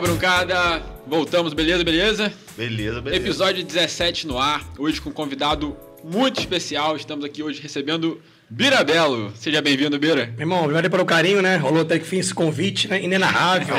[0.00, 0.82] cabruncada!
[1.06, 2.32] Voltamos, beleza, beleza?
[2.56, 3.22] Beleza, beleza.
[3.22, 6.96] Episódio 17 no ar, hoje com um convidado muito especial.
[6.96, 8.18] Estamos aqui hoje recebendo
[8.52, 9.32] Bira Belo.
[9.36, 10.26] Seja bem-vindo, Bira.
[10.36, 11.56] Meu irmão, obrigado pelo carinho, né?
[11.56, 13.00] Rolou até que fim esse convite, né?
[13.00, 13.76] Inenarrável.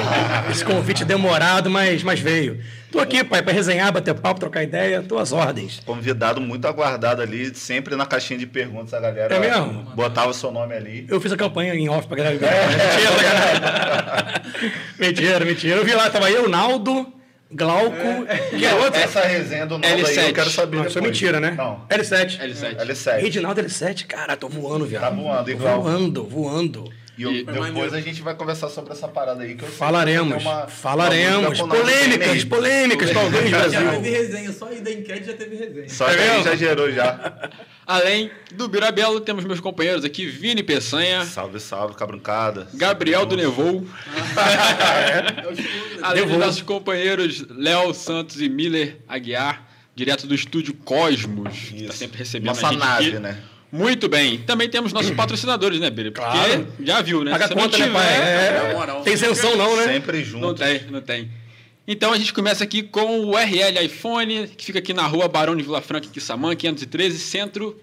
[0.49, 2.57] esse convite demorado, mas, mas veio.
[2.89, 5.81] Tô aqui, pai, pra resenhar, bater papo, trocar ideia, tô às ordens.
[5.85, 9.83] Convidado muito aguardado ali, sempre na caixinha de perguntas a galera É mesmo?
[9.93, 11.05] botava o seu nome ali.
[11.09, 12.37] Eu fiz a campanha em off pra galera.
[12.39, 14.41] Mentira, galera.
[14.97, 15.75] mentira, mentira.
[15.77, 17.11] Eu vi lá, tava eu, Naldo,
[17.53, 17.95] Glauco,
[18.49, 18.99] que é outro.
[18.99, 20.27] Essa resenha do nome aí L7.
[20.27, 21.51] eu quero saber Não, isso é mentira, né?
[21.51, 22.39] Não, L7.
[22.39, 22.77] L7.
[22.77, 23.19] L7.
[23.19, 25.01] Reginaldo L7, cara, tô voando, viado.
[25.03, 25.81] Tá voando, igual.
[25.81, 27.00] Voando, voando.
[27.17, 30.37] E eu- E- depois a gente vai conversar sobre essa parada aí que eu Falaremos,
[30.37, 31.59] que uma- falaremos.
[31.59, 33.89] uma Polêmicas, polêmicas, talvez, Já Brasil.
[33.91, 35.89] teve resenha, só aí da enquete já teve resenha.
[35.89, 37.49] Só É aí já gerou já.
[37.85, 42.67] Além do Bira Belo, temos meus companheiros aqui, Vini Peçanha, Salve, salve, cabruncada.
[42.73, 43.85] Gabriel do Nevou,
[44.37, 45.51] É
[46.01, 46.45] além dos Nevou.
[46.45, 51.97] nossos companheiros Léo Santos e Miller Aguiar, direto do estúdio Cosmos, que está Isso.
[51.97, 53.19] sempre recebendo Nossa a gente nave, aqui.
[53.19, 53.37] né?
[53.71, 54.39] Muito bem.
[54.39, 56.11] Também temos nossos patrocinadores, né, Bira?
[56.11, 56.67] Porque Claro.
[56.81, 57.31] já viu, né?
[57.31, 58.13] Paga Se a não conta, né, pai?
[58.13, 59.01] tiver, É, na moral.
[59.01, 59.83] Tem isenção não, né?
[59.85, 60.45] Sempre junto.
[60.45, 61.29] Não tem, não tem.
[61.87, 65.55] Então a gente começa aqui com o RL iPhone, que fica aqui na rua Barão
[65.55, 67.79] de Vila Franca, em Quissamã, 513, centro.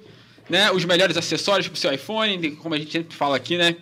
[0.48, 3.76] Né, os melhores acessórios para o seu iPhone, como a gente sempre fala aqui, né?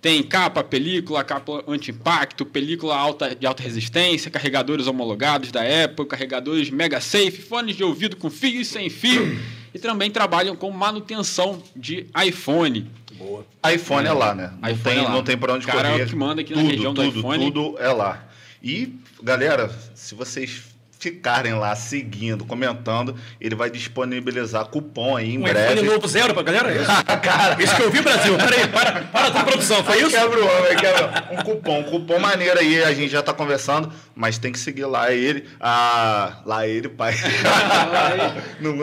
[0.00, 6.70] Tem capa, película, capa anti-impacto, película alta, de alta resistência, carregadores homologados da Apple, carregadores
[6.70, 9.38] Mega Safe, fones de ouvido com fio e sem fio.
[9.74, 12.90] E também trabalham com manutenção de iPhone.
[13.14, 13.44] Boa.
[13.72, 14.52] iPhone é lá, né?
[14.60, 15.10] Não iPhone tem, é lá.
[15.14, 16.06] não tem pra onde Cara, é o correr.
[16.06, 17.52] que manda aqui na tudo, região do tudo, iPhone.
[17.52, 18.24] Tudo é lá.
[18.62, 20.62] E, galera, se vocês
[21.00, 25.74] ficarem lá seguindo, comentando, ele vai disponibilizar cupom aí em Um breve.
[25.74, 26.72] iPhone novo zero pra galera?
[26.74, 28.36] Isso, isso que eu vi, Brasil.
[28.36, 29.84] Peraí, para, para tudo, produção.
[29.84, 30.10] Foi isso?
[30.10, 31.28] Quebra o homem, quebra.
[31.32, 34.84] Um cupom, um cupom maneiro aí, a gente já tá conversando, mas tem que seguir
[34.84, 35.44] lá ele.
[35.60, 37.14] Ah, lá ele, pai.
[38.60, 38.74] não,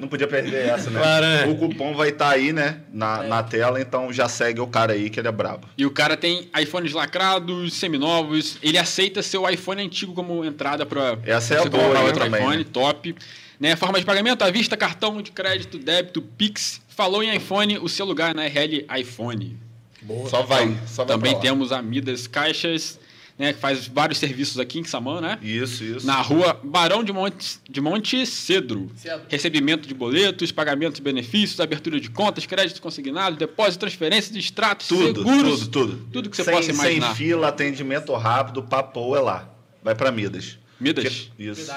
[0.00, 0.98] não podia perder essa, né?
[0.98, 1.46] Claro, né?
[1.46, 5.08] O cupom vai estar aí, né, na, na tela, então já segue o cara aí
[5.08, 5.68] que ele é brabo.
[5.78, 8.58] E o cara tem iPhones lacrados, seminovos.
[8.60, 12.40] Ele aceita seu iPhone antigo como entrada para Essa é a boa comprar outro também,
[12.40, 12.66] iPhone, né?
[12.72, 13.14] top.
[13.60, 16.80] Né, forma de pagamento à vista, cartão de crédito, débito, Pix.
[16.88, 19.56] Falou em iPhone, o seu lugar é na RL iPhone.
[20.02, 20.28] Boa.
[20.28, 21.42] Só vai, só vai Também pra lá.
[21.42, 22.98] temos a Midas Caixas,
[23.42, 25.36] né, que faz vários serviços aqui em Samã, né?
[25.42, 26.06] Isso, isso.
[26.06, 28.88] Na rua Barão de Monte, de Monte Cedro.
[28.96, 29.26] Cedro.
[29.28, 34.86] Recebimento de boletos, pagamento de benefícios, abertura de contas, crédito consignado, depósito, transferência de extratos,
[34.86, 35.60] Tudo, seguros.
[35.66, 36.08] tudo, tudo.
[36.12, 37.06] Tudo que você sem, possa imaginar.
[37.08, 39.48] Sem fila, atendimento rápido, papo é lá.
[39.82, 40.56] Vai pra Midas.
[40.78, 41.04] Midas?
[41.36, 41.68] Que- Isso.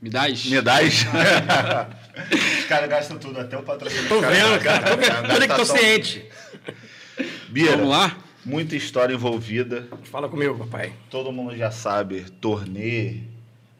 [0.00, 0.44] Me dás?
[0.46, 0.94] Midas?
[2.58, 4.08] Os caras gastam tudo, até o patrocínio.
[4.08, 4.82] Tô vendo, cara.
[4.82, 5.30] Tô vendo.
[5.34, 6.24] Olha que tô ciente.
[7.48, 8.16] Bira, Vamos lá?
[8.46, 9.88] Muita história envolvida.
[10.04, 10.92] Fala comigo, papai.
[11.10, 12.24] Todo mundo já sabe.
[12.40, 13.20] Tornê,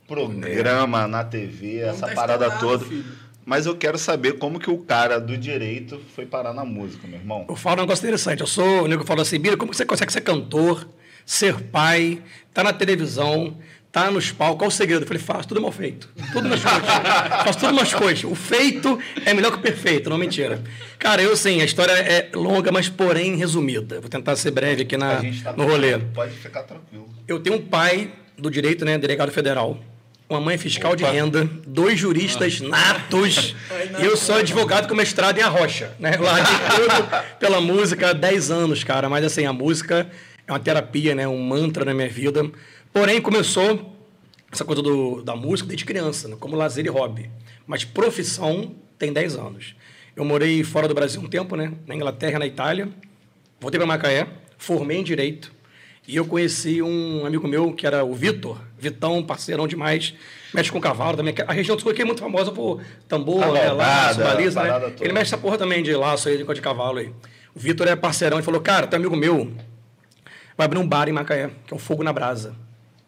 [0.06, 2.84] programa na TV, Não essa tá parada toda.
[2.84, 3.04] filho.
[3.44, 7.21] Mas eu quero saber como que o cara do direito foi parar na música, meu
[7.21, 7.47] irmão.
[7.49, 8.41] Eu falo um negócio interessante.
[8.41, 10.88] Eu sou, o nego fala assim, Bira, como que você consegue ser cantor,
[11.25, 12.21] ser pai,
[12.53, 13.56] tá na televisão,
[13.97, 14.59] tá nos palcos?
[14.59, 15.05] Qual o segredo?
[15.05, 16.07] Eu falei, faço tudo mal feito.
[16.31, 16.87] Tudo nas coisas.
[17.45, 18.25] faço tudo nas coisas.
[18.25, 20.62] O feito é melhor que o perfeito, não mentira.
[20.99, 23.99] Cara, eu sim, a história é longa, mas porém resumida.
[23.99, 25.97] Vou tentar ser breve aqui na, tá no rolê.
[25.99, 27.09] Pode ficar tranquilo.
[27.27, 29.79] Eu tenho um pai do direito, né, delegado federal,
[30.28, 31.15] uma mãe fiscal de Opa.
[31.15, 33.57] renda, dois juristas natos,
[33.99, 36.17] e eu sou advogado com mestrado em Arrocha, né?
[36.19, 40.07] Eu larguei tudo pela música há 10 anos, cara, mas assim, a música
[40.47, 42.45] é uma terapia, né, um mantra na minha vida.
[42.97, 43.95] Porém, começou
[44.51, 47.31] essa coisa do, da música desde criança, né, como lazer e hobby.
[47.67, 49.77] Mas profissão tem 10 anos.
[50.17, 52.89] Eu morei fora do Brasil um tempo, né, na Inglaterra, na Itália,
[53.61, 54.27] voltei para Macaé,
[54.57, 55.53] formei em Direito,
[56.09, 60.15] e eu conheci um amigo meu que era o Vitor, Vitão, parceirão demais,
[60.55, 61.34] mexe com cavalo também.
[61.47, 64.73] A região do sul aqui é muito famosa por tambor, né, Cavalgada, laço, baliza, né?
[64.73, 65.05] toda.
[65.05, 67.13] Ele mexe essa porra também de laço aí, de coisa de cavalo aí.
[67.55, 69.53] O Vitor é parceirão, ele falou, cara, tem um amigo meu,
[70.57, 72.65] vai abrir um bar em Macaé, que é o Fogo na Brasa,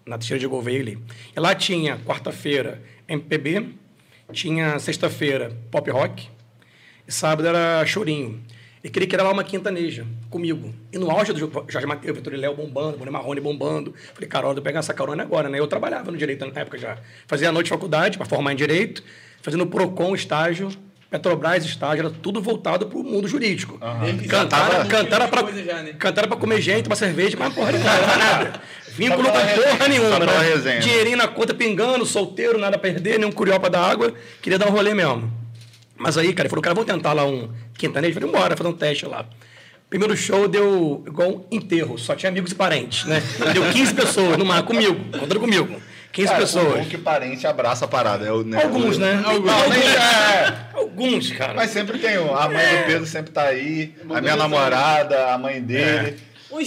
[0.09, 0.99] na Teixeira de Gouveia ali.
[1.37, 3.69] E lá tinha, quarta-feira, MPB,
[4.33, 6.29] tinha sexta-feira, pop rock,
[7.07, 8.43] e sábado era chorinho.
[8.83, 10.73] E queria criar lá uma quintaneja comigo.
[10.93, 13.95] E no auge do Jorge Mateus, Vitor e Léo bombando, Boné Marrone bombando.
[14.15, 15.59] Falei, cara, de eu pegar essa carona agora, né?
[15.59, 16.97] Eu trabalhava no direito na época já.
[17.27, 19.03] Fazia a noite de faculdade para formar em direito,
[19.43, 20.71] fazendo Procon estágio,
[21.11, 23.81] Petrobras estágio, era tudo voltado para o mundo jurídico.
[24.07, 26.37] Ele Cantaram, sabe cantaram um monte de para né?
[26.37, 28.61] comer gente, uma cerveja, mas porra de nada, nada.
[28.99, 30.39] Vínculo pela porra nenhuma, né?
[30.55, 30.81] resenha.
[30.81, 34.13] Dinheirinho na conta pingando, solteiro, nada a perder, nenhum curió pra dar água.
[34.43, 35.33] Queria dar um rolê mesmo.
[35.97, 38.15] Mas aí, cara, ele falou, cara, vamos tentar lá um quintanejo.
[38.15, 39.25] Falei, bora, fazer um teste lá.
[39.89, 43.23] Primeiro show deu igual um enterro, só tinha amigos e parentes, né?
[43.55, 45.81] Deu 15 pessoas no mar, comigo, contando comigo.
[46.13, 46.67] 15 Cara, pessoas.
[46.75, 48.27] o bom que parente abraça a parada.
[48.27, 49.23] É o, né, Alguns, o- né?
[49.25, 49.47] Alguns.
[49.51, 50.55] Não, nem é.
[50.75, 51.55] Alguns, cara.
[51.55, 52.35] Mas sempre tem um.
[52.37, 52.81] A mãe É.
[52.83, 53.95] do Pedro sempre tá aí.
[54.11, 56.17] A minha namorada, a mãe dele.
[56.17, 56.21] Uns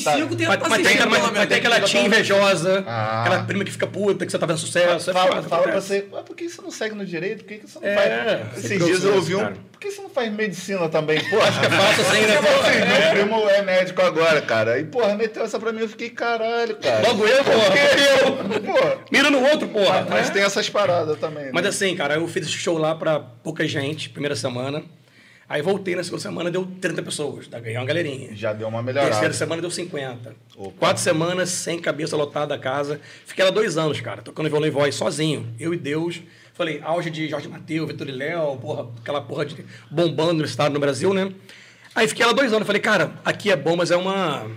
[0.03, 0.13] Tá.
[0.15, 3.21] cinco tem Mas, mas tem, aquela- mas, mas tem aquela tia invejosa, Ah.
[3.21, 5.09] aquela prima que fica puta, que você tá vendo sucesso.
[5.09, 7.43] é Fala, foda, fala pra você, "Ué, por que você não segue no direito?
[7.43, 8.63] Por que você não É, faz?
[8.65, 9.39] Esses dias eu ouvi um.
[9.39, 9.55] cara.
[9.71, 11.19] Por que você não faz medicina também?
[11.29, 12.37] Pô, acho que é Fácil assim, né?
[12.71, 13.13] É.
[13.15, 14.79] meu primo é médico agora, cara.
[14.79, 17.07] E, porra, meteu essa pra mim, eu fiquei, caralho, cara.
[17.07, 17.71] Logo eu, porra.
[18.65, 20.05] Pô, Mira no outro, porra.
[20.09, 21.49] mas tem essas paradas também.
[21.51, 21.69] Mas né?
[21.69, 24.83] assim, cara, eu fiz esse show lá pra pouca gente, primeira semana.
[25.51, 27.45] Aí voltei na segunda semana, deu 30 pessoas.
[27.49, 28.33] Daí ganhei uma galerinha.
[28.33, 29.11] Já deu uma melhorada.
[29.11, 30.33] Terceira semana deu 50.
[30.55, 30.71] Opa.
[30.79, 33.01] Quatro semanas sem cabeça lotada a casa.
[33.25, 35.53] Fiquei lá dois anos, cara, tocando violão e voz sozinho.
[35.59, 36.21] Eu e Deus.
[36.53, 40.71] Falei, auge de Jorge Mateus, Vitor e Léo, porra, aquela porra de bombando no estado
[40.71, 41.33] no Brasil, né?
[41.93, 42.65] Aí fiquei lá dois anos.
[42.65, 44.49] Falei, cara, aqui é bom, mas é uma.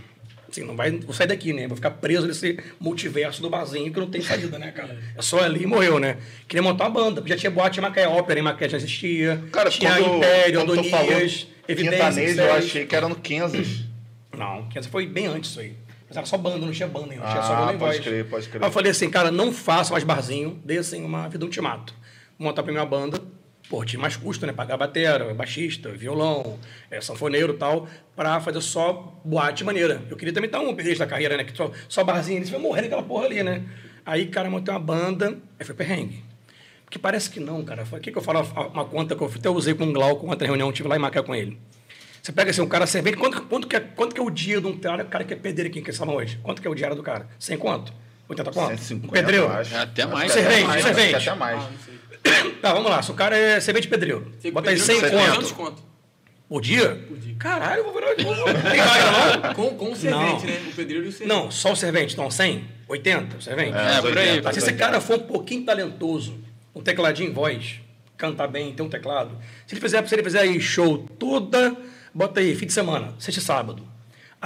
[0.55, 0.91] Assim, não vai.
[0.93, 1.67] Vou sair daqui, né?
[1.67, 4.97] Vou ficar preso nesse multiverso do barzinho que não tem saída, né, cara?
[5.17, 6.19] É só ali e morreu, né?
[6.47, 7.23] Queria montar uma banda.
[7.27, 9.43] Já tinha boate em Macaé, ópera em Macaé já existia.
[9.51, 11.99] Cara, tinha quando, Império, quando Adonias, Evidência.
[11.99, 13.85] quintanês, eu achei que era no Kansas.
[14.37, 15.75] Não, essa foi bem antes isso aí.
[16.09, 18.05] Mas era só banda, não tinha banda ainda, tinha Ah, só violão e pode voz.
[18.07, 18.63] crer, pode crer.
[18.63, 21.93] Aí eu falei assim, cara, não faça mais barzinho, dê assim uma vida ultimato.
[22.39, 23.21] Vou montar pra minha banda,
[23.69, 24.53] pô, tinha mais custo, né?
[24.53, 26.59] Pagar batera, baixista, violão,
[26.91, 30.03] é, sanfoneiro e tal, pra fazer só boate maneira.
[30.11, 31.45] Eu queria também dar um upgrade da carreira, né?
[31.45, 33.63] Que só, só barzinho, você vai morrer naquela porra ali, né?
[34.05, 36.23] Aí, cara, montei uma banda, aí foi perrengue.
[36.85, 37.85] Porque parece que não, cara.
[37.87, 38.41] Foi aqui que eu falo
[38.73, 41.23] uma conta que eu até usei com um Glauco, outra reunião, tive lá em Macaé
[41.23, 41.59] com ele.
[42.23, 44.61] Você pega assim, um cara servente, quanto, quanto, que é, quanto que é o dia
[44.61, 46.39] de um cara, o cara que é pedreiro aqui, que é salão hoje?
[46.43, 47.29] Quanto que é o diário do cara?
[47.39, 47.93] 100 quanto?
[48.29, 48.69] 80 quanto?
[48.79, 49.49] 150, um pedreiro?
[49.49, 49.75] acho.
[49.75, 50.33] É, até mais.
[50.33, 51.65] Servente, acho que Até mais.
[52.61, 53.03] Tá, vamos lá.
[53.03, 55.55] Se o cara é servente pedreiro, bota aí 100 conto.
[55.55, 55.83] conto.
[56.49, 57.07] Por dia?
[57.39, 58.13] Caralho, eu vou virar...
[58.13, 59.55] eu vou- Tem vaga, não?
[59.55, 60.53] Com, com o servente, Não.
[60.53, 60.61] né?
[60.71, 61.29] O pedreiro e o servente.
[61.29, 62.13] Não, só o servente.
[62.13, 62.65] Então, 100?
[62.89, 63.77] 80 o servente?
[63.77, 64.43] É, É, por aí.
[64.53, 66.39] Se esse cara for um pouquinho talentoso,
[66.75, 67.81] um tecladinho em voz,
[68.17, 69.37] cantar bem, ter um teclado,
[69.67, 71.75] se ele fizer, se ele fizer aí show toda,
[72.15, 73.83] bota aí, fim de semana, sexta e sábado,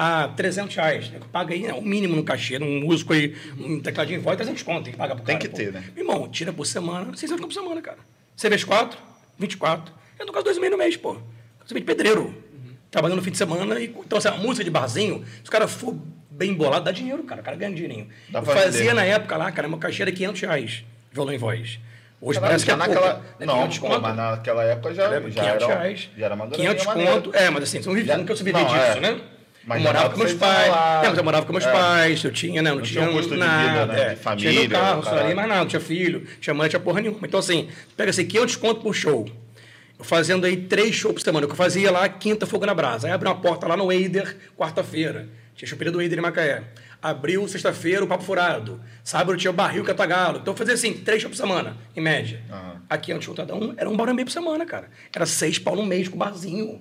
[0.00, 1.18] a 300 reais, né?
[1.32, 4.62] paga aí né, o mínimo no cachê, um músico aí, um tecladinho em voz, 300
[4.62, 5.48] conto, tem que pagar pro Tem cara.
[5.50, 5.82] que ter, né?
[5.96, 7.98] Irmão, tira por semana, 600 por semana, cara.
[8.36, 8.96] Você vê 4,
[9.36, 11.14] 24, eu tô quase dois meses no mês, pô.
[11.66, 12.32] Você vê de pedreiro,
[12.92, 15.66] trabalhando no fim de semana, e, então assim, a música de barzinho, se o cara
[15.66, 15.96] for
[16.30, 18.06] bem bolado, dá dinheiro, cara, o cara ganha dinheirinho.
[18.28, 18.94] Dá Eu fazia vender.
[18.94, 21.80] na época lá, cara, meu cachê era 500 reais, violão em voz.
[22.20, 23.14] Hoje Caralho, parece que é naquela...
[23.14, 23.46] pouco, né?
[23.46, 26.10] Não, 500 pô, mas naquela época já, Era já, 500 era, reais.
[26.16, 27.12] já era uma graninha 500 maneira.
[27.14, 27.34] conto.
[27.34, 29.00] É, mas assim, você não vive, Já- nunca se vivia não, disso, é.
[29.00, 29.20] né?
[29.68, 30.66] Mas eu morava com meus pais.
[31.04, 31.70] É, mas eu morava com meus É.
[31.72, 32.70] pais, eu tinha, né?
[32.72, 33.68] Não, tinha um custo de nada.
[33.68, 34.00] vida, né?
[34.00, 34.14] é.
[34.14, 35.04] De família, Tinha meu carro, caralho.
[35.18, 37.20] salário, mais nada, não tinha filho, tinha mãe, tinha porra nenhuma.
[37.22, 39.28] Então, assim, pega assim, 500 conto por show.
[39.98, 41.44] Eu fazendo aí três shows por semana.
[41.44, 43.06] O que eu fazia lá, quinta, fogo na brasa.
[43.08, 45.28] Aí abri uma porta lá no Eider, quarta-feira.
[45.54, 46.62] Tinha choperia do Eider em Macaé.
[47.02, 48.80] Abriu, sexta-feira, o Papo Furado.
[49.04, 50.38] Sábado tinha o Barril Catagalo.
[50.38, 52.40] Então eu fazia assim, três shows por semana, em média.
[52.50, 52.76] Aham.
[52.88, 54.88] Aqui antes de cada um, era um bar e meio por semana, cara.
[55.14, 56.80] Era seis pau no mês com barzinho.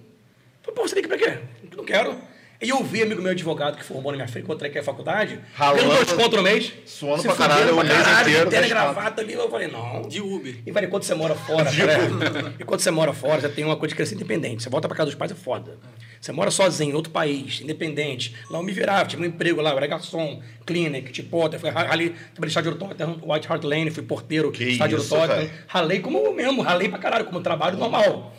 [0.62, 1.38] Falei, pô, você tem que ir pra quê?
[1.76, 2.16] Não quero.
[2.60, 5.40] E eu vi amigo meu advogado que formou na minha frente, encontrei aqui na faculdade,
[5.60, 6.74] ganhando dois contos no mês.
[6.88, 9.34] suando se pra caralho fudendo o mês inteiro, dois gravata ali.
[9.34, 10.02] Eu falei, não.
[10.02, 10.56] De Uber.
[10.66, 13.76] E vale, quando você mora fora, cara, e quando você mora fora, você tem uma
[13.76, 14.64] coisa de crescer independente.
[14.64, 15.78] Você volta pra casa dos pais, é foda.
[16.20, 18.36] Você mora sozinho, em outro país, independente.
[18.50, 21.70] Lá eu me virava, tinha um emprego lá, eu era garçom, clinic, tipo, eu fui
[21.70, 25.48] ralei, trabalhei estádio do Tottenham, White Hart Lane, fui porteiro, Que estádio isso, do Tottenham.
[25.68, 28.34] Ralei como mesmo, ralei pra caralho, como trabalho normal.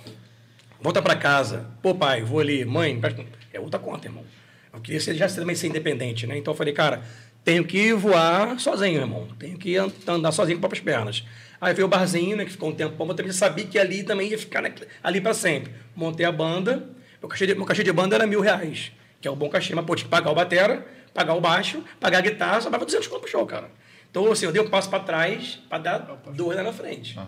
[0.80, 1.66] Volta pra casa.
[1.82, 2.64] Pô, pai, vou ali.
[2.64, 3.24] Mãe, presta-
[3.58, 4.24] é outra conta, irmão.
[4.72, 6.36] Eu queria ser, já também ser independente, né?
[6.38, 7.02] Então eu falei, cara,
[7.44, 9.26] tenho que voar sozinho, irmão.
[9.38, 11.24] Tenho que an- andar sozinho com as próprias pernas.
[11.60, 12.44] Aí veio o barzinho, né?
[12.44, 14.88] Que ficou um tempo bom, mas eu também sabia que ali também ia ficar naquele-
[15.02, 15.72] ali pra sempre.
[15.96, 16.88] Montei a banda.
[17.20, 19.74] Meu cachê, de, meu cachê de banda era mil reais, que é o bom cachê,
[19.74, 23.08] mas pô, tinha que pagar o batera, pagar o baixo, pagar a guitarra, sobrava 200
[23.08, 23.68] conto pro show, cara.
[24.08, 25.98] Então, assim, eu dei um passo pra trás pra dar
[26.32, 27.18] dois lá na frente.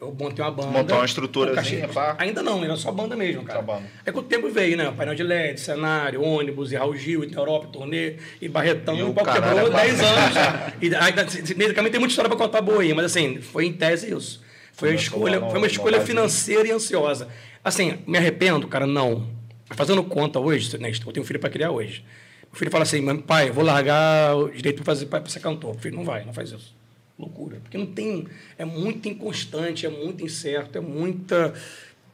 [0.00, 0.68] Eu montei uma banda.
[0.70, 2.14] Montou uma estruturazinha, cachê- pá.
[2.18, 3.58] Ainda não, era só banda mesmo, cara.
[3.58, 3.82] Só banda.
[4.06, 4.92] Aí com o tempo veio, né?
[4.96, 9.12] Painel de LED, cenário, ônibus, e Raul Gil, e Europa, turnê, e Barretão, E o
[9.12, 10.36] pau quebrou é 10 anos.
[10.80, 14.14] e nesse caminho tem muita história pra contar boa aí, mas assim, foi em tese
[14.14, 14.40] isso.
[14.72, 17.26] Foi, uma escolha, foi uma no escolha financeira e ansiosa.
[17.64, 19.26] Assim, me arrependo, cara, não.
[19.72, 20.90] Fazendo conta hoje, né?
[20.90, 22.04] Eu tenho um filho pra criar hoje.
[22.52, 25.40] O filho fala assim, "Mas, pai, eu vou largar o direito pra, fazer, pra ser
[25.40, 25.74] cantor.
[25.74, 26.77] O filho não vai, não faz isso.
[27.18, 27.58] Loucura.
[27.60, 28.28] Porque não tem.
[28.56, 31.52] É muito inconstante, é muito incerto, é muita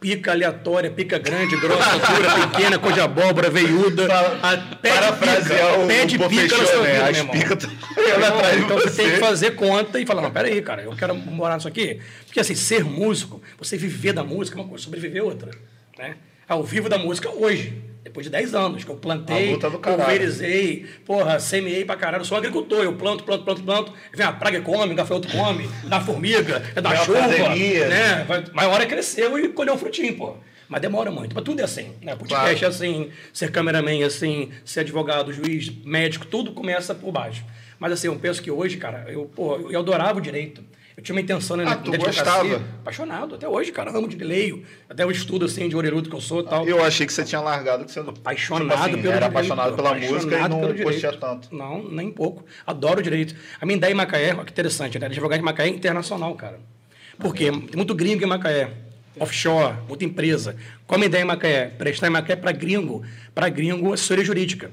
[0.00, 4.06] pica aleatória, pica grande, grossa, dura, pequena, cor de abóbora, veiuda.
[4.42, 6.92] a pé de Parafrasear o pé de pica na sua né?
[6.92, 8.64] vida, As meu irmão.
[8.64, 11.68] Então você tem que fazer conta e falar, não, peraí, cara, eu quero morar nisso
[11.68, 12.00] aqui.
[12.26, 15.50] Porque assim, ser músico, você viver da música é uma coisa, sobreviver é outra.
[15.98, 16.16] Né?
[16.48, 17.93] Eu vivo da música hoje.
[18.04, 22.20] Depois de 10 anos que eu plantei, pulverizei, porra, semeei pra caralho.
[22.20, 23.92] Eu sou agricultor, eu planto, planto, planto, planto.
[24.12, 27.20] Vem a praga e come, o gafanhoto come, dá formiga, é da chuva.
[27.20, 27.88] pandemia.
[27.88, 28.26] Né?
[28.52, 30.36] Mas a hora cresceu e colheu um frutinho, pô.
[30.68, 31.34] Mas demora muito.
[31.34, 31.92] Mas tudo é assim.
[32.02, 32.14] Né?
[32.14, 32.64] Podcast Claro.
[32.64, 37.42] é assim, ser cameraman é assim, ser advogado, juiz, médico, tudo começa por baixo.
[37.78, 40.62] Mas assim, eu penso que hoje, cara, eu, pô, eu adorava o direito.
[40.96, 42.62] Eu tinha uma intenção né, Ah, tu gostava?
[42.80, 43.90] Apaixonado, até hoje, cara.
[43.90, 44.64] Amo de leio.
[44.88, 46.68] Até o estudo, assim, de orelhudo que eu sou e tal.
[46.68, 49.24] Eu achei que você tinha largado, que você Apaixonado tipo assim, pelo era direito.
[49.24, 51.54] apaixonado pela apaixonado música e não curtia tanto.
[51.54, 52.44] Não, nem pouco.
[52.64, 53.34] Adoro direito.
[53.60, 55.06] A minha ideia em Macaé, olha que interessante, né?
[55.06, 56.60] Advogado de Macaé é internacional, cara.
[57.18, 57.50] Por quê?
[57.50, 58.70] Tem muito gringo em Macaé.
[59.18, 60.56] Offshore, muita empresa.
[60.86, 61.66] Qual a minha ideia em Macaé?
[61.66, 63.02] Prestar em Macaé para gringo.
[63.34, 64.70] Para gringo, assessoria jurídica.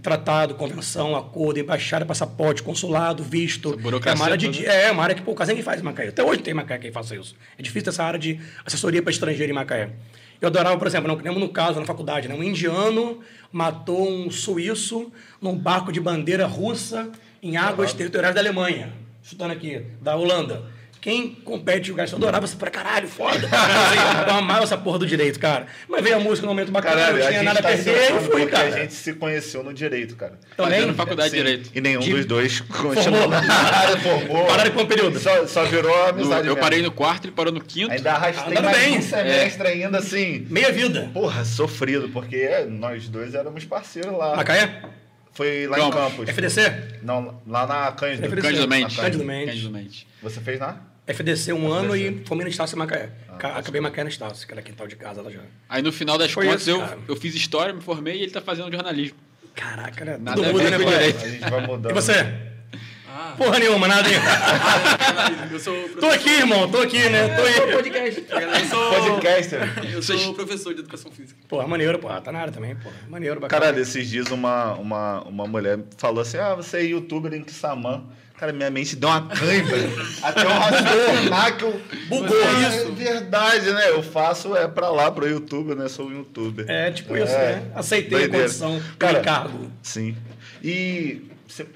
[0.00, 3.78] Tratado, convenção, acordo, embaixada, passaporte, consulado, visto.
[4.04, 6.08] É uma área de, é uma área que por quase ninguém faz em Macaé.
[6.08, 7.36] Até hoje tem em Macaé quem faça isso.
[7.58, 9.90] É difícil essa área de assessoria para estrangeiro em Macaé.
[10.40, 12.34] Eu adorava, por exemplo, não, lembro no caso, na faculdade, né?
[12.34, 13.20] um indiano
[13.52, 18.92] matou um suíço num barco de bandeira russa em águas territoriais da Alemanha.
[19.22, 20.64] Chutando aqui, da Holanda.
[21.02, 23.36] Quem compete o gasto, eu adorava isso pra caralho, foda.
[23.36, 25.66] Assim, eu amava essa porra do direito, cara.
[25.88, 28.20] Mas veio a música no momento bacana, Caralho, não tinha nada a tá perder e
[28.20, 28.68] fui, porque cara.
[28.68, 30.38] a gente se conheceu no direito, cara.
[30.56, 30.78] Também?
[30.82, 31.70] Fazendo faculdade de Sim, Direito.
[31.74, 33.28] E nenhum De- dos dois continuou.
[33.28, 34.46] Nada formou.
[34.46, 35.18] Pararam por um período.
[35.18, 36.46] Só, só virou No- amizade.
[36.46, 36.60] eu mesmo.
[36.60, 37.90] parei no quarto, ele parou no quinto.
[37.90, 38.98] Ainda arrastei Andando mais bem.
[38.98, 40.46] um semestre ainda, assim.
[40.48, 41.10] Meia vida.
[41.12, 44.36] Porra, sofrido, porque nós dois éramos parceiros lá.
[44.36, 44.82] Macaé?
[45.32, 45.96] Foi lá Campos.
[45.96, 46.28] em Campos.
[46.28, 46.72] FDC?
[47.02, 48.24] Não, lá na Cândido.
[48.28, 48.40] FDC.
[48.42, 48.96] Cândido Na Mendes.
[48.96, 50.06] Cândido Mendes.
[50.22, 50.80] Você fez lá?
[51.06, 53.10] FDC um ano e formei na Estácio Macaé.
[53.28, 55.40] Ah, Ca- Acabei em Macaé na Estácio, que era quintal de casa lá já.
[55.68, 56.98] Aí no final das Foi contas isso, eu, cara.
[57.08, 59.16] eu fiz história, me formei e ele tá fazendo jornalismo.
[59.54, 60.16] Caraca, né?
[60.20, 60.86] Nada Tudo muda, né, pai?
[60.86, 61.24] direito.
[61.24, 61.90] A gente vai mudando.
[61.90, 62.52] E você?
[63.14, 64.14] Ah, Porra nenhuma, nada, hein?
[65.52, 66.14] eu sou tô professor.
[66.14, 67.28] aqui, irmão, tô aqui, né?
[67.36, 67.72] Tô aí.
[67.72, 68.24] podcast.
[68.30, 69.60] Eu sou, Podcaster.
[69.92, 71.38] eu sou professor de educação física.
[71.48, 72.20] Porra, maneiro, porra.
[72.22, 72.94] Tá na área também, porra.
[73.10, 73.60] Maneiro, bacana.
[73.60, 78.04] Caralho, esses dias uma, uma, uma mulher falou assim: Ah, você é youtuber em Kissamã.
[78.42, 79.78] Cara, minha mente deu uma cãibra.
[80.20, 81.80] Até um raciocinar que eu.
[82.08, 82.88] Bugou Ah, isso.
[82.88, 83.90] É verdade, né?
[83.90, 85.88] Eu faço é pra lá, pro YouTube, né?
[85.88, 86.68] Sou um youtuber.
[86.68, 87.70] É, tipo isso, né?
[87.72, 88.38] Aceitei doideira.
[88.38, 89.70] a condição, Cara, o encargo.
[89.80, 90.16] Sim.
[90.60, 91.68] E você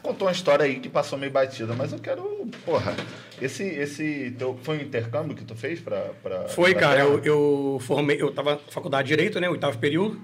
[0.00, 2.48] contou uma história aí que passou meio batida, mas eu quero.
[2.64, 2.94] Porra,
[3.40, 6.10] esse, esse teu, foi um intercâmbio que tu fez pra.
[6.22, 9.48] pra Foi, pra cara, eu, eu formei, eu tava na faculdade de Direito, né?
[9.48, 10.20] Oitavo período.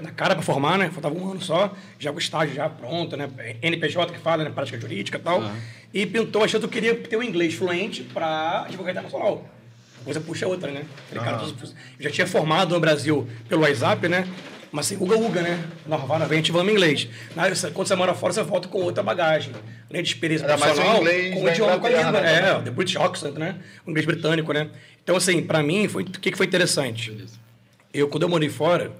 [0.00, 0.90] Na cara pra formar, né?
[0.90, 3.28] Faltava um ano só, já com o estágio já pronto, né?
[3.62, 4.50] NPJ que fala, né?
[4.50, 5.42] Prática jurídica e tal.
[5.92, 9.36] E pintou, achando que eu queria ter o inglês fluente pra advogado internacional.
[9.98, 10.84] Uma coisa puxa a outra, né?
[11.08, 11.68] Falei, cara, eu
[12.00, 14.26] já tinha formado no Brasil pelo WhatsApp, né?
[14.70, 15.64] Mas assim, uga-uga, né?
[15.86, 17.08] Normal, vem ativando inglês.
[17.34, 19.52] Na- Quando você mora fora, você volta com outra bagagem.
[19.88, 22.12] Além de experiência mais o profissional, inglês com o idioma, com a língua.
[22.20, 22.60] né, É.
[22.60, 23.56] The British Oxford, né?
[23.86, 24.68] O inglês britânico, né?
[25.02, 27.16] Então, assim, pra mim, foi, o que, que foi interessante?
[27.94, 28.92] Eu, quando eu morei fora,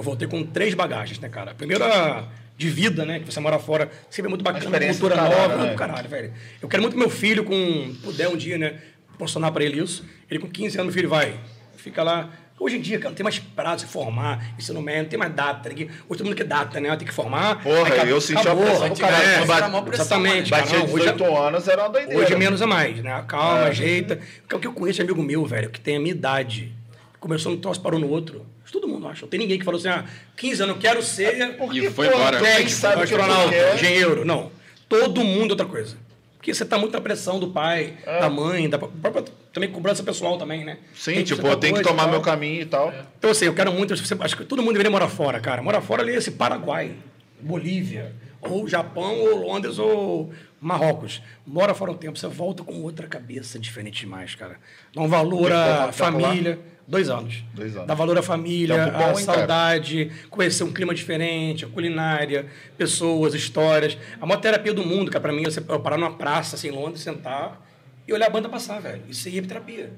[0.00, 1.50] eu voltei com três bagagens, né, cara?
[1.52, 2.26] A primeira
[2.56, 3.20] de vida, né?
[3.20, 5.74] Que você mora fora, sempre é muito bacana, cultura caralho, nova, né?
[5.74, 6.32] caralho, velho.
[6.60, 8.74] Eu quero muito que meu filho, com puder um dia, né,
[9.08, 10.04] proporcionar pra ele isso.
[10.30, 11.34] Ele com 15 anos, meu filho vai,
[11.76, 12.28] fica lá.
[12.58, 15.32] Hoje em dia, cara, não tem mais prazo de formar, ensino médio, não tem mais
[15.34, 15.70] data.
[15.70, 16.94] Tem que, hoje todo mundo quer data, né?
[16.96, 17.62] Tem que formar.
[17.62, 19.52] Porra, aí eu senti acabou, a pressão acabou, caralho.
[19.52, 20.62] é, Era mó pressão, Exatamente, mano.
[20.62, 20.62] cara.
[20.64, 22.20] Batia Não, hoje, 18 anos, era uma doideira.
[22.22, 23.24] Hoje é menos a mais, né?
[23.26, 23.68] Calma, É.
[23.68, 24.20] ajeita.
[24.42, 26.74] Porque o que eu conheço amigo meu, velho, que tem a minha idade.
[27.20, 28.46] Começou num troço, parou no outro.
[28.64, 29.22] Isso todo mundo acha.
[29.22, 30.04] Não tem ninguém que falou assim, ah,
[30.36, 32.40] 15 anos, eu quero ser Porque, E foi porra, embora.
[32.40, 33.74] técnico, sabe que astronauta, quer.
[33.74, 34.24] engenheiro.
[34.24, 34.50] Não.
[34.88, 35.96] Todo mundo é outra coisa.
[36.38, 38.20] Porque você tá muito na pressão do pai, É.
[38.20, 39.22] da mãe, da própria
[39.52, 40.78] também cobrança pessoal também, né?
[40.94, 42.90] Sim, Tem que tipo, eu tenho que tomar meu caminho e tal.
[43.18, 43.94] Então, assim, eu quero muito.
[43.94, 45.60] você- Acho que todo mundo deveria morar fora, cara.
[45.62, 46.94] Morar fora ali, esse Paraguai,
[47.38, 51.20] Bolívia, ou Japão, ou Londres, ou Marrocos.
[51.46, 54.56] Mora fora um tempo, você volta com outra cabeça diferente demais, cara.
[54.94, 56.58] Dá um valor à família.
[56.90, 57.44] Dois anos.
[57.54, 57.86] Dois anos.
[57.86, 59.38] Dá valor à família, Tempo bom, à hein, cara?
[59.38, 63.96] saudade, conhecer um clima diferente, a culinária, pessoas, histórias.
[64.20, 66.72] A maior terapia do mundo, cara, pra mim, é você parar numa praça, assim, em
[66.72, 67.64] Londres, sentar
[68.08, 69.02] e olhar a banda passar, velho.
[69.08, 69.92] Isso é terapia.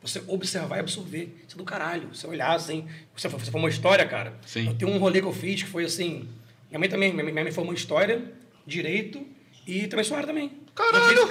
[0.00, 1.36] Você observar e absorver.
[1.46, 2.08] Isso é do caralho.
[2.14, 2.86] Você olhar assim.
[3.14, 4.32] Você, você foi uma história, cara.
[4.46, 4.68] Sim.
[4.68, 6.26] Eu tenho um rolê que eu fiz que foi assim.
[6.70, 7.12] Minha mãe também.
[7.12, 8.22] Minha, minha mãe formou em história,
[8.66, 9.22] direito
[9.66, 10.52] e também também.
[10.78, 11.28] Caralho!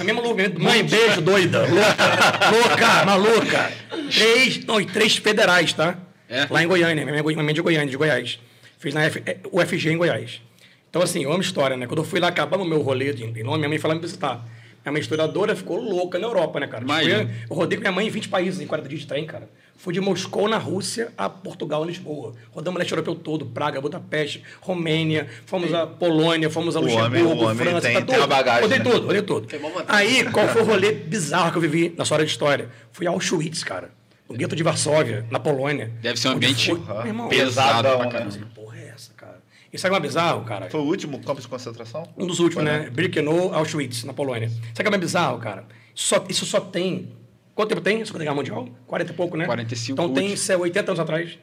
[0.00, 0.48] A minha maluca.
[0.56, 1.66] Mãe, beijo, doida.
[1.66, 3.72] Louca, louca, maluca.
[4.14, 5.98] Três, não, e três federais, tá?
[6.28, 6.46] É?
[6.48, 7.04] Lá em Goiânia.
[7.04, 8.38] Minha mãe minha mãe é de Goiânia, de Goiás.
[8.78, 10.40] Fiz na F, é, UFG em Goiás.
[10.88, 11.88] Então, assim, eu amo história, né?
[11.88, 13.94] Quando eu fui lá acabar o meu rolê de em nome, minha mãe foi lá
[13.96, 14.46] me visitar.
[14.88, 16.82] Minha mãe historiadora ficou louca na Europa, né, cara?
[16.82, 17.18] Imagina.
[17.26, 19.48] Fui- eu rodei com minha mãe em 20 países em 40 dias de trem, cara.
[19.76, 22.34] Fui de Moscou, na Rússia, a Portugal, Lisboa.
[22.50, 27.42] Rodamos o leste europeu todo, Praga, Budapeste, Romênia, fomos a Polônia, fomos a O Luxemburgo,
[27.42, 28.26] o homem França, tem- tá tem tudo.
[28.26, 28.84] bagagem, Rodei né?
[28.84, 29.48] tudo, rodei tudo.
[29.86, 32.68] Aí, qual foi o rolê bizarro que eu vivi na sua hora de história?
[32.92, 33.90] Fui a Auschwitz, cara.
[34.28, 35.90] no gueto de Varsóvia, na Polônia.
[36.02, 38.36] Deve ser um ambiente foi- irmão, pesado Pesadão, pra caramba.
[38.54, 39.38] Porra é essa, cara?
[39.72, 40.70] E sabe o é bizarro, cara?
[40.70, 42.08] Foi o último campo de concentração?
[42.16, 42.88] Um dos últimos, Foi, né?
[42.90, 44.48] Birkenau, Auschwitz, na Polônia.
[44.74, 45.64] Sabe o é mais bizarro, cara?
[45.94, 47.12] Só, isso só tem...
[47.54, 48.02] Quanto tempo tem?
[48.04, 48.68] Segunda Guerra Mundial?
[48.86, 49.44] 40 e pouco, né?
[49.44, 50.40] 45 Então tem últimos.
[50.40, 51.38] isso é 80 anos atrás.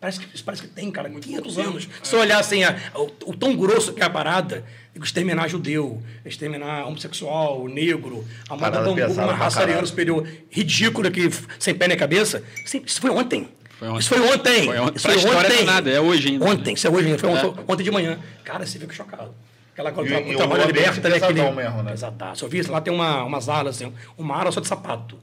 [0.00, 1.88] Parece que, isso parece que tem, cara, 500 anos.
[2.02, 4.64] Se você olhar assim, a- o, o tão grosso que é a parada,
[5.00, 11.30] exterminar judeu, exterminar homossexual, negro, a moda Parada da uma raça ariana superior ridícula, que
[11.60, 12.42] sem pé nem cabeça.
[12.64, 13.48] Isso, isso foi ontem.
[13.82, 13.98] Foi ontem.
[13.98, 14.64] Isso foi ontem.
[14.66, 14.96] Foi ontem.
[14.96, 15.58] Isso foi ontem.
[15.58, 16.72] é nada, é hoje ainda, Ontem, né?
[16.74, 17.18] isso é hoje ainda.
[17.18, 17.32] Foi É.
[17.32, 18.18] ontem, ontem de manhã.
[18.44, 19.34] Cara, você fica chocado.
[19.72, 21.16] Aquela coisa, E- o o trabalho liberta, né?
[21.16, 21.90] Aquele, pesadão mesmo, né?
[21.92, 22.44] Pesadaço.
[22.44, 25.18] Eu vi lá tem uma, umas alas, assim, uma ala só de sapato.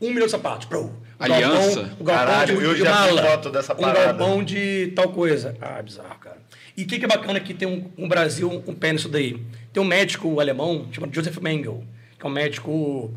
[0.00, 0.66] Um milhão de sapatos.
[0.66, 0.82] Pro.
[0.84, 1.80] O Aliança.
[1.82, 3.22] Galpão, o galpão Caralho, de, eu de já vi mala.
[3.30, 4.04] foto dessa Um parada.
[4.12, 5.56] galpão de tal coisa.
[5.60, 6.38] Ah, bizarro, cara.
[6.76, 9.42] E o que, que é bacana que tem um, um Brasil, um pé nisso daí.
[9.72, 11.82] Tem um médico alemão chamado Joseph Mengel,
[12.16, 13.12] que é um médico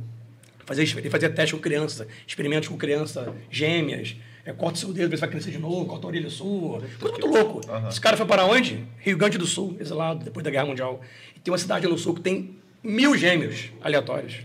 [0.66, 5.16] fazia, ele fazia teste com criança, experimentos com criança gêmeas, é, corta seu dedo, vê
[5.18, 6.82] se vai crescer de novo, corta a orelha sua.
[7.00, 7.62] Coisa muito louco.
[7.90, 8.84] Esse cara foi para onde?
[9.00, 11.02] Rio Grande do Sul, exilado, depois da Guerra Mundial.
[11.36, 14.36] E tem uma cidade no sul que tem mil gêmeos aleatórios.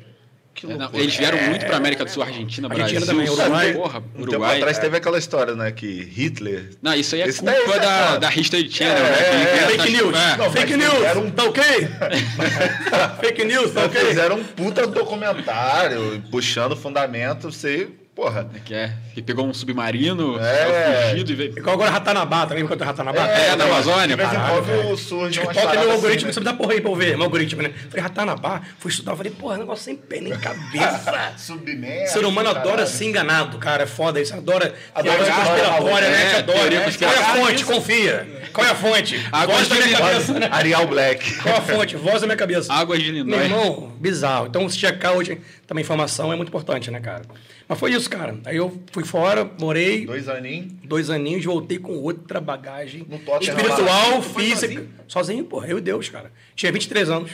[0.55, 3.73] Que É, não, eles vieram muito pra América do Sul, Argentina, Argentina Brasil, também, Uruguai.
[3.75, 4.57] porra, Um tempo Uruguai.
[4.57, 5.71] atrás teve aquela história, né?
[5.71, 6.71] Que Hitler.
[6.81, 8.19] Não, isso aí é Esse culpa daí, é, da, cara.
[8.21, 9.17] da History Channel, É, né?
[9.17, 10.17] que é, inventa Fake news!
[10.17, 10.37] é.
[10.39, 11.03] Não, Fake news!
[11.05, 11.63] era um- Tá ok?
[13.21, 14.01] Fake news, tá ok?
[14.07, 17.89] Fizeram um puta documentário, puxando fundamento, você.
[18.17, 18.49] Porra.
[18.65, 21.11] Que é, que pegou um submarino, É.
[21.11, 21.59] fugido e veio...
[21.59, 23.29] Igual agora Ratanabá, também enquanto Ratanabá.
[23.29, 26.33] É, na Amazônia, De vez em caralho, quando surge TikTok é meu paradas algoritmo, assim,
[26.33, 26.51] você né?
[26.53, 27.71] me dá porra aí pra eu ver, meu algoritmo, né?
[27.91, 31.35] Falei, Ratanabá, fui estudar, falei, porra, negócio sem pé nem cabeça.
[31.37, 32.11] Submerso.
[32.11, 32.89] O ser humano adora caralho.
[32.89, 36.23] ser enganado, cara, é foda isso, adora Adora história conspiratória, né?
[36.33, 36.71] É, adora.
[36.71, 36.93] né?
[36.99, 37.65] Qual é a fonte?
[37.67, 38.27] Confia.
[38.53, 39.27] Qual é a fonte?
[39.31, 40.49] Água Voz da minha cabeça, né?
[40.51, 41.35] Arial Black.
[41.43, 41.97] Qual é a fonte?
[41.97, 42.73] Voz da minha cabeça.
[42.73, 43.43] Águas de Meu Lindóia.
[43.45, 44.47] irmão, bizarro.
[44.47, 47.23] Então, se checar hoje também informação é muito importante, né, cara?
[47.69, 48.37] Mas foi isso, cara.
[48.45, 50.73] Aí eu fui fora, morei Dois aninhos.
[50.85, 54.61] dois aninhos, voltei com outra bagagem No Tottenham espiritual, física.
[54.69, 54.89] sozinho?
[55.09, 56.31] Sozinho, porra, eu e Deus, cara.
[56.55, 57.33] Tinha 23 anos.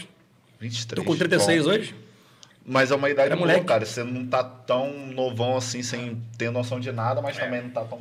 [0.61, 1.05] 23.
[1.05, 1.71] Tô com 36 Bom.
[1.71, 1.95] hoje.
[2.65, 3.67] Mas é uma idade Era boa, moleque.
[3.67, 3.85] cara.
[3.85, 7.83] Você não tá tão novão assim, sem ter noção de nada, mas também não tá
[7.85, 7.99] tão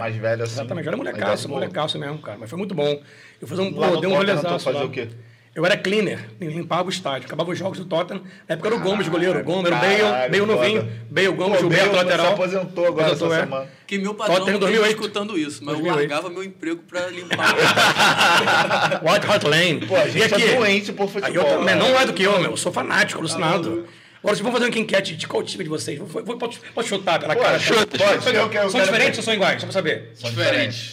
[0.00, 0.54] mais velho assim.
[0.54, 2.36] Exatamente, era molecaço, molecaço mesmo, cara.
[2.38, 3.00] Mas foi muito bom.
[3.40, 4.86] Eu fiz um, Lá pô, dei um rolezaço fazia lá.
[4.86, 5.08] o quê?
[5.52, 7.26] Eu era cleaner, limpava o estádio.
[7.26, 8.22] Acabava os jogos do Tottenham.
[8.48, 9.42] Na época era o Gomes, goleiro.
[9.42, 10.92] Gomes, era o Bale, Bale novinho.
[11.10, 12.26] Bale, Gomes, Pô, Gilberto, Bale lateral.
[12.28, 13.44] Se aposentou agora Aposentou, essa é.
[13.46, 13.68] semana.
[13.84, 14.94] Que meu patrão Tottenham não 2008.
[14.94, 15.88] escutando isso, mas 2008.
[15.88, 17.54] eu largava meu emprego pra limpar.
[19.02, 19.86] White Hart Lane.
[19.86, 20.44] Pô, a E gente aqui?
[20.44, 21.42] é doente por Aí futebol.
[21.42, 21.74] eu também, né?
[21.74, 22.52] não é do que eu, meu.
[22.52, 23.86] Eu sou fanático, alucinado.
[24.22, 26.86] Agora, se vamos fazer uma enquete de qual time de vocês, vou, vou, pode, pode
[26.88, 27.58] chutar pela Pô, cara.
[27.58, 29.60] chuta, São- pode, eu quero- eu São diferentes ou são iguais?
[29.60, 30.12] Só pra saber.
[30.14, 30.92] São Diferente.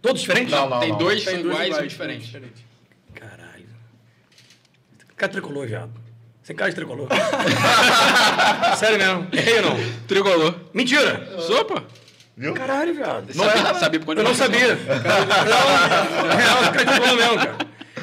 [0.00, 0.52] Todos diferentes?
[0.52, 0.80] Não, não.
[0.80, 2.30] Tem dois são iguais e diferentes.
[2.30, 2.52] Caralho.
[5.20, 5.90] Cara tricolor, viado.
[6.42, 7.06] Sem cara de tricolor.
[8.78, 9.28] Sério mesmo.
[9.34, 9.76] Errei ou não?
[10.08, 10.54] Tricolor.
[10.72, 11.28] Mentira.
[11.46, 11.84] Sopa?
[12.34, 12.54] Viu?
[12.54, 13.26] Caralho, viado.
[13.34, 14.76] Não sabia, sabia quando Eu não sabia.
[14.76, 17.56] Não, é real, cara tricolor mesmo, cara.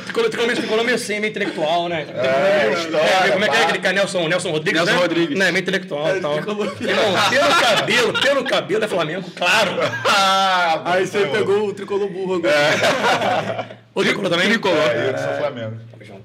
[0.04, 2.06] Tricolor, tricolor, tricolor meio assim, meio intelectual, né?
[2.08, 3.94] É, história, como é que é aquele cara?
[3.96, 5.02] Nelson, Nelson Rodrigues, Nelson né?
[5.02, 5.38] Rodrigues.
[5.40, 6.38] Né, meio intelectual e tal.
[6.38, 9.72] Irmão, pelo cabelo, pelo cabelo é Flamengo, claro.
[10.06, 13.78] Ah, Aí você pegou o tricolor burro agora.
[13.96, 14.50] O tricolor também?
[14.50, 14.78] Tricolor.
[14.78, 15.78] É, eu sou Flamengo.
[15.92, 16.17] Tamo junto.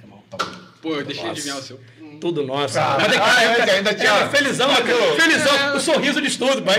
[0.82, 1.80] Pô, eu deixei de adivinhar o seu.
[2.20, 2.78] Tudo nosso.
[2.78, 5.14] Ah, Mas é que- ah, é, ainda- tinha- é, felizão, Aquilo.
[5.16, 6.76] felizão, o sorriso de tudo, pai.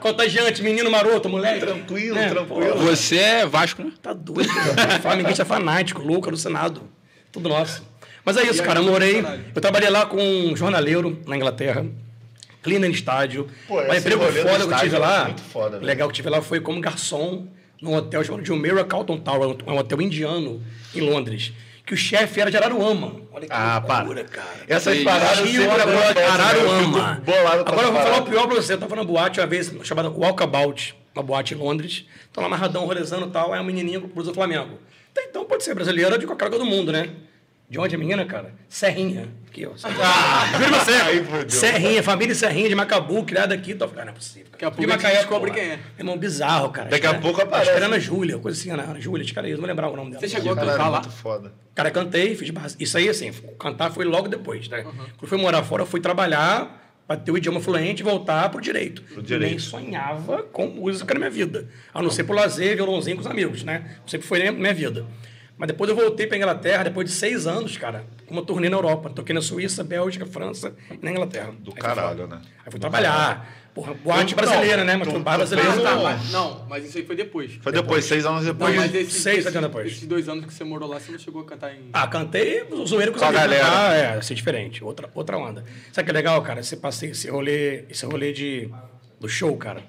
[0.00, 1.60] Contagiante, menino maroto, moleque.
[1.60, 2.28] Tranquilo, Né?
[2.28, 2.76] tranquilo.
[2.78, 3.92] Você é Vasco, né?
[4.02, 4.98] Tá doido, cara.
[5.00, 6.82] Flamenguista fanático, louco, alucinado.
[7.30, 7.82] Tudo nosso.
[8.24, 8.80] Mas é isso, cara.
[8.80, 9.22] Eu morei.
[9.54, 11.84] Eu trabalhei lá com um jornaleiro na Inglaterra.
[12.62, 13.48] Cleaner no estádio.
[13.66, 15.24] Pô, esse emprego foda que eu estádio tive é lá.
[15.26, 17.46] muito foda, legal que eu tive lá foi como garçom
[17.80, 19.56] num hotel chamado Jumeirah Carlton Tower.
[19.64, 20.60] É um hotel indiano
[20.94, 21.52] em Londres.
[21.88, 23.14] Que o chefe era de Araruama.
[23.32, 24.30] Olha que Ah, loucura, para.
[24.42, 24.48] cara.
[24.68, 25.62] Essas paradas Rio?
[25.72, 27.22] Araruama.
[27.24, 27.32] Com
[27.72, 28.74] Agora eu vou falar o pior pra você.
[28.74, 32.04] Eu tava na boate uma vez chamada Walkabout, uma boate em Londres.
[32.30, 33.54] Tô lá amarradão, rolezando e tal.
[33.54, 34.78] Aí um menininho cruza o Flamengo.
[35.30, 37.08] Então pode ser brasileira de qualquer lugar do mundo, né?
[37.70, 38.54] De onde a menina, cara?
[38.66, 39.28] Serrinha.
[39.46, 39.72] Aqui, ó.
[40.00, 40.46] Ah,
[41.26, 41.50] fodeu.
[41.50, 43.74] Serrinha, família Serrinha de Macabu, criada aqui.
[43.74, 44.48] Tô falando, não é possível.
[44.50, 45.78] Daqui a De pouco a gente Macaé, descobre quem é.
[45.98, 46.88] Irmão, bizarro, cara.
[46.88, 47.70] Daqui a pouco aparece.
[47.70, 49.68] Acho que era Ana Júlia, coisa assim, Ana, Ana Júlia, acho que era isso, não
[49.68, 50.20] lembrar o nome dela.
[50.20, 51.00] Você chegou a cantar lá?
[51.00, 51.52] muito foda.
[51.74, 52.74] Cara, cantei, fiz base.
[52.80, 54.82] Isso aí, assim, cantar foi logo depois, né?
[54.82, 58.60] Quando fui morar fora, eu fui trabalhar para ter o idioma fluente e voltar pro
[58.60, 59.02] direito.
[59.22, 59.50] direito.
[59.50, 61.68] Nem sonhava com música na minha vida.
[61.92, 63.96] A não ser por lazer, violãozinho com os amigos, né?
[64.06, 65.06] Sempre foi na minha vida.
[65.58, 68.76] Mas depois eu voltei para Inglaterra, depois de seis anos, cara, com uma turnê na
[68.76, 69.10] Europa.
[69.10, 71.52] Toquei na Suíça, Bélgica, França e na Inglaterra.
[71.58, 72.40] Do Aí caralho, né?
[72.64, 73.56] Aí fui trabalhar.
[73.74, 74.96] Porra, boate Não, brasileira, né?
[74.96, 75.70] Mas tu- bar brasileiro.
[75.72, 77.52] fez Tá, mas, não, mas isso aí foi depois.
[77.60, 78.74] Foi depois, seis anos depois.
[78.74, 79.86] Não, mas esse, seis, esse- anos depois.
[79.92, 81.90] Esses dois anos que você morou lá, você não chegou a cantar em.
[81.92, 83.40] Ah, cantei zoeiro com os amigos.
[83.40, 83.64] galera.
[83.88, 84.82] Ah, é, ser diferente.
[84.82, 85.64] Outra, outra onda.
[85.92, 86.60] Sabe que é legal, cara?
[86.62, 88.68] Você passei esse rolê, esse rolê de
[89.20, 89.82] do show, cara.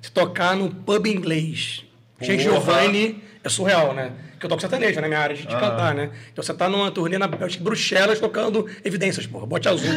[0.00, 1.84] Se tocar no pub inglês.
[2.18, 2.38] Porra.
[2.38, 4.12] Giovanni é surreal, né?
[4.38, 6.10] Que eu toco sertanejo, na minha área de, de cantar, né?
[6.32, 9.94] Então você tá numa turnê na Bruxelas tocando evidências, porra, bote azul.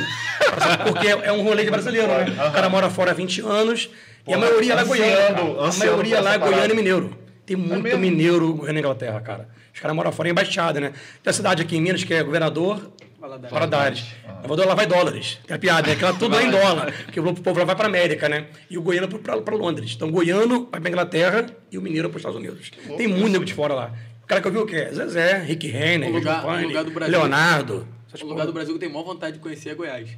[0.87, 2.25] Porque é um rolê de brasileiro, né?
[2.47, 3.89] O cara mora fora há 20 anos
[4.27, 5.69] e a maioria lá é ansiando- cara.
[5.69, 7.17] A maioria lá é goiano e mineiro.
[7.45, 7.99] Tem muito mesmo?
[7.99, 9.47] mineiro goiano na Inglaterra, cara.
[9.73, 10.93] Os caras moram fora em embaixada, né?
[11.21, 12.91] Tem a cidade aqui em Minas que é governador
[13.25, 13.51] Valadares.
[13.51, 14.05] Valadares.
[14.41, 15.39] Governador lá vai dólares.
[15.47, 15.95] Tem a piada, né?
[15.95, 16.93] Que lá tudo é em dólar.
[17.05, 18.47] Porque o povo lá vai para América, né?
[18.69, 19.93] E o goiano para Londres.
[19.95, 22.71] Então, o goiano vai para Inglaterra e o mineiro para os Estados Unidos.
[22.97, 23.93] Tem muito nego de fora lá.
[24.23, 24.89] O cara que eu vi o quê?
[24.93, 27.17] Zezé, Rick Renner, O lugar- Giovanni, o lugar do Brasil.
[27.19, 27.87] Leonardo.
[28.21, 30.09] O lugar do Brasil que eu tenho maior vontade de conhecer é Goiás.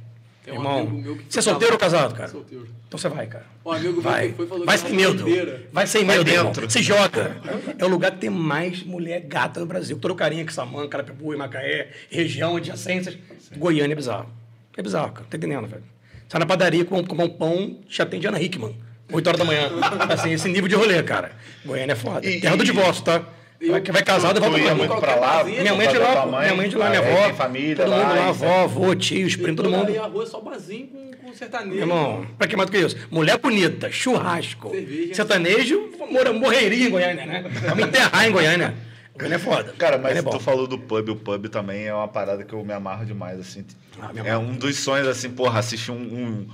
[0.48, 2.28] Tem um Irmão, você é solteiro ou casado, cara?
[2.28, 2.66] Solteiro.
[2.86, 3.44] Então você vai, cara.
[3.64, 4.32] Um amigo Vai.
[4.32, 5.24] foi falou Vai é sem uma medo.
[5.70, 6.70] Vai sem medo, dentro.
[6.70, 7.36] Se joga.
[7.78, 9.98] É o lugar que tem mais mulher gata no Brasil.
[9.98, 13.18] Todo carinha que Samã, Carapicuí, Macaé, região, adjacências.
[13.56, 14.30] Goiânia é bizarro.
[14.74, 15.26] É bizarro, cara.
[15.28, 15.84] Tá entendendo, velho?
[16.28, 18.74] Sai na padaria, com um pão, já tem Diana Hickman.
[19.12, 19.68] 8 horas da manhã.
[20.08, 21.32] Assim, esse nível de rolê, cara.
[21.64, 22.26] Goiânia é foda.
[22.26, 23.22] E- Terra do e- divórcio, tá?
[23.60, 25.00] Vai, vai casado e volta ia pra muito mãe.
[25.00, 25.42] pra lá?
[25.44, 26.28] Minha mãe é de lá, pô.
[26.38, 27.34] minha mãe é de lá, minha avó.
[27.34, 28.08] Família todo mundo lá.
[28.08, 28.44] lá, isso.
[28.44, 29.90] avó, avô, tios, primos, todo mundo.
[29.90, 31.76] E a rua é só barzinho com, com sertanejo.
[31.78, 32.96] Irmão, pra que mais do que isso?
[33.10, 35.14] Mulher bonita, churrasco, Cerveja.
[35.14, 37.44] sertanejo, mora- morreria em Goiânia, né?
[37.68, 38.74] Vamos enterrar em Goiânia.
[39.16, 39.74] Goiânia é foda.
[39.76, 42.64] Cara, mas é tu falou do pub, o pub também é uma parada que eu
[42.64, 43.64] me amarro demais, assim.
[44.00, 46.48] Ah, é um dos sonhos, assim, porra, assistir um, um,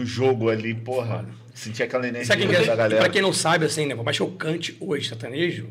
[0.00, 2.36] um jogo ali, porra, sentir aquela energia
[2.66, 3.00] da galera.
[3.00, 3.94] Pra quem não sabe, assim, né?
[3.96, 5.68] Por mais que eu cante hoje sertanejo,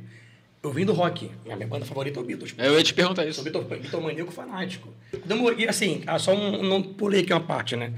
[0.63, 1.31] eu vim do rock.
[1.43, 2.53] Minha, minha banda favorita é o Beatles.
[2.57, 3.41] Eu ia te perguntar isso.
[3.41, 4.93] Sou Beatle- Beatlemaníaco fanático.
[5.27, 7.93] Quando eu- e, assim, ah, só um, não pulei aqui uma parte, né?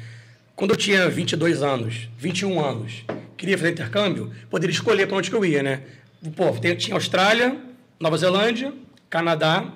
[0.55, 3.03] Quando eu tinha 22 anos, 21 anos,
[3.35, 5.81] queria fazer intercâmbio, poderia escolher para onde que eu ia, né?
[6.35, 7.57] Pô, tinha Austrália,
[7.99, 8.71] Nova Zelândia,
[9.09, 9.73] Canadá,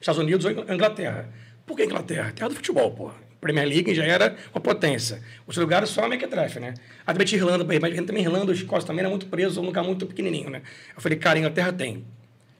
[0.00, 1.28] Estados Unidos ou Inglaterra.
[1.66, 2.32] Por que Inglaterra?
[2.32, 3.10] Terra do futebol, pô.
[3.40, 5.20] Premier League já era uma potência.
[5.46, 6.74] Os lugares só a Mequetrefe, né?
[7.06, 10.06] A tinha Irlanda, mas também Irlanda, os Escócia também era muito preso, um lugar muito
[10.06, 10.62] pequenininho, né?
[10.94, 12.04] Eu falei, cara, Inglaterra tem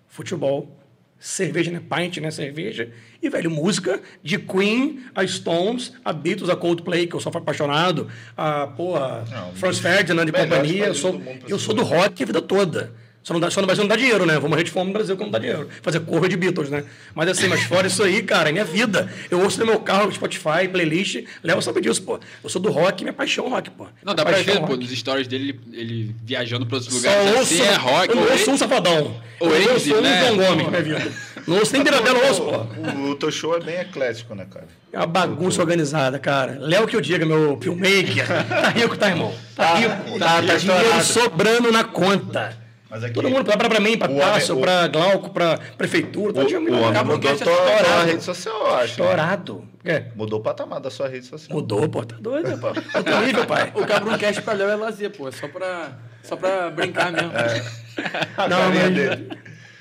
[0.08, 0.76] futebol,
[1.18, 1.80] cerveja, né?
[1.80, 2.30] Pint, né?
[2.30, 2.90] Cerveja.
[3.22, 8.08] E, velho, música de Queen, a Stones, a Beatles, a Coldplay, que eu sou apaixonado,
[8.36, 10.86] a, porra, Franz Ferdinand e companhia.
[10.86, 12.94] Eu sou, eu sou do rock a vida toda.
[13.26, 14.38] Só, não dá, só no Brasil não dá dinheiro, né?
[14.38, 15.68] Vou morrer de fome no Brasil que não dá dinheiro.
[15.82, 16.84] Fazer cover de Beatles, né?
[17.12, 19.10] Mas assim, mas fora isso aí, cara, é minha vida.
[19.28, 21.24] Eu ouço no meu carro, Spotify, playlist.
[21.42, 22.20] Léo sabe disso, pô.
[22.44, 23.88] Eu sou do rock, minha paixão é rock, pô.
[24.04, 26.94] Não, dá Minha pra paixão é ver, pô, nos stories dele, ele, viajando pra outros
[26.94, 27.36] Só lugares.
[27.36, 28.08] ouço, assim, é rock.
[28.10, 29.20] eu não ou ouço um safadão.
[29.40, 30.20] ou eu ouço um né?
[30.20, 31.12] João Gomes minha vida.
[31.48, 32.50] Não ouço nem Mirabela, eu ouço, pô.
[32.80, 34.68] O, o teu show é bem eclético, né, cara?
[34.92, 36.58] É uma bagunça organizada, cara.
[36.60, 38.24] Léo que eu diga, meu filmmaker.
[38.48, 39.34] Tá rico, tá, irmão?
[39.56, 40.16] Tá rico.
[40.16, 42.65] tá, tá dinheiro sobrando na conta.
[42.88, 45.59] Mas aqui- Todo mundo, pra, pra mim, pra O Tássio, homem- o- pra Glauco, pra
[45.77, 48.07] prefeitura, tá O, o homem mudou o tua, cast tua estourado.
[48.07, 48.85] rede social, eu acho.
[48.87, 49.64] Estourado.
[49.85, 51.57] É, Mudou o patamar da sua rede social.
[51.57, 52.68] mudou, pô, tá doido, pô.
[52.99, 53.72] Outro nível, pai.
[53.75, 55.29] O Cabroncast pra Léo é lazer, pô.
[55.29, 57.31] É só pra, só pra brincar mesmo.
[58.37, 59.29] A Não, mas- dele.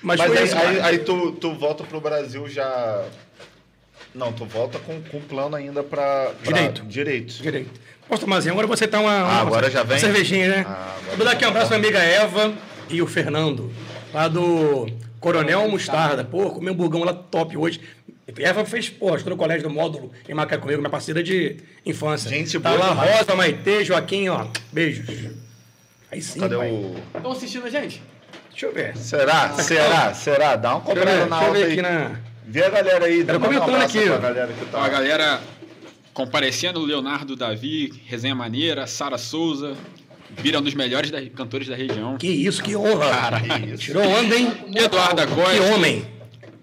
[0.02, 3.04] Mas, Mas, aí, isso, aí, aí tu, tu volta pro Brasil já.
[4.13, 6.32] Não, tu volta com, com plano ainda pra.
[6.44, 6.84] pra- Direito.
[6.84, 7.34] Direito.
[7.41, 7.80] Direito.
[8.08, 8.50] Posso tomar assim?
[8.52, 9.94] Agora você tá uma, uma, Ah, agora já vem?
[9.96, 10.65] uma cervejinha, né?
[10.68, 12.54] Ah, agora Vou dar aqui um tá abraço minha amiga Eva
[12.89, 13.71] e o Fernando,
[14.13, 14.88] lá do
[15.19, 16.24] Coronel Mostarda.
[16.24, 17.80] Pô, comi um burgão lá top hoje.
[18.38, 22.30] Eva fez, pô, estou no colégio do módulo em Macaé comigo, minha parceira de infância.
[22.30, 23.19] Gente tá boa lá, demais.
[23.19, 24.48] Rosa, Maitê, Joaquim, ó.
[24.74, 25.08] Beijos.
[26.12, 26.71] Aí sim, Cadê pai.
[26.71, 26.95] o.
[27.15, 28.02] Estão assistindo a gente?
[28.50, 28.98] Deixa eu ver.
[28.98, 29.50] Será?
[29.54, 30.13] Será?
[30.13, 30.56] Será?
[30.56, 31.71] Dá uma ver, cobrada na deixa eu alta ver aí.
[31.74, 32.19] aqui na...
[32.48, 33.21] Vê a galera aí.
[33.24, 34.17] Um comentando abraço aqui, ó.
[34.17, 34.89] galera que Ó, a tá.
[34.89, 35.41] galera
[36.13, 39.76] comparecendo, Leonardo Davi, Resenha Maneira, Sara Souza,
[40.38, 42.17] vira um dos melhores da- cantores da região.
[42.17, 43.10] Que isso, que honra.
[43.10, 43.41] Cara,
[43.78, 44.52] Tirou onda, hein?
[44.76, 46.06] Eduardo Que Costa, homem.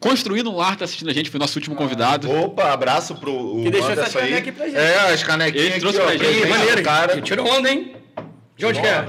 [0.00, 2.28] Construindo um Lar, tá assistindo a gente, foi nosso último convidado.
[2.30, 4.38] Opa, abraço pro o Que deixou essas canecas aí.
[4.40, 4.76] aqui pra gente.
[4.76, 6.04] É, as canequinhas Ele aqui, trouxe ó.
[6.04, 6.40] pra gente.
[6.40, 7.14] Que maneiro, cara.
[7.14, 7.94] Que tirou onda, hein?
[8.56, 9.06] De onde que é?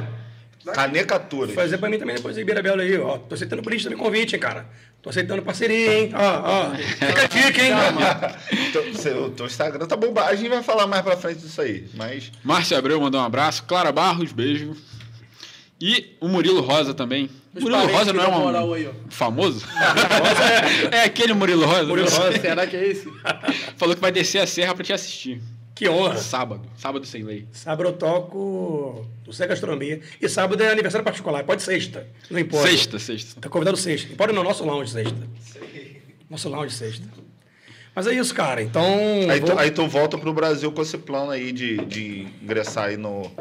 [0.71, 1.51] Canecatura.
[1.53, 3.17] Fazer pra mim também depois em Beira Bela aí, ó.
[3.17, 4.65] Tô aceitando brinde também convite, hein, cara.
[5.01, 6.11] Tô aceitando parceria, hein?
[6.13, 6.75] Ó, ó.
[6.75, 7.73] Fica a dica, hein?
[8.71, 10.29] Teu- seu- O teu Instagram tá bombado.
[10.29, 11.87] A gente vai falar mais pra frente disso aí.
[11.95, 12.31] Mas.
[12.43, 13.63] Márcio Abreu mandou um abraço.
[13.63, 14.75] Clara Barros, beijo.
[15.81, 17.29] E o Murilo Rosa também.
[17.53, 18.91] Meus Murilo Rosa não é um moral aí, ó.
[19.09, 19.65] famoso?
[20.91, 21.83] é, é aquele Murilo Rosa.
[21.83, 22.17] Murilo né?
[22.17, 22.39] Rosa.
[22.39, 23.11] Será que é esse?
[23.75, 25.41] Falou que vai descer a serra pra te assistir.
[25.75, 26.17] Que honra.
[26.17, 26.61] Sábado.
[26.77, 27.47] Sábado sem lei.
[27.51, 30.01] Sábado eu toco do Sé Gastronomia.
[30.21, 31.43] E sábado é aniversário particular.
[31.43, 32.07] Pode sexta.
[32.29, 32.67] Não importa.
[32.69, 33.41] Sexta, sexta.
[33.41, 34.15] Tá convidado sexta.
[34.15, 35.17] Pode ir no nosso lounge sexta.
[36.29, 37.07] Nosso lounge sexta.
[37.95, 38.61] Mas é isso, cara.
[38.61, 38.85] Então.
[39.29, 42.89] Aí vou- tu, aí tu volta pro Brasil com esse plano aí de, de ingressar
[42.89, 43.31] aí no.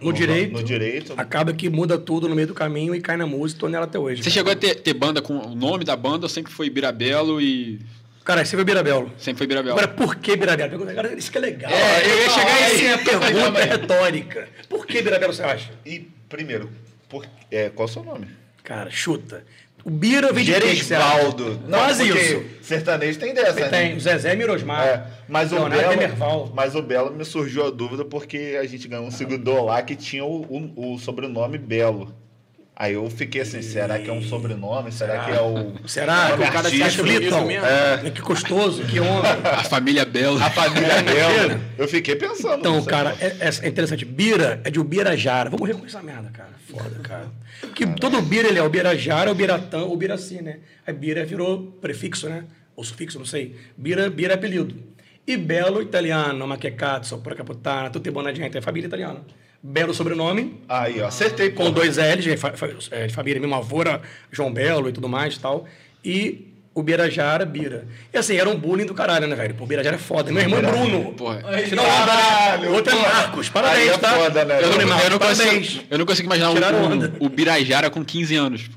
[0.00, 0.52] no, direito.
[0.52, 1.14] No direito.
[1.16, 3.84] Acaba que muda tudo no meio do caminho e cai na música e tô nela
[3.84, 4.22] até hoje.
[4.22, 4.34] Você cara.
[4.34, 7.80] chegou a ter, ter banda com o nome da banda ou sempre foi Birabelo e
[8.24, 9.12] Cara, você foi Birabelo.
[9.18, 9.72] Sempre foi Birabel.
[9.72, 10.86] Agora, por que Birabelo?
[10.94, 11.70] Cara, isso que é legal.
[11.72, 12.86] É, eu ia chegar aí.
[12.86, 13.68] É a pergunta aí.
[13.68, 14.48] retórica.
[14.68, 15.70] Por que Birabelo você acha?
[15.84, 16.70] E, primeiro,
[17.08, 18.28] por, é, qual é o seu nome?
[18.62, 19.44] Cara, chuta.
[19.84, 20.52] O Bira vem de.
[21.66, 22.44] Não, Quase isso.
[22.62, 23.96] Sertanejo tem dessa, Tem né?
[23.96, 24.86] o Zezé Mirosmar.
[24.86, 28.86] É, mas o Leonardo Belo, mas o Belo me surgiu a dúvida porque a gente
[28.86, 30.42] ganhou um seguidor lá que tinha o,
[30.76, 32.14] o- o sobrenome Belo.
[32.74, 34.90] Aí eu fiquei assim, será que é um sobrenome?
[34.90, 37.02] Será que é o Será que o cara se acha?
[37.02, 38.10] É.
[38.10, 39.30] Que gostoso, que homem.
[39.44, 40.42] A família Belo.
[40.42, 41.60] A família Belo.
[41.76, 42.60] Eu fiquei pensando.
[42.60, 44.04] Então, cara, é, é interessante.
[44.04, 45.50] Bira é de Ubirajara.
[45.50, 46.50] Vamos com essa merda, cara.
[46.68, 47.30] Foda, cara.
[47.60, 50.60] Porque todo Bira ele é Ubirajara, Ubiratã, Ubiraci, né?
[50.86, 52.44] Aí Bira virou prefixo, né?
[52.74, 53.54] Ou sufixo, não sei.
[53.76, 54.74] Bira, Bira é apelido.
[55.26, 59.20] E Belo, italiano, Maquecazzo, Porcaputana, tutti buona gente, é família italiana.
[59.62, 61.70] Belo sobrenome, Aí, ó, acertei com pô.
[61.70, 62.52] dois L's, de, fa-
[62.90, 63.54] é, de família, mesmo
[64.30, 65.66] João Belo e tudo mais e tal.
[66.04, 67.86] E o Birajara, Bira.
[68.12, 69.54] E assim, era um bullying do caralho, né, velho?
[69.54, 70.32] Pô, o Birajara é foda.
[70.32, 71.12] Meu irmão é Bruno.
[71.12, 71.42] Porra.
[71.68, 73.00] Senão, Caralho, o outro é.
[73.02, 73.48] Marcos.
[73.50, 74.14] Parabéns, é tá?
[74.14, 74.58] foda, né?
[74.62, 77.88] Eu e não, eu, não consigo, eu não consigo imaginar Tiraram o, o, o Birajara
[77.90, 78.70] com 15 anos.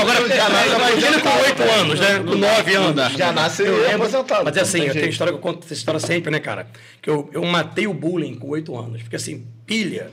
[0.00, 2.18] Agora, imagina com 8 anos, né?
[2.18, 3.12] Com 9 anos.
[3.12, 4.44] Já nasce Eu lembro, aposentado.
[4.44, 6.68] Mas é assim, eu tenho história que eu conto essa história sempre, né, cara?
[7.00, 9.02] Que eu, eu matei o bullying com 8 anos.
[9.02, 10.10] Porque assim, pilha,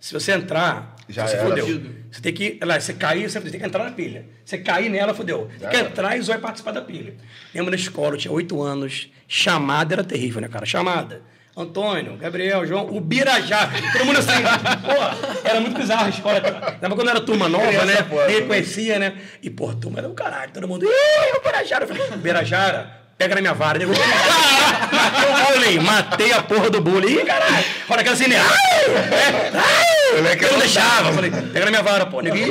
[0.00, 1.46] se você entrar, Já você era.
[1.48, 1.82] fodeu.
[2.10, 2.58] Você tem que.
[2.62, 4.26] Lá, você cair, você tem que entrar na pilha.
[4.44, 5.48] Você cair nela, fodeu.
[5.58, 5.88] Tem que era.
[5.88, 7.14] entrar e vai participar da pilha.
[7.54, 9.08] Lembro na escola, eu tinha 8 anos.
[9.26, 10.66] Chamada era terrível, né, cara?
[10.66, 11.22] Chamada.
[11.54, 13.68] Antônio, Gabriel, João, o Birajá.
[13.92, 16.40] Todo mundo assim, pô, era muito bizarro a escola.
[16.80, 18.06] Lembra quando era turma nova, Criança né?
[18.10, 18.46] Ninguém né?
[18.46, 19.12] conhecia, né?
[19.42, 20.50] E, pô, turma era o caralho.
[20.50, 21.84] Todo mundo, ih, o Birajara.
[21.84, 23.78] Eu falei, Birajara, pega na minha vara.
[23.78, 27.18] Nego, matei o bullying, matei a porra do bullying.
[27.20, 27.64] Ih, caralho.
[27.90, 28.24] Olha aquela assim?
[28.34, 30.16] Ai, ai.
[30.16, 31.08] Moleque Eu não deixava.
[31.10, 32.22] Eu falei, pega na minha vara, pô.
[32.22, 32.50] Nego, ih,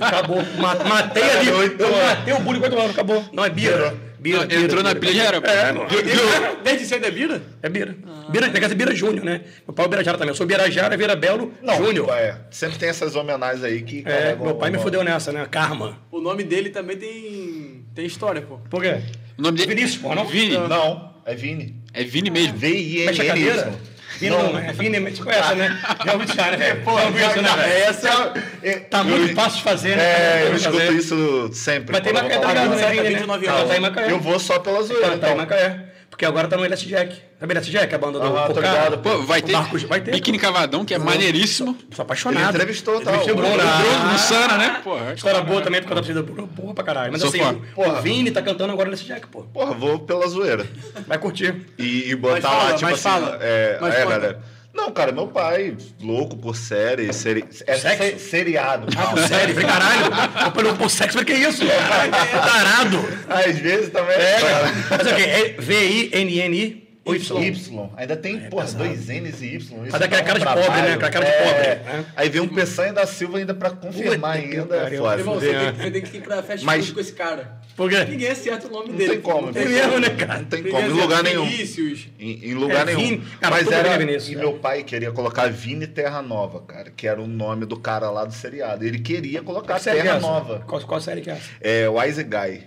[0.00, 0.42] acabou.
[0.58, 1.48] Ma- Matei ali.
[1.78, 3.24] Eu matei o bullying acabou.
[3.32, 4.09] Não, é Bira.
[4.20, 5.00] Bira, Bira, Entrou na Bira.
[5.00, 5.36] pilha já era.
[5.38, 5.88] É, mano.
[6.62, 7.42] Desde cedo é Bira?
[7.62, 7.96] É Bira.
[8.28, 9.40] Bira, tem que ser Bira Júnior, né?
[9.66, 10.30] Meu pai é Birajara também.
[10.30, 12.10] Eu sou Birajara, Vira Belo Não, Júnior.
[12.10, 14.02] É, sempre tem essas homenagens aí que.
[14.06, 15.46] É, meu pai me fudeu nessa, né?
[15.50, 15.98] Karma.
[16.10, 18.58] O nome dele também tem, tem história, pô.
[18.68, 19.00] Por quê?
[19.38, 19.74] O nome dele.
[19.74, 20.26] Vinícius, pô, não?
[20.26, 20.56] Vini.
[20.56, 21.76] Não, é Vini.
[21.94, 22.56] É Vini mesmo.
[22.58, 23.72] V-I-N-N.
[24.20, 25.80] Vini não, é Vini, você conhece, né?
[26.04, 26.74] Já ouvi já, né?
[26.76, 27.80] Pô, já ouvi isso, né?
[27.80, 28.34] Essa.
[28.90, 30.02] Tá muito fácil de fazer, né?
[30.04, 30.92] É, eu Muito escuto fazer.
[30.92, 31.92] isso sempre.
[31.92, 32.64] Mas tem eu Macaé, vou tá falar.
[32.64, 33.02] ligado, né?
[33.02, 33.08] Né?
[33.10, 33.74] 29 Ela anos.
[33.74, 34.10] tá Macaé.
[34.12, 35.06] Eu vou só pela zoeira.
[35.08, 35.36] Tá em então.
[35.36, 35.80] Macaé.
[36.10, 37.29] Porque agora tá no LS Jack.
[37.40, 38.60] Sabe LS Jack, a banda do tô Cocá?
[38.60, 38.98] ligado.
[38.98, 39.52] Pô, vai ter.
[39.52, 40.10] Marcos- vai ter.
[40.10, 41.74] Biquíni Cavadão, que é maneiríssimo.
[41.90, 42.42] Sou apaixonado.
[42.42, 43.12] Ele entrevistou, tá?
[43.12, 43.40] O O Bruno.
[43.56, 44.80] Bruno, Ah, No Sana, né?
[44.84, 45.14] Porra.
[45.14, 46.48] História boa também, por causa da torcida do Bruno.
[46.48, 47.12] Porra pra caralho.
[47.12, 47.52] Mas Sou assim, fã.
[47.52, 48.02] o Porra.
[48.02, 49.42] Vini tá cantando agora nesse Jack, pô.
[49.44, 50.66] Porra, vou pela zoeira.
[51.06, 51.54] Vai curtir.
[51.78, 53.02] E, e botar Mas fala, lá, tipo mas assim.
[53.02, 53.38] fala.
[53.40, 54.40] É, Mas é, galera.
[54.74, 58.02] Não, cara, meu pai, louco por série, seri, é Sexo?
[58.04, 58.86] se- seriado.
[58.96, 60.04] Ah, por sério, falei, caralho.
[60.46, 61.64] Eu falei, pô, sexo, falei, que isso?
[61.66, 62.98] Caralho, Tarado.
[63.28, 64.14] Às vezes também.
[64.14, 64.72] É, cara.
[64.90, 65.22] Mas é o quê?
[65.22, 67.16] É V-I-N-N-I Y?
[67.16, 67.90] Y.
[67.96, 69.56] Ainda tem, porra, dois N's e Y.
[69.56, 70.66] Isso Mas daquela um cara de trabalho.
[70.66, 70.92] pobre, né?
[70.94, 71.62] Aquela cara de pobre,
[71.96, 72.04] né?
[72.14, 74.76] Aí vem um Peçanha da Silva ainda pra confirmar que ainda.
[74.76, 74.94] É.
[74.94, 75.72] Irmão, você tem, né?
[75.72, 77.60] que- você tem que ir pra fast Mas- food com esse cara.
[77.74, 78.04] Por quê?
[78.04, 79.10] Ninguém acerta o nome Não dele.
[79.12, 80.00] tem como, Não Tem tem mesmo, como.
[80.00, 80.38] né, cara?
[80.40, 81.46] Não tem como, em lugar nenhum.
[81.46, 82.08] Vinícius.
[82.18, 82.98] Em, em lugar É, nenhum.
[83.08, 83.24] Vini.
[83.40, 83.96] Cara, Mas era.
[83.98, 84.40] Vinícius, e né?
[84.42, 88.26] meu pai queria colocar Vini Terra Nova, cara, que era o nome do cara lá
[88.26, 88.84] do seriado.
[88.84, 90.20] Ele queria colocar é Terra essa?
[90.20, 90.62] Nova.
[90.66, 91.48] Qual, qual série que é essa?
[91.62, 92.64] É, Wise Guy.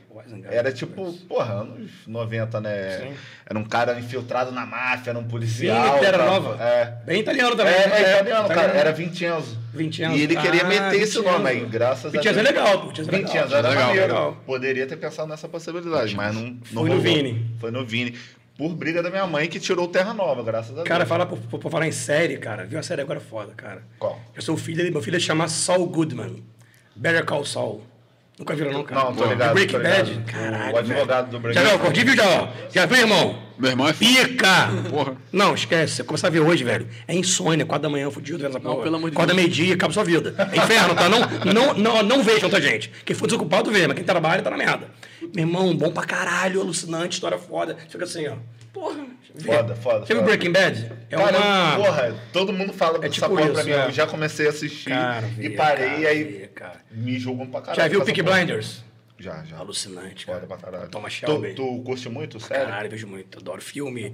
[0.49, 3.13] Era tipo, porra, anos 90, né?
[3.45, 5.83] Era um cara infiltrado na máfia, era um policial.
[5.93, 6.27] Vini Terra tal.
[6.41, 6.63] Nova.
[6.63, 6.85] É.
[7.05, 7.73] Bem italiano É, também.
[7.73, 8.73] é italiano, cara.
[8.73, 9.57] Era Vincenzo.
[9.73, 10.15] Vincenzo.
[10.17, 11.23] E ele queria Ah, meter esse Vincenzo.
[11.23, 12.55] nome aí, graças Vincenzo a é Deus.
[12.55, 13.31] legal, pô, Vincenzo é legal.
[13.33, 14.37] Vincenzo era Legal, legal.
[14.45, 16.99] Poderia ter pensado nessa possibilidade, mas não, não Foi no rolou.
[17.01, 17.55] Vini.
[17.59, 18.17] Foi no Vini.
[18.55, 20.87] Por briga da minha mãe que tirou Terra Nova, graças a Deus.
[20.87, 22.65] Cara, fala por, por, por falar em série, cara.
[22.65, 23.81] Viu a série agora foda, cara.
[23.97, 24.19] Qual?
[24.35, 26.43] Eu sou o filho dele, meu filho se chama Saul Goodman.
[26.95, 27.83] Better Call Saul.
[28.39, 29.05] Nunca viram, não, cara?
[29.05, 29.57] Não, tô ligado.
[29.57, 29.83] Ligado.
[29.83, 30.23] Bad?
[30.25, 30.73] Caralho.
[30.73, 31.53] O advogado do velho.
[31.53, 31.85] Já Breaking viu?
[31.85, 32.41] Curti, viu, já?
[32.41, 32.47] ó?
[32.73, 33.43] Já viu, irmão?
[33.59, 34.69] Meu irmão é Pica!
[34.89, 35.15] Porra.
[35.31, 35.97] Não, esquece.
[35.97, 36.87] Você começa a ver hoje, velho.
[37.07, 38.83] É insônia, quatro da manhã, fudido vendo essa Não, porra.
[38.85, 39.43] pelo amor de Acorda Deus.
[39.45, 40.33] meio-dia, acaba sua vida.
[40.51, 41.07] É inferno, tá?
[41.07, 41.19] Não,
[41.53, 42.91] não, não, não vejam, tá, gente?
[43.05, 44.89] Quem for desocupado, vê, mas quem trabalha tá na merda.
[45.33, 47.77] Meu irmão, bom pra caralho, alucinante, história foda.
[47.87, 48.33] Fica assim, ó.
[48.73, 48.97] Porra.
[49.39, 50.21] Foda, foda, foda.
[50.21, 50.91] Breaking Bad?
[51.09, 51.75] É Cara, uma...
[51.77, 53.71] porra, todo mundo fala dessa tipo porra pra isso, mim.
[53.75, 53.85] é.
[53.87, 56.81] Eu já comecei a assistir Cara, e parei, cara, aí vê, cara.
[56.91, 57.81] me julgam pra caralho.
[57.81, 58.23] Já viu porra.
[58.37, 58.83] Blinders?
[59.19, 59.57] Já, já.
[59.57, 60.47] Alucinante, Foda cara.
[60.47, 60.89] pra caralho.
[60.89, 61.53] Thomas tu, Shelby.
[61.53, 62.65] tu curte muito, sério?
[62.65, 63.39] Caralho, vejo muito.
[63.39, 64.13] Adoro filme.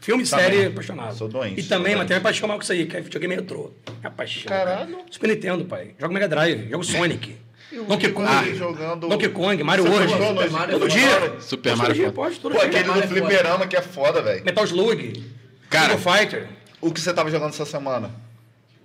[0.00, 1.14] Filme e série, apaixonado.
[1.14, 2.08] Sou doente, E também, mas doente.
[2.08, 3.70] tem uma paixão mal com isso aí, que é videogame retrô.
[4.02, 4.44] É paixão.
[4.48, 4.96] Caralho.
[4.96, 5.04] Cara.
[5.10, 5.94] Super Nintendo, pai.
[5.98, 7.36] Jogo Mega Drive, jogo Sonic.
[7.88, 8.28] Donkey Kong.
[8.28, 10.50] Ah, jogando- Donkey Kong, Mario Você World.
[10.52, 11.10] Mario Todo é dia.
[11.20, 11.40] foda.
[11.40, 12.68] Super Todo Mario dia, pode, todo Pô, dia.
[12.68, 13.20] aquele do Mario foda.
[13.20, 14.44] fliperama que é foda, velho.
[14.44, 15.24] Metal Slug.
[15.68, 16.48] Cara- Fighter.
[16.80, 18.10] O que você tava jogando essa semana?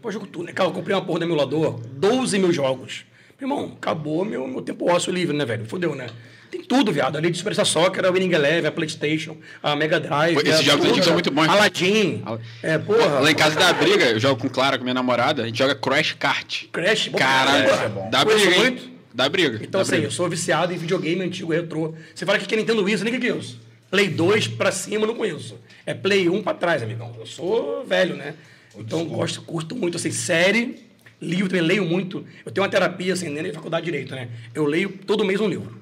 [0.01, 0.53] Pô, jogo tudo, né?
[0.53, 3.05] Cara, eu comprei uma porra do emulador, 12 mil jogos.
[3.39, 5.65] Irmão, acabou meu, meu tempo ósseo livre, né, velho?
[5.65, 6.07] Fudeu, né?
[6.51, 7.15] Tem tudo, viado.
[7.17, 10.33] Ali de Super Soccer, a Winning Eleven, a Playstation, a Mega Drive.
[10.35, 11.47] Pô, esses é, jogos antigos são muito bons.
[11.47, 12.21] Aladdin.
[12.25, 13.21] Al- É, porra.
[13.21, 15.73] Lá em casa dá briga, eu jogo com Clara, com minha namorada, a gente joga
[15.73, 16.65] Crash Kart.
[16.71, 17.09] Crash.
[17.15, 18.09] Caralho, é bom.
[18.11, 18.59] dá briga, hein?
[18.59, 18.91] muito.
[19.13, 19.55] Dá briga.
[19.63, 20.07] Então, dá assim, briga.
[20.07, 21.93] eu sou viciado em videogame antigo, retrô.
[22.13, 23.59] Você fala que que é Nintendo Wii, eu nem o que é isso.
[23.89, 25.57] Play 2 pra cima, eu não conheço.
[25.85, 27.13] É Play 1 pra trás, amigão.
[27.17, 28.33] Eu sou velho, né?
[28.77, 30.79] Então, gosto, curto muito, assim, série,
[31.21, 32.25] livro também, leio muito.
[32.45, 34.29] Eu tenho uma terapia, assim, nem na faculdade de Direito, né?
[34.53, 35.79] Eu leio todo mês um livro.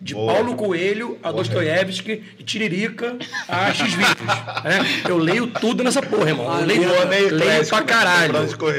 [0.00, 0.32] De Boa.
[0.32, 3.16] Paulo Coelho a Dostoiévski, de Tiririca
[3.48, 4.16] a X-Vídeos.
[4.64, 4.78] né?
[5.08, 6.60] Eu leio tudo nessa porra, irmão.
[6.60, 8.32] Eu leio, boa, meio leio clássico, pra caralho.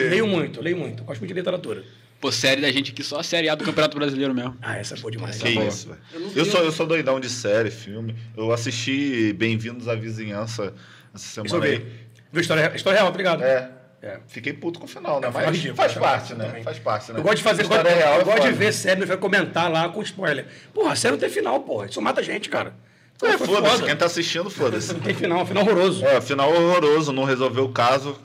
[0.10, 1.04] Leio muito, leio muito.
[1.04, 1.84] Gosto muito de literatura.
[2.22, 4.58] Pô, série da gente aqui, só a série A do Campeonato Brasileiro mesmo.
[4.62, 5.38] Ah, essa é boa demais.
[5.42, 5.66] Que boa.
[5.68, 6.32] isso, velho.
[6.36, 8.16] Eu sou, eu sou doidão de série, filme.
[8.36, 10.74] Eu assisti Bem-vindos à Vizinhança
[11.14, 11.72] essa Isso eu semana vi.
[11.84, 11.86] aí.
[12.32, 13.42] Viu história, história real, obrigado.
[13.44, 13.72] É.
[14.02, 14.18] É.
[14.28, 15.28] Fiquei puto com o final, né?
[15.28, 16.46] É, Mas ridículo, faz parte, né?
[16.46, 16.64] também.
[16.64, 17.20] Faz parte, né?
[17.20, 19.18] Eu gosto de fazer, eu gosto, História real eu é gosto de ver série, vai
[19.18, 20.46] comentar lá com spoiler.
[20.74, 21.88] Porra, a série não tem final, porra.
[21.88, 22.74] Isso mata a gente, cara.
[23.22, 23.72] É, foda-se.
[23.72, 23.86] foda.
[23.86, 24.94] Quem tá assistindo, foda-se.
[24.94, 26.06] Não tem final, final horroroso.
[26.06, 28.18] É, final horroroso, não resolveu o caso.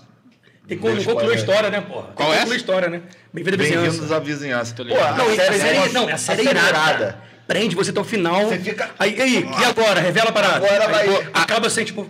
[0.68, 2.08] Tem que não Deixa concluir a história, né, porra?
[2.14, 3.02] Qual é concluir a história, né?
[3.32, 4.16] Bem-vindo à Bem-vindos vizinhança.
[4.16, 4.74] à vizinhança.
[4.76, 5.18] Pô, ligado.
[5.18, 7.18] Não, a série, é- não, a série é série irada.
[7.48, 8.46] Prende você até o final.
[8.48, 10.00] Você fica- Aí, aí, e agora?
[10.00, 10.56] Revela a parada.
[10.66, 12.08] Agora Aí, vai- pô, Acaba assim, tipo...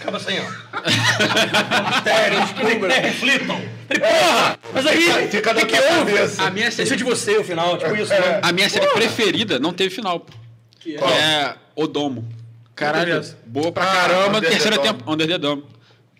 [0.00, 2.02] Acaba assim, ó.
[2.02, 3.60] Sério, tipo, é, reflitam.
[3.88, 4.58] Porra!
[4.72, 6.42] Mas aí, Fica o que na que cabeça.
[6.42, 8.40] A minha série, é de você, o final, tipo isso, né?
[8.42, 10.20] a minha série preferida não teve final.
[10.20, 10.32] pô.
[10.80, 11.54] Que é?
[11.76, 12.26] O Domo.
[12.74, 13.38] Caralho, Beleza.
[13.46, 14.38] boa pra Ah, caramba.
[14.38, 14.88] Under terceira Dome.
[14.88, 15.12] temporada.
[15.12, 15.64] Under the Dome.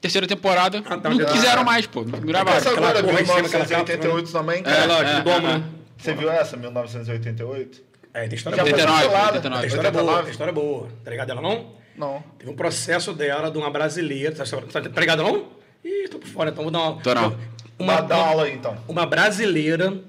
[0.01, 0.83] Terceira temporada.
[0.85, 1.25] Ah, tá, não tá.
[1.33, 2.03] quiseram mais, pô.
[2.05, 2.59] Não gravaram.
[2.59, 4.85] Essa agora, porra em cima, aquela 1988 também, É, cara.
[4.87, 5.65] lógico, é, do domo, é, né?
[5.99, 7.83] Você viu essa, 1988?
[8.13, 8.69] É, tem história boa.
[8.71, 9.37] foi 89, cancelada.
[9.37, 9.61] 89.
[9.61, 10.23] Tem história boa, 89?
[10.25, 10.89] tem história boa.
[11.05, 11.73] Tá ligado ela não?
[11.97, 12.23] Não.
[12.39, 14.35] Teve um processo dela de uma brasileira.
[14.35, 14.45] Tá,
[14.81, 15.49] tá, ligado não?
[15.85, 17.03] Ih, tô por fora, então vou dar uma.
[17.03, 17.37] Tô não.
[17.79, 18.77] Uma, Dá, uma aula aí, então.
[18.87, 20.01] uma brasileira,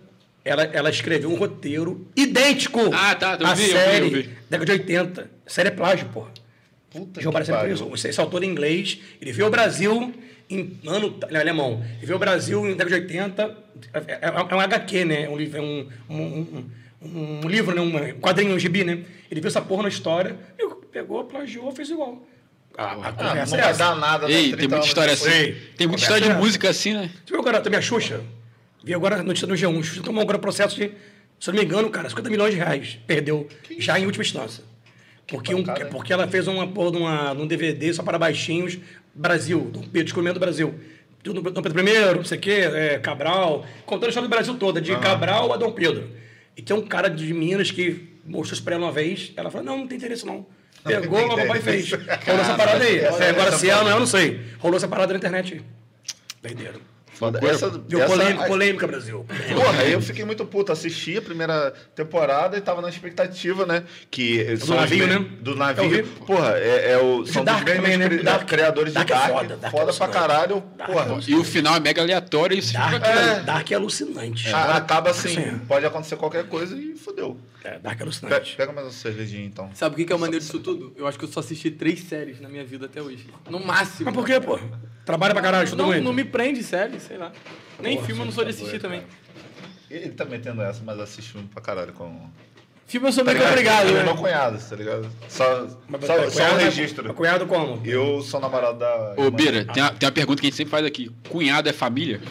[0.44, 4.12] ela, ela escreveu um roteiro idêntico Ah, tá, eu à vi, eu vi, série eu
[4.12, 4.30] vi.
[4.50, 5.30] década de 80.
[5.46, 6.30] A série é plágio, porra.
[6.92, 7.94] Puta João Barcelona pariu.
[7.96, 10.14] Esse autor em inglês, ele veio ao Brasil
[10.50, 11.84] em ano ele é alemão.
[11.98, 13.58] Ele veio ao Brasil em década de 80.
[13.94, 14.20] É, é-
[14.52, 15.24] é um HQ, né?
[15.24, 16.70] É um livro, é um, um, um-
[17.44, 17.82] um- livro, né?
[17.82, 19.00] um quadrinho, um gibi, né?
[19.32, 20.64] Ele viu essa porra na história, e
[20.96, 22.26] pegou, plagiou, fez igual.
[22.78, 23.78] A, a Ah, não é vai essa.
[23.78, 24.28] dar nada.
[24.28, 24.34] né?
[24.34, 25.56] Ei, 30 tem muita história assim.
[25.78, 26.40] Tem muita história de essa.
[26.40, 27.10] música assim, né?
[27.26, 28.22] Você viu agora também a Xuxa?
[28.82, 29.84] Vi agora a notícia no G1.
[29.84, 30.92] Xuxa tomou agora processo de,
[31.40, 32.98] se eu não me engano, cara, 50 milhões de reais.
[33.06, 34.64] Perdeu, já em última instância.
[35.28, 38.78] Porque, um, porque ela fez uma porra de uma, num DVD só para baixinhos,
[39.14, 40.76] Brasil, do Pedro Descobrimento do Brasil.
[41.24, 44.80] Dom Pedro I, não sei o quê, é, Cabral, contando a história do Brasil toda,
[44.80, 46.08] de Cabral a Dom Pedro.
[46.56, 49.66] E tem um cara de Minas que mostrou isso pra ela uma vez, ela falou,
[49.66, 50.46] não, não tem interesse não.
[50.86, 51.92] Pegou, o papai fez.
[51.92, 53.00] Rolou essa parada aí.
[53.00, 54.40] É, agora se ela não é, eu não sei.
[54.60, 55.62] Rolou essa parada na internet aí.
[56.42, 56.80] Perderam.
[57.16, 57.40] Foda.
[57.48, 59.26] Essa, Deu essa- polêmica, polêmica, Brasil.
[59.56, 60.72] Porra, aí eu fiquei muito puto.
[60.72, 63.84] Assisti a primeira temporada e tava na expectativa, né?
[64.12, 65.26] Que são os navio, né?
[65.40, 65.90] Do navio.
[65.90, 66.04] vi.
[66.04, 68.24] Porra, é, é o, são Dark dos mesmos também, né?
[68.24, 69.32] Dark- criadores Dark de é Dark.
[69.32, 70.14] foda, Foda, Dark é pra alucinante.
[70.14, 70.62] caralho.
[70.86, 71.20] Porra.
[71.28, 73.40] E o final é mega aleatório e isso Dark, fica é.
[73.42, 74.50] Dark é alucinante.
[74.54, 75.58] A- Acaba assim, Sim.
[75.68, 77.38] pode acontecer qualquer coisa e fodeu.
[77.64, 78.56] É, Dark é alucinante.
[78.56, 79.70] Pega mais uma cervejinha então.
[79.74, 80.94] Sabe o que que é o maneiro disso tudo?
[80.98, 83.28] Eu acho que eu só assisti três séries na minha vida até hoje.
[83.50, 84.06] No máximo.
[84.06, 84.60] Mas por quê, pô?
[85.06, 86.04] Trabalha pra caralho, estuda Não, muito.
[86.04, 87.32] não me prende série, sei lá.
[87.80, 89.04] Nem filme eu não sou de assistir também.
[89.90, 92.28] Ele tá metendo essa, mas assiste filme pra caralho com.
[92.88, 94.14] Filme eu sou Tá meio que obrigado, é meu né?
[94.16, 95.10] cunhado, tá ligado?
[95.28, 97.14] Só, Mas só, tá- só um cunhado- registro.
[97.14, 97.82] Cunhado como?
[97.86, 99.14] Eu sou namorado da.
[99.18, 101.12] Ô, Bira, tem uma, tem uma pergunta que a gente sempre faz aqui.
[101.30, 102.22] Cunhado é família?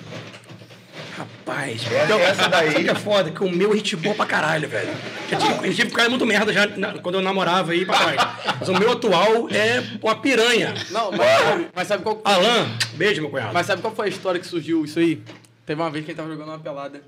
[1.47, 3.31] Rapaz, É, eu- essa daí- é foda?
[3.31, 4.89] Que o meu é gente boa pra caralho, velho.
[5.31, 8.17] Eu tive, eu tive cara muito merda já na- quando eu namorava aí trás.
[8.61, 10.73] Mas o meu atual é uma piranha.
[10.91, 13.53] Não, mas sabe, mas sabe qual Alan, beijo, meu cunhado.
[13.53, 15.23] Mas sabe qual foi a história que surgiu isso aí?
[15.67, 17.03] Teve uma vez que a gente tava jogando uma pelada.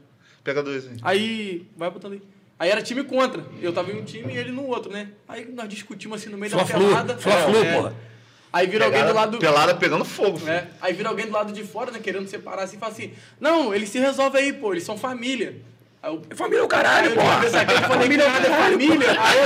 [0.44, 0.96] Pega dois aí.
[1.02, 2.22] Aí, vai botando aí.
[2.58, 3.42] Aí era time contra.
[3.62, 5.08] Eu tava em um time e ele no outro, né?
[5.26, 7.16] Aí nós discutimos assim no meio da Fla-Flu, pelada.
[7.18, 7.74] Fla-Flu, É.
[7.74, 7.94] porra.
[8.56, 9.38] Aí vira alguém do lado.
[9.38, 10.38] Pelada pegando fogo.
[10.38, 10.50] filho.
[10.52, 11.98] É, aí vira alguém do lado de fora, né?
[12.02, 15.56] Querendo separar assim e fala assim: Não, eles se resolvem aí, pô, eles são família.
[16.02, 16.22] Aí eu.
[16.36, 17.14] Família é o caralho, Aí
[18.08, 19.06] que nada é família.
[19.20, 19.38] Aí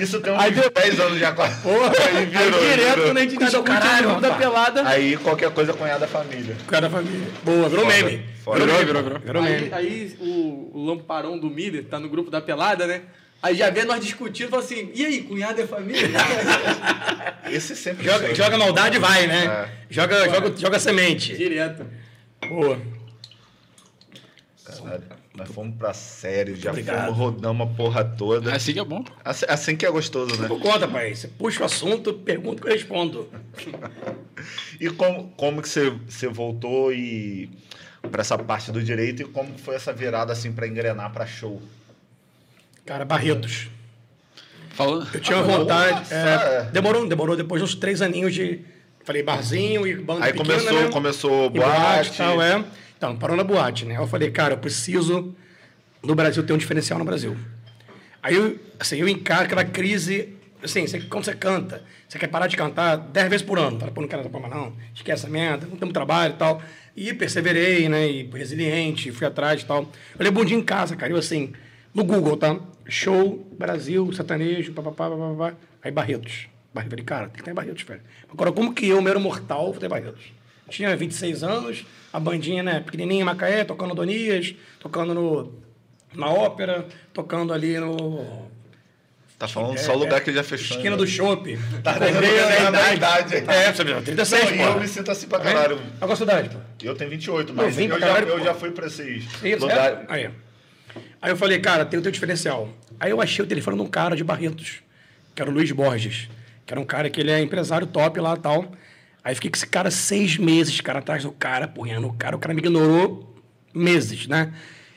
[0.02, 1.60] Isso tem uns Aí deu- 10 anos já quase.
[1.62, 2.60] Porra, aí aí virou.
[2.60, 3.06] direto, virou.
[3.06, 4.88] quando a gente Cuidado, discute caralho, da pelada.
[4.88, 6.56] Aí qualquer coisa cunhada família.
[6.66, 7.28] Cara da família.
[7.42, 8.24] Boa, virou Foda, meme.
[8.44, 8.60] foda.
[8.60, 9.18] Virou, Virou, virou, virou.
[9.20, 9.74] virou Aí, meme.
[9.74, 13.02] aí o, o lamparão do Miller tá no grupo da pelada, né?
[13.42, 16.08] Aí já vê nós discutindo e fala assim: E aí, cunhado é família?
[17.50, 18.34] Esse sempre Joga, foi.
[18.34, 19.44] joga maldade e vai, né?
[19.46, 19.68] É.
[19.88, 21.36] Joga, joga, joga semente.
[21.36, 21.86] Direto.
[22.48, 22.78] Boa.
[24.64, 25.02] Caralho,
[25.34, 27.06] nós fomos pra série, já Obrigado.
[27.06, 28.54] fomos rodando a porra toda.
[28.54, 29.04] Assim que é bom.
[29.24, 30.46] Assim, assim que é gostoso, né?
[30.46, 31.14] Por conta, pai.
[31.14, 33.28] Você puxa o assunto, pergunta que eu respondo.
[34.80, 37.50] E como, como que você, você voltou e
[38.10, 41.60] pra essa parte do direito e como foi essa virada assim pra engrenar pra show?
[42.90, 43.68] Cara, Barretos.
[44.70, 45.06] Falando.
[45.14, 46.12] Eu tinha Ah, vontade.
[46.12, 46.62] é.
[46.72, 47.36] Demorou, demorou.
[47.36, 48.62] Depois de uns três aninhos de.
[49.04, 50.88] Falei, barzinho e banda Aí pequena, começou, né?
[50.88, 52.08] começou E boate boate.
[52.08, 52.64] e tal, é.
[52.98, 53.96] Então, parou na boate, né?
[53.96, 55.32] Eu falei, cara, eu preciso
[56.02, 57.36] no Brasil ter um diferencial no Brasil.
[58.20, 62.48] Aí, eu, assim, eu encaro aquela crise, assim, você, quando você canta, você quer parar
[62.48, 63.78] de cantar dez vezes por ano.
[63.78, 66.36] Fala, pô, não quero essa porra mais não, esquece essa merda, não temos trabalho e
[66.36, 66.60] tal.
[66.96, 69.82] E perseverei, né, e resiliente, fui atrás e tal.
[70.18, 71.52] Eu lembro um dia em casa, cara, eu assim,
[71.94, 72.58] no Google, tá?
[72.88, 75.54] Show, Brasil, sertanejo, papapá, papapá.
[75.82, 76.48] Aí Barretos.
[76.72, 76.90] Barretos.
[76.90, 78.00] Falei, cara, tem que estar em Barretos, velho.
[78.32, 80.32] Agora, como que eu, mero mortal, vou ter Barretos?
[80.68, 85.52] Tinha 26 anos, a bandinha, né, pequenininha em Macaé, tocando Donias, tocando no,
[86.14, 88.48] na ópera, tocando ali no...
[89.36, 90.76] Tá falando só o lugar que ele já fechou.
[90.76, 90.96] Esquina né?
[90.98, 91.58] do Chopp.
[91.82, 93.36] Tá na da idade.
[93.36, 94.62] É, você viu, 36, Não, pô.
[94.64, 95.80] eu me sinto assim pra caralho.
[95.98, 96.58] Qual a sua idade, pô?
[96.82, 100.00] Eu tenho 28, mas eu, pra já, eu já fui pra esses Isso, lugares.
[100.00, 100.04] é?
[100.08, 100.30] Aí.
[101.20, 102.68] Aí eu falei, cara, tem o teu diferencial.
[102.98, 104.82] Aí eu achei o telefone de um cara de Barretos,
[105.34, 106.28] que era o Luiz Borges,
[106.66, 108.72] que era um cara que ele é empresário top lá e tal.
[109.22, 112.38] Aí fiquei com esse cara seis meses, cara, atrás do cara, porrando o cara, o
[112.38, 113.34] cara me ignorou
[113.74, 114.52] meses, né?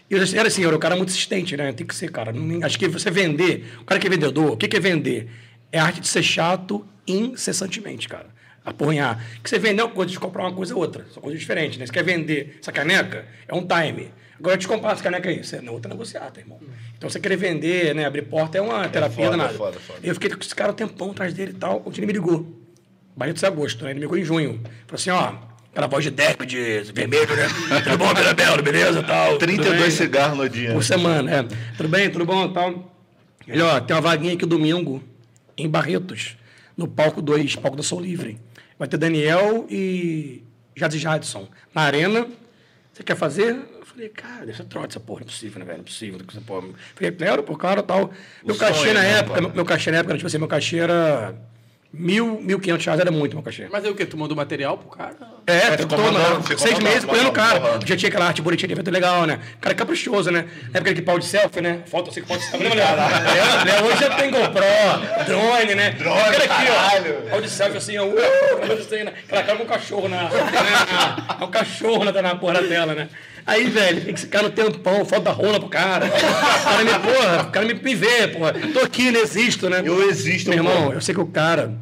[0.10, 1.72] E eu era assim, eu era um cara muito insistente, né?
[1.74, 2.34] Tem que ser, cara.
[2.64, 5.30] Acho que você vender, o cara que é vendedor, o que é vender?
[5.72, 8.28] É a arte de ser chato incessantemente, cara.
[8.64, 9.26] Aporrinhar.
[9.42, 11.06] Que você vender uma coisa, de comprar uma coisa é outra.
[11.12, 11.86] São coisas diferentes, né?
[11.86, 14.12] Você quer vender essa caneca, é um time.
[14.44, 16.60] Agora, te comprar essa caneca aí, você é outra negociata, irmão.
[16.98, 18.04] Então, você querer vender, né?
[18.04, 19.54] Abrir porta é uma terapia foda, danada.
[19.54, 20.00] foda, foda.
[20.04, 21.82] Eu fiquei com esse cara um tempão atrás dele e tal.
[21.86, 22.46] O time me ligou.
[23.16, 23.92] Barreto de agosto, né?
[23.92, 24.62] Ele me ligou em junho.
[24.86, 25.36] Falou assim, ó,
[25.72, 27.48] aquela voz de Deco, de vermelho, né?
[27.86, 29.02] Tudo bom, Mirabelo, beleza?
[29.02, 29.92] Tal, tudo 32 bem?
[29.92, 30.74] cigarros no dia.
[30.74, 31.44] Por semana, é.
[31.78, 32.94] Tudo bem, tudo bom, tal.
[33.48, 35.02] Ele, ó, tem uma vaguinha aqui domingo,
[35.58, 36.36] em Barretos,
[36.76, 38.38] no palco 2, palco da Sol Livre.
[38.78, 40.44] Vai ter Daniel e
[40.76, 41.48] Jades Jadson.
[41.74, 42.28] Na arena,
[42.92, 43.58] você quer fazer?
[43.94, 45.78] Eu falei, cara, deixa trote essa porra, não é possível, né, velho?
[45.78, 46.20] Não é possível.
[46.28, 46.68] Essa porra.
[46.96, 48.12] Falei, claro, pô, claro, tal.
[48.44, 50.80] Meu cachê sonho, na né, época, meu, meu cachê na época, tipo assim, meu cachê
[50.80, 51.36] era
[51.94, 53.68] mil, mil quinhentos reais, era muito meu cachê.
[53.72, 54.04] Mas aí o quê?
[54.04, 55.16] Tu mandou material pro cara?
[55.46, 57.60] É, ficou ficou, mandando, seis meses apoiando o cara.
[57.60, 57.86] mandando.
[57.86, 59.40] Já tinha aquela arte bonitinha de evento legal, né?
[59.58, 60.46] O cara é caprichoso, né?
[60.72, 61.84] Na época de pau de selfie, né?
[61.86, 62.64] Foto assim, foto de selfie.
[62.68, 63.66] Lembra, Léo?
[63.66, 64.64] Léo hoje já tem GoPro,
[65.28, 65.92] drone, né?
[65.92, 67.24] Drone, O cara aqui, caralho.
[67.28, 67.30] ó.
[67.30, 68.06] Pau de selfie assim, ó.
[68.08, 68.16] uh,
[68.74, 69.14] assim, né?
[69.28, 70.24] Aquela cara com um cachorro na.
[70.34, 73.08] na- É um cachorro na, na porra da tela, né?
[73.46, 76.06] Aí, velho, tem que ficar no tempão, foto da rola pro cara.
[76.06, 78.54] O cara me, porra, o cara me, me vê, porra.
[78.74, 79.82] Tô aqui, não existo, né?
[79.84, 80.94] Eu existo, Meu irmão, pô.
[80.94, 81.74] eu sei que o cara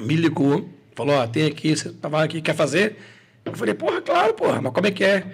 [0.00, 2.96] me ligou, falou, ó, tem aqui, você tava aqui, quer fazer?
[3.44, 5.24] Eu falei, porra, claro, porra, mas como é que é?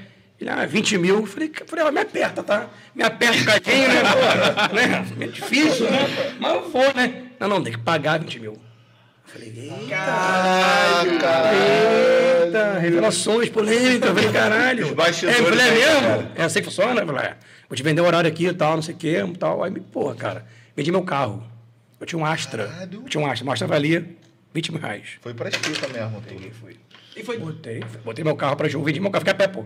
[0.41, 1.17] Ele, ah, 20 mil.
[1.21, 2.69] Eu falei, eu falei ó, me aperta, tá?
[2.95, 4.69] Me aperta um cadinho, né, porra?
[4.75, 5.07] né?
[5.21, 6.01] É difícil, né?
[6.39, 7.23] Mas eu vou, né?
[7.41, 8.53] Não, não, tem que pagar 20 mil.
[8.53, 8.59] Eu
[9.25, 9.97] falei, eita,
[12.47, 14.09] eita, revelações polêmicas.
[14.09, 14.87] Eu falei, caralho.
[14.87, 16.31] Os bastidores É, falei, é mesmo?
[16.37, 17.01] É assim que funciona?
[17.01, 17.37] Eu falei, é.
[17.69, 19.63] Vou te vender o horário aqui e tal, não sei o quê, tal.
[19.65, 21.43] Aí, me- porra, cara, vendi meu carro.
[22.01, 22.71] Eu tinha um Astra.
[22.93, 23.49] Eu tinha um Astra.
[23.49, 24.05] O Astra valia
[24.53, 25.03] 20 mil reais.
[25.21, 26.51] Foi pra escrita mesmo, tudo.
[26.61, 26.77] Fui.
[27.17, 27.39] E foi.
[27.39, 29.65] Botei, botei meu carro pra jogo, vendi meu carro, fiquei a pé, pô.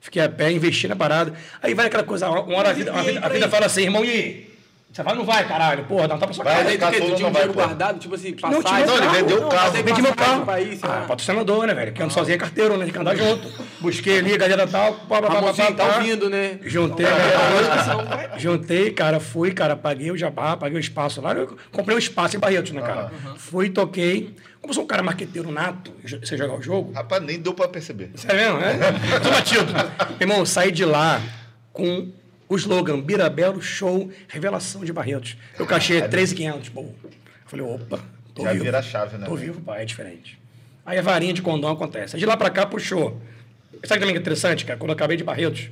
[0.00, 1.32] Fiquei a pé, investi na parada.
[1.62, 4.04] Aí vai aquela coisa, uma hora a vida, a vida, a vida fala assim, irmão,
[4.04, 4.49] e aí?
[4.92, 5.84] Você vai ou não vai, caralho?
[5.84, 6.64] Porra, dá um tapa pra sua cara.
[6.64, 9.46] Mas aí tu, tinha um não dinheiro guardado, tipo assim, Não, tinha Não, ele vendeu
[9.46, 9.72] o carro.
[9.72, 10.44] Tem Vendi meu carro.
[10.44, 11.92] sei ah, patrocinador, né, velho?
[11.92, 12.84] Que ando sozinho é carteiro, né?
[12.84, 13.48] Tem que andar junto.
[13.80, 14.94] Busquei ali, a galera tal.
[14.94, 16.58] Pá, pá, pá, pá, tá ouvindo, né?
[16.62, 18.36] Juntei galera.
[18.36, 21.34] Juntei, cara, fui, cara, paguei o jabá, paguei o espaço lá.
[21.34, 23.12] Eu comprei um espaço em Barretos, né, cara?
[23.36, 24.34] Fui, toquei.
[24.60, 28.10] Como sou um cara marqueteiro nato, você jogar o jogo, Rapaz, nem deu pra perceber.
[28.14, 28.76] Sério mesmo, né?
[29.22, 29.72] Tô batido.
[30.20, 31.20] Irmão, saí de lá
[31.72, 32.12] com
[32.50, 35.36] o slogan Birabelo Show Revelação de Barretos.
[35.56, 36.80] Eu cachê 13,500, pô.
[36.80, 36.94] Eu
[37.46, 38.00] falei, opa,
[38.34, 38.64] tô Já vivo.
[38.64, 40.36] vira a chave, né, Tô vivo, pai, é diferente.
[40.84, 42.16] Aí a varinha de condão acontece.
[42.16, 43.22] Aí de lá pra cá, puxou.
[43.84, 44.76] Sabe também que é interessante, cara?
[44.76, 45.68] Quando eu acabei de Barretos,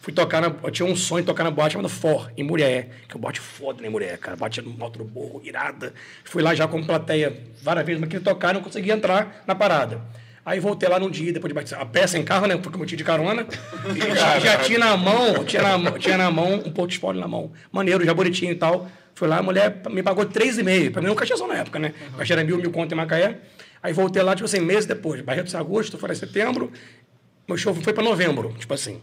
[0.00, 0.54] fui tocar na...
[0.62, 2.88] Eu tinha um sonho de tocar na boate chamada For, em Murié.
[3.06, 4.34] Que é um boate foda, né, Murié, cara?
[4.34, 5.92] Batia no alto do morro, irada.
[6.24, 9.54] Fui lá já como plateia várias vezes, mas queria tocar e não conseguia entrar na
[9.54, 10.00] parada.
[10.46, 12.56] Aí voltei lá num dia, depois de bater a peça em carro, né?
[12.56, 13.46] Porque eu tinha de carona.
[13.96, 16.94] E já, já tinha na mão, tinha na, mão- tinha na mão um pouco de
[16.94, 17.50] spoiler na mão.
[17.72, 18.86] Maneiro, já bonitinho e tal.
[19.14, 20.90] Fui lá, a mulher me pagou 3,5.
[20.92, 21.94] Pra mim, um cachezão na época, né?
[22.14, 23.38] O cachê era mil, mil conto em Macaé.
[23.82, 25.20] Aí voltei lá, tipo assim, meses depois.
[25.22, 26.70] Barretos agosto, foi em setembro.
[27.48, 29.00] Meu show foi pra novembro, tipo assim.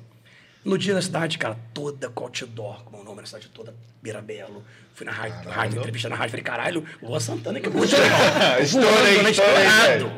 [0.64, 3.74] No dia da cidade, cara, toda com outdoor, com o meu nome na cidade toda,
[4.02, 4.64] Birabelo.
[4.94, 8.60] Fui na rádio, rádio entrevista na rádio, falei, caralho, Lua Santana, que muito legal.
[8.62, 10.12] Estourei, né, estourado.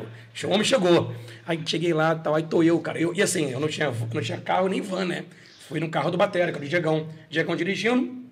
[0.44, 1.14] O homem chegou.
[1.46, 2.98] Aí cheguei lá tal, aí tô eu, cara.
[2.98, 5.24] Eu, e assim, eu não tinha, não tinha carro nem van, né?
[5.68, 7.08] Fui no carro do Batera, que era o Diegão.
[7.30, 8.22] Diegão dirigindo,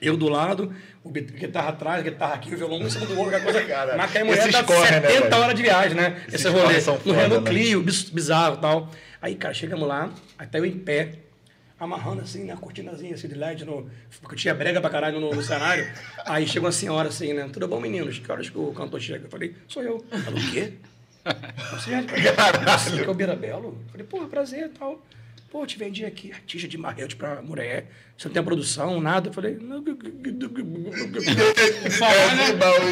[0.00, 0.72] Eu do lado,
[1.04, 3.62] o guitarra atrás, guitarra aqui, o violão um em cima do outro, aquela coisa.
[3.68, 5.42] Cara, Mas que a mulher dá corre, né, 70 velho?
[5.42, 6.22] horas de viagem, né?
[6.28, 6.98] Esses Esse rolê.
[7.04, 7.50] No Renault né?
[7.50, 8.90] Clio, bizarro e tal.
[9.20, 11.12] Aí, cara, chegamos lá, até eu em pé,
[11.80, 15.42] amarrando assim, na cortinazinha assim de LED, no, porque tinha brega pra caralho no, no
[15.42, 15.90] cenário.
[16.26, 17.48] Aí chegou uma senhora assim, né?
[17.50, 18.18] Tudo bom, meninos?
[18.18, 19.24] Que horas que o cantor chega?
[19.26, 20.04] Eu falei, sou eu.
[20.12, 20.74] Ela, o quê?
[21.72, 23.78] Você, você que é o Birabelo?
[23.86, 25.00] Eu falei, pô, prazer e tal.
[25.50, 27.86] Pô, te vendi aqui artista de marrete pra mulher.
[28.16, 29.30] Você não tem produção, nada?
[29.30, 29.80] Eu falei, não.
[29.80, 29.94] Né?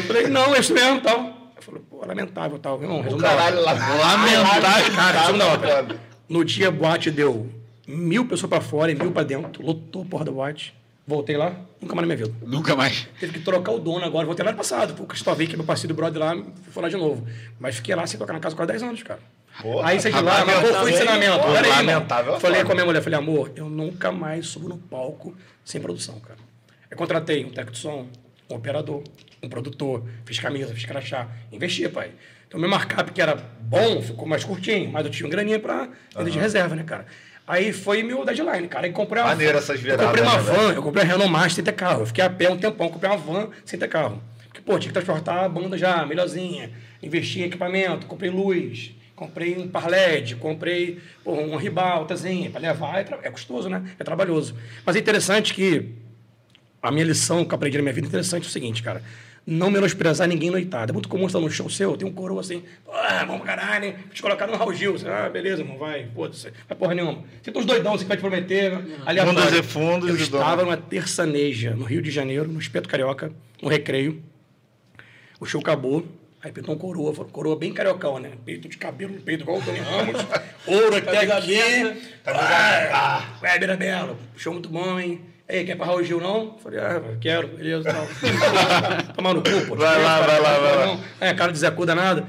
[0.07, 1.53] Falei, não, é isso mesmo tal.
[1.55, 2.81] Eu falei, pô, lamentável tal.
[2.81, 3.61] Irmão, resumo caralho.
[3.61, 5.75] Lamentável, cara, Tá, resumo da tá ópera.
[5.77, 5.99] foda.
[6.27, 7.49] No dia, boate deu
[7.89, 9.65] mil pessoas pra fora e mil pra dentro.
[9.65, 10.75] Lotou a porra da boate.
[11.07, 12.37] Voltei lá, nunca mais na minha vida.
[12.45, 13.07] Nunca mais.
[13.19, 14.27] Teve que trocar o dono agora.
[14.27, 14.93] Voltei lá no passado.
[15.01, 16.37] O Cristóvão, que é meu parceiro do brother lá,
[16.69, 17.27] foi lá de novo.
[17.59, 19.19] Mas fiquei lá sem tocar na casa quase 10 anos, cara.
[19.59, 21.39] Porra, aí saí de lá, mas qual foi o ensinamento?
[21.39, 24.69] porra, aí, lamentável é Falei com a minha mulher, falei, amor, eu nunca mais subo
[24.69, 25.35] no palco
[25.65, 26.37] sem produção, cara.
[26.89, 28.07] Eu contratei um técnico de som,
[28.49, 29.03] um operador,
[29.41, 31.27] um produtor, fiz camisa, fiz crachá.
[31.51, 32.11] Investi, pai.
[32.47, 35.89] Então, meu markup, que era bom, ficou mais curtinho, mas eu tinha uma graninha pra
[36.15, 37.05] vender de reserva, né, cara?
[37.49, 38.85] Aí foi meu deadline, cara.
[38.85, 41.31] Aí comprei uma Maneiro essas Eu viradas, comprei uma né, van, eu comprei a Renault
[41.31, 42.01] Master sem ter carro.
[42.03, 44.21] Eu fiquei a pé um tempão, comprei uma van sem ter carro.
[44.45, 46.69] Porque, pô, tinha que transportar a banda já, melhorzinha.
[47.01, 52.99] Investi em equipamento, comprei luz, comprei um par LED, comprei pô, uma ribaltazinha para levar.
[52.99, 53.83] É, é custoso, né?
[53.97, 54.55] É trabalhoso.
[54.85, 55.89] Mas é interessante que
[56.83, 59.01] a minha lição que eu aprendi na minha vida é interessante é o seguinte, cara.
[59.45, 60.91] Não menosprezar ninguém noitada.
[60.91, 63.85] É muito comum estar num show seu, tem um coroa assim, ah, vamos pra caralho,
[63.85, 63.95] hein?
[64.13, 64.91] te colocar no Raul Gil.
[64.93, 66.51] Você, ah, beleza, irmão, vai, foda-se.
[66.67, 67.23] Vai porra nenhuma.
[67.41, 68.73] Você tem uns doidão assim que vai te prometer.
[69.05, 69.39] aleatório.
[69.41, 73.31] Fundos e fundos Eu estava numa terçaneja, no Rio de Janeiro, no Espeto Carioca,
[73.61, 74.21] no Recreio.
[75.39, 76.05] O show acabou.
[76.41, 78.31] Aí pintou um coroa, falou, coroa bem cariocão, né?
[78.45, 80.25] Peito de cabelo no peito, igual o Tony Ramos.
[80.65, 81.59] Ouro até Camisa aqui.
[82.23, 82.95] aberta.
[82.95, 85.19] Ah, Ué, Beira Belo, show muito bom, hein?
[85.49, 86.59] Ei, quer pra Raul Gil, não?
[86.59, 88.05] Falei, ah, quero, beleza, tal.
[89.15, 89.75] Tomar no cu, pô.
[89.75, 90.85] Vai lá, vai lá, vai lá.
[90.85, 90.99] Não.
[91.19, 92.27] É, cara de Zé Cu danado.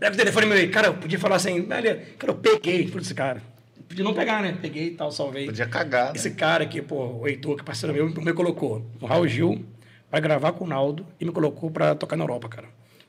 [0.00, 0.66] Pega o telefone meu aí.
[0.68, 2.00] Cara, eu podia falar assim, beleza.
[2.18, 3.40] Cara, eu peguei, falei esse cara.
[3.88, 4.58] Podia não pegar, né?
[4.60, 5.46] Peguei e tal, salvei.
[5.46, 6.12] Podia cagar, né?
[6.16, 9.64] Esse cara aqui, pô, o Heitor, que é parceiro meu, me colocou no Raul Gil
[10.10, 12.66] pra gravar com o Naldo e me colocou pra tocar na Europa, cara.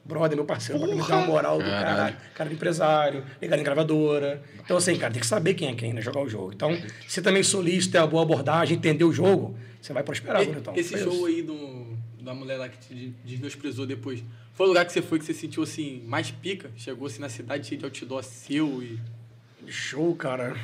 [0.08, 2.16] Brother, meu parceiro, pra me dar uma moral do caralho.
[2.34, 4.42] Cara de empresário, ligado em gravadora.
[4.64, 6.02] Então, assim, cara, tem que saber quem é quem, né?
[6.02, 6.54] Jogar o jogo.
[6.54, 6.72] Então,
[7.08, 10.74] se também solista, ter a boa abordagem, entender o jogo, você vai prosperar, E- bonitão.
[10.76, 11.26] Esse Foi show isso.
[11.26, 15.20] aí do, da mulher lá que te desmenosprezou depois, foi o lugar que você foi
[15.20, 16.72] que você sentiu assim, mais pica?
[16.78, 18.98] Chegou assim na cidade cheio de outdoor seu e.
[19.68, 20.56] Show, cara.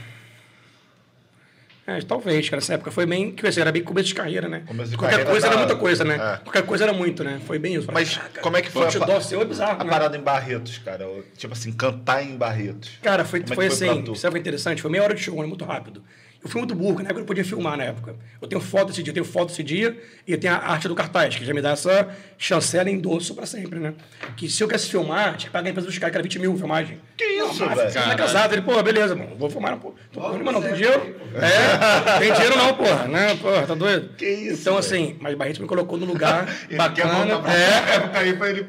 [1.85, 2.61] É, talvez, cara.
[2.61, 3.31] Nessa época foi bem.
[3.31, 4.59] Que era bem começo de carreira, né?
[4.59, 6.15] De Qualquer carreira coisa era muita coisa, né?
[6.15, 6.37] É.
[6.43, 7.41] Qualquer coisa era muito, né?
[7.45, 7.87] Foi bem isso.
[7.91, 9.89] Mas caraca, como é que foi a, outdoor pa- seu é bizarro, a né?
[9.89, 11.07] parada em Barretos, cara?
[11.07, 12.91] O- Tipo assim, cantar em Barretos.
[13.01, 14.81] Cara, foi, Como é foi foi assim, sabe o que é interessante?
[14.81, 15.45] Foi meia hora de show, né?
[15.45, 16.01] Muito rápido.
[16.43, 18.15] Eu fui muito burro, na época eu não podia filmar na época.
[18.41, 20.95] Eu tenho foto desse dia, eu tenho foto desse dia e tenho a arte do
[20.95, 23.93] cartaz, que já me dá essa chancela em endosso pra sempre, né?
[24.35, 26.39] Que se eu quisesse filmar, tinha que pagar a empresa dos caras, que era 20
[26.39, 26.99] mil filmagem.
[27.15, 27.91] Que isso, Mas velho?
[27.91, 29.93] Você não é casado, ele, pô, beleza, mano, vou filmar, pô.
[30.11, 31.15] Tô porra nenhuma, não, tem dinheiro?
[31.35, 33.35] É, tem dinheiro não, porra, né?
[33.37, 34.09] Porra, tá doido?
[34.17, 34.85] Que isso, Então, velho?
[34.85, 37.41] assim, mas Barreto me colocou no lugar bacana.
[37.49, 38.65] É, época aí pra ele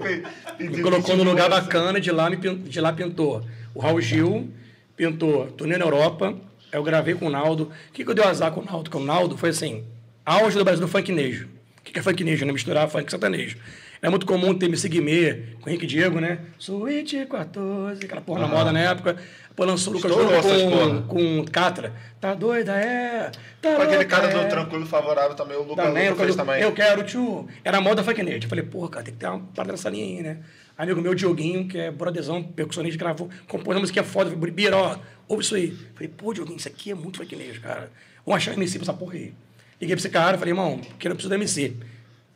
[0.61, 3.45] me colocou 20 num lugar bacana, de lá, me de lá pintou
[3.75, 4.49] o Raul Gil,
[4.97, 6.37] pintou turnê na Europa,
[6.75, 7.65] eu gravei com o Naldo.
[7.89, 8.91] O que, que eu dei azar com o Naldo?
[8.91, 9.85] Com o Naldo foi assim,
[10.25, 11.47] auge do Brasil do funknejo.
[11.79, 12.53] O que, que é funknejo, né?
[12.53, 13.57] Misturar funk sertanejo.
[14.03, 16.39] É muito comum ter MC Guimê com o Henrique Diego, né?
[16.59, 19.17] Suíte 14, aquela porra na moda na época.
[19.57, 21.03] Pô, lançou o Lucas Júnior porra.
[21.09, 21.93] com, com Catra.
[22.21, 23.31] Tá doida, é?
[23.63, 24.43] Tá Com aquele cara é.
[24.45, 26.61] do Tranquilo Favorável também, o Lucas Também, Luca fez também.
[26.61, 27.49] eu quero tio.
[27.65, 28.43] Era a moda funk nerd.
[28.45, 30.39] Eu falei, pô, cara, tem que ter uma parada nessa linha aí, né?
[30.77, 34.31] Amigo meu, Dioguinho, que é brothezão, percussionista, gravou, compôs uma musiquinha foda.
[34.31, 34.97] Falei, Bira, ó,
[35.29, 35.77] ouve isso aí.
[35.95, 37.91] Falei, pô, Dioguinho, isso aqui é muito nerd, cara.
[38.25, 39.33] Vamos achar MC pra essa porra aí.
[39.81, 41.77] Liguei pra esse cara, falei, irmão, que eu não preciso do MC.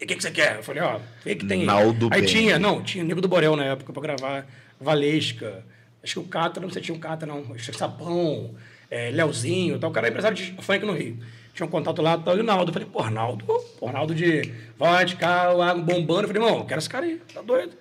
[0.00, 0.56] E o que, que você quer?
[0.56, 1.60] Eu falei, ó, vê que tem.
[1.60, 1.66] aí.
[1.66, 2.30] Naldo aí Ben.
[2.30, 4.46] tinha, não, tinha Nego do Borel na época pra gravar,
[4.80, 5.64] Valesca.
[6.02, 7.44] Acho que o Catra, não sei se tinha o Catra, não.
[7.58, 8.54] Sapão,
[8.90, 9.90] é, Leozinho e tal.
[9.90, 11.18] O cara era empresário de funk no Rio.
[11.52, 12.70] Tinha um contato lá, tal, e o Naldo.
[12.70, 13.44] Eu falei, pô, Naldo,
[13.80, 16.22] pô, Naldo de vodka, água bombando.
[16.22, 17.72] Eu falei, irmão, eu quero esse cara aí, tá doido?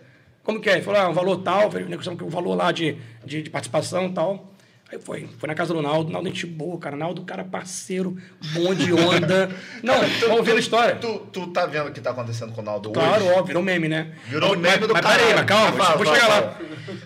[0.44, 0.74] Como que é?
[0.74, 1.64] Ele falou, ah, um valor tal.
[1.64, 4.52] Eu falei, negociamos o valor lá de, de, de participação e tal.
[4.90, 6.96] Aí foi, foi na casa do Naldo, Naldo gente boa, cara.
[6.96, 8.16] Naldo, cara parceiro,
[8.54, 9.50] bom de onda.
[9.84, 10.96] Não, vamos ouvir a história.
[10.96, 13.32] Tu, tu tá vendo o que tá acontecendo com o Naldo Claro, hoje?
[13.32, 14.14] óbvio, virou meme, né?
[14.28, 15.36] Virou mas, meme do mas, peraí, caralho.
[15.36, 16.46] mas calma, Fala, vou fala, chegar fala.
[16.46, 16.60] lá.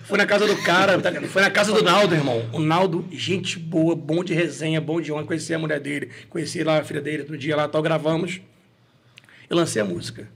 [0.04, 1.28] Fui na casa do cara, tá ligado?
[1.30, 2.48] foi na casa do Naldo, irmão.
[2.54, 5.24] O Naldo, gente boa, bom de resenha, bom de onda.
[5.26, 8.42] Conheci a mulher dele, conheci lá a filha dele, no dia lá, tal, gravamos.
[9.50, 10.30] Eu lancei a música.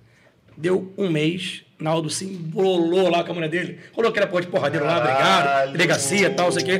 [0.57, 3.79] Deu um mês, Naldo se embolou lá com a mulher dele.
[3.93, 5.71] Rolou aquela porra de porradeiro lá, obrigado.
[5.73, 6.77] Delegacia e tal, sei o quê.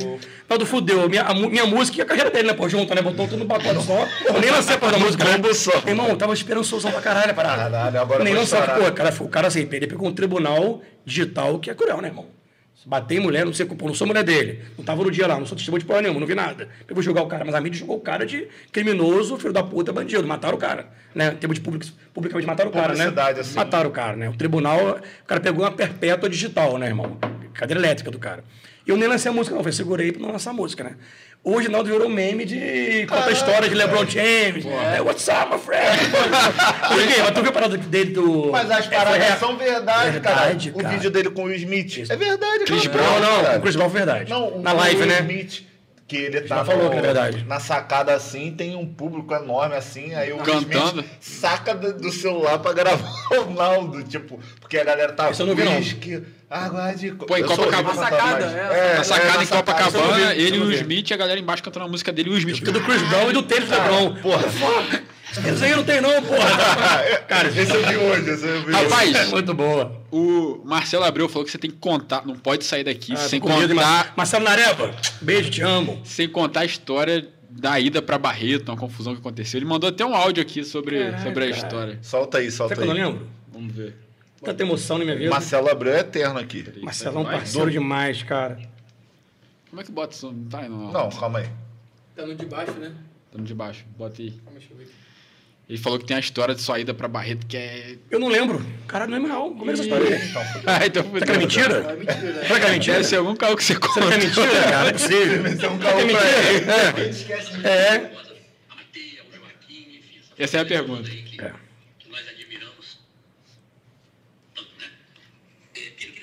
[0.48, 1.06] Naldo fudeu.
[1.08, 3.02] Minha, a minha música e a carreira dele, né, pô, junto, né?
[3.02, 4.08] Botou tudo no pacote só.
[4.24, 5.36] Eu nem lancei a porra da música, né?
[5.36, 5.52] Meu
[5.86, 7.62] irmão, eu tava esperançosão pra caralho a parada.
[7.64, 11.70] Caralho, agora Nem lancei, pô, cara, o cara assim, ele pegou um tribunal digital que
[11.70, 12.35] é cruel, né, irmão?
[12.88, 14.62] Bater em mulher, não sei, pô, não sou mulher dele.
[14.78, 16.68] Não tava no dia lá, não sou testemunho de porra nenhuma, não vi nada.
[16.88, 19.64] Eu vou julgar o cara, mas a mídia julgou o cara de criminoso, filho da
[19.64, 20.24] puta, bandido.
[20.24, 21.32] Mataram o cara, né?
[21.32, 23.12] Em termos de public, publicamente mataram o cara, né?
[23.40, 23.56] Assim.
[23.56, 24.28] Mataram o cara, né?
[24.28, 27.18] O tribunal, o cara pegou uma perpétua digital, né, irmão?
[27.52, 28.44] Cadeira elétrica do cara.
[28.86, 29.62] Eu nem lancei a música, não.
[29.64, 30.92] Eu segurei pra não lançar a música, né?
[31.42, 34.64] Hoje, Naldo virou meme de conta a história de LeBron James.
[34.66, 35.98] É, What's up, my friend?
[36.88, 37.20] Por quê?
[37.22, 38.50] Mas tu viu a parada dele do...
[38.50, 39.38] Mas as É, paradas rap.
[39.38, 40.82] são verdade, Verdade, cara.
[40.82, 40.88] cara.
[40.88, 42.10] O vídeo dele com o Will Smith.
[42.10, 42.98] É verdade, Chris cara.
[42.98, 44.30] Brown, não, o Chris Brown foi verdade.
[44.30, 45.20] Não, Na live, né?
[45.20, 45.62] Smith,
[46.08, 47.44] que ele tá falou é verdade.
[47.48, 51.00] na sacada assim, tem um público enorme assim, aí o Cantando.
[51.00, 53.10] Smith saca do, do celular pra gravar
[53.46, 55.76] o Naldo, tipo, porque a galera tá Isso eu não vi, não.
[55.76, 56.22] whisky,
[57.26, 57.94] Pô, em Copacabana.
[57.94, 60.72] sacada, mas- é, Na é, sacada na em Copacabana, ele e o.
[60.72, 62.60] Smith, a galera embaixo cantando a música dele e o Smith.
[62.62, 64.14] do Chris Brown e do Taylor LeBron.
[64.22, 64.44] Porra.
[65.52, 66.48] Isso aí não tem não, porra.
[67.28, 68.84] Cara, esse eu vi hoje, esse eu vi hoje.
[68.84, 70.02] Rapaz, Muito boa.
[70.10, 73.40] o Marcelo Abreu falou que você tem que contar, não pode sair daqui Ah, sem
[73.40, 76.00] de contar, Mar- Marcelo Nareva, beijo, te amo.
[76.04, 79.58] sem contar a história da ida pra Barreto, uma confusão que aconteceu.
[79.58, 81.22] Ele mandou até um áudio aqui sobre, Caraca.
[81.22, 81.98] sobre a história.
[82.02, 83.00] Solta aí, solta Sabe que eu aí.
[83.02, 83.28] não lembro?
[83.52, 83.96] Vamos ver.
[84.44, 85.30] Tanta emoção na minha vida.
[85.30, 86.64] Marcelo Abreu é eterno aqui.
[86.82, 88.58] Marcelo é um parceiro demais, cara.
[89.70, 90.30] Como é que bota isso?
[90.30, 90.92] Não tá aí, não.
[90.92, 91.48] Não, calma aí.
[92.14, 92.92] Tá no de baixo, né?
[93.32, 93.84] Tá no de baixo.
[93.96, 94.30] Bota aí.
[94.30, 94.92] Calma, deixa eu ver aqui.
[95.68, 97.96] Ele falou que tem a história de sua ida pra Barreto, que é.
[98.08, 98.64] Eu não lembro.
[98.86, 99.50] Cara, não é real.
[99.50, 100.32] Como é essa história aí?
[100.64, 101.90] Ah, então Será que é mentira?
[101.90, 102.42] Ah, mentira, né?
[102.46, 102.96] Será que é mentira?
[102.96, 103.94] Deve ser algum carro que você conta.
[103.94, 104.78] Será que é mentira, cara?
[104.78, 105.46] Não é possível.
[105.46, 107.68] Esse é um Será que é mentira?
[107.68, 107.68] É.
[107.68, 108.26] É.
[110.38, 111.10] Essa é a pergunta.
[111.10, 111.42] É.
[111.42, 111.52] né?
[115.74, 116.20] É, foi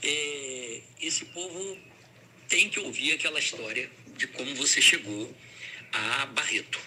[0.03, 1.79] É, esse povo
[2.49, 5.35] tem que ouvir aquela história de como você chegou
[5.93, 6.81] a Barreto.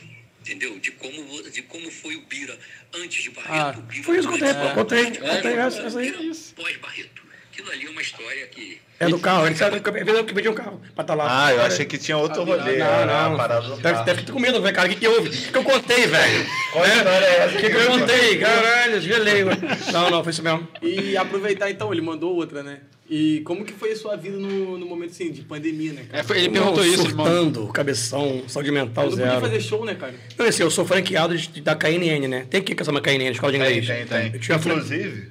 [0.43, 0.77] Entendeu?
[0.77, 2.57] De como, de como foi o Bira
[2.93, 3.77] antes de Barreto.
[3.77, 4.73] Ah, o Bira Foi isso que eu contei.
[4.73, 5.05] Contei.
[5.05, 6.11] É, Contei essa, essa aí.
[6.53, 7.23] Pós-Barreto.
[7.49, 9.45] Aquilo ali é uma história que É do carro.
[9.45, 11.45] Ele sabe que eu pedi um carro pra estar lá.
[11.45, 12.77] Ah, eu achei que tinha outro rolê.
[12.77, 13.69] Não, era não.
[13.69, 14.87] do Deve, deve ter com medo, velho, cara.
[14.87, 15.29] O que, que houve?
[15.29, 16.45] O que, eu contei, velho?
[16.73, 17.55] Qual história é essa?
[17.55, 18.39] O que, que eu contei?
[18.39, 19.43] Caralho, gelei.
[19.45, 19.61] mano.
[19.93, 20.67] Não, não, foi isso mesmo.
[20.81, 22.79] E aproveitar então, ele mandou outra, né?
[23.15, 26.21] E como que foi a sua vida no, no momento assim, de pandemia, né, cara?
[26.21, 27.25] É, foi- ele Não, perguntou isso, irmão.
[27.27, 29.41] surtando, cabeção, saúde mental Eu não podia zero.
[29.45, 30.15] fazer show, né, cara?
[30.35, 32.47] Não, assim, eu sou franqueado de- da KNN, né?
[32.49, 33.85] Tem que essa KNN, Escola de Tem, Inglês.
[33.85, 34.33] tem, tem.
[34.33, 35.29] Eu tinha fran- Inclusive,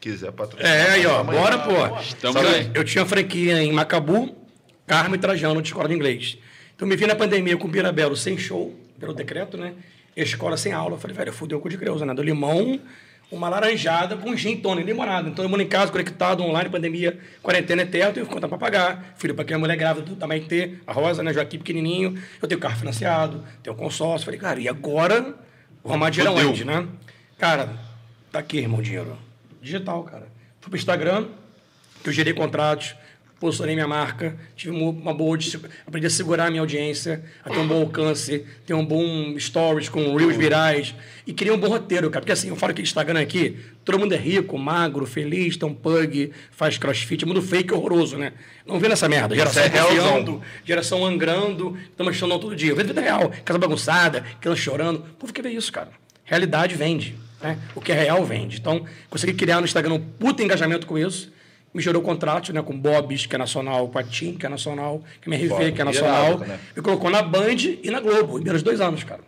[0.00, 0.72] quiser patrocinar.
[0.74, 2.00] É, aí, ó, bora, pô.
[2.00, 2.68] Estamos aí.
[2.74, 4.34] Eu tinha franquia em Macabu,
[4.86, 6.36] Carmo e Trajano, de escola de inglês.
[6.74, 9.74] Então, me vi na pandemia com o Pirabelo sem show, pelo decreto, né?
[10.16, 10.96] E a escola sem aula.
[10.96, 12.12] Eu falei, velho, fudeu o cu de Creuza, né?
[12.12, 12.80] Do limão,
[13.30, 15.28] uma laranjada com gin tônico, limonada.
[15.28, 19.14] Então, eu moro em casa, conectado, online, pandemia, quarentena eterna, tenho conta pra pagar.
[19.16, 21.32] Filho pra quem é mulher grávida do tamanho T, a Rosa, né?
[21.32, 22.20] Joaquim pequenininho.
[22.42, 24.24] Eu tenho carro financiado, tenho consórcio.
[24.24, 25.34] Falei, cara, e agora?
[25.82, 26.50] Vou arrumar dinheiro Fudeu.
[26.50, 26.86] onde, né?
[27.38, 27.70] Cara,
[28.32, 29.16] tá aqui, irmão, dinheiro.
[29.62, 30.26] Digital, cara.
[30.60, 31.26] Fui pro Instagram,
[32.02, 32.94] que eu gerei contratos,
[33.40, 35.38] posicionei minha marca, tive uma- boa.
[35.86, 39.88] Aprendi a segurar a minha audiência, a ter um bom alcance, ter um bom stories
[39.88, 40.94] com reels virais.
[41.26, 42.20] E criei um bom roteiro, cara.
[42.20, 45.74] Porque assim, eu falo que Instagram aqui, todo mundo é rico, magro, feliz, tem um
[45.74, 48.32] pug, faz crossfit, mundo fake horroroso, né?
[48.66, 49.34] Não vê nessa merda.
[49.34, 52.74] Geração é confiando, geração angrando, estamos achando todo dia.
[52.74, 54.98] Vejo vida real, casa bagunçada, criança chorando.
[54.98, 55.88] O povo quer ver isso, cara.
[56.24, 57.16] Realidade vende.
[57.40, 57.56] Né?
[57.74, 58.58] O que é real vende.
[58.58, 61.32] Então, consegui criar no Instagram um puta engajamento com isso.
[61.72, 65.02] Me gerou contrato né, com Bob's, que é nacional, com a TIM, que é nacional,
[65.24, 66.26] com a MRV, Foda, que é nacional.
[66.28, 66.58] irado, né?
[66.74, 69.20] Me colocou na Band e na Globo, em menos de dois anos, cara.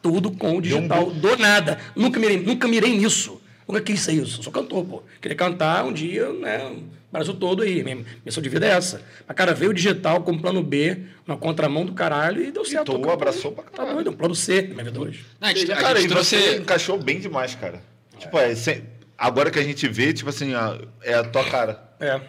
[0.00, 1.78] Tudo com o digital, do nada.
[1.94, 3.40] Nunca mirei, nunca mirei nisso.
[3.68, 4.40] Nunca quis ser isso.
[4.40, 5.02] Eu sou cantor, pô.
[5.20, 6.64] Queria cantar um dia, né?
[6.66, 7.84] O Brasil todo aí.
[7.84, 9.00] Minha missão de vida é essa.
[9.28, 12.92] Mas, cara, veio o digital com plano B, na contramão do caralho, e deu certo.
[12.92, 13.12] tu cara.
[13.12, 13.94] abraçou pra Tá caralho.
[13.96, 15.24] doido, um plano C na minha vida hoje.
[15.40, 16.58] Não, a gente, a Cara, gente e você trouxe.
[16.60, 17.80] encaixou bem demais, cara.
[18.18, 18.82] Tipo, é, sem-
[19.26, 21.82] agora que a gente vê, tipo assim, ó, é a tua cara.
[22.00, 22.20] É.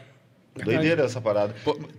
[0.63, 1.55] Doideira essa parada.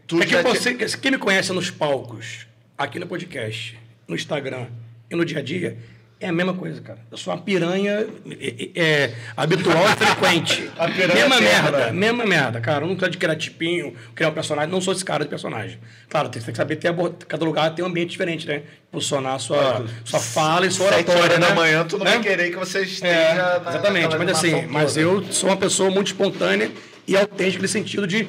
[0.07, 2.47] Tu É que você, tinha- quem me conhece nos palcos,
[2.79, 4.69] aqui no podcast, no Instagram
[5.11, 5.77] e no dia a dia,
[6.25, 6.99] É a mesma coisa, cara.
[7.11, 8.07] Eu sou uma piranha
[8.41, 10.71] é, é, habitual e frequente.
[10.79, 12.83] A mesma merda, mesma merda, cara.
[12.85, 14.71] Eu não quero de criar tipinho, criar um personagem.
[14.71, 15.79] Não sou esse cara de personagem.
[16.09, 16.95] Claro, tem, tem que saber ter
[17.29, 18.63] cada lugar tem um ambiente diferente, né?
[18.91, 21.47] Posicionar sua, sua fala e sua oratória, né?
[21.49, 22.13] da manhã, tu não Né?
[22.13, 25.01] vai querer que você esteja É, na- exatamente, mas assim, mas toda.
[25.03, 26.71] eu sou uma pessoa muito espontânea
[27.07, 28.27] e autêntica no sentido de,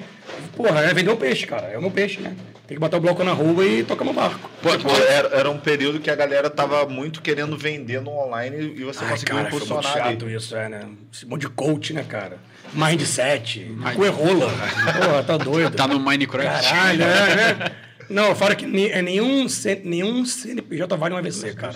[0.54, 1.68] porra, é vender o peixe, cara.
[1.68, 2.36] É o meu peixe, né?
[2.68, 4.50] Tem que botar o bloco na rua e tocar meu barco.
[4.62, 8.74] Pô, Tipo, era, era um período que a galera tava muito querendo vender no online
[8.76, 10.88] e você Ai, conseguiu cara, foi muito impulsionar chato isso, é, né?
[11.14, 12.40] Esse monte de coach, né, cara?
[12.74, 14.50] Mindset, coerrola.
[15.00, 15.76] Porra, tá doido.
[15.76, 16.68] Tá no Minecraft.
[16.70, 17.72] Caralho, é, né?
[18.10, 19.46] Não, fora que ni- é nenhum,
[19.84, 21.76] nenhum CNPJ vale um AVC, cara.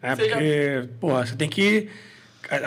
[0.00, 1.88] É porque, porra, você tem que.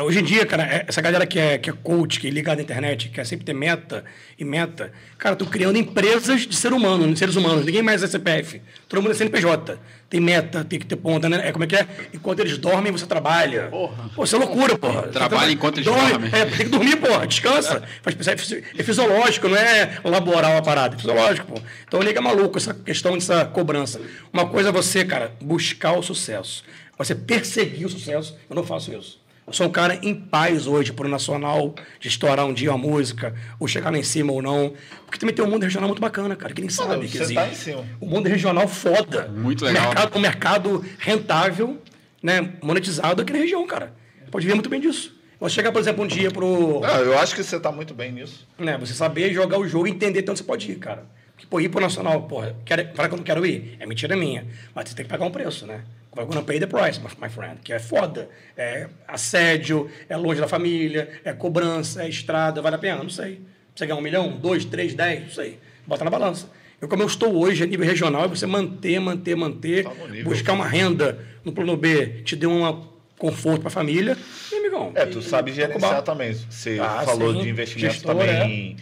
[0.04, 2.62] Hoje em dia, cara, é- essa galera que é, que é coach, que é ligada
[2.62, 4.04] à internet, que quer sempre ter meta
[4.38, 7.66] e meta, cara, tô criando empresas de ser humano, de seres humanos.
[7.66, 8.62] Ninguém mais é CPF.
[8.88, 9.80] Todo mundo é CNPJ.
[10.08, 11.48] Tem meta, tem que ter ponta, né?
[11.48, 11.88] É como é que é?
[12.14, 13.70] Enquanto eles dormem, você trabalha.
[13.70, 14.08] Porra.
[14.14, 15.02] Pô, isso é loucura, porra.
[15.04, 16.10] Você Trabalha tra- enquanto eles dorme.
[16.12, 16.30] dormem.
[16.32, 17.26] É, tem que dormir, porra.
[17.26, 17.82] Descansa.
[18.04, 20.96] Faz, é, é fisiológico, não é laboral a parada.
[20.96, 21.62] É fisiológico, pô.
[21.88, 24.00] Então liga maluco essa questão dessa cobrança.
[24.32, 26.64] Uma coisa é você, cara, buscar o sucesso.
[27.00, 28.38] Você perseguir o sucesso.
[28.50, 29.20] Eu não faço isso.
[29.52, 33.36] Eu sou um cara em paz hoje pro nacional, de estourar um dia uma música,
[33.60, 34.74] ou chegar lá em cima ou não.
[35.06, 37.34] Porque também tem um mundo regional muito bacana, cara, que nem sabe que existe.
[37.34, 37.86] tá em cima.
[38.00, 39.28] O mundo regional foda.
[39.28, 39.88] Muito legal.
[39.88, 41.82] Mercado, um mercado rentável,
[42.24, 43.94] né, monetizado aqui na região, cara.
[44.32, 45.20] Pode ver muito bem disso.
[45.38, 46.82] Você chegar, por exemplo, um dia pro.
[46.86, 48.48] Ah, eu acho que você tá muito bem nisso.
[48.58, 51.04] Né, você saber jogar o jogo e entender onde você pode ir, cara.
[51.34, 54.16] Porque, pô, ir pro Nacional, porra, quero, falar que eu não quero ir, é mentira
[54.16, 54.46] minha.
[54.74, 55.82] Mas você tem que pagar um preço, né?
[56.16, 57.60] We're gonna pay the price, my, friend.
[57.64, 58.30] Que é foda.
[58.58, 63.02] É assédio, é longe da família, é cobrança, é estrada, vale a pena?
[63.02, 63.40] Não sei.
[63.74, 65.58] Você ganhar um milhão, dois, três, dez, não sei.
[65.88, 66.50] Bota na balança.
[66.82, 70.26] Eu, como eu estou hoje a nível regional, é você manter, manter, manter, Tá nível.
[70.26, 72.86] buscar uma renda no plano B, te dê um
[73.18, 74.18] conforto para a família.
[74.52, 76.34] E, amigão, É, tu e- sabe e gerenciar também.
[76.34, 77.44] Você Ah, falou sim.
[77.44, 78.46] de investimento Gestor, também é.
[78.48, 78.78] em,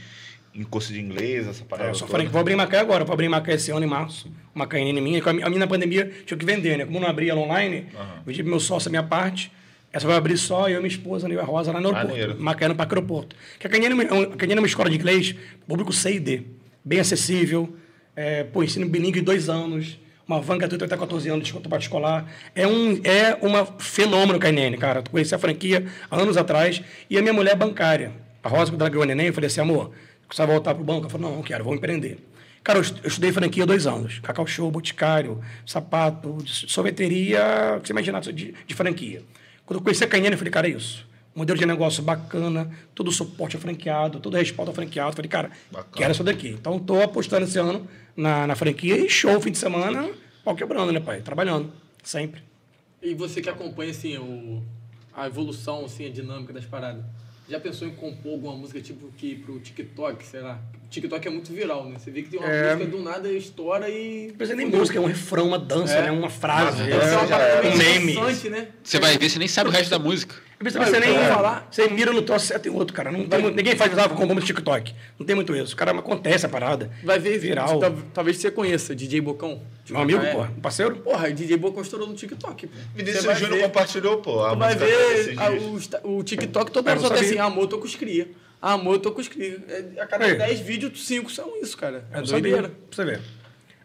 [0.56, 2.12] em curso de inglês, essa parada É, eu só toda.
[2.14, 4.32] falei que vou abrir Macaé agora, vou abrir Macaé esse ano em março.
[4.60, 6.86] Uma cainine minha, que a mi- a minha na pandemia tinha que vender, né?
[6.86, 7.86] Como não abria online,
[8.26, 9.52] vendi pro meu sócio a minha parte.
[9.92, 12.42] Essa vai abrir só eu e minha esposa, Nívia Rosa, lá no aeroporto.
[12.44, 13.36] Macaé Parque Aeroporto.
[13.58, 15.34] Que a Canina, é uma- a é uma escola de inglês,
[15.68, 16.42] público C e D.
[16.84, 17.74] Bem acessível,
[18.16, 19.98] é, pô, ensino bilíngue em dois anos,
[20.28, 22.30] uma van gratuita até 14 anos, desconto para escolar.
[22.54, 25.00] É um é uma fenômeno o KNN, cara.
[25.00, 28.12] Eu conheci a franquia há anos atrás e a minha mulher é bancária.
[28.44, 29.92] A Rosa, quando ela ganhou o neném, eu falei assim, amor,
[30.30, 31.02] você vai voltar pro banco?
[31.02, 32.18] Ela falou, não, não quero, vou empreender.
[32.70, 34.20] Cara, eu estu- eu estudei franquia há dois anos.
[34.20, 37.42] Cacau Show, Boticário, sapato, sorveteria,
[37.76, 39.24] o que você imaginar de, de franquia.
[39.66, 41.04] Quando eu conheci a Canhene, eu falei, cara, é isso.
[41.34, 45.10] Modelo de negócio bacana, todo o suporte é franqueado, todo o respaldo é franqueado.
[45.10, 45.96] Eu falei, cara, Bacana.
[45.96, 46.50] quero isso daqui.
[46.50, 50.08] Então, estou apostando esse ano na, na franquia e show, fim de semana,
[50.46, 51.22] pau quebrando, né, pai?
[51.22, 52.44] Trabalhando, sempre.
[53.02, 54.62] E você que acompanha, assim, o,
[55.16, 57.04] a evolução, assim, a dinâmica das paradas.
[57.50, 60.62] Já pensou em compor alguma música, tipo, que pro TikTok, sei lá?
[60.90, 62.00] O TikTok é muito viral, né?
[62.00, 62.74] Você vê que tem uma É.
[62.76, 64.30] música do nada estoura e...
[64.30, 66.02] Não precisa nem música, é um refrão, uma dança, É.
[66.02, 66.12] né?
[66.12, 68.16] Uma frase, Uma é, ser uma parada um meme.
[68.50, 68.68] né?
[68.84, 70.34] Você vai ver, você nem sabe o resto da música.
[70.60, 71.68] Às vezes Ah, você nem falar.
[71.70, 73.12] Você mira no troço certo e outro, cara.
[73.12, 74.96] Não tem, ninguém faz ah, como no TikTok.
[75.20, 75.76] Não tem muito isso.
[75.76, 76.90] Cara, acontece a parada.
[77.04, 77.80] Vai ver, Viral.
[77.80, 79.62] tal- Talvez você conheça DJ Bocão.
[79.92, 80.34] Meu amigo, Macaé.
[80.34, 80.96] pô, um parceiro.
[80.98, 82.74] Porra, DJ Bocão estourou no TikTok, pô.
[82.76, 84.44] Você Vinícius vai Júnior ver- compartilhou, pô.
[84.44, 87.78] A vai ver a- o, o TikTok hora não só tem assim, amor, eu tô
[87.78, 88.28] com os cria.
[88.62, 89.30] Amor, eu tô com os.
[89.38, 90.36] É, A cada Aí.
[90.38, 92.06] 10 vídeos, 5 são isso, cara.
[92.12, 92.32] É sabia.
[92.32, 92.70] doideira.
[92.70, 93.22] Pra você ver.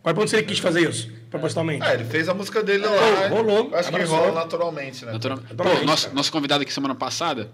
[0.03, 1.11] Agora, onde você quis fazer isso?
[1.31, 1.83] Propositalmente.
[1.83, 3.29] Ah, ele fez a música dele lá.
[3.29, 5.13] rolou, Acho que rola naturalmente, né?
[5.13, 7.51] Natural- Pô, nosso, nosso convidado aqui semana passada,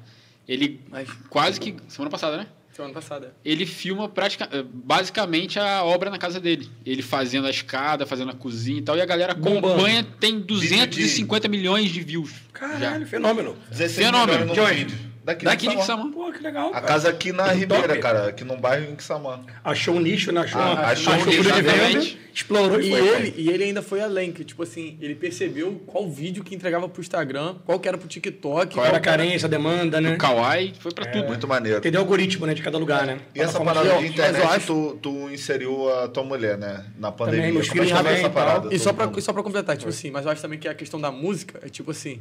[0.48, 1.76] ele Mas, quase que.
[1.88, 2.46] Semana passada, né?
[2.72, 3.34] semana passada.
[3.44, 6.70] Ele filma pratica, eh, basicamente a obra na casa dele.
[6.86, 8.96] Ele fazendo a escada, fazendo a cozinha e tal.
[8.96, 9.68] E a galera Bombando.
[9.74, 12.32] acompanha, tem 250 milhões de views.
[12.54, 13.54] Caralho, fenômeno.
[13.70, 14.46] 16 Fenômeno.
[14.46, 14.74] milhões De no onde?
[14.94, 15.09] vídeo.
[15.30, 16.04] Daqui, Daqui de Quixamã.
[16.10, 16.26] Quixamã.
[16.26, 16.68] Pô, que legal.
[16.70, 16.86] A cara.
[16.86, 17.56] casa aqui na Top.
[17.58, 18.26] Ribeira, cara.
[18.28, 19.40] Aqui num bairro em Quixamã.
[19.64, 20.40] Achou um nicho, né?
[20.42, 23.08] Achou, Ah, achou achou um nicho, de venda, explorou e, E foi.
[23.08, 26.88] ele, e ele ainda foi além, que tipo assim, ele percebeu qual vídeo que entregava
[26.88, 28.74] pro Instagram, qual que era pro TikTok.
[28.74, 30.14] Qual era a carência, a demanda, né?
[30.14, 31.26] O Kawaii foi pra tudo.
[31.26, 31.78] Muito maneiro.
[31.78, 32.54] Entender o algoritmo, né?
[32.54, 33.20] De cada lugar, né?
[33.34, 36.84] E essa Plataforma parada de- internet, acho- tu, tu inseriu a tua mulher, né?
[36.98, 37.52] Na pandemia.
[37.52, 38.74] meus Como é filhos também essa e parada?
[38.74, 40.74] E só pra, e só pra completar, tipo assim, mas eu acho também que a
[40.74, 42.20] questão da música é tipo assim.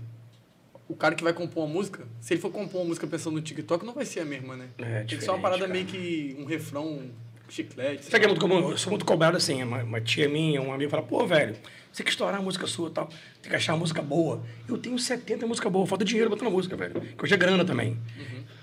[0.90, 3.42] O cara que vai compor uma música, se ele for compor uma música pensando no
[3.42, 4.70] TikTok, não vai ser a mesma, né?
[4.80, 5.72] É, Tem que ser uma parada cara.
[5.72, 7.04] meio que um refrão
[7.48, 8.06] chiclete.
[8.06, 8.72] Sabe que é muito comum?
[8.72, 9.62] Eu sou muito cobrado assim.
[9.64, 11.56] Uma, uma tia minha, um amigo fala, pô, velho,
[11.92, 13.08] você quer estourar a música sua e tal,
[13.42, 14.44] tem que achar uma música boa.
[14.68, 17.00] Eu tenho 70 música boa, falta dinheiro botando música, velho.
[17.02, 17.98] Que hoje é grana também.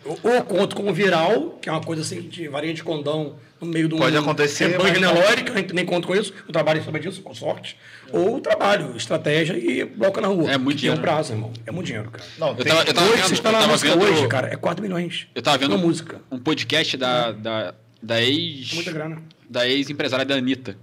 [0.05, 3.67] Ou, ou conto como viral, que é uma coisa assim de varinha de condão no
[3.67, 6.33] meio do Pode acontecer, rebanho mas- Nelore, que eu nem, conto com isso.
[6.47, 7.77] Eu trabalho cima disso, com sorte.
[8.13, 10.51] Ou trabalho, estratégia e bloco na rua.
[10.51, 11.01] É muito Que Tem um dinheiro.
[11.03, 11.53] prazo, irmão.
[11.67, 12.25] É muito dinheiro, cara.
[12.39, 14.49] Não, Eu tem, tava- eu tava hoje, vendo- você está na música vendo- hoje, cara,
[14.53, 15.27] é 4 milhões.
[15.35, 16.21] Eu tava vendo Uma música.
[16.31, 18.73] um podcast da, da, da ex.
[18.75, 19.23] Muita grana.
[19.49, 20.77] Da ex-empresária da Anitta.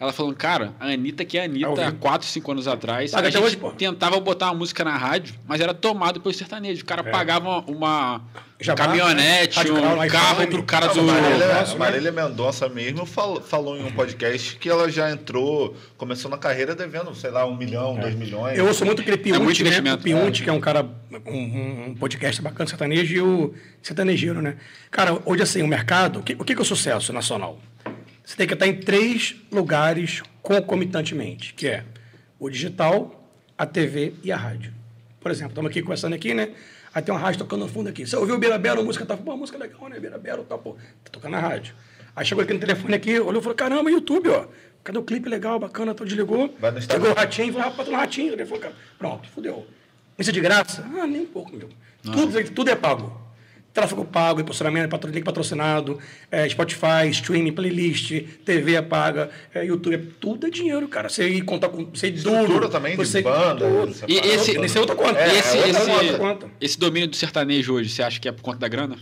[0.00, 1.96] Ela falando, cara, a Anitta, que é a Anitta há vivo.
[1.98, 3.70] 4, 5 anos atrás, Paga a até gente hoje, pô.
[3.72, 6.82] tentava botar uma música na rádio, mas era tomado pelo sertanejo.
[6.82, 7.10] O cara É.
[7.10, 8.20] pagava uma
[8.60, 10.10] Jabá, caminhonete, Rádio Canal, um iPhone.
[10.10, 11.00] carro pro cara do.
[11.00, 15.10] a Marília, Nossa, a Marília Mendonça mesmo falou, falou em um podcast que ela já
[15.10, 18.56] entrou, começou na carreira devendo, sei lá, um milhão, dois milhões.
[18.56, 19.94] Eu ouço muito aquele É Piunte, né?
[19.94, 19.98] O.
[19.98, 20.86] Piunte, que é um cara,
[21.26, 24.54] um, um- podcast bacana sertanejo, e o sertanejeiro, né?
[24.92, 27.58] Cara, hoje assim, o mercado, o que, o que é o sucesso nacional?
[28.28, 31.82] Você tem que estar em três lugares concomitantemente, que é
[32.38, 33.26] o digital,
[33.56, 34.70] a TV e a rádio.
[35.18, 36.50] Por exemplo, estamos aqui conversando aqui, né?
[36.92, 38.06] Aí tem uma rádio tocando no fundo aqui.
[38.06, 39.98] Você ouviu o Beira Belo, a música tá, pô, a música é legal, né?
[39.98, 41.74] Beira Belo, tá, pô, tá tocando na rádio.
[42.14, 44.44] Aí chegou aqui no telefone aqui, olhou e falou, caramba, YouTube, ó.
[44.84, 46.54] Cadê o clipe legal, bacana, então desligou.
[46.60, 47.06] Vai no Instagram.
[47.06, 48.32] Chegou o ratinho, falou, rapaz, tô no ratinho.
[48.34, 49.66] Ele falou, cara, pronto, fudeu.
[50.18, 50.86] Isso é de graça?
[51.00, 51.70] Ah, nem um pouco, meu.
[52.02, 53.27] Tudo, tudo é pago.
[53.78, 56.00] Tráfego pago, impulsionamento, patro- link patrocinado,
[56.32, 58.10] é, Spotify, streaming, playlist,
[58.44, 61.08] TV é paga, é, YouTube, é, tudo é dinheiro, cara.
[61.08, 61.84] Você ir contar com.
[61.84, 62.68] Você duro.
[62.68, 63.94] Também de você, banda, tudo.
[63.94, 64.12] separado.
[64.12, 65.18] E esse, Isso é outra conta.
[65.20, 66.46] É, esse, é outra esse, outra conta.
[66.60, 68.96] esse domínio do sertanejo hoje, você acha que é por conta da grana?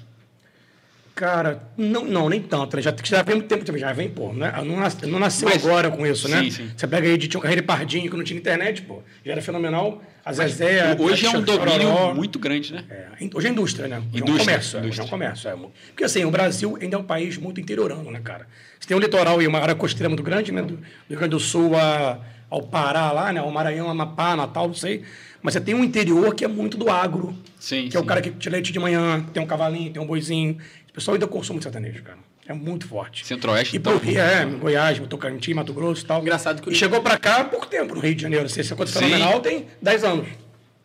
[1.17, 2.77] Cara, não, não, nem tanto.
[2.77, 2.83] né?
[2.83, 4.35] Já, já vem muito tempo, já vem, pô.
[4.35, 4.53] Né?
[4.62, 6.43] Não, nas- não nasceu Mas- agora com isso, né?
[6.43, 6.71] Sim, sim.
[6.77, 9.03] Você pega aí de Tinha Carreira e Pardinho, que não tinha internet, pô.
[9.25, 10.03] Já era fenomenal.
[10.23, 10.93] A Zezé.
[10.93, 12.12] a- hoje é um domínio Chororó.
[12.14, 12.85] muito grande, né?
[12.91, 13.97] É, hoje é indústria, né?
[13.97, 14.79] Hoje é um Indústria, comércio.
[14.79, 15.49] é, hoje é um comércio.
[15.49, 15.57] é.
[15.89, 18.47] Porque assim, o Brasil ainda é um país muito interiorano, né, cara?
[18.79, 20.61] Você tem um litoral e uma área costeira muito grande, né?
[20.61, 22.19] Do, do Rio Grande do Sul a-
[22.51, 23.41] ao Pará lá, né?
[23.41, 25.03] Ao Maranhão, Amapá, Natal, não sei.
[25.43, 27.35] Mas você tem um interior que é muito do agro.
[27.59, 28.09] Sim, Que é o sim.
[28.09, 30.59] cara que tira leite de manhã, tem um cavalinho, tem um boizinho.
[30.97, 32.16] O pessoal ainda consome sertanejo, cara.
[32.49, 33.26] É muito forte.
[33.26, 33.99] Centro-Oeste, E então.
[33.99, 36.22] por, é, Goiás, Tocantins, Mato Grosso e tal.
[36.22, 38.47] Engraçado que o- E chegou pra cá há pouco tempo, no Rio de Janeiro.
[38.49, 38.99] Coisa Sim.
[39.01, 40.26] fenomenal tem 10 anos.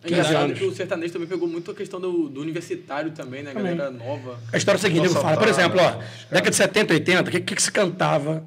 [0.04, 3.42] É 15 engraçado que o sertanejo também pegou muito a questão do, do universitário também,
[3.42, 3.52] né?
[3.52, 3.78] A Também.
[3.78, 4.38] galera nova.
[4.52, 7.22] A história é a seguinte, nego fala, por tá, exemplo, ó, década de 70, 80,
[7.22, 8.44] o que, que, que se cantava?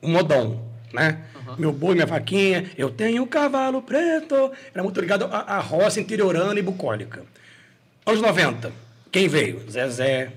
[0.00, 1.18] O modão, né?
[1.58, 4.52] Meu boi, minha vaquinha, eu tenho um cavalo preto.
[4.72, 7.24] Era muito ligado à, à roça interiorana e bucólica.
[8.06, 8.70] Anos 90,
[9.10, 9.62] quem veio?
[9.70, 10.30] Zezé,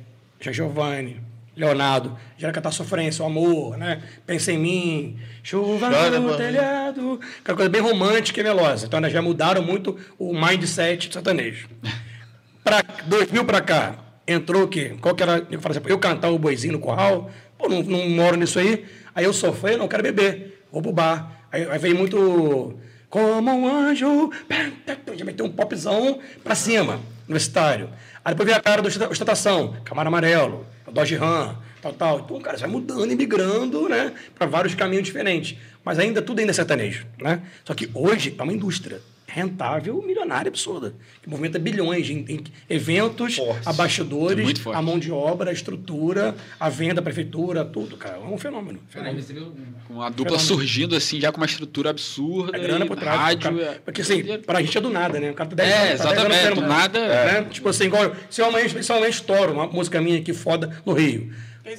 [0.45, 1.21] Jean Giovanni,
[1.55, 4.03] Leonardo, já cantar sofrência, o amor, né?
[4.25, 7.19] Pensa em mim, chuva Chora, no telhado.
[7.39, 8.85] Aquela coisa bem romântica e melosa.
[8.85, 11.69] Então, elas já mudaram muito o mindset do sertanejo.
[12.63, 13.95] Pra 2000 pra cá,
[14.27, 14.95] entrou o quê?
[14.99, 15.45] Qual que era?
[15.49, 18.85] Eu falei assim, eu cantar o boizinho no curral, pô, não, não moro nisso aí.
[19.13, 21.31] Aí eu sofri, não quero beber, vou pro bar.
[21.51, 22.77] Aí, aí veio muito.
[23.07, 24.29] Como um anjo,
[25.15, 27.89] já meteu um popzão pra cima, universitário.
[28.25, 32.19] Aí depois veio a cara do ostenta- ostentação, Camaro Amarelo, Dodge Ram, tal, tal.
[32.21, 35.55] Então, cara, você vai mudando e migrando, né, para vários caminhos diferentes.
[35.83, 37.43] Mas ainda tudo ainda é sertanejo, né?
[37.63, 38.99] Só que hoje é uma indústria
[39.35, 43.67] rentável, milionária, absurda, que movimenta bilhões em, em eventos, Forte.
[43.67, 43.73] a
[44.39, 44.77] É muito forte.
[44.77, 48.15] a mão de obra, a estrutura, a venda, a prefeitura, tudo, cara.
[48.15, 48.79] É um fenômeno.
[48.89, 49.51] Viu?
[49.87, 50.39] Com a dupla Fenômeno.
[50.39, 52.57] surgindo assim, já com uma estrutura absurda.
[52.57, 53.19] É grana por trás.
[53.19, 53.61] Rádio, cara.
[53.71, 55.31] é- Porque assim, pra gente é do nada, né?
[55.31, 56.77] O cara tá 10 É, anos, tá 10 anos exatamente, querendo do mudar.
[56.77, 57.47] nada- Né?
[57.51, 60.81] Tipo assim, igual, se eu amanhã, se eu amanhã estouro uma música minha aqui foda
[60.85, 61.29] no Rio.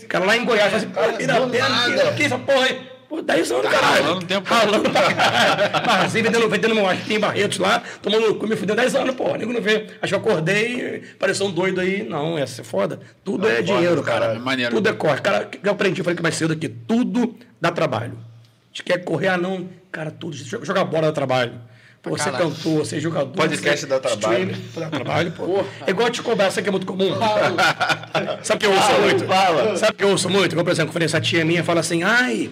[0.03, 2.96] O cara lá em Goiás fala assim, pô, Pirapena, que essa porra aí.
[3.09, 4.03] Pô, 10 anos, caralho.
[4.03, 4.49] ralando tempo.
[4.49, 5.87] Ralando pra caralho.
[5.87, 9.39] Barzinho, vendendo, vendendo meu tem em Barretos lá, tomando cu, me fudendo 10 anos, porra.
[9.39, 9.87] Nego não vê.
[10.03, 12.03] Acho que eu acordei, pareceu um doido aí.
[12.03, 12.99] Não, essa é foda.
[13.25, 14.21] Tudo é dinheiro, cara.
[14.21, 14.41] caralho.
[14.41, 14.75] Maneiro.
[14.75, 15.21] Tudo é corre.
[15.21, 18.15] Cara, o que eu aprendi, eu falei que mais cedo aqui, tudo dá trabalho.
[18.15, 19.69] A gente quer correr, ah, não.
[19.93, 20.37] Cara, tudo.
[20.37, 21.53] Jogar bola dá trabalho.
[22.07, 23.33] Pô, você cantor, você é jogador.
[23.33, 24.57] Podcast você dá trabalho.
[24.77, 25.65] Dá trabalho, pô.
[25.85, 27.11] É igual te cobrar, sabe que é muito comum?
[28.45, 29.25] Sabe que eu ouço muito?
[29.25, 29.77] fala.
[29.77, 30.55] Sabe que eu ouço muito?
[30.55, 32.51] Como, por exemplo, eu falei, essa tia minha fala assim, ai,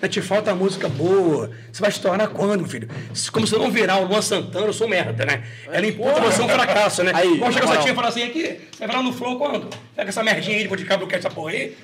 [0.00, 1.50] né, te falta música boa.
[1.72, 2.88] Você vai estourar quando, meu filho?
[3.32, 5.42] Como se eu não virar o Luan Santana, eu sou merda, né?
[5.70, 7.12] Ela imputa você um fracasso, né?
[7.14, 9.68] Aí, Igual chega essa tia e fala assim, aqui, você vai virar no flow quando?
[9.94, 11.76] Pega essa merdinha aí, depois de cabo, quer essa porra aí.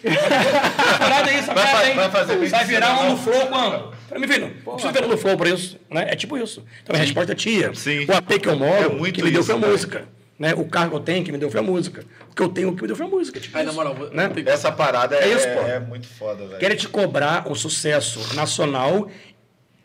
[0.98, 1.94] Parada aí, essa Vai merda aí.
[1.94, 3.94] vai fazer Você vai virar um no flow quando?
[4.08, 6.06] Pra mim, filho, não precisa virar no flow por isso, né?
[6.08, 6.62] É tipo isso.
[6.82, 7.74] Então a resposta é tia.
[7.74, 8.04] Sim.
[8.06, 9.68] O AP que eu moro, É muito que me deu isso, foi a né?
[9.72, 10.04] música.
[10.42, 10.54] Né?
[10.56, 12.04] O cargo que eu tenho que me deu foi a música.
[12.28, 13.38] O que eu tenho que me deu foi a música.
[13.38, 14.28] Tipo Aí, na isso, moral, vou- né?
[14.28, 15.60] que- Essa parada é, É isso, pô.
[15.60, 16.58] é muito foda, velho.
[16.58, 19.08] Querem te cobrar um sucesso nacional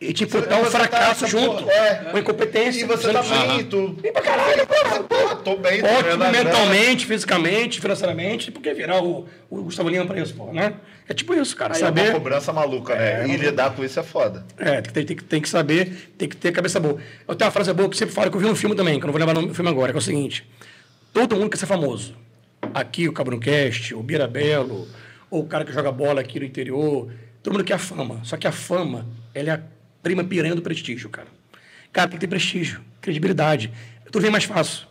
[0.00, 1.62] e te imputar um tá fracasso essa junto.
[1.62, 2.08] porra, é.
[2.10, 2.80] Uma incompetência.
[2.82, 3.90] E você tá bem, tu.
[4.00, 5.02] Bem pra caralho, porra.
[5.04, 6.28] Porra, tô bem, tô Ótimo grana.
[6.32, 10.74] mentalmente, fisicamente, financeiramente, porque virar o, o Gustavo Lima pra isso, pô, né?
[11.08, 11.74] É tipo isso, cara.
[11.74, 12.12] Aí é uma saber.
[12.12, 13.26] cobrança maluca, né?
[13.26, 14.44] e lidar com isso é foda.
[14.58, 16.98] É, tem, tem, tem que saber, tem que ter cabeça boa.
[17.26, 18.98] Eu tenho uma frase boa que eu sempre falo que eu vi no filme também,
[18.98, 20.46] que eu não vou lembrar no filme agora, que é o seguinte:
[21.12, 22.14] todo mundo quer ser famoso.
[22.74, 24.86] Aqui, o Cabroncast, o Birabelo,
[25.30, 27.10] ou o cara que joga bola aqui no interior,
[27.42, 28.20] todo mundo quer a fama.
[28.24, 29.60] Só que a fama, ela é a
[30.02, 31.28] prima piranha do prestígio, cara.
[31.90, 33.72] Cara, tem que ter prestígio, credibilidade.
[34.10, 34.87] Tu vem mais fácil.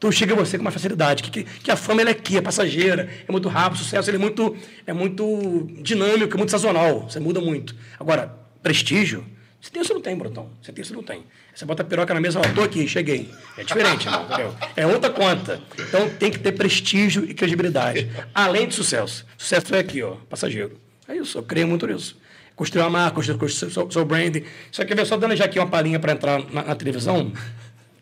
[0.00, 1.22] Tu chega você com mais facilidade.
[1.22, 4.16] Que, que, a fama ela é aqui, é passageira, é muito rápido, o sucesso ele
[4.16, 7.08] é muito, é muito dinâmico, é muito sazonal.
[7.08, 7.74] Você muda muito.
[7.98, 8.32] Agora,
[8.62, 9.24] prestígio,
[9.60, 10.50] você tem ou você não tem, Brotão?
[10.62, 11.24] Você tem ou você não tem?
[11.52, 13.28] Você bota a piroca na mesa, ó, tô aqui, cheguei.
[13.56, 14.54] É diferente, irmão, entendeu?
[14.76, 15.60] É outra conta.
[15.76, 18.08] Então tem que ter prestígio e credibilidade.
[18.32, 19.26] Além de sucesso.
[19.36, 20.78] Sucesso é aqui, ó, passageiro.
[21.08, 22.16] É isso, eu creio muito nisso.
[22.54, 24.44] Construir uma marca, construir, seu, seu branding.
[24.70, 27.32] Só que, só dando já aqui uma palhinha para entrar na, na televisão,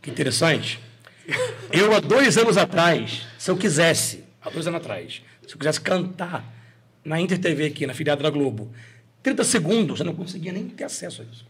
[0.02, 0.78] que interessante.
[1.72, 5.80] Eu, há dois anos atrás, se eu quisesse, há dois anos atrás, se eu quisesse
[5.80, 6.44] cantar
[7.04, 8.70] na Inter TV aqui, na filiada da Globo,
[9.22, 11.44] 30 segundos, eu não conseguia nem ter acesso a isso.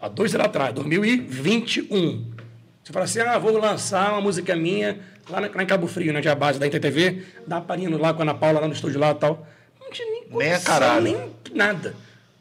[0.00, 2.32] Há dois anos atrás, 2021.
[2.82, 4.98] Você fala assim, ah, vou lançar uma música minha
[5.28, 8.12] lá, na, lá em Cabo Frio, na né, base da Inter TV, dá parino lá
[8.12, 9.46] com a Ana Paula, lá no estúdio lá e tal.
[9.80, 11.02] Não tinha nem Nem condição, caralho.
[11.02, 11.94] nem nada.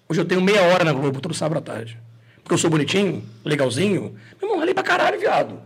[0.10, 1.98] Hoje eu tenho meia hora na Globo, todo sábado à tarde.
[2.44, 4.18] Porque eu sou bonitinho, legalzinho.
[4.42, 5.62] Meu irmão, ralei pra caralho, viado.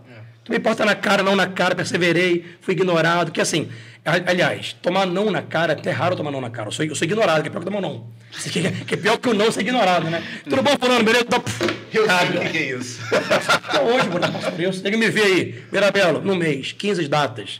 [0.47, 3.33] Tu me porta na cara, não na cara, perseverei, fui ignorado.
[3.33, 3.67] Que assim,
[4.05, 6.69] aliás, tomar não na cara, é até raro tomar não na cara.
[6.69, 8.07] Eu sou, eu sou ignorado, que é pior que tomar não.
[8.49, 10.23] Que, é- que é pior que o não ser ignorado, né?
[10.45, 11.25] Tudo bom, fulano, beleza?
[11.27, 12.39] Então, pff, Eu sei caga.
[12.47, 13.01] o que, é isso.
[13.11, 14.81] Até hoje, passo por isso.
[14.81, 15.63] Tem que me ver aí.
[15.69, 17.59] Mirabelo, no mês, 15 datas.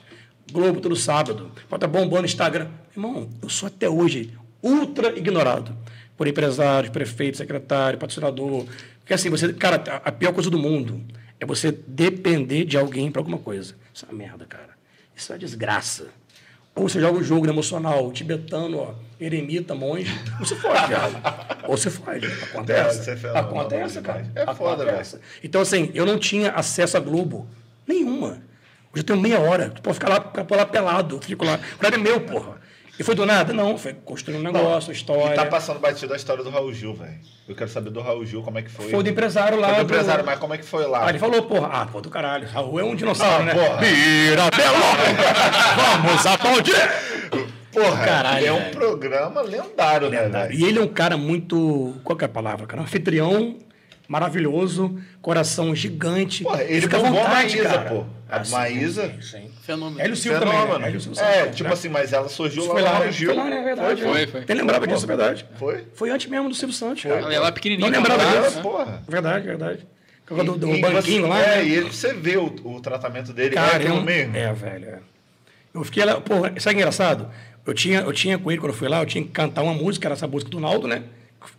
[0.50, 1.52] Globo todo sábado.
[1.70, 2.68] Bota bombando no Instagram.
[2.96, 4.32] Irmão, eu sou até hoje
[4.64, 5.76] ultra ignorado.
[6.16, 8.66] Por empresários, prefeito, secretário, patrocinador.
[9.02, 9.52] Porque assim, você.
[9.52, 9.76] Cara,
[10.06, 11.02] a pior coisa do mundo
[11.40, 13.76] é você depender de alguém para alguma coisa.
[13.94, 14.70] Isso é uma merda, cara.
[15.16, 16.08] Isso é uma desgraça.
[16.76, 21.66] Ou você joga o jogo emocional, tibetano, ó, eremita, monge, ou você foge, viado.
[21.68, 22.28] Ou você foge.
[22.28, 23.10] É, Acontece.
[23.10, 24.32] é Acontece, cara.
[24.36, 24.90] É foda, velho.
[24.90, 25.20] Acontece.
[25.44, 27.48] Então, assim, eu não tinha acesso à Globo
[27.88, 28.44] nenhuma.
[28.94, 29.72] Hoje eu tenho meia hora.
[29.72, 31.20] Tu pode ficar lá, ficar lá pelado.
[31.22, 31.60] Fico lá.
[31.76, 32.58] O horário é meu, porra.
[33.00, 33.54] E foi do nada?
[33.54, 35.34] Não, foi construindo um negócio, uma história.
[35.34, 37.14] E tá passando batido a história do Raul Gil, velho.
[37.48, 38.90] Eu quero saber do Raul Gil, como é que foi.
[38.90, 39.68] Foi do empresário lá.
[39.70, 41.06] Foi do do- empresário, mas como é que foi lá?
[41.06, 42.48] Ah, ele falou, porra, ah, pô, do caralho.
[42.48, 43.54] Raul é um dinossauro, Ah, né?
[43.54, 43.82] porra.
[43.82, 44.76] Mirabelo!
[46.04, 46.74] Vamos aplaudir!
[47.72, 48.72] Porra, Caralho, é um velho.
[48.72, 50.52] programa lendário, né, velho?
[50.54, 51.94] E ele é um cara muito.
[52.04, 52.82] Qual que é a palavra, cara?
[52.82, 53.56] Um anfitrião
[54.08, 56.44] maravilhoso, coração gigante.
[56.44, 57.90] Porra, ele Fica bombou a Maísa, cara.
[57.90, 58.06] pô.
[58.30, 59.12] A Ah, sim, Maísa.
[59.22, 59.50] sim.
[59.64, 60.02] Fenômeno.
[60.02, 60.54] Hélio Silva também.
[60.54, 60.80] Fenômeno.
[60.80, 60.88] né?
[60.90, 61.74] Hélio Silva É, tipo né?
[61.74, 63.12] assim, mas ela surgiu lá Foi no lá, né?
[63.12, 63.28] Gil.
[63.30, 63.58] Foi lá, né?
[63.60, 64.02] É verdade.
[64.02, 64.28] Foi, né?
[64.28, 64.46] foi.
[64.48, 65.46] Nem lembrava disso, é verdade.
[65.58, 65.86] Foi?
[65.94, 67.12] Foi antes mesmo do Silvio Santos, Foi.
[67.12, 67.24] cara.
[67.24, 67.90] Ela ia lá pequenininha.
[67.90, 68.62] Não lembrava com a disso.
[68.62, 69.04] Porra.
[69.08, 69.88] Verdade, verdade.
[70.30, 71.40] Do, do E banquinho você- lá.
[71.42, 71.66] É, né?
[71.66, 73.52] e ele, você vê o, o tratamento dele.
[73.56, 74.36] é Cara, aquilo eu- mesmo.
[74.36, 74.86] É, velho.
[74.90, 75.00] é.
[75.74, 77.30] Eu fiquei lá, porra, sabe que é engraçado?
[77.66, 79.74] Eu tinha, eu tinha com ele, quando eu fui lá, eu tinha que cantar uma
[79.74, 81.04] música, era essa música do Naldo, né?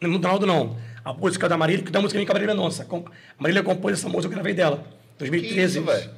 [0.02, 0.76] Não do Naldo, não.
[1.08, 2.86] A música da Marília, que da música minha com a Marília Mendonça.
[2.86, 4.84] A Marília compôs essa música, eu gravei dela.
[5.18, 5.80] 2013.
[5.80, 6.10] Que isso?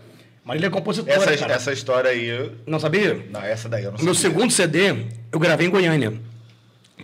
[0.45, 2.51] Marília é compositora, Essa, essa história aí.
[2.67, 3.25] Não sabia?
[3.31, 4.31] Não, essa daí eu não meu sabia.
[4.31, 6.15] segundo CD, eu gravei em Goiânia.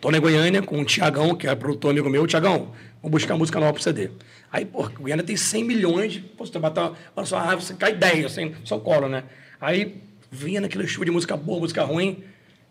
[0.00, 2.26] Tô na Goiânia com o Tiagão, que é produtor amigo meu.
[2.26, 4.10] Tiagão, vou buscar música nova pro CD.
[4.50, 6.20] Aí, pô, Goiânia tem 100 milhões de...
[6.20, 9.22] Pô, você bota olha só, ah, você cai 10, assim, só colo, né?
[9.60, 12.24] Aí, vinha naquele show de música boa, música ruim.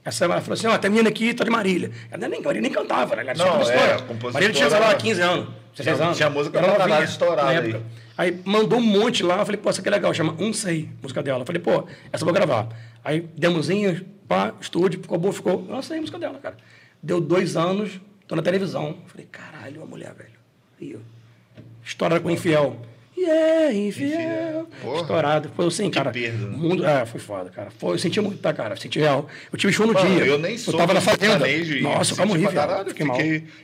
[0.06, 1.90] Essa ela falou assim, ó, tem menina aqui, tá de Marília.
[2.12, 3.24] Ela nem, Marília nem cantava, né?
[3.24, 4.34] Ela Não, é, compositora.
[4.34, 6.18] Marília tinha, sei lá, 15 anos, 16 Tinha- anos.
[6.18, 7.58] tinha música Ela caralho estourada aí.
[7.72, 7.84] época.
[8.18, 10.88] Aí mandou um monte lá, eu falei, pô, essa aqui é legal, chama Um Sei,
[11.02, 11.40] música dela.
[11.42, 12.70] Eu falei, pô, essa eu vou gravar.
[13.04, 15.66] Aí, demozinho, pá, estúdio, ficou boa, ficou.
[15.68, 16.56] Eu sei a música dela, cara.
[17.02, 18.90] Deu dois anos, tô na televisão.
[19.04, 20.30] Eu falei, caralho, a mulher, velho.
[20.80, 21.60] Aí, ó.
[21.84, 22.78] História com infiel.
[23.18, 24.68] E é, infiel.
[24.82, 25.02] Porra.
[25.02, 25.50] Estourado.
[25.56, 26.12] Foi assim, cara.
[26.12, 26.58] perda, né?
[26.58, 27.72] Mundo, é, foi foda, cara.
[27.72, 28.76] Foi, eu senti muito, tá, cara?
[28.76, 29.28] Senti real.
[29.52, 30.26] Eu tive show no Mano, dia.
[30.26, 31.40] eu nem sou Eu tava na fazenda.
[31.82, 32.54] Nossa, eu morri, velho.
[32.54, 33.18] caralho, Fiquei mal.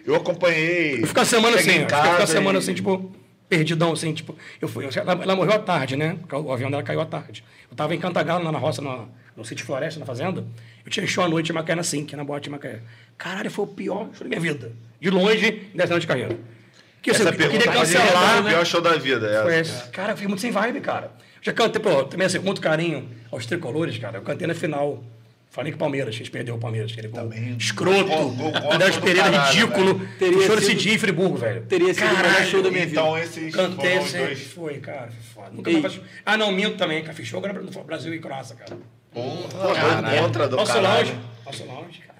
[0.05, 1.01] Eu acompanhei.
[1.03, 3.11] Eu fiquei a semana assim, eu fiquei a semana e- assim, tipo,
[3.49, 6.17] perdidão, assim, tipo, eu fui, ela, ela morreu à tarde, né?
[6.31, 7.43] O avião dela caiu à tarde.
[7.69, 10.45] Eu tava em Cantagalo, lá na roça, no, no sítio Floresta, na fazenda.
[10.85, 12.79] Eu tinha show à noite em Macaé na Sink, na boate de Macaé.
[13.17, 14.71] Caralho, foi o pior show da minha vida.
[15.01, 16.37] De longe, 10 anos de carreira.
[17.01, 18.49] Que Essa eu pergunta queria pode ser cancelar, o né?
[18.51, 19.27] pior show da vida.
[19.27, 19.87] é Foi essa.
[19.87, 21.11] Cara, eu fiquei muito sem vibe, cara.
[21.41, 24.19] Já cantei, pô, também assim, com muito carinho aos tricolores, cara.
[24.19, 25.03] Eu cantei na final.
[25.49, 26.91] Falei que o Palmeiras, a gente perdeu o Palmeiras.
[26.91, 27.57] Aquele gol Também.
[27.57, 28.03] escroto.
[28.05, 29.95] Do Pereira, caralho, ridículo.
[29.95, 30.09] velho.
[30.19, 31.61] Teria choro sido- esse dia em Friburgo, velho.
[31.65, 33.01] Teria sido o melhor Caralho, show da minha vida.
[33.01, 34.25] Então esses Cantei foram sempre.
[34.27, 34.41] dois.
[34.47, 35.49] Foi, cara, foi foda.
[35.55, 35.81] Nunca Ei.
[35.81, 36.05] mais faço.
[36.25, 37.25] Ah, não, minto também, cara.
[37.25, 38.77] Show agora no Brasil e Croácia, cara.
[39.13, 40.95] Porra, dois contra do Nosso caralho.
[40.95, 41.15] lounge.
[41.45, 42.10] Nosso lounge, caralho.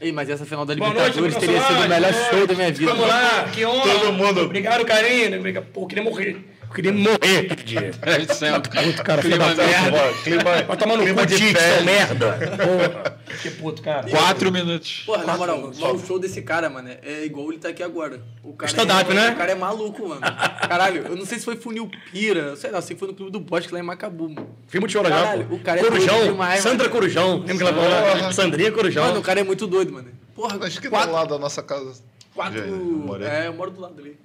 [0.00, 2.92] Ei, mas essa final da noite, Libertadores teria sido o melhor show da minha vida.
[2.92, 3.92] Vamos lá, que honra.
[3.98, 5.38] Todo mundo- Obrigado, carinho.
[5.38, 5.66] Obrigado.
[5.72, 6.36] Pô, queria morrer.
[6.68, 7.90] Eu queria morrer aquele dia.
[7.98, 9.66] Puto, cara, filho clima da puta.
[9.66, 10.12] merda.
[10.22, 11.74] Clima, Vai tomar no clima cu de de festa.
[11.74, 12.38] seu merda.
[12.38, 13.18] Porra.
[13.42, 14.08] Que puto, cara.
[14.08, 15.02] Quatro minutos.
[15.06, 18.20] Porra, na moral, o show desse cara, mano, é igual ele tá aqui agora.
[18.42, 19.30] O cara Stand-up, é, né?
[19.30, 20.20] O cara é maluco, mano.
[20.20, 23.32] Caralho, eu não sei se foi Funil Pira, sei lá, sei que foi no Clube
[23.32, 24.48] do Bosque lá em Macabu, mano.
[24.66, 26.22] Fui muito choro já, Caralho, o cara é Corujão.
[26.24, 26.90] demais, Sandra mano.
[26.90, 27.38] Corujão.
[27.38, 27.72] Lembra que ela
[28.18, 28.32] falou?
[28.32, 29.04] Sandrinha Corujão.
[29.06, 30.08] Mano, o cara é muito doido, mano.
[30.34, 32.00] Porra, Acho que quatro, do lado da nossa casa.
[32.34, 32.58] quatro...
[32.60, 33.26] Já morei.
[33.28, 34.18] É, eu moro do lado ali.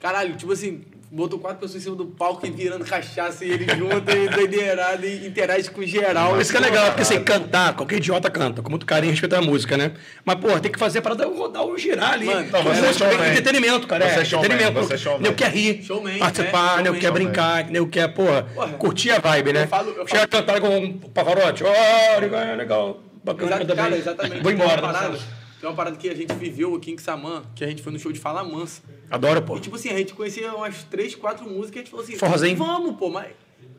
[0.00, 3.66] Caralho, tipo assim, botou quatro pessoas em cima do palco e virando cachaça e ele
[3.76, 6.40] junto e doideirado e interage com geral.
[6.40, 9.40] Isso que é legal, porque assim, cantar, qualquer idiota canta, com muito carinho respeito à
[9.40, 9.92] música, né?
[10.24, 12.26] Mas, pô, tem que fazer para rodar o girar ali.
[12.26, 13.28] Mano, Não, você é é showman.
[13.30, 14.04] entretenimento, cara.
[14.08, 14.72] Você é é entretenimento.
[14.80, 15.22] você é showman.
[15.22, 18.68] Nem quer rir, Showman, participar, é, nem quer brincar, nem quer, porra, Porra.
[18.74, 19.62] curtir a vibe, né?
[19.64, 23.74] Eu falo- eu Chega a cantar com o Pavarotti, ó, legal, é legal, bacana, Exato,
[23.76, 24.42] cara, exatamente.
[24.42, 24.70] Vou embora.
[24.70, 25.37] Tem tá parada.
[25.60, 27.98] Tem uma parada que a gente viveu aqui em Xamã, que a gente foi no
[27.98, 28.82] show de Fala Mansa.
[29.10, 29.56] Adoro, pô.
[29.56, 32.16] E tipo assim, a gente conhecia umas três, quatro músicas e a gente falou assim,
[32.16, 32.56] Forrozinho.
[32.56, 33.28] vamos, pô, mas.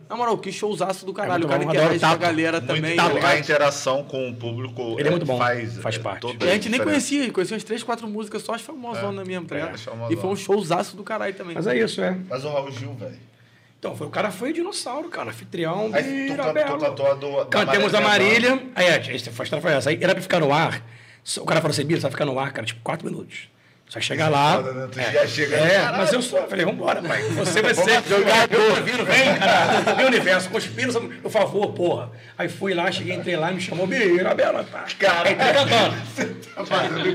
[0.09, 1.43] Na moral, que showzaço do caralho.
[1.43, 2.95] É o cara bom, interage com a galera Muito também.
[2.95, 6.25] tato, tá a interação com o público Ele é muito bom, faz, faz é, parte.
[6.41, 9.55] E a gente nem conhecia, conhecia umas três, quatro músicas, só as famosonas mesmo, tá
[9.55, 9.75] é, ligado?
[9.75, 10.17] as famosas.
[10.17, 11.53] e foi um showzaço do caralho também.
[11.53, 12.17] Mas é isso, é.
[12.27, 13.19] Mas o Raul Gil, velho.
[13.77, 18.01] Então, foi, o cara foi dinossauro, cara, anfitrião Aí de tu, tu da Cantemos a
[18.01, 18.63] Marília.
[18.75, 19.91] Aí, é, a história foi essa.
[19.91, 20.83] Aí era pra ficar no ar.
[21.37, 23.49] O cara falou assim, Bira, você vai ficar no ar, cara, tipo, quatro minutos.
[23.87, 24.57] Só chegar lá.
[24.57, 25.11] foda, né?
[25.11, 26.37] Já chega- É, mas eu sou.
[26.37, 27.23] Eu falei, vambora, pai.
[27.29, 28.83] Você vai ser jogador.
[28.83, 29.95] Vindo, vem, cara.
[29.95, 30.91] Meu universo, conspira,
[31.23, 32.11] por favor, porra.
[32.37, 34.85] Aí fui lá, cheguei, entrei lá, me chamou Bira, Bela, tá.
[34.99, 35.95] Cara, Aí entrei cantando.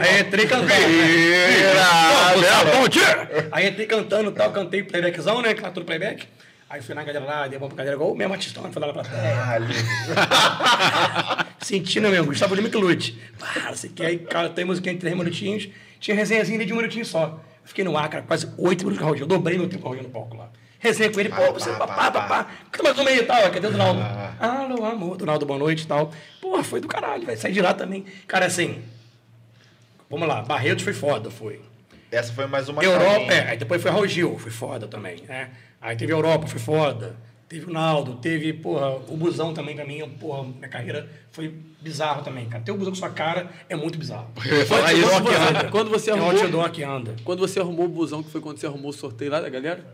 [0.02, 0.86] Aí entrei cantando.
[0.88, 2.64] Bira, Bom, Bela.
[2.76, 3.48] bom dia!
[3.52, 5.54] Aí entrei cantando e tal, cantei playbackzão, né?
[5.54, 6.26] Cantor do playback.
[6.68, 8.88] Aí fui na galera lá, dei uma pra galera igual o mesmo artistão, foi lá
[8.88, 9.22] na plateia.
[9.22, 9.66] Caralho.
[11.64, 13.18] Sentindo mesmo, Gustavo Lima que lute.
[13.38, 15.70] Para, você quer aí, cara, tem musiquinha em três minutinhos.
[15.98, 17.40] Tinha resenhazinha de um minutinho só.
[17.62, 19.24] Eu fiquei no ar, cara, quase oito minutos com o Raul Gil.
[19.24, 20.50] Eu dobrei meu tempo com o Raul no palco lá.
[20.78, 22.50] Resenha com ele, pô, você pá, papá, pá, papá.
[22.70, 24.02] Canta mais uma aí e tal, cadê o Donaldo?
[24.38, 26.12] Alô, amor, Donaldo, boa noite e tal.
[26.38, 27.38] Porra, foi do caralho, velho.
[27.38, 28.04] Saí de lá também.
[28.26, 28.82] Cara, assim.
[30.10, 31.62] Vamos lá, Barretos foi foda, foi.
[32.12, 33.32] Essa foi mais uma Europa, chavinha.
[33.32, 35.48] é, aí depois foi Raul Gil, foi foda também, né?
[35.80, 37.16] Aí teve Europa, foi foda.
[37.54, 42.22] Teve o Naldo, teve, porra, o Busão também pra mim, porra, minha carreira foi bizarro
[42.24, 42.64] também, cara.
[42.64, 44.28] Ter o Busão com sua cara é muito bizarro.
[44.66, 45.08] Falar É isso.
[45.08, 45.70] outdoor que anda.
[45.70, 47.16] Quando você é um arrumou- outdoor que anda.
[47.22, 49.84] Quando você arrumou o busão, que foi quando você arrumou o sorteio lá da galera?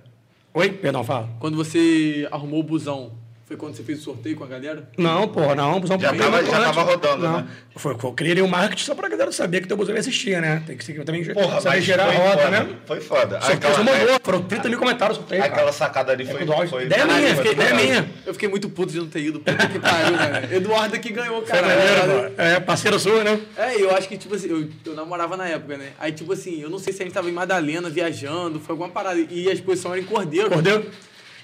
[0.54, 0.70] Oi?
[0.72, 1.28] Perdão, fala.
[1.38, 3.12] Quando você arrumou o busão,
[3.51, 4.88] foi quando você fez o sorteio com a galera?
[4.96, 7.36] Não, porra, não, o Busão Já pra mim tava- muito já tava rodando, não.
[7.38, 7.46] né?
[7.74, 10.62] Foi, eu criei um marketing só pra galera saber que teu Busão ia assistir, né?
[10.64, 12.51] Tem que seguir também Porra, saber mas gerar foi a roda, foda.
[12.51, 12.68] né?
[12.86, 13.40] Foi foda.
[13.40, 15.72] Sorteio Aquela- mandou, foram 30 mil comentários sorteio, Aquela cara.
[15.72, 16.44] sacada ali É foi.
[16.44, 16.68] do áudio.
[16.70, 18.11] foi Ideia minha, fiquei- ideia minha.
[18.24, 19.40] Eu fiquei muito puto de não ter ido.
[19.40, 20.55] Puta que pariu, velho.
[20.55, 21.66] Eduardo que ganhou, Foi cara.
[21.66, 22.40] maneiro, pô.
[22.42, 23.40] É, parceiro sua, né?
[23.57, 25.88] É, eu acho que, tipo assim, eu, eu namorava na época, né?
[25.98, 28.90] Aí, tipo assim, eu não sei se a gente tava em Madalena, viajando, foi alguma
[28.90, 29.18] parada.
[29.28, 30.48] E a exposição era em Cordeiro.
[30.51, 30.86] Cordeiro.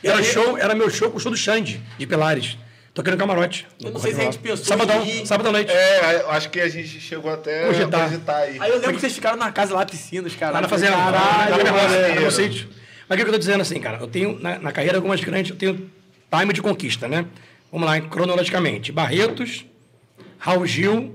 [0.08, 2.56] Era, aí- show, era meu show com o show do Xande, de Pilares.
[2.94, 3.66] Toquei no camarote.
[3.84, 5.26] Eu não sei se a gente pensou Sabadão, ir.
[5.26, 5.70] sábado à noite.
[5.70, 8.00] É, eu acho que a gente chegou até Cogitar.
[8.00, 8.56] a cogitar aí.
[8.58, 10.52] Aí eu lembro que vocês ficaram na casa lá, piscinas, cara.
[10.54, 10.92] Lá na fazenda.
[10.96, 11.56] Caralho,
[12.14, 12.68] lá no sítio.
[13.06, 13.98] Mas o que eu tô dizendo assim, cara?
[14.00, 15.90] Eu tenho, na, na carreira, algumas grandes, eu tenho
[16.34, 17.26] time de conquista, né?
[17.70, 18.90] Vamos lá, cronologicamente.
[18.92, 19.66] Barretos,
[20.38, 21.14] Raul Gil,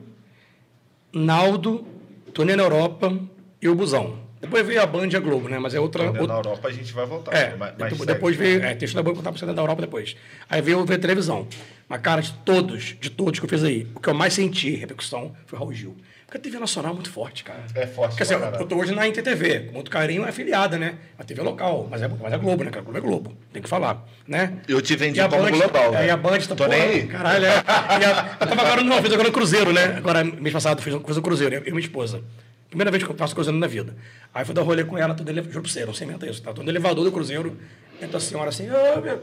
[1.12, 1.86] Naldo,
[2.34, 3.18] Turnê na Europa
[3.62, 4.20] e o Busão.
[4.42, 5.60] Depois veio a Band e a Globo, né?
[5.60, 6.04] Mas é outra...
[6.04, 7.34] É outra Na Europa a gente vai voltar.
[7.34, 8.64] É, mas, mas depois, veio.
[8.64, 10.16] É, texto da banca contar pra você da Europa depois.
[10.50, 11.48] Aí veio ver televisão.
[11.88, 14.72] Mas, cara, de todos, de todos que eu fiz aí, o que eu mais senti
[14.76, 15.96] repercussão foi Raul Gil.
[16.26, 17.60] Porque a TV Nacional é muito forte, cara.
[17.76, 20.78] É forte Porque assim, pra eu, tô hoje na NTTV, com muito carinho, é afiliada,
[20.80, 20.96] né?
[21.20, 22.72] A TV é local, mas é, mas é Globo, né?
[22.72, 22.84] cara?
[22.84, 24.54] Globo é Globo, tem que falar, né?
[24.66, 26.04] Eu te vendi a como Band- global, né?
[26.04, 27.08] É, e a Band tá, Tô nem porra, aí.
[27.08, 27.50] Caralho, é.
[27.50, 29.84] E a- eu tava agora, não, fiz agora no Cruzeiro, né?
[29.98, 32.24] Agora, mês passado, fiz, fiz o Cruzeiro, eu e minha esposa.
[32.72, 33.94] Primeira vez que eu faço Cruzeiro na vida.
[34.34, 36.54] Aí fui dar rolê com ela, no elevador, juro pra você, não sei isso, tá?
[36.54, 37.58] Tô no elevador do Cruzeiro,
[38.02, 39.22] entra a senhora assim, ô, meu,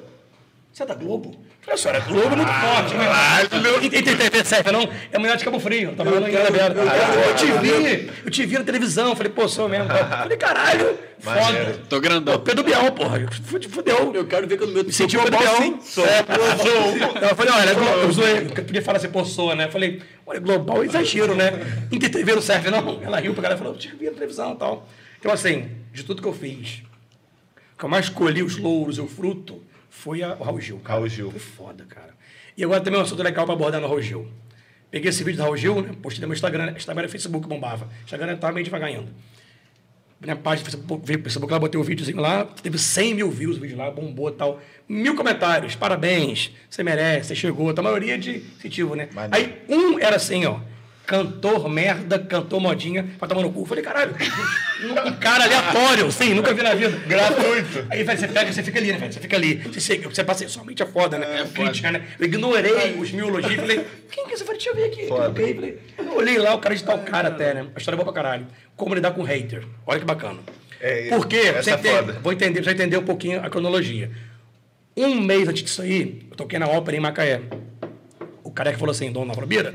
[0.73, 1.31] você é da Globo?
[1.31, 3.05] Eu falei, a senhora é Globo é muito forte, né?
[3.83, 4.89] E e tem TV certa, não?
[5.13, 6.79] É mulher de Cabo Frio, tava no Ilha Aberta.
[6.81, 9.89] Eu te vi, eu te vi na televisão, falei, pô, sou mesmo.
[9.89, 11.81] Falei, caralho, foda.
[11.89, 12.39] Tô grandão.
[12.41, 14.13] Pedro Bial, porra, fud- fudeu.
[14.15, 15.57] Eu quero ver quando meu Me senti o Pedro Bial.
[15.63, 17.71] É, Eu falei, olha,
[18.03, 19.65] eu zoei, eu podia falar assim, pô, soa, né?
[19.67, 21.53] Eu falei, olha, global é exagero, né?
[21.91, 23.01] InterTV não serve, não.
[23.03, 24.89] Ela riu pra galera e falou, eu te vi na televisão e tal.
[25.19, 26.83] Então, assim, de tudo que eu fiz,
[27.77, 29.61] que eu mais colhi os louros e o fruto
[29.99, 30.79] foi a, o Raul Gil.
[30.79, 30.99] cara.
[30.99, 31.31] Raul Gil.
[31.31, 32.15] Foi foda, cara.
[32.57, 34.29] E agora também um assunto legal pra abordar no Raul Gil.
[34.91, 35.91] Peguei esse vídeo do Raul Gil, né?
[36.01, 36.73] Postei no meu Instagram.
[36.77, 37.89] Instagram era Facebook bombava.
[38.05, 39.09] Instagram tava meio devagar ainda.
[40.21, 43.61] Minha página do Facebook, Facebook lá, botei o videozinho lá, teve 100 mil views o
[43.61, 44.61] vídeo lá, bombou e tal.
[44.89, 47.71] Mil comentários, parabéns, você merece, você chegou.
[47.71, 49.09] A maioria de incentivo, né?
[49.31, 50.59] Aí um era assim, ó.
[51.09, 53.63] Cantor merda, cantor modinha, pra tomar no cu.
[53.63, 54.15] Eu falei, caralho,
[55.07, 56.91] um cara aleatório, sim, nunca vi na vida.
[57.07, 57.87] Gratuito.
[57.89, 59.13] Aí velho, você pega, você fica ali, né, velho?
[59.15, 59.55] Você fica ali.
[59.55, 61.41] Você, você passa somente é foda, né?
[61.41, 62.03] É Crítica, né?
[62.21, 64.43] Eu ignorei os mil elogios falei, quem que é esse?
[64.43, 65.07] Eu falei, deixa eu ver aqui.
[65.09, 65.33] Foda.
[65.33, 67.67] Falei, eu olhei lá, o cara de tal cara até, né?
[67.75, 68.47] A história é boa pra caralho.
[68.77, 69.65] Como lidar com hater.
[69.87, 70.41] Olha que bacana.
[70.79, 71.55] É, Por quê?
[71.57, 74.11] essa Você é vou entender, vai entender um pouquinho a cronologia.
[74.95, 77.41] Um mês antes disso aí, eu toquei na ópera em Macaé.
[78.45, 79.75] O cara que falou assim, dono da ópera, Bira,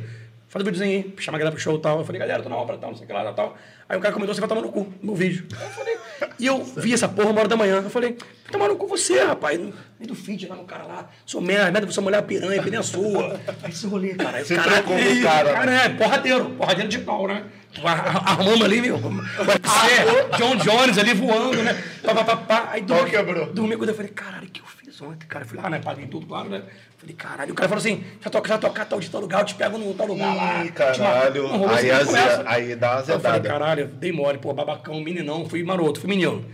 [0.54, 2.00] faz um videozinho aí, chama a galera pro show e tal.
[2.00, 3.58] Eu falei, galera, tô na ópera tal, não sei o que lá, tal.
[3.90, 5.46] Aí o cara comentou, você vai tomar no cu, no vídeo.
[5.52, 5.98] Eu falei,
[6.40, 7.82] e eu vi essa porra uma hora da manhã.
[7.84, 9.58] Eu falei, vai tomar no cu você, rapaz.
[9.60, 9.66] No
[10.00, 11.10] meio do feed lá no cara lá.
[11.26, 13.40] Sou merda, merda pra sua mulher piranha, piranha sua.
[13.64, 14.38] Aí esse rolê, cara.
[14.38, 15.54] Aí, Você caralho, trocou com o cara, né?
[15.54, 17.44] Cara, é, porradeiro, porradeiro de pau, né?
[17.84, 18.96] Ar- Arrumamos ali, meu.
[18.98, 21.84] UFC, John Jones ali voando, né?
[22.04, 22.70] Pá, pá, pá, pá.
[22.72, 23.48] Aí dormi, quebrou.
[23.54, 24.62] dormi quando eu falei, caralho, que
[25.08, 25.28] ontem?
[25.28, 25.80] Cara, eu fui lá, né?
[25.84, 26.64] Paguei tudo, claro, né?
[26.98, 27.52] Falei, caralho.
[27.52, 29.78] O cara falou assim: já toca, já tocar tal de tal lugar, eu te pego
[29.78, 30.64] no tal lugar lá.
[30.66, 31.44] Ih, caralho.
[31.44, 32.44] Não, rolou Aí aze- conversa.
[32.48, 33.50] aí dá uma Eu falei, azedada.
[33.50, 36.46] caralho, dei mole, pô, babacão, meninão, fui maroto, fui menino.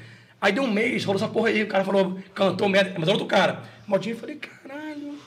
[0.41, 3.11] Aí deu um mês, rolou essa porra aí, o cara falou, cantou merda, mas era
[3.11, 3.59] outro cara.
[3.85, 5.17] Modinho, eu falei, caralho,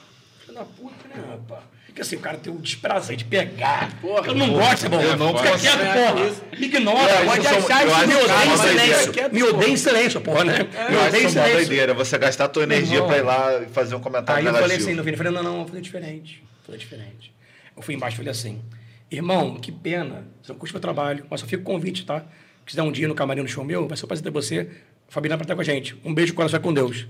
[0.40, 1.62] filho da puta, né, rapaz?
[1.92, 4.00] Porque assim, o cara tem o desprazer de pegar.
[4.00, 4.98] Porra, eu não gosto, bom.
[4.98, 5.60] eu não Fica gosto.
[5.62, 6.30] quieto, É, porra.
[6.58, 7.12] Me ignora.
[7.20, 8.06] Eu pode achar isso.
[8.06, 8.98] Me odeia em uma doideira.
[8.98, 9.32] silêncio.
[9.34, 10.58] Me odeia em silêncio, porra, né?
[10.58, 11.54] Me Eu acho odeia em isso uma silêncio.
[11.66, 11.94] doideira.
[11.94, 13.08] Você gastar a tua energia Irmão.
[13.08, 15.32] pra ir lá e fazer um comentário Aí eu falei assim no vídeo, eu falei,
[15.34, 16.42] não, não, eu falei diferente.
[16.42, 17.34] Eu falei diferente.
[17.76, 18.62] Eu fui embaixo e falei assim,
[19.10, 22.20] irmão, que pena, você não curte meu trabalho, mas só fica o convite, tá?
[22.20, 22.24] Se
[22.66, 24.66] quiser um dia no camarim no show meu, vai ser um prazer ter você,
[25.08, 25.94] Fabiana pra estar com a gente.
[26.04, 27.06] Um beijo, coração vai com Deus.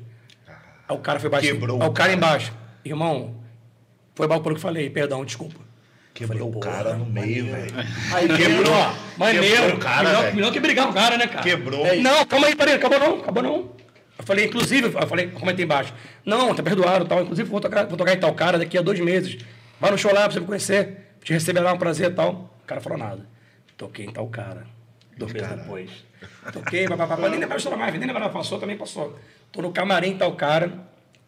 [0.88, 1.46] Aí o cara foi baixo.
[1.46, 2.52] Quebrou Aí o o cara embaixo,
[2.84, 3.41] irmão,
[4.14, 5.60] foi mal por o que falei, perdão, desculpa.
[6.14, 7.72] Quebrou o porra, cara no meio, velho.
[8.12, 8.74] Aí quebrou.
[9.16, 9.46] Maneiro.
[9.46, 11.42] Quebrou o cara, melhor, melhor que brigar com o cara, né, cara?
[11.42, 11.86] Quebrou.
[11.86, 13.82] É, não, calma aí, peraí, acabou não, acabou não.
[14.18, 15.94] Eu falei, inclusive, eu falei, comentei embaixo.
[16.24, 17.22] Não, tá perdoado tal.
[17.22, 19.42] Inclusive, vou tocar, vou tocar em tal cara daqui a dois meses.
[19.80, 21.16] Vai no show lá pra você me conhecer.
[21.24, 22.54] Te receberá um prazer e tal.
[22.62, 23.26] O cara falou nada.
[23.76, 24.64] Toquei em tal cara.
[25.16, 25.90] Dois meses depois.
[26.52, 27.16] Toquei, papapá.
[27.28, 29.18] Nem lembrar a história mais, nem lembrar, passou, também passou.
[29.50, 30.72] Tô no camarim tal cara.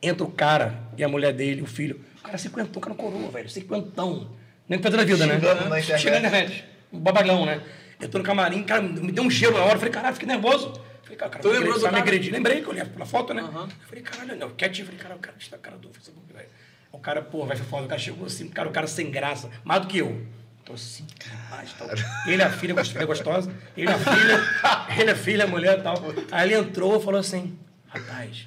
[0.02, 2.00] Entra o cara e a mulher dele, o filho.
[2.24, 3.50] O cara cinquentão, o cara coroa, velho.
[3.50, 4.30] Cinquentão.
[4.66, 5.34] Nem que na vida, né?
[5.34, 6.10] Xingando na internet.
[6.10, 6.64] Na internet.
[6.90, 7.62] Um babalhão, né?
[8.00, 9.74] Eu tô no camarim, cara, me deu um gelo na hora.
[9.74, 10.68] Eu falei, caralho, fiquei nervoso.
[10.68, 11.98] Eu Falei, cara, o cara me do vai me cara?
[11.98, 12.32] agredir.
[12.32, 13.42] Lembrei que eu olhei pela foto, né?
[13.42, 14.84] Eu falei, caralho, não, quietinho.
[14.84, 16.48] Eu falei, cara, o cara está cara do Facebook, velho.
[16.90, 17.84] O cara, pô, vai ser foda.
[17.84, 20.26] O cara chegou assim, cara, o cara sem graça, mais do que eu.
[20.64, 21.88] Tô assim, demais, tal.
[22.26, 24.40] Ele é a filha é gostosa, ele é a filha,
[24.98, 26.02] ele é a filha, a mulher e tal.
[26.32, 28.46] Aí ele entrou e falou assim, rapaz,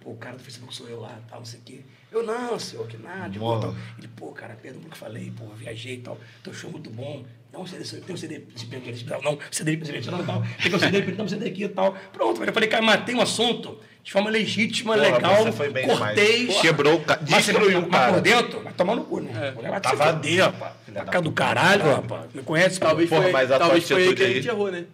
[0.00, 1.80] pô, o cara do Facebook sou eu lá, tal, não sei o quê.
[2.12, 3.38] Eu, não, senhor, que nada.
[3.38, 3.74] tal.
[3.98, 6.18] Ele, pô, cara, perdão pelo que falei, pô, viajei e tal.
[6.42, 7.24] Teu show muito bom.
[7.52, 8.92] Não, CD, tem um CD de Pedro,
[9.22, 9.76] não, não, CD
[10.10, 10.42] não, tal.
[10.62, 11.96] Tem um CD de não, CD aqui e tal.
[12.12, 12.42] Pronto.
[12.44, 16.46] Eu falei, cara, matei um assunto de forma legítima, Porra, legal, você foi bem cortei.
[16.46, 18.12] Quebrou o Mas você- destruiu o Mas cara.
[18.12, 19.52] por dentro, vai tomar no cu, né?
[19.52, 20.72] Te Tava- foder, rapaz.
[20.86, 22.32] Filha da do caralho, rapaz.
[22.32, 22.78] Me conhece?
[22.80, 24.84] Talvez Porra, foi, mas a talvez foi aí que a gente errou, né?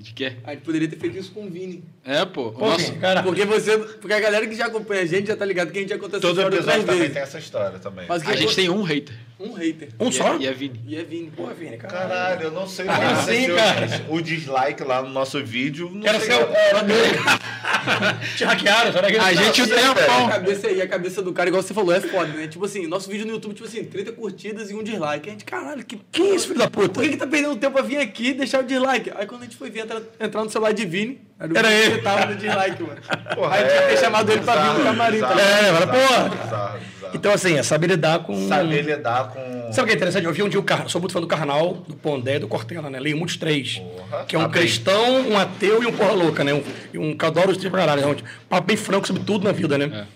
[0.00, 0.32] De quê?
[0.44, 1.84] A gente poderia ter feito isso com o Vini.
[2.04, 2.52] É, pô.
[2.52, 3.76] Pô, nosso- cara, Porque você.
[3.78, 5.98] Porque a galera que já acompanha a gente já tá ligado que a gente já
[5.98, 7.12] contou essa Todo história episódio outras também vezes.
[7.14, 8.06] tem essa história também.
[8.08, 9.14] Mas a gente tem um hater.
[9.40, 9.88] Um hater.
[9.98, 10.34] um E só?
[10.34, 10.80] é- E é Vini.
[10.86, 11.30] E é Vini.
[11.34, 12.08] Pô, Vini, caralho.
[12.08, 14.06] Caralho, eu não sei o Como que assim, cara?
[14.10, 15.90] O dislike lá no nosso vídeo.
[15.92, 16.46] Não Era sei seu.
[16.46, 16.96] qual- Era meu.
[18.36, 19.94] Te hackearam, será que A gente o sim, tempão.
[19.94, 20.24] velho.
[20.26, 22.46] A cabeça, e a cabeça do cara, igual você falou, é foda, né?
[22.48, 25.28] Tipo assim, nosso vídeo no YouTube, tipo assim, 30 curtidas e um dislike.
[25.28, 25.98] A gente, caralho, que.
[26.12, 26.90] Quem é esse filho da puta?
[26.90, 29.10] Por que, que tá perdendo tempo pra vir aqui e deixar o dislike?
[29.14, 31.96] Aí quando a gente foi ver, entrar, entrar no celular de Vini, Era Vini ele.
[31.96, 33.00] que tava no dislike, mano.
[33.34, 35.40] Porra, Aí tinha que ter é chamado ele pra vir no camarim, tá?
[35.40, 36.28] É, agora, bizarro, porra.
[36.28, 37.10] bizarro, bizarro.
[37.14, 38.46] Então, assim, é saber lidar com.
[38.46, 39.72] Saber lidar com.
[39.72, 40.24] Sabe o que é interessante?
[40.26, 40.86] Eu vi um dia o Car...
[40.88, 43.00] sou muito fã do Carnal, do Pondé e do Cortella, né?
[43.00, 43.78] Leio muitos três.
[43.78, 44.60] Porra, que é um tá bem.
[44.60, 46.52] cristão, um ateu e um porra louca, né?
[46.52, 46.62] Um,
[46.92, 48.02] e um que adora os três pra caralho.
[48.02, 48.16] É um
[48.48, 50.06] papo bem franco sobre tudo na vida, né?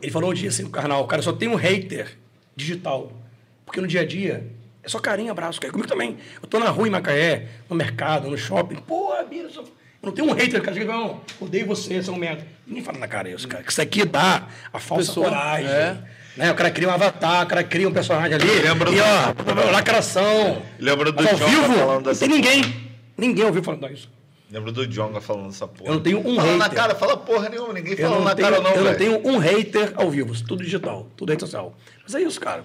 [0.00, 2.16] Ele falou um dia assim, o Carnal, cara, só tem um hater
[2.56, 3.12] digital.
[3.66, 4.46] Porque no dia a dia
[4.82, 5.60] é só carinho, abraço.
[5.60, 5.70] Cara.
[5.70, 6.16] Comigo também.
[6.42, 8.76] Eu tô na rua em Macaé, no mercado, no shopping.
[8.76, 9.64] Pô, Bira, eu sou-
[10.02, 10.76] eu não tenho um hater, cara.
[10.76, 12.46] Chega, não, odeio você, você é um merda.
[12.66, 13.62] Ninguém fala na cara isso, cara.
[13.62, 15.66] Que isso aqui dá a falsa Pessoa, coragem.
[15.70, 15.96] é.
[16.36, 16.52] Né?
[16.52, 18.46] O cara cria um avatar, o cara cria um personagem ali.
[18.46, 20.62] Lembra e do- ó, lacração.
[20.78, 22.90] Lembra do Mas ao Jonga vivo, falando não tem ninguém.
[23.18, 24.08] Ninguém ouviu falando isso.
[24.50, 25.90] Lembro do Jonga falando essa porra.
[25.90, 26.78] Eu não tenho um Fala na hater.
[26.78, 28.98] cara, fala porra nenhuma, ninguém fala não, na tenho, cara não, eu não velho.
[28.98, 31.76] tenho um hater ao vivo, isso tudo digital, tudo rede social.
[32.02, 32.64] Mas é isso, cara.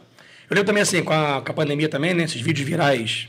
[0.50, 2.24] Eu lembro também, assim, com a, com a pandemia também, né?
[2.24, 3.28] Esses vídeos virais,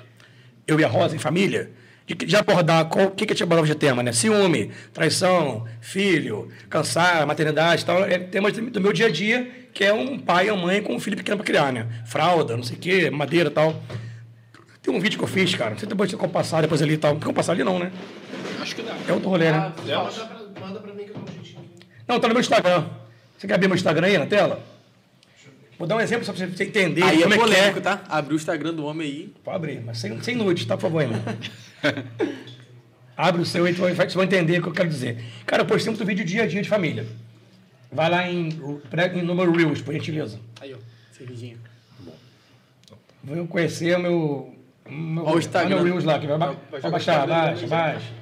[0.66, 1.70] eu e a Rosa em família,
[2.06, 4.12] de, de abordar qual- o que, que a abordava de tema, né?
[4.12, 8.04] Ciúme, traição, filho, cansar, maternidade e tal.
[8.04, 10.94] É temas do meu dia a dia, que é um pai e uma mãe com
[10.94, 11.86] um filho pequeno pra criar, né?
[12.06, 13.74] Fralda, não sei o quê, madeira e tal.
[14.80, 15.70] Tem um vídeo que eu fiz, cara.
[15.72, 17.10] Não sei depois se eu passar depois ali e tal.
[17.10, 17.90] Não tem como passar ali, não, né?
[18.60, 18.94] Acho que dá.
[19.08, 19.58] É outro rolê, né?
[19.58, 21.60] Manda pra, manda pra mim que eu um jeitinho.
[22.06, 22.84] Não, tá no meu Instagram.
[23.36, 24.62] Você quer abrir meu Instagram aí na tela?
[25.76, 27.40] Vou dar um exemplo só pra você entender Aí é como é é.
[27.40, 28.02] polêmico, tá?
[28.08, 29.34] Abriu o Instagram do homem aí.
[29.44, 31.20] Pode abrir, mas sem, sem nudes, tá, por favor, irmão?
[33.16, 35.24] Abre o seu e tu vai- vocês vão entender o que eu quero dizer.
[35.46, 37.06] Cara, eu postei muito vídeo dia a dia de família.
[37.90, 38.48] Vai lá em,
[39.14, 40.38] em número Reels, por gentileza.
[40.60, 40.78] Aí, ó.
[41.12, 41.56] Cervejinha.
[43.24, 44.54] Vou conhecer o meu.
[44.88, 45.76] meu Ó, o Instagram.
[45.76, 48.12] Meu Reels lá, que vai, Vai vai baixar, Instagram baixa, baixa.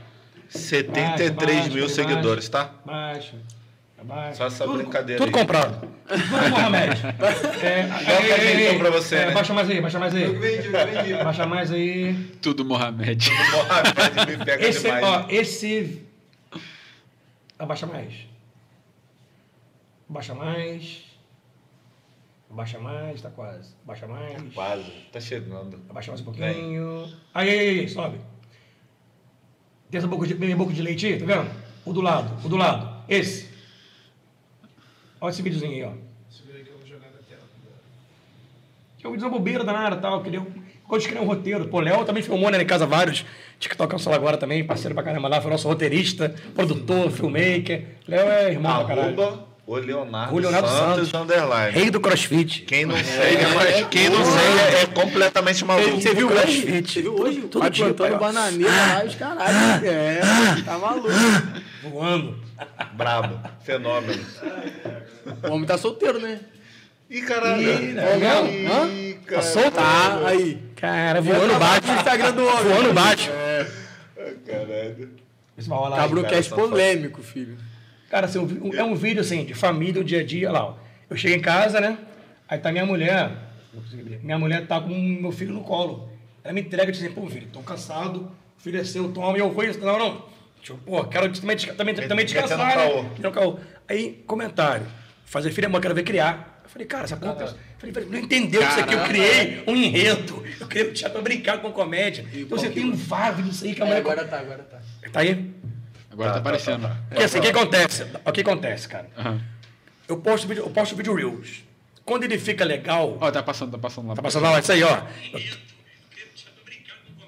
[0.48, 2.70] 73 Baixa, mil baixa, seguidores, tá?
[2.84, 3.34] Baixa.
[4.34, 5.42] Só essa brincadeira Tudo aí.
[5.42, 5.88] comprado.
[6.06, 7.00] Tudo Mohamed.
[7.64, 9.32] É, a gente deu pra você, é, né?
[9.32, 11.22] Baixa mais aí, baixa mais aí.
[11.24, 12.14] Baixa mais aí.
[12.42, 13.30] Tudo Mohamed.
[13.30, 15.04] Mohamed me pega Esse, demais.
[15.04, 16.02] ó, esse.
[17.58, 18.12] Abaixa mais.
[20.10, 21.02] Abaixa mais.
[22.50, 23.74] Abaixa mais, tá quase.
[23.84, 24.54] Abaixa mais.
[24.54, 25.80] Quase, tá chegando.
[25.88, 27.08] Abaixa mais um pouquinho.
[27.32, 28.18] Aí, aí, aí, sobe.
[29.90, 31.50] Tem essa boca de, boca de leite aí, tá vendo?
[31.86, 33.02] O do lado, o do lado.
[33.08, 33.53] Esse.
[35.24, 35.92] Olha esse videozinho aí, ó.
[38.98, 40.22] Que é um vídeo uma bobeira danada e tal.
[40.22, 40.46] Que deu,
[40.86, 41.66] quando escrever um roteiro.
[41.66, 43.24] Pô, Léo também filmou, né, em casa vários.
[43.58, 45.40] TikTok é agora também, parceiro pra caramba lá.
[45.40, 47.86] Foi nosso roteirista, produtor, filmmaker.
[48.06, 49.18] Léo é irmão pra caralho.
[49.22, 51.14] Arroba o Leonardo, O Leonardo Santos, Santos.
[51.14, 51.72] underline.
[51.72, 52.60] Rei do crossfit.
[52.66, 56.02] Quem não segue, mas quem não segue é, é completamente maluco.
[56.02, 56.36] Você viu hoje?
[56.36, 56.92] crossfit.
[56.92, 57.40] Você viu hoje?
[57.40, 59.86] Pai dia, plantando bananeira lá, os caralho.
[59.86, 60.20] É,
[60.66, 61.08] tá maluco.
[61.82, 62.43] Voando.
[62.94, 64.24] Brabo, fenômeno.
[65.48, 66.40] O homem tá solteiro, né?
[67.10, 67.62] Ih, caralho.
[67.62, 68.18] Ih, né?
[68.18, 69.20] Ih, Hã?
[69.26, 69.42] cara.
[69.42, 69.72] solto?
[69.72, 70.62] Tá, aí.
[70.76, 71.86] Cara, voando baixo.
[71.86, 72.64] No Instagram do homem.
[72.64, 73.30] Voando baixo.
[74.46, 75.10] Caralho.
[75.56, 76.02] Esse vai rolar aí.
[76.02, 77.58] Cabrocast cara, só polêmico, filho.
[78.10, 80.66] Cara, assim, um é um vídeo assim, de família, o dia a dia, olha lá.
[80.66, 80.74] ó.
[81.10, 81.98] Eu chego em casa, né?
[82.48, 83.30] Aí tá minha mulher.
[84.22, 86.08] Minha mulher tá com meu filho no colo.
[86.42, 89.36] Ela me entrega e diz assim, pô, filho, tô cansado, o filho é seu, toma,
[89.36, 89.64] e eu vou.
[89.64, 90.33] Não, não.
[90.68, 92.74] Eu, pô, quero também, também, também descansar, né?
[92.74, 93.30] caô.
[93.32, 93.58] Caô.
[93.88, 94.86] Aí, comentário.
[95.26, 96.60] Fazer filho é amor, quero ver criar.
[96.64, 97.34] Eu falei, cara, essa porra.
[97.34, 98.94] tá- Falei, não entendeu isso aqui.
[98.94, 99.08] Eu Caramba.
[99.08, 100.42] criei um enredo.
[100.58, 102.24] Eu criei um teatro pra brincar com comédia.
[102.32, 104.00] Então você tem um vago disso aí que a É, mulher.
[104.00, 104.78] agora tá, agora tá.
[105.12, 105.50] Tá aí?
[106.10, 106.82] Agora tá, Tá, tá, aparecendo.
[106.82, 106.96] tá, tá.
[107.10, 108.06] Porque assim, o que acontece?
[108.24, 109.10] O que acontece, cara?
[109.18, 109.40] Aham.
[110.08, 111.62] Eu posto vídeo, eu posto vídeo Reels.
[112.04, 113.18] Quando ele fica legal.
[113.20, 114.14] Ó, tá passando, tá passando lá.
[114.14, 115.02] Tá passando lá, isso aí, ó.
[115.32, 115.40] Eu-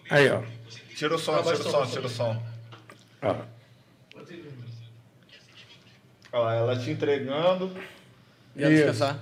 [0.08, 0.42] Aí, ó.
[0.94, 2.42] Tira o som, tira o som, tira o som.
[3.22, 3.34] Ó.
[6.32, 7.70] Olha lá, ela te entregando,
[8.56, 8.76] Já Isso.
[8.84, 9.18] descansar.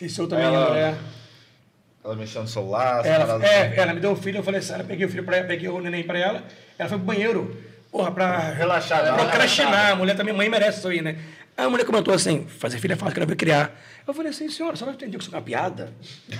[0.00, 0.94] Isso eu também, Ela- mulher.
[2.04, 3.80] ela mexendo no celular, Ela, é, assim.
[3.80, 5.68] ela me deu o filho, eu falei assim, ela peguei o filho pra ela, peguei
[5.68, 6.44] o neném pra ela,
[6.78, 7.56] ela foi pro banheiro,
[7.90, 11.16] porra, pra Relaxar, procrastinar, a mulher também, mãe merece isso aí, né?
[11.56, 13.72] Aí a mulher comentou assim, fazer filho é fácil, quero ver criar.
[14.08, 15.92] Eu falei assim, senhora, a senhora entendeu que isso é uma piada?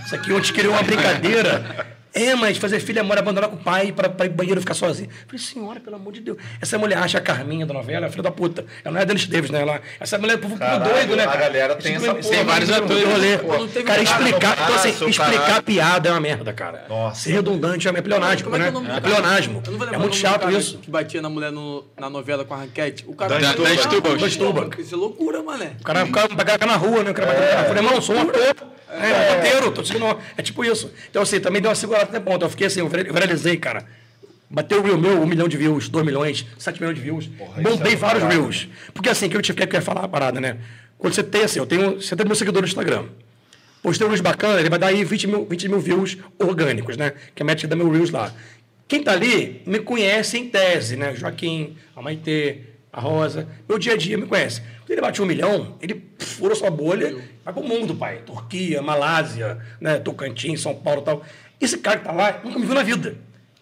[0.06, 1.98] Isso aqui ontem criou uma brincadeira.
[2.14, 4.72] É, mas fazer filho é amor, abandonar com o pai para ir pro banheiro ficar
[4.72, 5.10] sozinho.
[5.10, 6.38] Eu falei, senhora, pelo amor de Deus.
[6.60, 8.64] Essa mulher acha a Carminha da novela, é filha da puta.
[8.82, 9.60] Ela não é Dennis Davis, né?
[9.60, 11.24] Ela, essa mulher é povo Caralho, doido, né?
[11.24, 12.28] a galera tem Esse essa porra.
[12.34, 13.04] tem vários atores.
[13.04, 13.36] Rolê.
[13.36, 16.86] Não Cara, nada explicar, então, assim, explicar piada é uma merda, cara.
[16.88, 17.20] Nossa.
[17.20, 18.68] Ser redundante é pleonasmo, Como é que né?
[18.68, 19.14] é o nome do É cara?
[19.14, 19.62] pleonasmo.
[19.68, 20.78] Não É muito chato isso.
[20.78, 23.04] Que batia na mulher no- na novela com a raquete.
[23.06, 23.38] O cara...
[23.38, 24.18] Dan Stubach.
[24.18, 24.80] Dan Stubach.
[24.80, 25.72] Isso é loucura, mané.
[25.78, 27.10] O cara, cara pegar na rua, né?
[27.10, 27.62] O cara é.
[27.62, 28.56] Eu falei, irmão, sou um ator.
[28.90, 30.18] É, um roteiro, tô seguindo.
[30.36, 30.90] É tipo isso.
[31.10, 32.44] Então, assim, também deu uma segurada até ponto.
[32.44, 33.84] Eu fiquei assim, eu vira- viralizei, cara.
[34.50, 37.26] Bateu o reel meu, um milhão de views, dois milhões, sete milhões de views.
[37.26, 38.28] Bombei é vários parada.
[38.28, 38.66] reels.
[38.94, 40.56] Porque assim, que eu tive que quer falar a parada, né?
[40.98, 43.04] Quando você tem assim, eu tenho 70 mil seguidores no Instagram.
[43.82, 47.12] Postei um Reels bacana, ele vai dar aí 20 mil, 20 mil views orgânicos, né?
[47.34, 48.32] Que é a meta da meu Reels lá.
[48.88, 51.14] Quem tá ali me conhece em tese, né?
[51.14, 52.60] Joaquim, a Maitê,
[52.92, 53.48] a Rosa.
[53.68, 54.60] Meu dia a dia me conhece.
[54.60, 58.22] Quando ele bate um milhão, ele fura sua bolha, vai pro mundo, pai.
[58.24, 59.98] Turquia, Malásia, né?
[59.98, 61.24] Tocantins, São Paulo e tal.
[61.60, 63.16] Esse cara que tá lá nunca me viu na vida.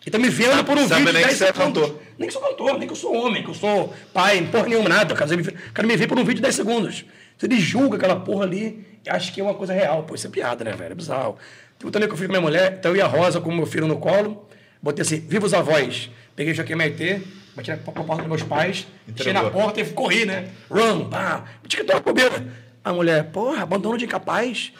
[0.07, 1.98] Ele tá me vendo por um sabe vídeo de nem que 10 você é cantor.
[2.16, 4.89] Nem que sou cantor, nem que eu sou homem, que eu sou pai, porra nenhuma,
[4.89, 5.12] nada.
[5.12, 7.05] O cara me cara me vê por um vídeo de 10 segundos.
[7.36, 10.05] Se ele julga aquela porra ali e acha que é uma coisa real.
[10.05, 10.93] Pô, isso é piada, né, velho?
[10.93, 11.36] É bizarro.
[11.77, 13.66] Tipo, também que eu fiz com minha mulher, então eu e a Rosa com meu
[13.66, 14.48] filho no colo,
[14.81, 16.09] botei assim, viva os avós.
[16.36, 17.20] Peguei o Joaquim Maitê,
[17.56, 20.48] bati na porta dos meus pais, deixei na porta e corri, né?
[20.70, 22.66] Run, pá, TikTok, bobeira.
[22.86, 24.72] A mulher, porra, abandono de incapaz.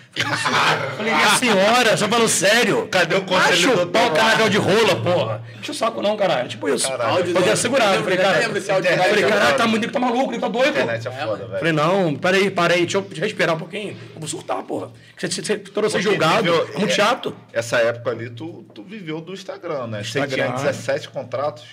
[0.97, 2.87] Falei, minha senhora, você falando sério?
[2.87, 4.13] Cadê o conselho Vai chupar doutor?
[4.13, 5.43] o caralho de rola, porra.
[5.59, 6.49] Enche o saco não, caralho.
[6.49, 6.87] Tipo isso.
[6.87, 7.35] Caralho.
[7.35, 7.97] Podia segurar.
[7.97, 10.69] Eu Falei, cara, falei, é caralho, tá muito, ele tá maluco, ele tá doido.
[10.69, 11.59] Internet é foda, velho.
[11.59, 13.97] Falei, não, peraí, parei, deixa eu deixa respirar um pouquinho.
[14.15, 14.93] Eu vou surtar, porra.
[15.19, 17.37] Você, você, você ser julgado, é muito é, chato.
[17.53, 20.05] Essa época ali, tu, tu viveu do Instagram, né?
[20.05, 21.65] Você tinha 17 contratos.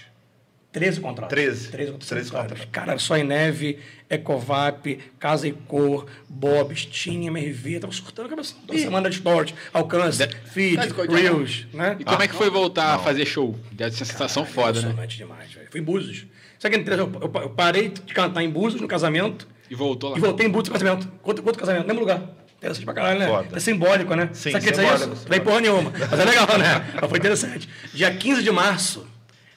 [0.73, 1.29] 13 contratos.
[1.35, 1.67] 13.
[1.69, 2.09] 13 contratos.
[2.09, 2.67] 13 contratos.
[2.71, 3.77] Cara, só em neve,
[4.09, 8.55] Ecovap, Casa e Cor, Bob, Steam, MRV, tava surtando a cabeça.
[8.65, 11.17] Toda semana de stories, alcance, feed, de coitado.
[11.19, 11.95] reels, né?
[11.99, 13.57] E como é que foi voltar a fazer show?
[13.71, 15.05] Deve ser uma sensação foda, né?
[15.07, 15.67] Demais, velho.
[15.69, 16.25] Fui em Búzios.
[16.57, 20.17] Sabe que eu, eu, eu parei de cantar em Búzios no casamento E voltou lá.
[20.17, 21.11] e voltei em Búzios no casamento.
[21.23, 22.21] Outro, outro casamento, mesmo lugar.
[22.57, 23.27] Interessante pra caralho, né?
[23.27, 23.57] Foda.
[23.57, 24.29] É simbólico, né?
[24.31, 25.23] Sim, Sabe que é simbólico, isso?
[25.23, 25.91] Não tem porra nenhuma.
[26.09, 26.93] Mas é legal, né?
[26.99, 27.67] Mas foi interessante.
[27.93, 29.05] Dia 15 de março,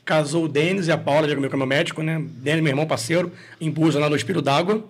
[0.06, 2.24] casou o Denis e a Paula, é meu médico, né?
[2.24, 4.82] Denis, meu irmão parceiro, em Busa, lá no Espírito d'Água.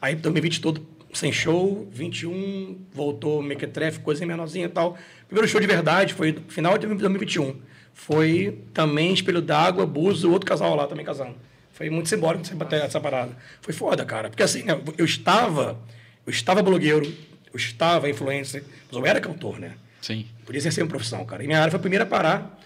[0.00, 4.96] Aí 2020 todo sem show, 21 voltou mequetrefe, coisinha menorzinha e tal.
[5.26, 7.56] Primeiro show de verdade foi no final de 2021.
[7.92, 11.34] Foi também Espelho d'Água, Buzo, outro casal lá também casando.
[11.72, 13.36] Foi muito simbólico essa, essa parada.
[13.60, 14.30] Foi foda, cara.
[14.30, 15.80] Porque assim, né, eu estava,
[16.24, 17.04] eu estava blogueiro,
[17.52, 19.72] eu estava influencer, mas eu era cantor, né?
[20.00, 20.26] Sim.
[20.46, 21.42] Podia exercer uma profissão, cara.
[21.42, 22.60] E minha área foi a primeira a parar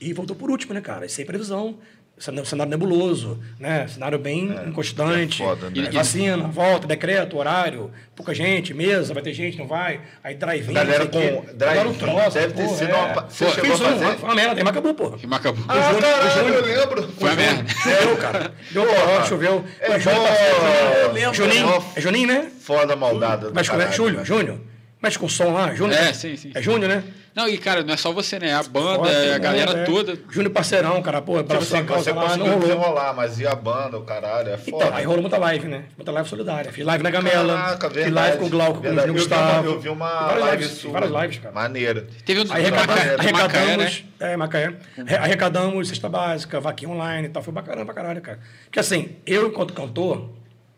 [0.00, 1.08] e voltou por último, né, cara?
[1.08, 1.76] Sem previsão.
[2.16, 3.88] Cenário nebuloso, né?
[3.88, 5.42] Cenário bem inconstante.
[5.42, 5.90] é foda, né?
[5.90, 10.00] Vacina, volta, decreto, horário, pouca gente, mesa, vai ter gente, não vai.
[10.22, 10.72] Aí drive-in.
[10.74, 12.94] Galera com drive-in, troço, deve ter sido é.
[12.94, 14.04] uma pa- você Pô, chegou a fazer?
[14.14, 15.16] foi uma merda, aí acabou, porra.
[15.20, 15.64] E acabou.
[15.66, 17.12] Ah, Júnior- caralho, o Júnior- eu lembro.
[17.18, 17.64] Foi a merda.
[17.74, 18.54] Choveu, cara.
[18.70, 19.26] Deu Porra.
[19.26, 19.64] choveu.
[19.80, 21.20] É O Júnior bom.
[21.20, 21.32] tá-.
[21.32, 22.48] Juninho, é Juninho, né?
[22.60, 23.48] Foda maldada.
[23.48, 23.96] do Mexe com caralho.
[23.96, 24.60] Júnior, Júnior.
[25.02, 25.98] Mexe com som lá, Júnior.
[25.98, 26.52] É, sim, sim.
[26.54, 27.02] É Júnior, né?
[27.34, 28.54] Não, e cara, não é só você, né?
[28.54, 29.38] A banda, Foda, é a né?
[29.40, 29.84] galera É.
[29.84, 30.16] toda.
[30.30, 33.14] Júnior parceirão, cara, pô, Tipo abraçou assim, a causa você lá, não rolou.
[33.16, 34.84] mas e a banda, o caralho, é foda.
[34.84, 35.84] Então, aí rolou muita live, né?
[35.96, 36.70] Muita live solidária.
[36.72, 38.14] Fiz live na Gamela, Caraca, fiz verdade.
[38.14, 39.66] live com o Glauco, com o Gustavo.
[39.68, 40.92] Eu vi uma Fiz várias live lives, sua.
[40.92, 41.54] várias lives, cara.
[41.54, 42.06] Maneira.
[42.24, 43.16] Teve um arrecadamos, Macaé, né?
[43.18, 44.74] arrecadamos, é, Macaé.
[45.04, 47.42] Re- arrecadamos cesta básica, vaquinha online e tal.
[47.42, 48.38] Foi bacana pra caralho, cara.
[48.66, 50.30] Porque assim, eu, enquanto cantor,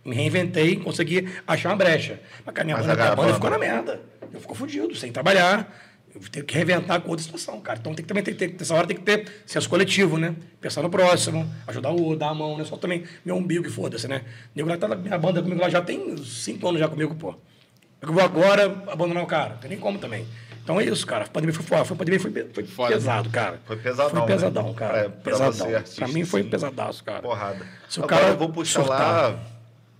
[0.02, 2.18] me reinventei, consegui achar uma brecha.
[2.46, 4.00] Mas cara, minha Mas banda, a minha banda- ficou na merda.
[4.32, 5.70] Eu fico fudido, sem trabalhar.
[6.22, 7.78] Eu tenho que reinventar com outra situação, cara.
[7.78, 10.34] Então tem que também ter, ter- nessa hora tem que ter senso coletivo, né?
[10.60, 12.64] Pensar no próximo, ajudar o outro, dar a mão, né?
[12.64, 14.22] Só também meu umbigo foda-se, né?
[14.54, 17.34] Nego lá tá na minha banda comigo lá já tem cinco anos já comigo, pô.
[18.00, 19.50] Eu vou agora abandonar o cara.
[19.54, 20.26] Não tem nem como também.
[20.62, 21.24] Então é isso, cara.
[21.24, 21.82] A pandemia foi foda.
[21.82, 23.60] A pandemia foi, foi Foda, pesado, cara.
[23.66, 24.26] Foi pesadão, Foi né?
[24.26, 24.92] pesadão, cara.
[24.92, 25.52] Pra- pra pesadão.
[25.52, 26.48] você, artista, pra mim foi sim.
[26.50, 27.22] pesadaço, cara.
[27.22, 27.64] Porrada.
[27.88, 28.98] Se o Agora cara eu vou puxar surtar.
[29.32, 29.38] lá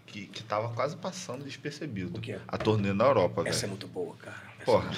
[0.07, 2.19] que, que tava quase passando despercebido.
[2.19, 2.37] O quê?
[2.49, 3.51] A turnê na Europa, velho.
[3.55, 4.37] Essa é muito boa, cara.
[4.67, 4.91] Porra.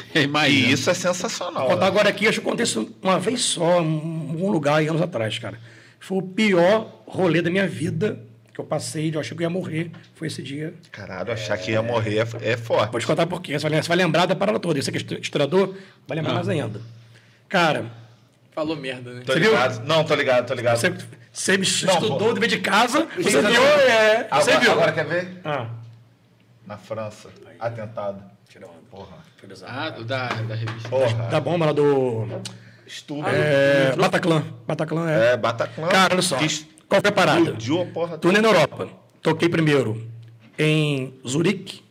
[0.48, 1.60] E isso é sensacional.
[1.62, 1.86] Vou contar né?
[1.86, 5.00] agora aqui, acho que eu contei isso uma vez só, em algum lugar, aí, anos
[5.02, 5.58] atrás, cara.
[6.00, 8.18] Foi o pior rolê da minha vida
[8.54, 9.90] que eu passei, eu achei que eu ia morrer.
[10.14, 10.74] Foi esse dia.
[10.90, 12.90] Caralho, achar que ia morrer é, é forte.
[12.90, 13.52] Vou te contar por quê.
[13.58, 14.80] Você vai, lem- você vai lembrar da parada toda.
[14.82, 15.76] Você que é historiador,
[16.08, 16.80] vai lembrar mais ainda.
[17.48, 17.86] Cara,
[18.52, 19.22] Falou merda, né?
[19.24, 19.50] Tô Você viu?
[19.52, 19.86] ligado.
[19.86, 20.76] Não, tô ligado, tô ligado.
[20.78, 20.92] você,
[21.32, 24.72] você me Não, estudou, dever de casa, você Você viu, é, você agora, viu.
[24.72, 25.40] agora quer ver?
[25.44, 25.68] Ah,
[26.66, 27.28] Na França.
[27.60, 28.20] Atentado.
[28.48, 28.74] tirou.
[28.90, 29.18] Porra.
[29.36, 29.72] Foi bizarro.
[29.78, 30.88] Ah, do- da, da revista.
[30.88, 31.28] Porra.
[31.28, 32.26] Da bomba lá do
[32.86, 33.26] Estudo.
[33.28, 34.44] é, Bataclan.
[34.66, 35.32] Bataclan é.
[35.32, 35.88] É, Bataclan.
[35.88, 36.36] Cara, olha só.
[36.88, 37.52] Qual foi a parada?
[37.52, 38.88] A porra Turnê na Europa.
[39.22, 40.06] Toquei primeiro
[40.58, 41.82] em Zurique,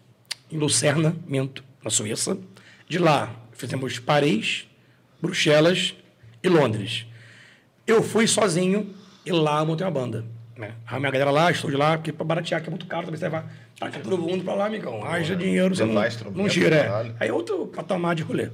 [0.52, 2.38] em Lucerna, Minto, na Suíça.
[2.90, 4.65] De lá, fizemos Paris,
[5.22, 5.94] Bruxelas
[6.44, 7.06] e Londres.
[7.86, 8.94] Eu fui sozinho
[9.26, 10.26] e lá montei uma banda.
[10.57, 10.72] Né?
[10.88, 13.30] A minha galera lá, estúdio lá, porque pra baratear, que é muito caro, também você
[13.30, 13.44] vai
[13.79, 15.05] tá todo mundo pra lá, amigão.
[15.05, 15.93] Haja dinheiro, você não,
[16.33, 16.75] não gira.
[16.75, 16.83] é.
[16.83, 17.15] caralho.
[17.19, 18.49] Aí outro patamar de rolê.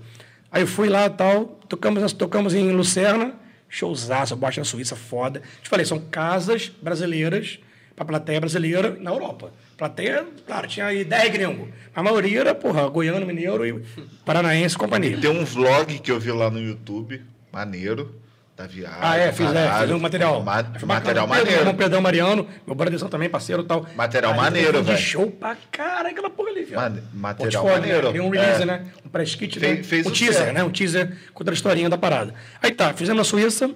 [0.51, 3.33] Aí eu fui lá e tal, tocamos, tocamos em Lucerna,
[3.67, 5.41] showzaço, boate na Suíça, foda.
[5.61, 7.59] Te falei, são casas brasileiras,
[7.95, 9.51] pra plateia brasileira na Europa.
[9.77, 11.69] Plateia, claro, tinha aí 10 gringos.
[11.95, 13.81] A maioria era, porra, goiano, mineiro e
[14.25, 15.17] paranaense e companhia.
[15.19, 17.21] Tem um vlog que eu vi lá no YouTube,
[17.51, 18.13] maneiro,
[18.55, 18.97] da viagem.
[19.01, 19.87] Ah, é, fiz, é, caralho.
[19.87, 20.43] fiz um material.
[20.43, 21.63] Ma- material maneiro.
[21.65, 23.85] Meu Pedrão Mariano, meu brotherzão também, parceiro e tal.
[23.95, 24.97] Material maneiro, velho.
[24.97, 26.67] show pra cara, aquela porra ali?
[26.71, 28.07] Mane- material Portfólio, maneiro.
[28.07, 28.13] Né?
[28.13, 28.65] Queria um release, É.
[28.65, 28.85] né?
[29.03, 29.83] Um press kit, Fez- né?
[29.83, 30.63] fez um teaser, né?
[30.63, 32.33] Um teaser com a historinha da parada.
[32.61, 33.71] Aí tá, fizemos na Suíça,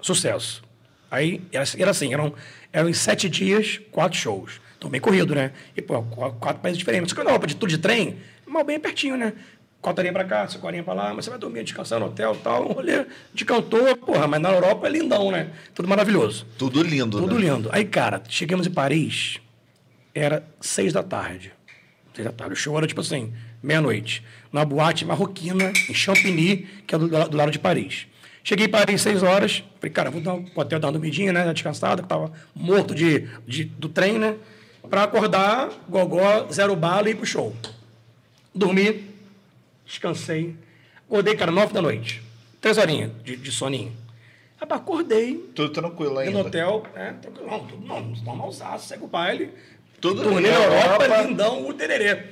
[0.00, 0.62] sucesso.
[1.10, 2.32] Aí era, era assim, eram,
[2.72, 4.62] eram em sete dias, quatro shows.
[4.78, 5.52] Então bem corrido, né?
[5.76, 7.10] E, pô, qu- quatro países diferentes.
[7.10, 9.34] Só que na Europa de tudo de trem, mal bem pertinho, né?
[9.90, 12.72] Horinhas pra cá, cinco pra lá, mas você vai dormir, descansar no hotel tal, um
[12.72, 13.04] rolê
[13.34, 15.50] de cantor, porra, mas na Europa é lindão, né?
[15.74, 16.46] Tudo maravilhoso.
[16.56, 17.40] Tudo lindo, Tudo né?
[17.48, 17.68] lindo.
[17.72, 19.38] Aí, cara, chegamos em Paris,
[20.14, 21.52] era seis da tarde.
[22.14, 22.52] Seis da tarde.
[22.52, 23.32] O show era tipo assim,
[23.62, 24.22] meia-noite.
[24.52, 28.06] Na boate marroquina, em Champigny, que é do, do lado de Paris.
[28.44, 29.64] Cheguei em Paris seis horas.
[29.80, 31.52] Falei, cara, vou dar um hotel dar uma dormidinha, né?
[31.52, 34.36] Descansada, que tava morto de, de- do trem, né?
[34.90, 37.54] Pra acordar, gogó, zero bala e ir pro show.
[38.54, 39.11] Dormi,
[39.92, 40.56] descansei.
[41.06, 42.22] Acordei, cara, nove da noite.
[42.60, 43.92] Três horinhas de, de soninho.
[44.58, 46.38] Rapaz, acordei, Tudo tranquilo ainda.
[46.38, 49.50] no hotel, é, tranquilão, tudo não, normalzaço, segue o baile.
[50.00, 51.22] Tudo Turnê na Europa, Europa.
[51.22, 52.24] lindão, o tererê.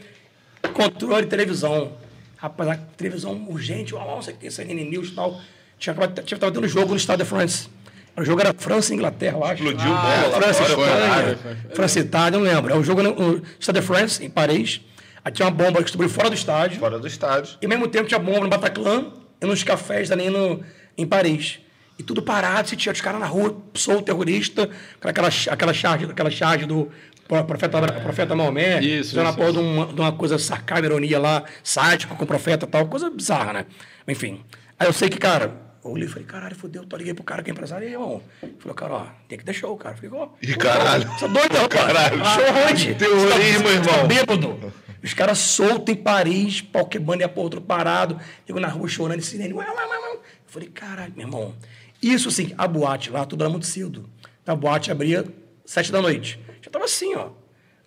[0.73, 1.93] Controle de televisão.
[2.37, 5.41] Rapaz, a televisão urgente, uau, não sei o que, CNN News e tal.
[5.79, 7.69] Tinha, tinha, tava tendo jogo no Estado de France.
[8.17, 9.63] O jogo era França e Inglaterra, eu acho.
[9.63, 12.73] Explodiu ah, bola França, foi, França e Itália, não lembro.
[12.73, 14.81] É o jogo no no Estado de France, em Paris.
[15.25, 16.79] Aí tinha uma bomba que explodiu fora do estádio.
[16.79, 17.57] Fora do estádio.
[17.61, 20.63] E ao mesmo tempo tinha bomba no Bataclan e nos cafés também no,
[20.97, 21.59] em Paris.
[21.99, 24.71] E tudo parado, se tinha os caras na rua, sou terrorista,
[25.03, 26.89] aquela, aquela charge, aquela charge do
[27.29, 31.19] pro- profeta, profeta Maomé, Isso, uma isso, porra de uma, de uma coisa sarcástica, ironia
[31.19, 33.67] lá, sádico com o profeta e tal, coisa bizarra, né?
[34.09, 34.43] Enfim.
[34.79, 35.53] Aí eu sei que, cara,
[35.85, 37.93] eu olhei e falei, caralho, fodeu, tô liguei pro cara que é empresário, e aí,
[37.95, 38.23] irmão?
[38.43, 39.97] Ele falou, cara, ó, tem que ter show, cara.
[40.03, 40.29] Eu falei, ó.
[40.43, 41.09] Ih, caralho.
[41.09, 41.69] Você é doido?
[41.69, 42.17] Caralho.
[42.25, 42.95] Show onde?
[42.95, 43.85] Terrorismo, tá- irmão.
[43.85, 44.73] Tá bêbado.
[45.03, 48.19] Os caras soltos em Paris, pau quebrando e a porra outro parado.
[48.47, 49.55] Eu na rua chorando, sirene.
[49.55, 50.13] Ué, ué, ué, ué.
[50.15, 51.55] Eu falei, caralho, meu irmão.
[52.03, 54.09] Isso assim, a boate lá, tudo era muito cedo.
[54.47, 55.25] A boate abria
[55.65, 56.39] sete da noite.
[56.61, 57.31] Já tava assim, ó.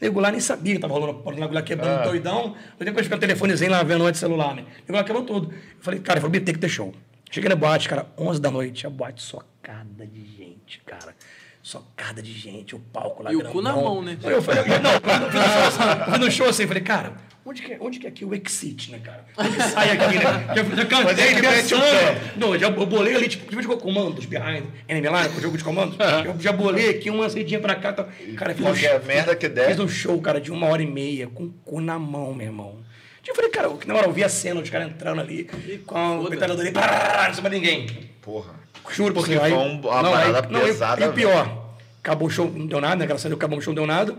[0.02, 2.56] Nego lá nem sabia que tava rolando porra, nego lá quebrando doidão.
[2.80, 4.66] Eu depois ficar o telefonezinho lá vendo antes celular, né?
[4.88, 5.52] Nego lá quebrou tudo.
[5.54, 6.94] Eu falei, cara, eu falei, tem que ter show.
[7.34, 11.16] Cheguei na boate, cara, 11 da noite, a boate socada de gente, cara.
[11.64, 13.54] Socada de gente, o palco lá E o grandão.
[13.54, 14.16] cu na mão, né?
[14.22, 17.98] Eu falei, não, eu vi no show assim, assim, falei, cara, onde que, é- onde
[17.98, 19.26] que é aqui o exit, né, cara?
[19.36, 20.22] Onde que sai aqui, né?
[20.22, 22.22] Já, já cantei, Mas o pé.
[22.36, 25.98] Não, já eu bolei ali, tipo, de comandos, behind, enemy line, o jogo de comandos.
[26.24, 27.94] Eu já bolei aqui uma saidinha pra cá.
[27.94, 28.04] Tá.
[28.38, 29.70] Cara, fiz um, Qualquer show- merda que der.
[29.70, 32.46] fiz um show, cara, de uma hora e meia, com o cu na mão, meu
[32.46, 32.84] irmão.
[33.26, 35.46] Eu falei, cara, na hora eu vi a cena, os caras entrando ali,
[35.86, 36.30] com a foda.
[36.30, 37.88] metralhadora ali, não mais ninguém.
[38.22, 38.54] Porra.
[38.92, 39.40] Juro por Porque você.
[39.40, 41.70] foi um- uma parada não, e- pesada, E o pior,
[42.00, 43.06] acabou o show, não deu nada, né?
[43.06, 44.18] Graças a Deus, acabou o show, não deu nada.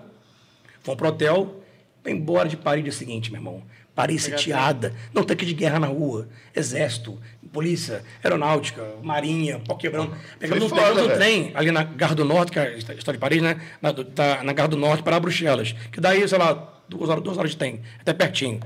[0.83, 1.61] Fomos pro hotel,
[2.03, 3.63] foi embora de Paris dia seguinte, meu irmão.
[3.95, 6.27] Paris sitiada, não tanque de guerra na rua,
[6.57, 7.17] exército,
[7.53, 10.17] polícia, aeronáutica, marinha, pau quebrando.
[10.39, 13.19] Pegamos, um, pegamos um trem ali na Gare do Norte, que é a história de
[13.19, 13.61] Paris, né?
[13.81, 15.77] Na, tá na Gare do Norte para Bruxelas.
[15.93, 18.59] Que daí, sei lá, duas horas, duas horas de trem, até pertinho.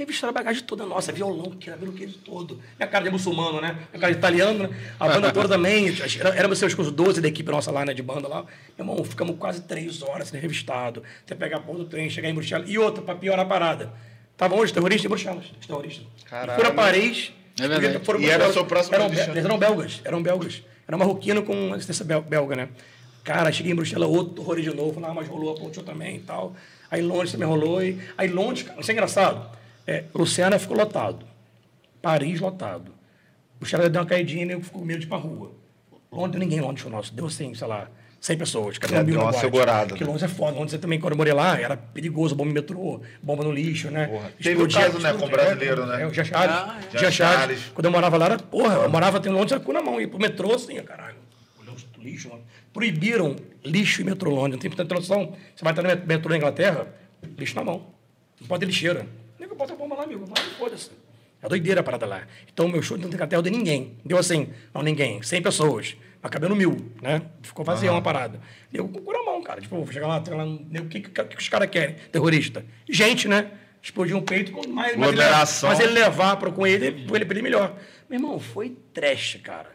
[0.00, 2.58] Revistaram a bagagem toda nossa, violão, que era o que todo.
[2.78, 3.72] Minha cara de muçulmano, né?
[3.92, 4.70] Minha cara de italiano, né?
[4.98, 5.94] A banda toda também.
[6.18, 7.92] Era- Éramos seus cursos 12 da equipe nossa lá, né?
[7.92, 8.46] De banda lá.
[8.78, 11.02] Meu irmão, ficamos quase três horas sendo revistado.
[11.26, 12.66] Você pegar a porra do trem, chegar em Bruxelas.
[12.70, 13.92] E outra, pra piorar a parada.
[14.32, 14.72] Estavam onde?
[14.72, 15.44] Terroristas em Bruxelas.
[15.60, 16.06] Os terroristas.
[16.24, 16.56] Caralho.
[16.58, 17.32] Foram a Paris.
[17.60, 18.02] É verdade.
[18.02, 18.54] foram E era Bruxelas.
[18.54, 20.00] seu próximo eram, eles eram belgas.
[20.02, 20.62] Eram belgas.
[20.88, 22.68] Era marroquino com assistência bel- belga, né?
[23.22, 24.98] Cara, cheguei em Bruxelas, outro rolê de novo.
[24.98, 26.54] Lá, mas rolou a ponte também e tal.
[26.90, 27.84] Aí Londres também rolou.
[27.84, 27.98] E...
[28.16, 29.59] Aí Londres, cara, isso é engraçado.
[29.86, 31.26] É, Luciana ficou lotado.
[32.00, 32.92] Paris lotado.
[33.58, 35.52] Bruxelas deu uma caidinha e nego ficou com medo de ir pra rua.
[36.10, 37.12] Londres, ninguém em Londres foi nosso.
[37.14, 37.88] Deu assim, sei lá,
[38.20, 38.78] 100 pessoas.
[38.78, 40.10] Cada Já um mil deu uma segurada, Porque né?
[40.10, 40.56] Londres é foda.
[40.56, 42.34] Londres também, quando eu morei lá, era perigoso.
[42.34, 44.06] Bomba em metrô, bomba no lixo, né?
[44.06, 44.32] Porra.
[44.42, 46.02] Teve um caso, né, com brasileiro, né?
[46.02, 46.56] É, o Jean Charles.
[46.56, 46.98] Ah, é.
[46.98, 47.60] Jean Charles.
[47.74, 50.00] Quando eu morava lá, era, porra, eu morava tem Londres, era cu na mão.
[50.00, 51.16] Ia pro metrô, assim, caralho.
[51.98, 52.42] Lixo, mano.
[52.72, 54.52] Proibiram lixo e metrô Londres.
[54.54, 55.36] Não tem muita tradução.
[55.54, 56.86] Você vai estar no met- metrô na Inglaterra,
[57.36, 57.88] lixo na mão.
[58.40, 59.06] Não pode ter lixeira.
[59.40, 60.24] Eu boto a bomba lá, amigo.
[60.26, 60.90] Vai, foda-se.
[61.42, 62.22] É doideira a parada lá.
[62.52, 63.96] Então, meu show não tem Inglaterra, deu ninguém.
[64.04, 65.22] Deu assim, não, ninguém.
[65.22, 65.96] 100 pessoas.
[66.22, 67.22] Mas cabendo mil, né?
[67.42, 68.40] Ficou vazia uma parada.
[68.70, 69.58] Deu com na mão, cara.
[69.60, 71.96] Tipo, vou chegar lá, chegar lá o que, que, que os caras querem?
[72.12, 72.62] Terrorista.
[72.88, 73.52] Gente, né?
[73.82, 74.94] Explodir um peito com mais.
[74.98, 75.22] Mas ele,
[75.68, 77.74] mas ele levar para com ele, ele, pra ele melhor.
[78.10, 79.70] Meu irmão, foi trash, cara.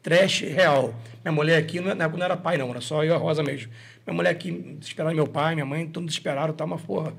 [0.00, 0.94] Trash real.
[1.24, 3.42] Minha mulher aqui, não, era- não era pai, não, era só eu e a Rosa
[3.42, 3.72] mesmo.
[4.06, 7.12] Minha mulher aqui, desesperada, meu pai, minha mãe, todos desesperaram, tá, mas porra.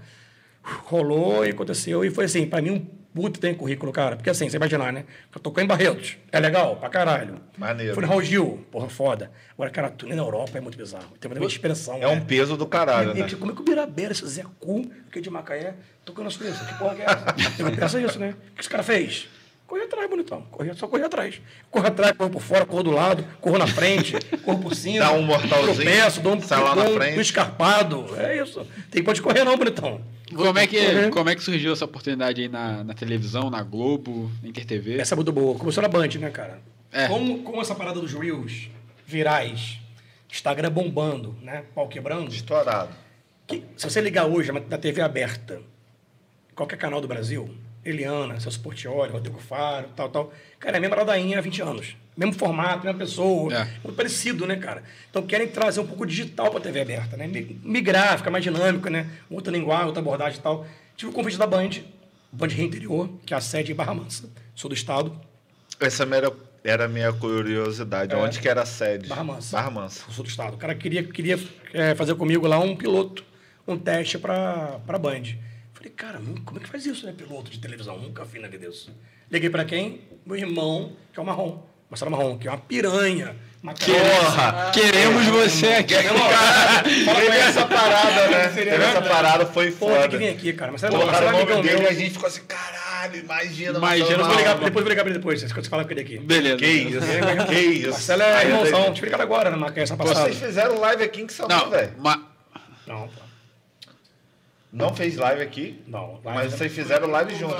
[0.85, 2.03] Rolou e aconteceu.
[2.05, 2.79] E foi assim, pra mim, um
[3.13, 4.15] puto tem currículo, cara.
[4.15, 5.05] Porque assim, você imaginar, né?
[5.33, 6.17] Eu tocou em Barretos.
[6.31, 7.39] É legal, pra caralho.
[7.57, 7.93] Maneiro.
[7.93, 9.31] Fui no Raul Gil, porra, foda.
[9.53, 11.09] Agora, cara, tu na Europa é muito bizarro.
[11.19, 11.97] Tem muita expressão.
[12.01, 12.23] É um né?
[12.27, 13.27] peso do caralho, E- né?
[13.37, 15.75] Como é que o Birabeira, esse Zé Cu, que é de Macaé,
[16.05, 16.63] tocando na Suíça?
[16.65, 17.35] Que porra que é essa?
[17.61, 18.35] Eu penso isso, né?
[18.51, 19.27] O que esse cara fez?
[19.69, 20.41] Corri atrás, bonitão.
[20.49, 21.39] Corri, só corri atrás.
[21.69, 25.05] Corro atrás, corro por fora, corro do lado, corro na frente, corro por cima.
[25.05, 27.17] Dá um mortalzinho, Tropeço, dou um, sai lá na dou um, frente.
[27.19, 28.15] um escarpado.
[28.17, 28.65] É isso.
[28.89, 30.01] Tem pode correr não, bonitão.
[30.35, 31.09] Como é, que, Correr.
[31.11, 34.99] como é que surgiu essa oportunidade aí na, na televisão, na Globo, na InterTV?
[34.99, 35.57] Essa é muito boa.
[35.57, 36.59] Começou na Band, né, cara?
[36.91, 37.07] É.
[37.07, 38.69] Com, com essa parada dos Reels
[39.05, 39.77] virais,
[40.31, 41.63] Instagram bombando, né?
[41.75, 42.31] Pau quebrando.
[42.31, 42.95] Estourado.
[43.45, 45.61] Que, se você ligar hoje na TV aberta,
[46.55, 47.49] qualquer canal do Brasil,
[47.89, 50.33] Eliana, Celso Portioli, Rodrigo Faro, tal, tal.
[50.59, 51.95] Cara, é a mesma ladainha há 20 anos.
[52.17, 53.53] Mesmo formato, mesma pessoa.
[53.53, 53.63] É.
[53.83, 54.83] Muito parecido, né, cara?
[55.09, 57.27] Então querem trazer um pouco digital para a TV aberta, né?
[57.27, 59.07] Mi- Migrar, ficar mais dinâmico, né?
[59.29, 60.65] Outra linguagem, outra abordagem e tal.
[60.97, 61.69] Tive o convite da Band,
[62.31, 64.29] Band Rio Interior, que é a sede em Barra Mansa.
[64.53, 65.17] Sou do estado.
[65.79, 66.29] Essa era,
[66.61, 68.13] era a minha curiosidade.
[68.15, 69.05] Onde que era a sede?
[69.05, 69.09] É.
[69.09, 69.55] Barra Mansa.
[69.55, 70.03] Barra Mansa.
[70.11, 70.55] Sou do estado.
[70.55, 71.39] O cara queria, queria
[71.73, 73.23] é, fazer comigo lá um piloto,
[73.65, 75.23] um teste para Band.
[75.79, 77.13] Falei, cara, como é que faz isso, né?
[77.17, 78.91] Piloto de televisão, nunca vi na vida disso.
[79.31, 80.01] Liguei para quem?
[80.25, 81.63] Meu irmão, que é o Marrom.
[81.89, 83.33] Marcelo Marrom, que é uma piranha.
[83.63, 84.71] Uma Porra!
[84.73, 85.95] Queremos você aqui.
[85.95, 86.07] Teve
[87.39, 88.47] essa parada, né?
[88.49, 90.31] Teve essa parada, foi Pô, tem que vir foda.
[90.37, 90.71] aqui, cara.
[90.71, 93.77] Marcelo Colocaram o Marcelo é nome amigão dele e a gente ficou assim, caralho, imagina.
[93.77, 94.37] Imagina, vou Marrom.
[94.37, 96.17] ligar, depois eu vou ligar pra ele depois, você fala com ele aqui.
[96.19, 96.57] Beleza.
[96.57, 96.99] Que isso,
[97.49, 97.89] que isso.
[97.91, 100.19] Marcelo é irmãozão, te ligado agora, né, essa passada.
[100.25, 101.93] Vocês fizeram live aqui em que São Não, Paulo, velho?
[101.97, 102.21] ma-
[102.85, 103.28] Não, pô.
[104.71, 105.81] Não fez live aqui?
[105.87, 107.57] Não, Mas live- vocês fizeram live juntos.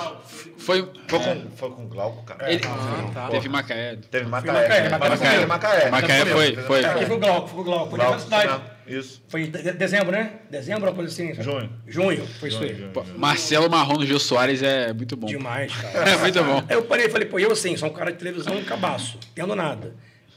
[0.59, 0.87] foi.
[1.07, 2.51] Foi com, foi com o Glauco, cara.
[2.53, 3.27] Ele, Ah, tá.
[3.29, 3.95] Teve Macaé.
[4.11, 4.89] Teve Macaé, Macaé.
[4.91, 5.89] Macaé, Mas Macaé.
[5.89, 6.25] Macaé.
[6.27, 6.85] Foi, foi.
[6.85, 7.89] Aqui foi o Glauco, foi o Glauco.
[7.89, 8.47] Foi na Glauco, cidade.
[8.51, 8.61] né?
[8.85, 9.23] Isso.
[9.27, 10.33] Foi de- de- dezembro, né?
[10.51, 11.33] Dezembro, uma coisa assim.
[11.41, 11.69] Junho.
[11.87, 12.91] Junho, foi isso aí.
[13.17, 15.25] Marcelo Marrom no Gil Soares é muito bom.
[15.27, 16.09] Demais, cara.
[16.11, 16.63] É muito bom.
[16.69, 19.17] Aí eu parei e falei, pô, eu assim, sou um cara de televisão, um cabaço,
[19.33, 19.95] tendo nada.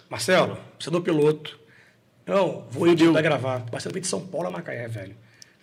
[0.09, 1.59] Marcelo, você é do piloto.
[2.27, 3.62] Não, vou ir a gravar.
[3.70, 5.16] Marcelo veio de São Paulo a Macaé, velho.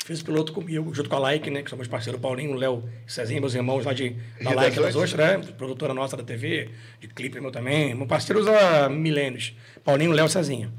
[0.05, 1.61] Fez o piloto comigo, junto com a Like, né?
[1.61, 5.53] Que somos parceiros, Paulinho, Léo, Cezinho, meus irmãos lá de, da Like das Ostras, né?
[5.57, 6.69] Produtora nossa da TV,
[6.99, 7.93] de clipe meu também.
[7.93, 9.53] Meus parceiros há milênios.
[9.83, 10.71] Paulinho, Léo, Cezinho.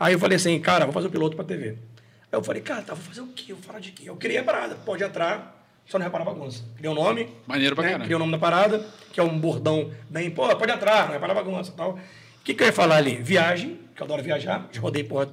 [0.00, 1.70] Aí eu falei assim, cara, vou fazer o piloto pra TV.
[1.70, 1.76] Aí
[2.32, 3.52] eu falei, cara, tá, vou fazer o quê?
[3.52, 4.08] Vou falar de quê?
[4.08, 6.62] Eu queria a parada, pode entrar, só não reparar bagunça.
[6.76, 7.28] Criei um nome.
[7.46, 7.90] Maneiro pra né?
[7.90, 8.04] caralho.
[8.04, 11.34] Criei o nome da parada, que é um bordão bem, pô, pode entrar, não reparar
[11.34, 11.92] bagunça e tal.
[11.92, 11.98] O
[12.44, 13.16] que, que eu ia falar ali?
[13.16, 14.68] Viagem, que eu adoro viajar.
[14.70, 15.28] Já rodei, porra,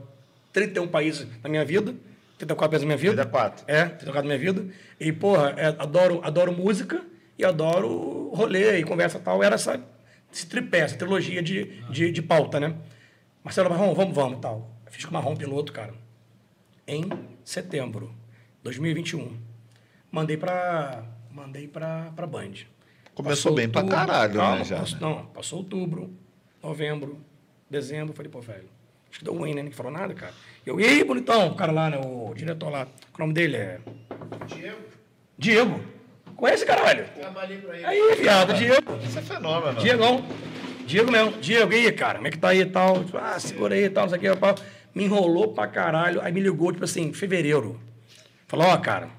[0.52, 1.94] 31 países na minha vida.
[2.38, 3.24] 34 países na minha vida.
[3.24, 3.66] 34.
[3.68, 4.74] É, 34 na minha vida.
[5.00, 7.04] E, porra, é, adoro, adoro música
[7.38, 9.42] e adoro rolê e conversa e tal.
[9.44, 9.82] Era essa,
[10.32, 12.76] esse tripé, essa trilogia de, de, de pauta, né?
[13.44, 14.72] Marcelo Marrom, vamos, vamos, tal.
[14.90, 15.94] Fiz com o Marrom piloto, cara,
[16.88, 17.04] em
[17.44, 18.08] setembro
[18.58, 19.38] de 2021.
[20.12, 22.54] Mandei pra, mandei pra, pra Band.
[23.14, 25.02] Começou bem pra caralho, né, calma, já, passou- né?
[25.08, 26.14] Não, passou outubro,
[26.62, 27.20] novembro,
[27.70, 28.14] dezembro.
[28.14, 28.70] Falei, pô, velho,
[29.16, 29.62] acho que deu ruim, né?
[29.62, 30.34] Ninguém falou nada, cara.
[30.66, 31.98] Eu, e aí, bonitão, o cara lá, né?
[32.04, 32.86] O diretor lá,
[33.16, 33.80] o nome dele é...
[34.46, 34.78] Diego,
[35.38, 35.80] Diego.
[36.36, 37.06] Conhece, caralho?
[37.18, 37.86] trabalhei pra ele.
[37.86, 38.98] Aí, viado, Diego.
[39.02, 39.80] Isso é fenômeno.
[39.80, 40.26] Diegão.
[40.86, 41.32] Diego mesmo.
[41.40, 42.16] Diego, e aí, cara?
[42.16, 43.04] Como é que tá aí e tal?
[43.06, 44.40] Tipo, Ah, segura aí e tal, não sei o que.
[44.40, 44.54] pá.
[44.94, 46.22] Me enrolou pra caralho.
[46.22, 47.80] Aí me ligou, tipo assim, em fevereiro.
[48.48, 49.10] Falou, ó, cara,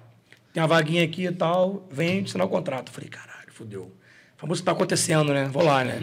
[0.52, 2.90] tem uma vaguinha aqui e tal, vem assinar o contrato.
[2.92, 3.90] Falei, caralho, fudeu.
[4.36, 5.48] Falei, isso tá acontecendo, né?
[5.50, 5.98] Vou lá, né?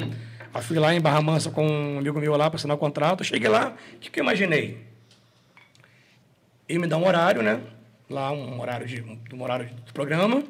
[0.53, 3.23] Aí fui lá em Barra Mansa com um amigo meu lá pra assinar o contrato.
[3.23, 4.77] Cheguei lá, o que, que eu imaginei?
[6.69, 7.59] Ele me dá um horário, né?
[8.09, 9.01] Lá, um horário de,
[9.33, 10.43] um horário de programa.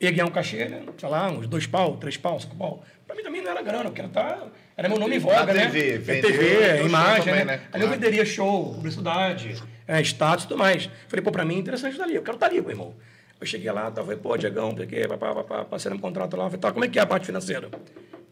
[0.00, 0.82] Ia ganhar um cachê, né?
[0.98, 2.84] Sei lá, uns dois pau, três pau, cinco pau.
[3.06, 4.46] Pra mim também não era grana, porque era, tá,
[4.76, 5.68] era meu nome em voga, né?
[5.68, 7.56] TV, É TV, imagem, também, né?
[7.56, 7.62] né?
[7.72, 8.00] Ali eu Claro.
[8.00, 9.56] venderia show, publicidade,
[9.86, 10.88] é, status e tudo mais.
[11.08, 12.94] Falei, pô, pra mim é interessante estar ali, eu quero estar ali, meu irmão.
[13.40, 16.44] Eu cheguei lá, tava, falei, pô, Diegão, porque, papá, papá, passei no contrato lá.
[16.44, 17.68] Falei, tá, como é que é a parte financeira?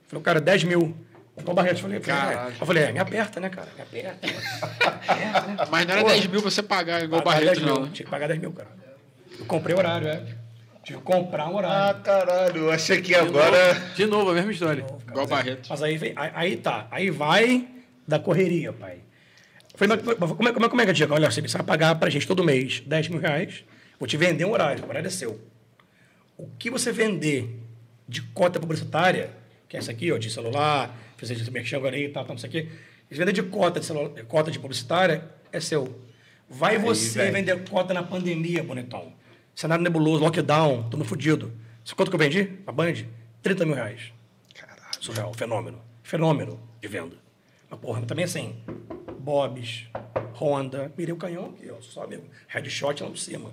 [0.08, 0.96] Falei, cara, 10 mil.
[1.36, 2.20] Então, Barreto, falei, falei.
[2.20, 2.54] Caralho.
[2.60, 3.68] eu falei, é, me aperta, né, cara?
[3.76, 4.26] Me aperta.
[4.26, 5.56] Me aperta, né?
[5.70, 7.74] Mas não era Pô, 10 mil pra você pagar igual o Pagar Barreto, 10 mil,
[7.74, 7.82] não.
[7.84, 7.90] né?
[7.92, 8.68] Tinha que pagar 10 mil, cara.
[9.38, 10.22] Eu comprei horário, é.
[10.82, 12.00] Tive que comprar um Ah, horário.
[12.02, 12.56] caralho.
[12.62, 13.74] Eu achei que agora...
[13.94, 14.84] De novo, a mesma história.
[15.06, 15.68] Igual o Barreto.
[15.70, 17.68] Mas aí, vem, aí, aí tá, aí vai
[18.06, 18.98] da correria, pai.
[19.72, 21.14] Eu Falei, mas como é, como é, como é que é, Diego?
[21.14, 23.62] Olha, você vai pagar pra gente todo mês 10 mil reais,
[24.00, 25.38] vou te vender um horário, o horário é seu.
[26.36, 27.60] O que você vender
[28.08, 29.30] de cota publicitária,
[29.68, 32.34] que é essa aqui, ó, de celular, fazer esse merchan agora aí e tal, tal,
[32.34, 32.68] não sei o quê,
[33.10, 35.98] se vender de cota de, celular, cota de publicitária, é seu.
[36.48, 37.32] Vai você velho.
[37.32, 39.12] vender cota na pandemia, bonitão.
[39.54, 41.52] Cenário nebuloso, lockdown, tudo fudido.
[41.84, 42.52] Sabe quanto que eu vendi?
[42.66, 42.94] A Band?
[43.42, 44.12] 30 mil reais.
[45.00, 45.80] Surreal, fenômeno.
[46.02, 47.16] Fenômeno de venda.
[47.70, 48.56] Mas, porra, também assim,
[49.18, 49.86] Bob's,
[50.34, 52.24] Honda, mirei o canhão aqui, ó, só amigo.
[52.46, 53.50] Headshot lá por cima.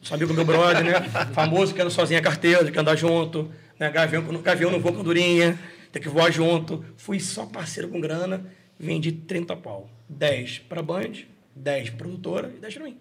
[0.00, 1.00] Só amigo meu brother, né?
[1.32, 3.50] Famoso que anda sozinho a carteira, que anda junto,
[3.80, 3.90] né?
[3.90, 5.58] Gavião, gavião não voa com durinha,
[5.90, 6.84] tem que voar junto.
[6.96, 8.46] Fui só parceiro com grana,
[8.78, 9.90] vendi 30 pau.
[10.08, 11.12] 10 pra Band,
[11.56, 12.98] 10 produtora e 10 pra mim.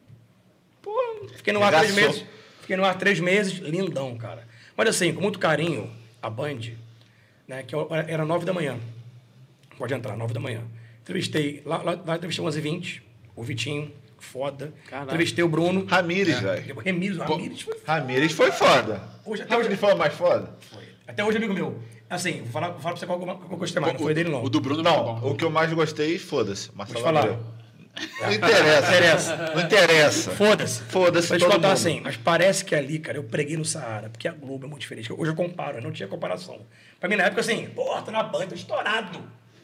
[0.81, 0.93] Pô,
[1.35, 2.13] fiquei no ar três Regaçou.
[2.13, 2.29] meses.
[2.61, 4.47] Fiquei no ar três meses, lindão, cara.
[4.77, 5.91] Mas assim, com muito carinho,
[6.21, 6.59] a Band,
[7.47, 7.75] né, que
[8.07, 8.77] era nove da manhã.
[9.77, 10.61] Pode entrar, nove da manhã.
[11.01, 13.01] Entrevistei, lá, lá, lá entrevistei 11h20,
[13.35, 13.91] o Vitinho,
[14.23, 14.73] foda.
[14.89, 15.07] Caralho.
[15.07, 15.85] Entrevistei o Bruno.
[15.85, 16.75] Ramires, velho.
[16.75, 19.01] O Remiro, Ramires foi Ramires foi foda.
[19.25, 20.49] Hoje, até hoje, Ramires foi o mais foda?
[20.71, 20.83] foi.
[21.07, 21.79] Até hoje, amigo meu.
[22.09, 23.99] Assim, vou falar, vou falar pra você qual que eu qual eu gostei mais, não
[23.99, 24.43] foi dele, não.
[24.43, 26.71] O do Bruno não, Não, o que eu mais gostei, foda-se.
[26.75, 27.19] Marcelo Vou te falar.
[27.33, 27.59] Abreu.
[28.21, 28.87] Não interessa.
[28.95, 29.51] Interessa.
[29.55, 30.31] Não interessa.
[30.31, 30.81] Foda-se.
[30.83, 31.77] Foda-se Vou te todo contar mundo.
[31.77, 34.81] assim, mas parece que ali, cara, eu preguei no Saara, porque a Globo é muito
[34.81, 35.11] diferente.
[35.11, 36.59] Hoje eu comparo, eu não tinha comparação.
[36.99, 39.19] Pra mim, na época, assim, porra, tô na Band, tô estourado.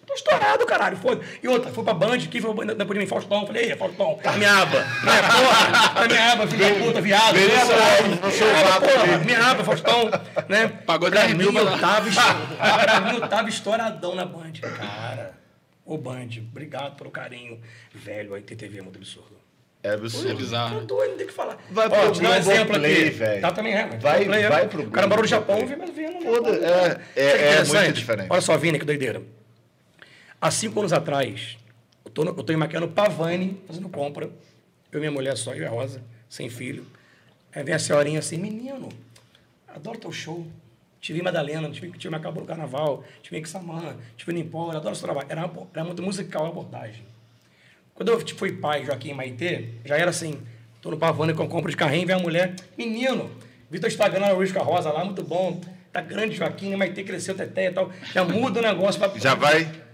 [0.05, 3.03] Tô estourado, caralho, foda E outra, fui pra Band, quem foi pra Band depois de
[3.03, 3.07] mim?
[3.09, 3.45] Faustão.
[3.47, 4.79] Falei, ei, Faustão, na minha aba.
[4.79, 7.35] Né, porra, na minha aba, filho da puta, viado.
[7.35, 10.09] No no Minha vapo porra, minha aba, Faustão.
[10.47, 10.67] Né?
[10.85, 12.55] Pagou pra 10 mil eu tava, estourado.
[12.83, 14.51] pra mim, eu tava estouradão na Band.
[14.61, 15.33] Cara,
[15.85, 17.59] ô Band, obrigado pelo carinho.
[17.93, 19.35] Velho, a ITTV é muito absurdo.
[19.81, 20.35] É É absurdo.
[20.35, 20.79] bizarro.
[20.81, 21.57] Tá doido, não tem o que falar.
[21.69, 23.09] Vai Ó, pro te dar um exemplo Play, aqui.
[23.11, 23.41] velho.
[23.41, 24.49] Tá também é, mas Vai- Play, é.
[24.49, 26.21] vai pro O cara morou no Japão, vem mas vendo.
[26.23, 27.83] Foda- é- é- que é interessante?
[27.85, 28.27] muito diferente.
[28.31, 29.21] Olha só, Vini, que doideira.
[30.39, 31.57] Há cinco anos atrás,
[32.03, 34.29] eu no, eu tô em Pavani, fazendo compra.
[34.91, 36.85] Eu e minha mulher só, eu e a Rosa, sem filho.
[37.53, 38.89] Aí vem a senhorinha assim, menino,
[39.67, 40.45] adoro teu show.
[40.99, 43.95] Te vi em Madalena, te vi, te em Macabro no Carnaval, te vi em Xamã,
[44.17, 45.27] te vi no Empora, adoro seu trabalho.
[45.29, 47.03] Era, era muito musical a abordagem.
[47.93, 50.41] Quando eu fui pai, Joaquim Maitê, já era assim,
[50.81, 53.29] tô no Pavani com compra de carrinho, vem a mulher, menino,
[53.69, 55.61] vi teu Instagram o Luiz Rosa lá, muito bom,
[55.93, 56.75] tá grande Joaquim?
[56.75, 58.99] Maitê cresceu, Teté e tal, já muda o negócio.
[58.99, 59.17] Pra...
[59.17, 59.84] Já vai.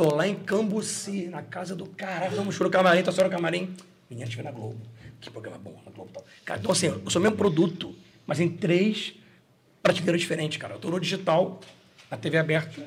[0.00, 3.76] Tô lá em Cambuci, na casa do caralho, vamos no camarim, tô só no camarim,
[4.08, 4.80] Menina, te vê na Globo.
[5.20, 6.24] Que programa bom na Globo tal.
[6.42, 7.94] Cara, então assim, eu sou o mesmo produto,
[8.26, 9.12] mas em três
[9.82, 10.76] prateleiras diferentes, cara.
[10.76, 11.60] Eu tô no digital,
[12.10, 12.82] na TV aberta,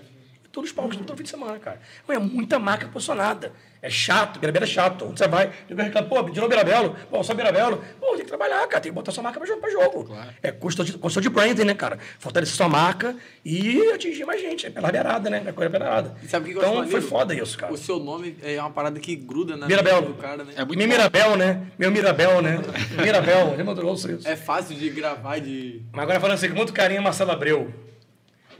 [0.53, 1.81] todos os palcos, todo fim de semana, cara.
[2.07, 3.51] É muita marca posicionada.
[3.81, 5.03] É chato, Birabelo é chato.
[5.03, 7.83] Onde você vai, eu reclamo, pô, de novo Birabelo, pô, só Birabelo.
[7.99, 9.59] Pô, tem que trabalhar, cara, tem que botar sua marca pra jogo.
[9.59, 10.15] Pra jogo.
[10.41, 11.97] É custo de, custo de branding, né, cara?
[12.19, 14.67] Fortalecer sua marca e atingir mais gente.
[14.67, 15.43] É pela beirada, né?
[15.45, 16.15] É coisa beirada.
[16.23, 17.07] E sabe o que que eu acho Então foi maneiro?
[17.07, 17.73] foda isso, cara.
[17.73, 20.01] O seu nome é uma parada que gruda na Mirabel.
[20.01, 20.53] mente do cara, né?
[20.55, 20.93] É muito Meu bom.
[20.93, 21.67] Mirabel, né?
[21.77, 22.59] Meu Mirabel, né?
[23.03, 24.07] Mirabel, já mandou isso.
[24.25, 25.81] É fácil de gravar, de...
[25.91, 27.73] Mas agora falando assim, com muito carinho, a Marcelo Abreu.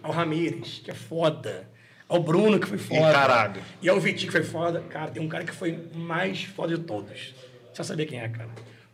[0.02, 1.72] Ao Ramires, que é foda.
[2.10, 3.12] Ao Bruno, que foi foda.
[3.12, 3.62] caralho.
[3.82, 4.84] E ao Vitinho, que foi foda.
[4.90, 7.34] Cara, tem um cara que foi mais foda de todos.
[7.74, 8.50] Você saber quem é, cara.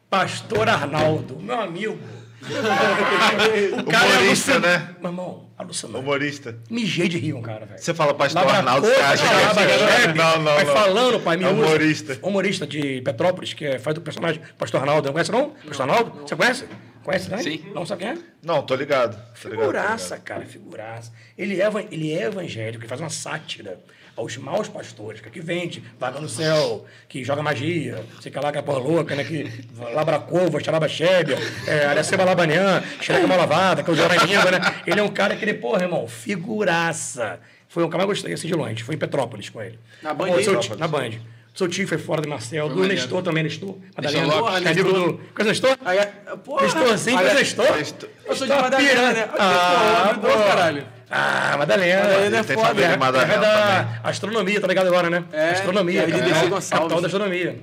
[0.10, 2.00] Pastor Arnaldo, meu amigo.
[2.42, 4.96] o Humorista, alucina- né?
[5.02, 6.00] Meu irmão, alucinante.
[6.00, 6.58] Humorista.
[6.70, 7.80] Mijei de rir um cara, velho.
[7.82, 10.74] Você fala pastor Labra Arnaldo, você acha que é Não, não, Vai não.
[10.74, 11.56] falando, pai, me É usa.
[11.62, 12.20] humorista.
[12.22, 15.08] Humorista de Petrópolis, que é, faz do personagem Pastor Arnaldo.
[15.08, 15.50] Não conhece, não?
[15.68, 16.22] Pastor Arnaldo?
[16.26, 16.66] Você conhece?
[17.04, 17.38] Conhece, né?
[17.40, 17.64] Sim.
[17.74, 18.18] Não sabe quem é?
[18.44, 19.14] Não, tô ligado.
[19.42, 20.26] Tô ligado, tô Figuraça, ligado.
[20.26, 21.12] cara, figuraça.
[21.38, 23.80] Ele é, ele é evangélico, ele faz uma sátira
[24.16, 28.58] aos maus pastores, que vende, vaga no céu, que joga magia, sei que lá, que
[28.58, 29.24] é porra louca, né?
[29.24, 29.50] Que
[29.94, 34.52] labra cova, xaraba xébia, é, areceba labanhã, xereca mal lavada, que é o Jorge língua,
[34.52, 34.60] né?
[34.86, 37.40] Ele é um cara que ele, porra, irmão, figuraça.
[37.70, 38.84] Foi um cara que eu gostei, assim, de longe.
[38.84, 39.80] Foi em Petrópolis com ele.
[40.02, 40.44] Na Band aí?
[40.44, 41.12] seu Na Band.
[41.60, 42.96] Seu tio foi fora do Marcel, do maneiro.
[42.96, 43.78] Nestor também, Nestor.
[43.98, 44.62] Madalena, Nestor Lopes.
[44.62, 45.22] que é amigo do...
[45.38, 45.78] O Nestor?
[45.84, 46.06] Aí, é-
[46.42, 47.76] porra, Nestor, sim, conhece o Nestor?
[47.76, 48.10] Nestor.
[48.26, 49.30] Eu sou de Madalena, né?
[49.38, 50.88] Ah, Pô, caralho.
[51.12, 52.02] Ah, Madalena.
[52.04, 52.82] Madalena é foda.
[52.82, 54.00] É, em Madalena é da também.
[54.06, 55.26] astronomia, tá ligado agora, né?
[55.34, 56.28] É, astronomia, é cara.
[56.30, 56.50] É.
[56.70, 57.60] Capital da astronomia.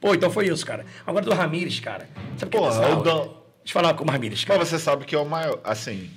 [0.00, 0.84] Pô, então foi isso, cara.
[1.06, 2.08] Agora do Ramires, cara.
[2.36, 4.58] Sabe o que é Deixa eu falar com o Ramires, cara.
[4.58, 6.10] Mas você sabe que é o maior, assim,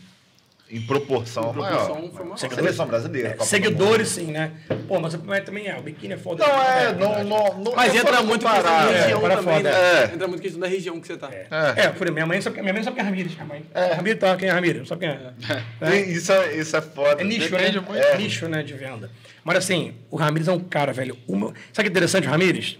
[0.71, 1.85] em proporção, é o maior.
[1.85, 3.35] Proporção foi uma- Seleção brasileira.
[3.35, 4.51] Do Seguidores, sim, né?
[4.87, 6.45] Pô, mas mas também é, o biquíni é foda.
[6.47, 6.99] Não, é, verdade.
[6.99, 9.01] não, não, não Mas entra muito questão comparar, da é.
[9.01, 9.69] região para também, foda.
[9.71, 10.01] né?
[10.01, 10.13] É.
[10.15, 11.29] Entra muito questão da região que você tá.
[11.75, 13.65] É, por minha mãe sabe, minha mãe sabe quem é Ramires, minha mãe.
[13.73, 13.93] É.
[13.93, 14.77] Ramires tá, quem é Ramires?
[14.79, 15.89] Não sabe quem é.
[15.89, 17.21] Tem- Isso, é, isso é foda.
[17.21, 17.85] É nicho, Depende né?
[17.87, 18.01] muito.
[18.03, 19.09] É nicho, né, de venda.
[19.43, 21.17] Mas assim, o Ramires é um cara, velho.
[21.27, 22.77] o meu- Sabe o que é interessante, o Ramires?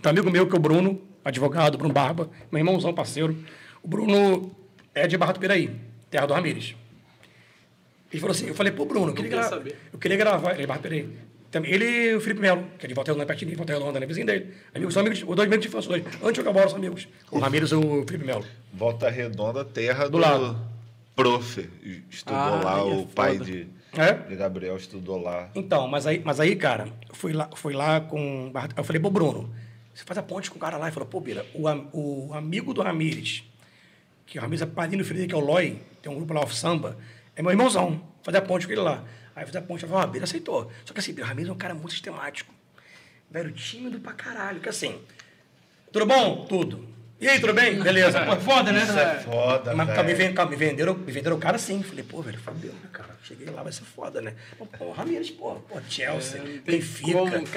[0.00, 3.36] Tem um amigo meu que é o Bruno, advogado, Bruno Barba, meu irmãozão, parceiro.
[3.82, 4.54] O Bruno
[4.94, 5.70] é de Barra do Piraí,
[6.10, 6.74] terra do Ramires.
[8.14, 9.76] Ele falou assim, eu falei, pô, Bruno, eu queria, gra- saber.
[9.92, 10.52] eu queria gravar.
[10.54, 11.08] Ele é do Piraí.
[11.50, 13.98] Também- Ele e o Felipe Melo, que é de Volta Redonda, pertinho de Volta Redonda,
[14.00, 14.06] né?
[14.06, 14.54] Vizinho dele.
[14.74, 16.04] Amigos, são amigos, os dois amigos de infância, dois.
[16.06, 17.08] Antes de jogar bola, são amigos.
[17.30, 18.44] O Ramires e o Felipe Melo.
[18.72, 20.56] Volta Redonda, terra do, lado.
[21.16, 21.68] prof.
[22.10, 23.44] Estudou Ah, lá, é o pai foda.
[23.50, 23.66] de,
[23.96, 24.12] É?
[24.12, 25.48] de Gabriel estudou lá.
[25.54, 28.52] Então, mas aí, mas aí cara, eu fui lá, fui lá com.
[28.76, 29.48] Eu falei, pô, Bruno,
[29.94, 30.86] você faz a ponte com o cara lá.
[30.86, 33.44] Ele falou, pô, Bira, o, o amigo do Ramires,
[34.26, 36.32] que o Ramires é padrinho do filho dele, que é o Loi, tem um grupo
[36.34, 36.96] lá, o Samba,
[37.36, 38.00] é meu irmãozão.
[38.22, 39.02] Fazer a ponte com ele lá.
[39.36, 40.70] Aí fiz a ponte, eu falei, ó, Bira aceitou.
[40.84, 42.52] Só que assim, o Ramires é um cara muito sistemático.
[43.30, 44.60] Velho, tímido pra caralho.
[44.60, 45.00] Que assim,
[45.92, 46.46] tudo bom?
[46.48, 46.94] Tudo.
[47.20, 47.80] E aí, tudo bem?
[47.80, 48.20] Beleza.
[48.24, 48.82] Pô, foda, né?
[48.82, 50.04] Isso é foda, Mas velho.
[50.04, 51.82] me, ven- me venderam, me venderam o cara sim.
[51.82, 53.16] Falei, pô, velho, Fabio, né, cara?
[53.22, 54.34] Cheguei lá, vai ser foda, né?
[54.58, 57.12] Pô, pô Ramires, pô, pô, Chelsea, tem Benfica.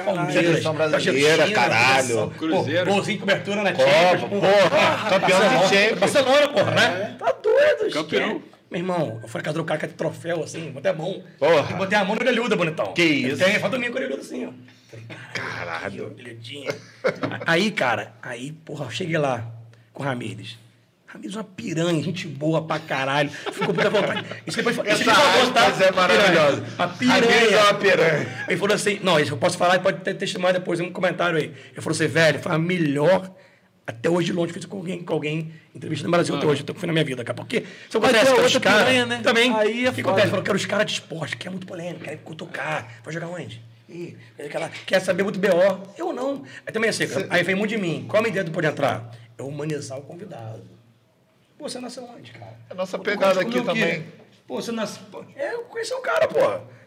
[0.05, 2.29] Palmeiras, brasileira, caralho.
[2.31, 2.85] Cruzeiro.
[2.85, 4.21] Pô, golzinho de cobertura na Copa, Champions.
[4.29, 4.39] pô.
[4.39, 5.99] porra, campeão de Champions.
[5.99, 7.15] Barcelona, porra, né?
[7.19, 8.41] Tá doido, Campeão.
[8.69, 11.23] Meu irmão, eu falei, cadê o cara que é de troféu, assim, botei a mão.
[11.39, 11.67] Porra.
[11.71, 12.93] Eu Botei a mão no orelhuda, bonitão.
[12.93, 13.43] Que isso?
[13.43, 14.51] Tem, falta mim com orelhuda assim, ó.
[14.89, 16.05] Falei, Caralho.
[16.13, 16.71] Orelhudinha.
[17.45, 19.45] Aí, cara, aí, porra, eu cheguei lá
[19.93, 20.57] com o Ramires.
[21.05, 23.29] Ramires é uma piranha, gente boa pra caralho.
[23.29, 24.25] Ficou muita vontade.
[24.45, 25.81] Isso depois, Essa aspas contar.
[25.83, 26.65] é maravilhosa.
[26.77, 27.63] A Ramires é piranha.
[27.63, 28.45] uma piranha.
[28.49, 31.37] Ele falou assim, não, isso eu posso falar e pode ter testemunho depois, um comentário
[31.37, 31.45] aí.
[31.71, 33.31] Ele falou assim, velho, foi a melhor,
[33.87, 36.75] até hoje de longe, fiz com alguém, com alguém, entrevista no Brasil até hoje, então
[36.75, 37.33] foi na minha vida, cara.
[37.33, 39.21] Porque se eu acontece com os caras, né?
[39.23, 40.09] também, Aí é que foda.
[40.09, 40.29] acontece?
[40.29, 43.27] Falou que era os caras de esporte, que é muito polêmico, quer cutucar, vai jogar
[43.27, 43.63] onde?
[43.87, 45.87] Ih, aquela, quer saber muito B.O.
[45.97, 46.43] Eu não.
[46.65, 48.05] Aí também assim, aí vem muito de mim.
[48.09, 49.09] Qual a minha ideia do Pode Entrar?
[49.37, 50.63] É humanizar o convidado.
[51.57, 52.59] Pô, você nasceu onde, cara?
[52.69, 54.05] A nossa Pô, pegada aqui também.
[54.45, 55.01] Pô, você nasceu.
[55.35, 56.39] É, eu conheci o cara, pô.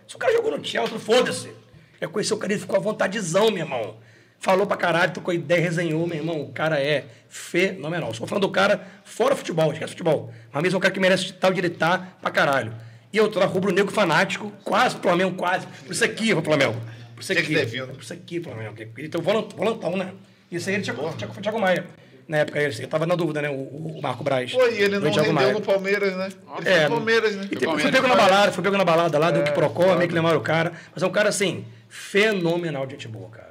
[0.06, 1.50] Se o cara jogou no Chelsea, foda-se.
[1.98, 3.96] Eu conheci o cara, ele ficou à vontadezão, meu irmão.
[4.40, 6.40] Falou pra caralho, trocou ideia, resenhou, meu irmão.
[6.40, 8.12] O cara é fenomenal.
[8.14, 10.32] Só falando do cara fora futebol, esquece futebol.
[10.50, 12.72] Mas mesmo é um cara que merece onde ele tá pra caralho.
[13.12, 15.66] E eu tô na rubro-negro fanático, quase pro Flamengo, quase.
[15.84, 16.74] Por isso aqui, pro Flamengo.
[17.14, 17.54] Por isso Tinha aqui.
[17.54, 17.88] que ter vindo.
[17.92, 18.74] Por isso aqui, Flamengo.
[18.96, 20.12] Ele tem o volan- volantão, né?
[20.50, 21.84] Isso aí ele tinha com o Thiago Maia.
[22.26, 23.50] Na época, ele tava na dúvida, né?
[23.50, 24.52] O, o Marco Braz.
[24.52, 25.52] Pô, e ele não rendeu Maia.
[25.52, 26.28] no Palmeiras, né?
[26.60, 27.42] Ele É, foi no Palmeiras, né?
[27.44, 27.82] E tem, Palmeiras.
[27.82, 30.14] foi pego na balada, foi pego na balada lá, É, deu que procó, meio que
[30.14, 30.72] lembraram o cara.
[30.94, 33.49] Mas é um cara, assim, fenomenal de gente boa, cara.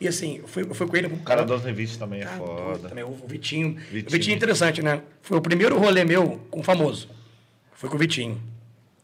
[0.00, 1.08] E assim, eu fui com ele.
[1.08, 2.88] O cara das revistas também é Ah, foda.
[2.88, 3.74] Também, o Vitinho.
[3.74, 4.06] Vitinho.
[4.06, 5.02] O Vitinho é interessante, né?
[5.22, 7.08] Foi o primeiro rolê meu com o famoso.
[7.72, 8.40] Foi com o Vitinho.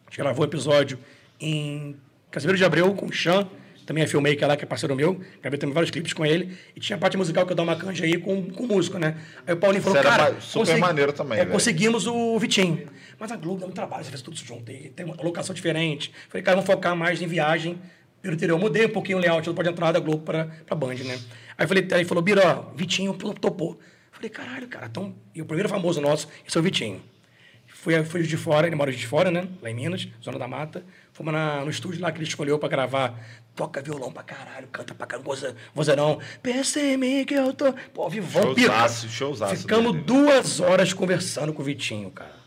[0.07, 0.99] A gente gravou um episódio
[1.41, 1.97] em
[2.31, 3.49] Casimiro de Abreu com o Chan
[3.85, 6.81] também é filmmaker lá, que é parceiro meu, gravei também vários clipes com ele, e
[6.81, 9.17] tinha a parte musical que eu dou uma canja aí com, com músico, né?
[9.47, 10.41] Aí o Paulinho falou, Isso cara...
[10.41, 12.89] super maneiro também, é, conseguimos o Vitinho.
[13.19, 15.55] Mas a Globo dá muito trabalho, você faz tudo isso junto, e tem uma locação
[15.55, 16.13] diferente.
[16.29, 17.79] Falei, cara, vamos focar mais em viagem
[18.33, 18.59] interior.
[18.59, 21.19] Mudei um pouquinho o layout do Pode Entrar da Globo para pra Band, né?
[21.59, 23.79] Aí, falei, aí ele falou, Bira, Vitinho topou.
[24.13, 25.15] Falei, caralho, cara, então...
[25.35, 27.03] E o primeiro famoso nosso, esse é o Vitinho.
[27.67, 29.47] Fui, fui de fora, ele mora de fora, né?
[29.61, 30.85] Lá em Minas, Zona da Mata.
[31.13, 33.19] Fomos na- no estúdio lá que ele escolheu pra gravar.
[33.55, 36.19] Toca violão pra caralho, canta pra caralho, voze- vozeirão.
[36.43, 37.73] Pensa em mim que eu tô...
[37.93, 38.69] Pô, vivão, pica.
[38.69, 40.05] Showzaço, showzaço Ficamos dele.
[40.05, 42.44] duas horas conversando com o Vitinho, cara.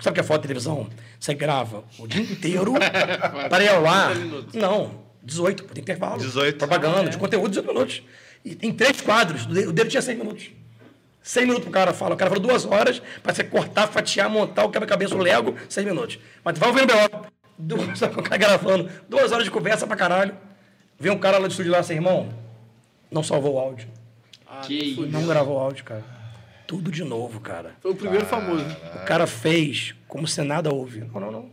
[0.00, 0.88] Sabe o que é foto de televisão?
[1.18, 2.74] Você grava o dia inteiro
[3.50, 4.14] para ir ao ar.
[4.54, 6.18] Não, 18, tem intervalo.
[6.18, 6.58] 18.
[6.58, 8.02] Propaganda, de conteúdo, 18 minutos.
[8.44, 10.50] E tem três quadros, o dele o tinha 100 minutos.
[11.22, 12.14] 100 minutos pro cara fala.
[12.14, 15.84] O cara falou duas horas para você cortar, fatiar, montar o quebra-cabeça, o Lego, 100
[15.84, 16.18] minutos.
[16.44, 17.26] Mas vai ouvindo o B.O.
[17.56, 20.36] Duas, o cara gravando, duas horas de conversa pra caralho.
[20.98, 22.32] Vem um cara lá do estúdio lá, assim, irmão,
[23.10, 23.88] não salvou o áudio.
[24.62, 25.06] Que isso.
[25.06, 26.04] Não gravou o áudio, cara.
[26.72, 27.72] Tudo de novo, cara.
[27.82, 28.64] Foi o primeiro famoso.
[28.94, 31.00] O cara fez como se nada houve.
[31.00, 31.50] Não, não, não.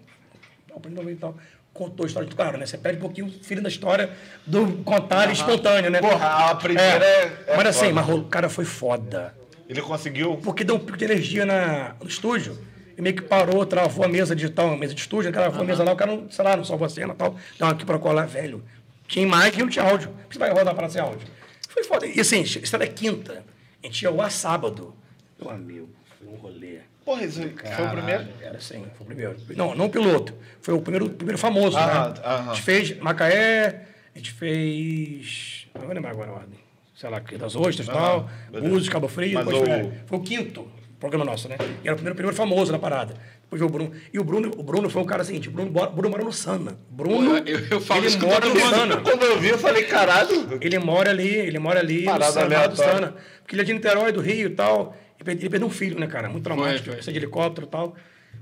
[0.69, 1.35] Não.
[1.73, 2.29] Contou a história.
[2.33, 2.65] Claro, né?
[2.65, 4.11] Você perde um pouquinho o filho da história
[4.47, 5.99] do contar espontâneo, né?
[5.99, 7.93] Porra, a primeira é- é mas assim, foda.
[7.95, 9.35] mas o cara foi foda.
[9.67, 10.37] Ele conseguiu.
[10.37, 12.57] Porque deu um pico de energia na, no estúdio.
[12.97, 15.83] E meio que parou, travou a mesa digital, a mesa de estúdio, travou a mesa
[15.83, 17.35] lá, o cara, não, sei lá, não salvou a cena e tal.
[17.59, 18.63] Uma aqui pra colar, velho.
[19.05, 20.09] Tinha imagem e não tinha áudio.
[20.31, 21.27] Você vai rodar para sem áudio.
[21.67, 22.05] Foi foda.
[22.07, 23.43] E assim, isso era quinta.
[23.83, 24.95] A gente ia lá sábado.
[25.41, 26.79] Meu amigo, foi um rolê.
[27.05, 28.27] Porra, isso foi o primeiro?
[28.41, 29.35] Era assim, foi o primeiro.
[29.55, 30.33] Não, não o piloto.
[30.61, 32.21] Foi o primeiro, primeiro famoso, Aham, né?
[32.23, 32.51] aham.
[32.51, 35.67] A gente fez Macaé, a gente fez.
[35.73, 36.59] Não vou lembrar agora a ordem.
[36.95, 38.69] Sei lá, das ostras e tal, beleza.
[38.69, 39.33] Búzios, Cabo Frio.
[39.35, 40.67] Mas depois foi, foi o quinto
[40.99, 41.55] programa nosso, né?
[41.81, 43.13] E era o primeiro, primeiro famoso na parada.
[43.43, 43.91] Depois veio o Bruno.
[44.13, 46.77] E o Bruno, o Bruno foi um cara seguinte: o Bruno, Bruno mora no Sana.
[46.89, 47.37] Bruno.
[47.37, 48.69] Eu- eu falo ele mora no mundo.
[48.69, 48.97] Sana.
[48.97, 50.57] Quando eu vi, eu falei, caralho.
[50.59, 52.75] Ele mora ali, ele mora ali Parada no Sana, do.
[52.75, 53.15] Sana.
[53.41, 54.93] Porque ele é de Niterói, do Rio e tal.
[55.19, 56.29] Ele perde- ele perdeu um filho, né, cara?
[56.29, 57.13] Muito traumático, Foi, foi.
[57.13, 57.95] de helicóptero e tal.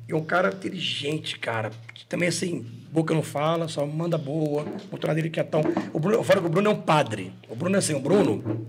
[0.08, 1.72] E é um cara inteligente, cara.
[2.08, 4.64] Também, assim, boca não fala, só manda boa.
[4.64, 5.62] O motorado dele quietão.
[5.92, 7.34] O Bruno, eu falo que o Bruno é um padre.
[7.50, 8.68] O Bruno é assim, o Bruno,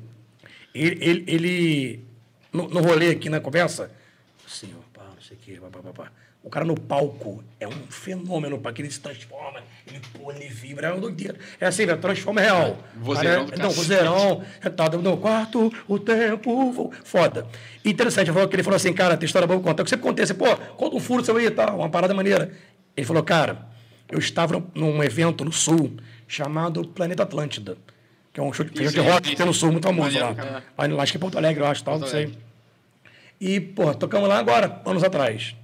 [0.75, 2.05] ele, ele, ele
[2.53, 3.91] no, no rolê aqui na conversa,
[4.47, 6.13] assim, ó, pá, não sei o quê, pá, pá, pá, pá.
[6.49, 10.49] O cara no palco é um fenômeno, para que ele se transforma, ele pula, ele
[10.49, 11.37] vibra, é uma doideira.
[11.61, 12.79] É assim, velho, transforma real.
[12.97, 17.47] Vozeirão do Cara, é- Não, vozeirão, retado no quarto, o tempo, foda.
[17.85, 19.87] Interessante, ele falou que ele falou assim, cara, tem história boa pra contar.
[19.87, 22.51] Sempre contei assim, pô, conta um furo seu aí e tal, uma parada maneira.
[22.97, 23.67] Ele falou, cara,
[24.11, 27.77] eu estava num- evento no Sul chamado Planeta Atlântida,
[28.33, 30.35] que é um show de, Isso, de rock que tem no Sul, muito famoso lá.
[30.79, 32.33] Lá, acho que é Porto Alegre, eu acho, tal, não sei.
[33.39, 35.55] E, pô, tocamos lá agora, anos atrás.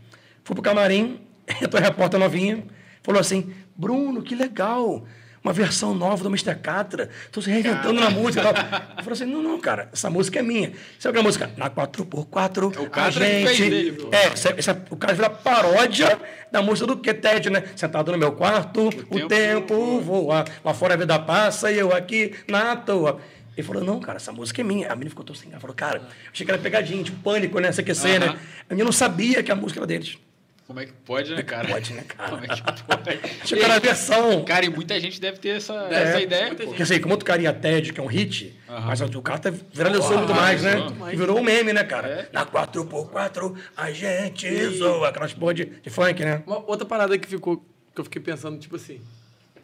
[0.45, 1.21] Fui pro camarim,
[1.61, 2.63] entrou a repórter novinha,
[3.03, 5.05] falou assim, Bruno, que legal,
[5.43, 6.55] uma versão nova do Mr.
[6.55, 8.55] Catra, tô se reinventando na música e tal.
[8.99, 10.73] Eu falei assim, não, não, cara, essa música é minha.
[10.99, 11.51] Sabe aquela música?
[11.57, 13.57] Na 4x4, É o a Catra que gente...
[13.57, 14.09] fez dele, pô.
[14.13, 16.19] é, essa, essa- o cara vira paródia
[16.53, 17.65] da música do Queted, né?
[17.77, 21.95] Sentado no meu quarto, o, tempo tempo, voa, lá fora a vida passa e eu
[21.95, 23.21] aqui na toa.
[23.57, 24.89] Ele falou, não, cara, essa música é minha.
[24.89, 25.61] A menina ficou tão sem graça.
[25.61, 26.03] Falou, cara,
[26.33, 27.71] achei que era pegadinha, tipo pânico, né?
[27.71, 28.19] CQC, Aham.
[28.19, 28.27] né?
[28.69, 30.19] A menina não sabia que a música era deles.
[30.67, 31.69] Como é que pode, né, cara?
[31.69, 32.31] Pode, né, cara?
[32.31, 33.21] Como é que pode?
[33.43, 34.45] Achei que era a versão.
[34.45, 36.55] Cara, e muita gente deve ter essa, É, essa ideia.
[36.55, 40.09] Porque assim, como outro carinha TED, que é um hit, mas o cara tá- viralizou
[40.09, 40.77] Porra, muito mais, né?
[41.13, 42.09] E virou um meme, né, cara?
[42.09, 42.29] É.
[42.33, 45.09] Na 4x4, a gente zoa.
[45.11, 46.43] Aquelas porra de, de funk, né?
[46.47, 47.59] Uma outra parada que ficou
[47.95, 49.01] que eu fiquei pensando, tipo assim.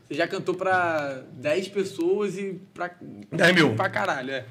[0.06, 2.90] Você já cantou pra 10 pessoas e pra.
[3.32, 3.74] 10 mil.
[3.74, 4.44] Pra caralho, é.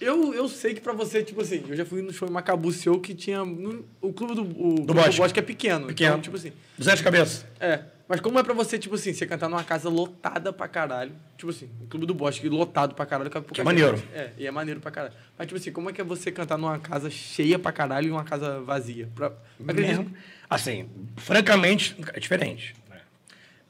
[0.00, 2.70] Eu, eu sei que pra você, tipo assim, eu já fui no show em Macabu
[2.72, 3.44] seu que tinha.
[3.44, 4.46] no- o clube do, o,
[4.76, 5.16] clube do Bosque.
[5.16, 5.86] Bosque é pequeno.
[5.86, 6.10] Pequeno.
[6.10, 6.52] Então, tipo assim.
[6.76, 7.44] 200 cabeças.
[7.58, 7.80] É.
[8.08, 11.12] Mas como é pra você, tipo assim, você cantar numa casa lotada pra caralho?
[11.36, 13.30] Tipo assim, o Clube do Bosque lotado pra caralho.
[13.30, 13.98] com pouca é maneiro.
[13.98, 14.08] gente.
[14.14, 15.14] É, e é maneiro pra caralho.
[15.36, 18.10] Mas, tipo assim, como é que é você cantar numa casa cheia pra caralho e
[18.10, 19.08] uma casa vazia?
[19.14, 19.32] Pra...
[19.60, 19.98] Acredito.
[19.98, 20.14] Mesmo.
[20.48, 20.88] Assim,
[21.18, 22.74] francamente, é diferente.
[22.88, 22.96] né?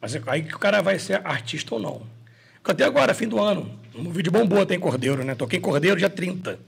[0.01, 2.03] Mas é aí que o cara vai ser artista ou não.
[2.63, 3.77] Cantei agora, fim do ano.
[3.95, 5.35] Um vídeo bombou até em Cordeiro, né?
[5.35, 6.59] Toquei em Cordeiro dia 30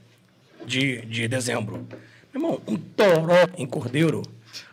[0.65, 1.87] de, de dezembro.
[2.33, 4.21] Meu irmão, um toró em Cordeiro.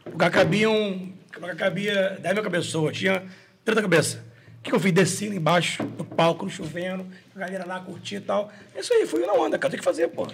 [0.07, 3.23] O lugar cabia, um, o lugar cabia 10 mil pessoas, tinha
[3.65, 4.21] 30 cabeças.
[4.59, 4.93] O que, eu fiz?
[4.93, 8.53] Desci lá embaixo, no palco, chovendo, a galera lá curtindo e tal.
[8.75, 10.27] É Isso aí, fui na onda, cara, tem que fazer, pô.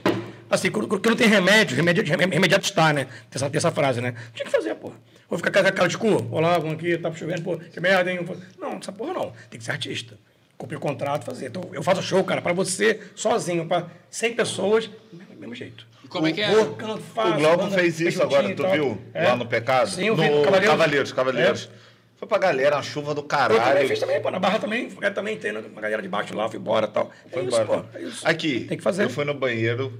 [0.49, 3.05] Assim, quando não tem remédio, remédio, remediado está, né?
[3.05, 4.15] Tem essa, tem essa frase, né?
[4.35, 4.93] Tinha que fazer, pô.
[5.29, 6.27] Vou ficar com a cara de cu?
[6.31, 8.21] Olá, vamos aqui, tá chovendo, pô, que merda, hein?
[8.59, 9.33] Não, essa porra não.
[9.51, 10.17] Tem que ser artista.
[10.57, 11.47] Cumprir o contrato, fazer.
[11.49, 15.87] Então, eu faço show, cara, pra você, sozinho, pra 100 pessoas, do mesmo jeito.
[16.05, 16.53] E como é que é?
[16.77, 18.99] Canto, faço, O Glauco banda, fez isso agora, tu viu?
[19.13, 19.25] É.
[19.29, 19.91] Lá no Pecado?
[19.91, 20.29] Sim, eu vi.
[20.29, 20.69] No Cavaleiros.
[20.71, 21.71] Cavaleiros, Cavaleiros.
[21.81, 21.85] É.
[22.17, 23.89] Foi pra galera, uma chuva do Eu também caralho.
[23.89, 24.31] fiz também, pô.
[24.31, 24.89] Na Barra também.
[25.01, 27.11] Eu também tem uma galera de baixo lá, fui embora e tal.
[27.27, 27.83] É Foi isso, embora.
[27.83, 27.99] pô.
[27.99, 28.27] É isso.
[28.27, 29.03] Aqui, Tem que fazer.
[29.05, 29.93] eu fui no banheiro,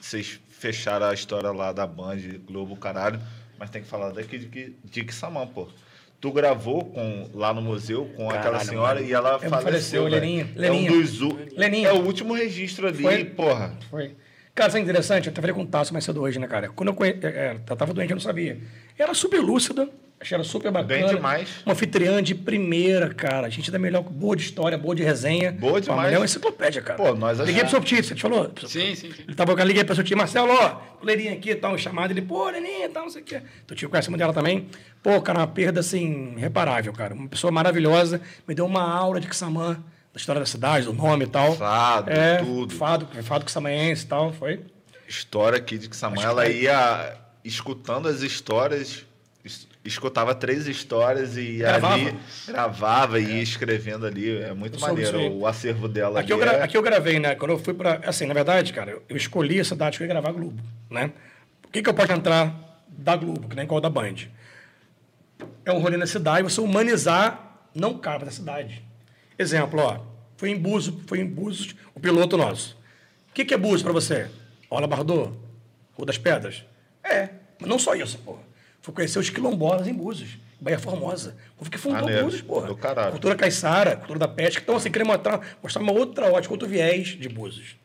[0.00, 2.16] vocês fecharam a história lá da Band,
[2.46, 3.20] Globo, caralho,
[3.58, 5.68] mas tem que falar daqui de, que- de Kissamã, pô.
[6.22, 9.06] Tu gravou com, lá no museu com aquela Caralho, senhora mano.
[9.08, 10.14] e ela É, faleceu, faleceu, velho.
[10.20, 10.90] Leninha, É um Leninha.
[10.92, 11.18] dos...
[11.56, 11.88] Leninha.
[11.88, 13.24] É o último registro ali, Foi.
[13.24, 13.72] porra.
[13.90, 14.14] Foi.
[14.54, 15.26] Cara, sabe o que é interessante?
[15.26, 16.68] Eu até falei com o Tasso mais cedo hoje, né, cara?
[16.68, 17.18] Quando eu conhe...
[17.22, 18.56] é, é, tava doente, eu não sabia.
[18.96, 19.88] Era super lúcida,
[20.22, 21.06] achei ela super bacana.
[21.06, 21.48] Bem demais.
[21.66, 23.50] Uma anfitriã de primeira, cara.
[23.50, 25.52] Gente da melhor, boa de história, boa de resenha.
[25.52, 26.12] Boa Pô, a demais.
[26.12, 26.96] é uma enciclopédia, cara.
[26.96, 27.88] Pô, nós Liguei pro achamos.
[27.88, 28.52] seu Tito, você te falou?
[28.66, 29.22] Sim, sim, sim.
[29.26, 32.12] Ele tava, eu liguei pro seu tio, Marcelo, ó, Leirinha aqui e tal, um chamado,
[32.12, 33.42] ele, pô, Leninha e tal, não sei o quê.
[33.66, 34.68] Teu tio conhece muito dela também.
[35.02, 37.12] Pô, cara, uma perda, assim, reparável, cara.
[37.14, 39.74] Uma pessoa maravilhosa, me deu uma aula de Kissamã,
[40.14, 41.54] da história da cidade, do nome e tal.
[41.56, 42.72] Fado, é, tudo.
[42.74, 44.60] Fado, fado Kissamanhense e tal, foi.
[45.08, 49.04] História aqui de Kissamã, ela ia escutando as histórias,
[49.84, 51.94] escutava três histórias e Gravava.
[51.94, 54.38] ali, gravava e ia escrevendo ali.
[54.42, 56.44] É muito Eu maneiro o acervo dela Aqui eu, ali.
[56.44, 57.34] gra- é- aqui eu gravei, né?
[57.34, 58.00] Quando eu fui pra.
[58.04, 61.12] Assim, na verdade, cara, eu, eu escolhi a cidade que eu ia gravar Globo, né?
[61.60, 62.54] Por que, que eu posso entrar
[62.88, 64.14] da Globo, que nem qual da Band?
[65.64, 68.82] É um rolê na cidade, você humanizar não cabe da cidade.
[69.38, 70.00] Exemplo, ó.
[70.36, 72.76] Foi em Búzios, foi em Búzios o piloto nosso.
[73.30, 74.28] O que, que é Búzios pra você?
[74.68, 75.32] Ola Bardot?
[75.94, 76.64] Rua das Pedras?
[77.02, 77.28] É,
[77.60, 78.40] mas não só isso, porra.
[78.82, 81.36] Fui conhecer os quilombolas em Búzios, Bahia Formosa.
[81.58, 82.66] Eu fiquei fundou Maneiro, Búzios, porra.
[82.66, 83.12] do caralho.
[83.12, 84.60] Cultura caiçara, cultura da pesca.
[84.62, 87.76] Então, assim, queria mostrar, mostrar uma outra ótica, outro viés de Búzios.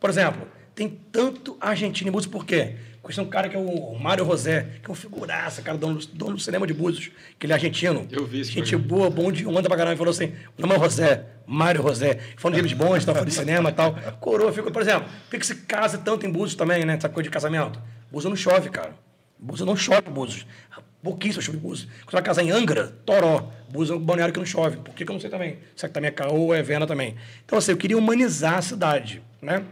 [0.00, 2.76] Por exemplo, tem tanto argentino em Búzios, por quê?
[3.02, 6.06] Conheci um cara que é o Mário Rosé, que é um figuraça, cara, dono, do-
[6.08, 8.08] dono do cinema de Búzios, que ele é argentino.
[8.10, 9.92] Eu vi esse Gente boa, bom de onda pra caramba.
[9.92, 10.26] Ele falou assim,
[10.58, 12.18] meu nome é Rosé, Mário Rosé.
[12.36, 13.94] Falando de James Bond, tal, falando de cinema e tal.
[14.20, 16.94] Coroa, fica, por exemplo, por que que se casa tanto em Búzios também, né?
[16.94, 17.80] Essa coisa de casamento?
[18.10, 18.94] Búzios não chove, cara.
[19.38, 20.46] Búzios não chove, Búzios.
[21.02, 21.88] Pouquíssimo chove Búzios.
[22.00, 23.52] Quando você vai casar em Angra, Toró.
[23.68, 24.76] Búzios é um balneário que não chove.
[24.78, 25.58] Por que que eu não sei também?
[25.74, 27.16] Será que também é caô é vena também?
[27.44, 29.62] Então, assim, eu queria humanizar a cidade, né?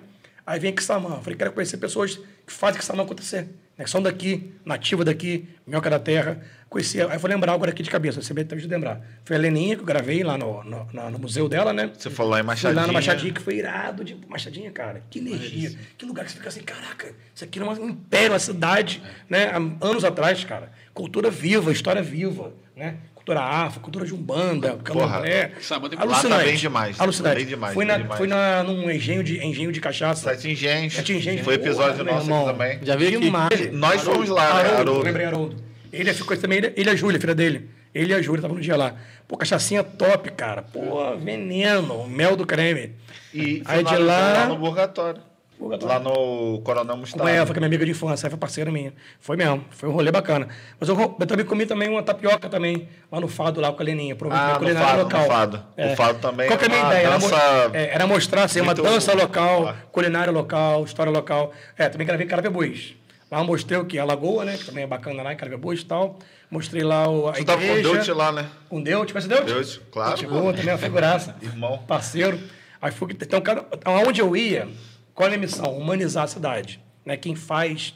[0.46, 1.16] Aí vem Kissamã.
[1.16, 3.48] Eu falei, quero conhecer pessoas que fazem Kissamã acontecer.
[3.76, 3.84] Né?
[3.84, 6.42] Que são daqui, nativa daqui, minhoca da terra.
[6.74, 9.00] Conheci, aí eu vou lembrar agora aqui de cabeça, você deve de lembrar.
[9.24, 11.88] Foi a Leninha que eu gravei lá no, no, na- no museu dela, né?
[11.96, 12.80] Você falou lá em Fui Machadinha.
[12.80, 15.00] lá no Machadinha, que foi irado de Machadinha, cara.
[15.08, 15.70] Que energia.
[15.96, 19.52] Que lugar que você fica assim, caraca, isso aqui é um império, uma cidade, né?
[19.52, 20.72] Há anos atrás, cara.
[20.92, 22.96] Cultura viva, história viva, né?
[23.14, 25.46] Cultura afro, cultura de umbanda, candomblé.
[25.46, 26.44] Tem- Lá tá Alucinante.
[26.44, 27.36] bem demais, Alucinante.
[27.36, 28.18] bem demais, Fui, bem na, demais.
[28.18, 30.30] fui na, num engenho de, engenho de cachaça.
[30.30, 30.92] Sete Engenhos.
[30.92, 31.42] Sete Engenhos.
[31.42, 32.78] Foi episódio Porra, nosso aqui também.
[32.82, 33.16] Já vi.
[33.16, 33.72] Demais.
[33.72, 35.04] Nós fomos lá, né, Haroldo, Haroldo?
[35.04, 35.73] lembrei Haroldo.
[35.94, 37.70] Ele ficou também, ele, ele e a Júlia, filha dele.
[37.94, 38.94] Ele e a Júlia estavam no dia lá.
[39.28, 40.62] Pô, cachaçinha top, cara.
[40.62, 42.92] Pô, veneno, mel do creme.
[43.32, 45.22] E Aí de lá- lá no Burgatório.
[45.60, 47.30] Lá no Coronel Com Mustafa.
[47.30, 48.92] ela, que é minha amiga de infância, foi parceira minha.
[49.20, 50.48] Foi mesmo, foi um rolê bacana.
[50.78, 53.84] Mas eu, eu também comi também uma tapioca também, lá no Fado, lá com a
[53.84, 54.16] Leninha.
[54.30, 55.26] Ah, no Fado, no local.
[55.26, 55.64] Fado.
[55.78, 57.10] O Fado também Qual que é a é minha ideia?
[57.10, 61.52] Dança é, era mostrar assim, uma dança local, culinária local, história local.
[61.78, 62.96] É, também gravei Carapebus.
[63.30, 63.98] Lá mostrei o que?
[63.98, 64.56] A Lagoa, né?
[64.56, 66.18] Que também é bacana lá em Carapebus e tal.
[66.50, 67.92] Mostrei lá o, a Tu tava com igreja.
[67.92, 68.48] Deut lá, né?
[68.68, 69.44] Com Deut, conhece Deut?
[69.44, 70.40] Deut, claro, Gente pô.
[70.40, 71.36] boa também, uma figuraça.
[71.42, 71.78] Irmão.
[71.78, 72.38] Parceiro.
[72.80, 74.68] Aí fui, então, cada, aonde eu ia,
[75.14, 75.76] qual é a missão?
[75.76, 76.80] Humanizar a cidade.
[77.04, 77.16] Né?
[77.16, 77.94] Quem faz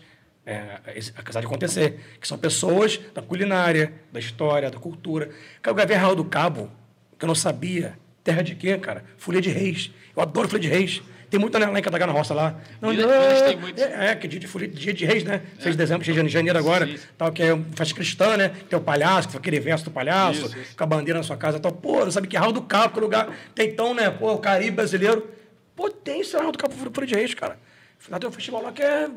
[0.48, 0.80] é,
[1.14, 2.00] a cidade acontecer.
[2.18, 5.26] Que são pessoas da culinária, da história, da cultura.
[5.60, 6.70] Cara, eu gravei Real do Cabo,
[7.18, 7.98] que eu não sabia.
[8.24, 9.04] Terra de quê, cara?
[9.18, 9.90] Folia de Reis.
[10.16, 11.02] Eu adoro Folia de Reis.
[11.30, 12.56] Tem muita lá em Cataga na Roça lá.
[12.80, 13.78] Não, não, tem muito.
[13.80, 15.42] É, é, que é dia de, folia, dia de Reis, né?
[15.58, 16.88] 6 de dezembro, 6 de janeiro agora.
[17.18, 18.50] Tal, que é festa cristã, né?
[18.68, 20.76] Tem o palhaço, que foi aquele verso do palhaço, Isso, isso.
[20.76, 21.72] com a bandeira na sua casa e tal.
[21.72, 23.28] Pô, não sabe que Raul do Cabo, que lugar.
[23.54, 24.10] Tem então, né?
[24.10, 25.28] Pô, o Caribe brasileiro.
[25.76, 27.58] Pô, tem esse Raul do Cabo Folia de Reis, cara.
[28.00, 29.10] Afinal, tem um festival lá que é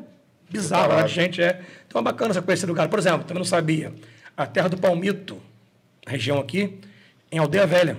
[0.50, 1.60] bizarro, lá de gente, é.
[1.86, 2.88] Então é bacana você conhecer lugar.
[2.88, 3.92] Por exemplo, também não sabia.
[4.36, 5.40] A terra do Palmito,
[6.06, 6.78] região aqui,
[7.30, 7.96] em Aldeia Velha,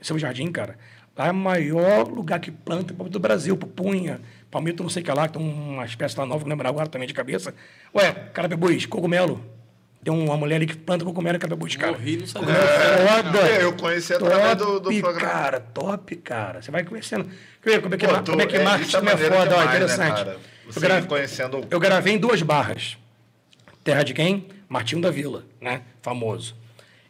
[0.00, 0.76] Seu Jardim, cara.
[1.16, 4.20] Lá é o maior lugar que planta palmito do Brasil, pupunha,
[4.50, 6.88] palmito não sei o que lá, que tem uma espécie lá nova, não lembro agora
[6.88, 7.54] também de cabeça.
[7.94, 9.40] Ué, carapebus, cogumelo.
[10.02, 11.92] Tem uma mulher ali que planta cogumelo e carapebus, cara.
[11.92, 12.48] Morri, não sabia.
[12.54, 13.38] Cogumelo foda.
[13.48, 15.30] É, eu conheci através do- do Top, programa.
[15.32, 16.60] cara, top, cara.
[16.60, 17.24] Você vai conhecendo.
[17.62, 19.56] Como é que, Pô, tu- como é que é, marketing é é foda, ó, demais,
[19.70, 20.16] né, interessante.
[20.16, 20.36] cara?
[20.74, 22.98] eu, grave- conhecendo- eu gravei em duas barras.
[23.82, 24.48] Terra de quem?
[24.68, 25.82] Martinho da Vila, né?
[26.02, 26.54] Famoso.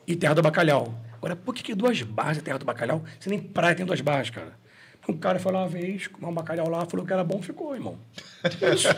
[0.06, 0.94] E Terra do Bacalhau.
[1.24, 3.02] Agora, por que, que duas barras é Terra do Bacalhau?
[3.18, 4.52] Você nem praia tem duas barras, cara.
[5.08, 7.74] Um cara foi lá uma vez, comeu um bacalhau lá, falou que era bom, ficou,
[7.74, 7.98] irmão.
[8.60, 8.88] É isso.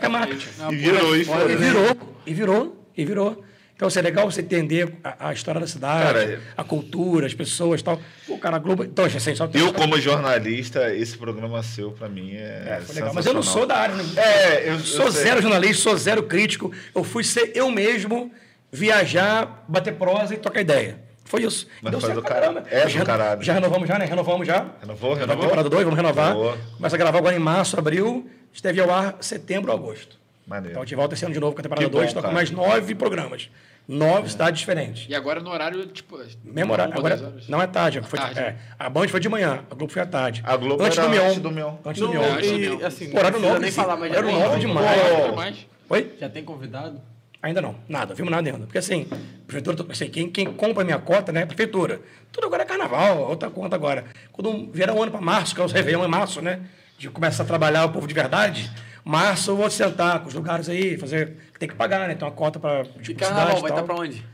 [0.00, 0.48] É marketing.
[0.70, 1.56] E virou, e E foi.
[1.56, 1.96] virou,
[2.26, 3.44] e virou, e virou.
[3.74, 7.34] Então, assim, é legal você entender a, a história da cidade, Cara, a cultura, as
[7.34, 8.00] pessoas e tal.
[8.26, 8.82] O cara, a Globo...
[8.84, 13.12] Então, assim, só Eu, como jornalista, esse programa seu, pra mim, é, É, foi legal.
[13.12, 14.04] Mas eu não sou da área, né?
[14.16, 15.24] É, eu- sou eu sei.
[15.24, 16.72] zero jornalista, sou zero crítico.
[16.94, 18.32] Eu fui ser eu mesmo,
[18.72, 21.04] viajar, bater prosa e trocar ideia.
[21.26, 21.66] Foi isso.
[21.82, 22.54] Mas Deu foi certo do pra caralho.
[22.54, 22.68] caramba.
[22.74, 23.42] É do já, caralho.
[23.42, 24.04] Já renovamos já, né?
[24.06, 24.66] Renovamos já.
[24.80, 25.42] Renovou, Na renovou?
[25.42, 26.34] temporada 2, vamos renovar.
[26.76, 28.30] Começa a gravar agora em março, abril.
[28.52, 30.16] Esteve ao ar setembro, agosto.
[30.46, 30.70] Maneiro.
[30.70, 32.22] Então a gente volta esse ano de novo com a temporada Que bom, 2, tá
[32.22, 33.50] com mais nove programas.
[33.88, 35.06] Nove cidades diferentes.
[35.08, 36.18] E agora no horário, tipo.
[36.44, 36.94] Mesmo horário.
[36.96, 38.00] Agora, não é tarde.
[38.02, 38.38] Foi, tarde.
[38.40, 40.42] é, a Band foi de manhã, a Globo foi à tarde.
[40.44, 41.24] A Globo antes era do Mion.
[41.26, 41.74] antes do Mion.
[41.84, 42.22] Antes do Mion.
[42.22, 45.34] É, e, assim, horário novo, nem falar, mas já Horário novo demais.
[45.34, 45.66] mais.
[45.88, 46.14] Oi?
[46.20, 47.00] Já tem convidado?
[47.46, 48.66] Ainda não, nada, vimos nada ainda.
[48.66, 49.06] Porque assim,
[49.46, 52.00] prefeitura, assim quem, quem compra a minha cota né, é a prefeitura.
[52.32, 54.04] Tudo agora é carnaval, outra conta agora.
[54.32, 56.60] Quando vier um ano para março, que é o Réveillon em março, né?
[56.98, 58.70] De começar a trabalhar o povo de verdade,
[59.04, 61.36] março eu vou sentar com os lugares aí, fazer.
[61.58, 62.14] Tem que pagar, né?
[62.14, 62.84] Tem uma cota para.
[63.08, 64.24] E carnaval vai estar pra onde?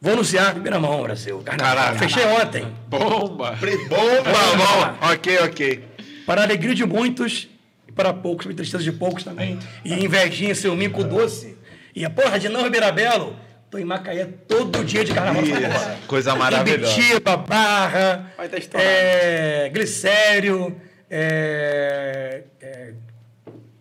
[0.00, 1.42] Vou anunciar primeira mão, Brasil.
[1.44, 1.74] Carnaval.
[1.76, 1.98] Caralho.
[1.98, 2.66] Fechei ontem.
[2.88, 3.54] Bomba!
[3.60, 5.12] Pre- Bomba, bom.
[5.12, 5.84] Ok, ok.
[6.24, 7.48] Para a alegria de muitos
[7.86, 9.58] e para poucos, para a tristeza de poucos também.
[9.84, 11.58] E invejinha, seu mico doce.
[11.94, 13.36] E a porra de não Ribeirabelo,
[13.70, 15.42] tô em Macaé todo dia de carnaval.
[15.42, 16.92] Isso, coisa maravilhosa.
[16.92, 20.80] Ibitiba, Barra, tá é, Glicério,
[21.10, 22.92] é, é,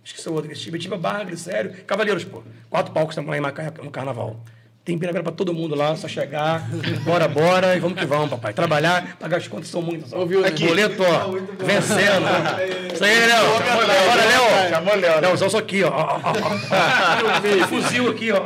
[0.03, 2.43] esqueci o outro, Ibitiba, Barra, Glicério, Cavaleiros, pô.
[2.69, 4.43] Quatro palcos estamos lá em Macaé no carnaval.
[4.89, 6.67] Tem Ibirabela para todo mundo lá, só chegar,
[7.05, 8.53] bora, bora, e vamos que vamos, papai.
[8.53, 10.11] Trabalhar, pagar as contas são muitas.
[10.11, 10.47] Ouviu, né?
[10.47, 11.29] Aqui, boleto, ó,
[11.63, 12.91] vencendo.
[12.91, 13.51] Isso aí, Léo.
[13.51, 14.69] Bora, Léo.
[14.71, 15.21] Chamou Léo, né?
[15.21, 15.89] Léozão, só aqui, ó.
[15.91, 17.67] ó, ó, ó.
[17.67, 18.41] Fuzil aqui, ó.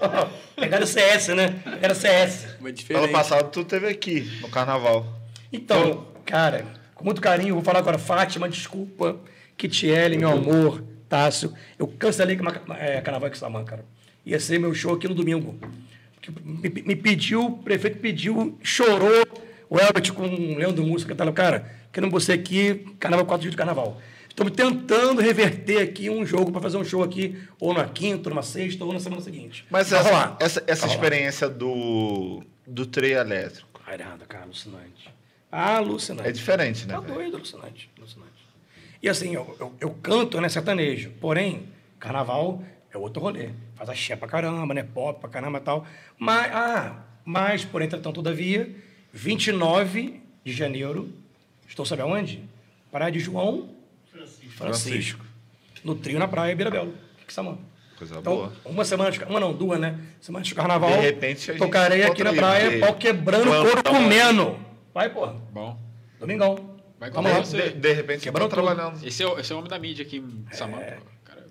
[0.00, 0.26] ó.
[0.54, 1.56] Pegaram CS, né?
[1.82, 2.46] Era CS.
[2.94, 5.04] Ano passado tu teve aqui, no carnaval.
[5.52, 6.64] Então, cara,
[6.94, 9.16] com muito carinho, vou falar agora, Fátima, desculpa,
[9.56, 12.44] Kitiele, meu amor, Tássio, eu cancelei com
[12.74, 13.84] é, Carnaval de Samã, cara.
[14.26, 15.56] Ia ser meu show aqui no domingo.
[16.44, 19.24] Me, me pediu, o prefeito pediu, chorou,
[19.70, 23.52] o Elbert com o Leandro Música, tá lá, cara, querendo você aqui, Carnaval, quatro dias
[23.52, 24.00] de Carnaval.
[24.28, 28.34] Estamos tentando reverter aqui um jogo para fazer um show aqui, ou na quinta, ou
[28.34, 29.64] numa sexta, ou na semana seguinte.
[29.70, 30.36] Mas essa, rolar.
[30.40, 35.14] essa, essa experiência do, do trem elétrico Caramba, cara, alucinante.
[35.50, 36.28] Alucinante.
[36.28, 36.94] é diferente, né?
[36.94, 38.32] Tá doido, alucinante, alucinante.
[39.00, 41.12] E assim, eu, eu, eu canto, né, sertanejo.
[41.20, 41.68] Porém,
[42.00, 42.62] carnaval
[42.92, 43.50] é outro rolê.
[43.74, 44.82] Faz axé pra caramba, né?
[44.82, 45.86] Pop pra caramba e tal.
[46.18, 48.74] Mas, ah, mas, por entretanto, todavia,
[49.12, 51.12] 29 de janeiro,
[51.68, 52.42] estou sabe aonde?
[52.90, 53.68] Praia de João
[54.50, 55.24] Francisco.
[55.84, 56.94] No trio na praia, Beira-Belo,
[57.26, 57.58] Quixamã.
[57.98, 58.52] Coisa Então, boa.
[58.64, 59.98] uma semana de, uma não, duas, né?
[60.20, 60.90] Semana de carnaval.
[60.90, 64.58] De repente, a tocarei aqui na praia, pau quebrando, couro tá- comendo.
[64.92, 65.34] Vai, porra.
[65.52, 65.78] Bom.
[66.20, 66.76] Domingão.
[66.98, 67.36] Vai Vamos lá.
[67.38, 67.70] com você.
[67.70, 68.62] De, de repente, quebrou tudo.
[68.62, 69.04] trabalhando.
[69.06, 70.82] Esse é, o, esse é o homem da mídia aqui em Samanta.
[70.84, 70.98] É.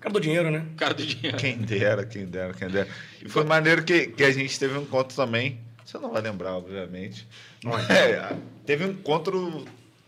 [0.06, 0.64] Cara do dinheiro, né?
[0.76, 1.36] cara do dinheiro.
[1.36, 2.88] Quem dera, quem dera, quem dera.
[3.20, 5.58] E foi maneiro que, que a gente teve um encontro também.
[5.84, 7.26] Você não vai lembrar, obviamente.
[7.90, 9.64] É, teve um encontro,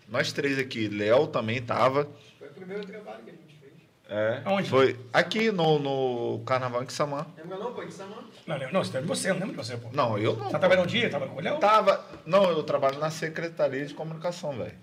[0.09, 0.87] nós três aqui.
[0.89, 2.09] Léo também tava.
[2.39, 3.73] Foi o primeiro trabalho que a gente fez.
[4.09, 4.71] É, Aonde?
[4.71, 7.27] Foi aqui no, no Carnaval em Quissamã.
[7.37, 7.85] Lembra não, pô?
[7.85, 8.15] De Samã?
[8.47, 9.89] Não, não, não, você lembra de você, não lembro de você, pô.
[9.93, 10.45] Não, eu não.
[10.45, 11.11] Você tá trabalhando um dia?
[11.11, 11.59] Tava com o Léo?
[11.59, 12.05] Tava.
[12.25, 14.75] Não, eu trabalho na Secretaria de Comunicação, velho.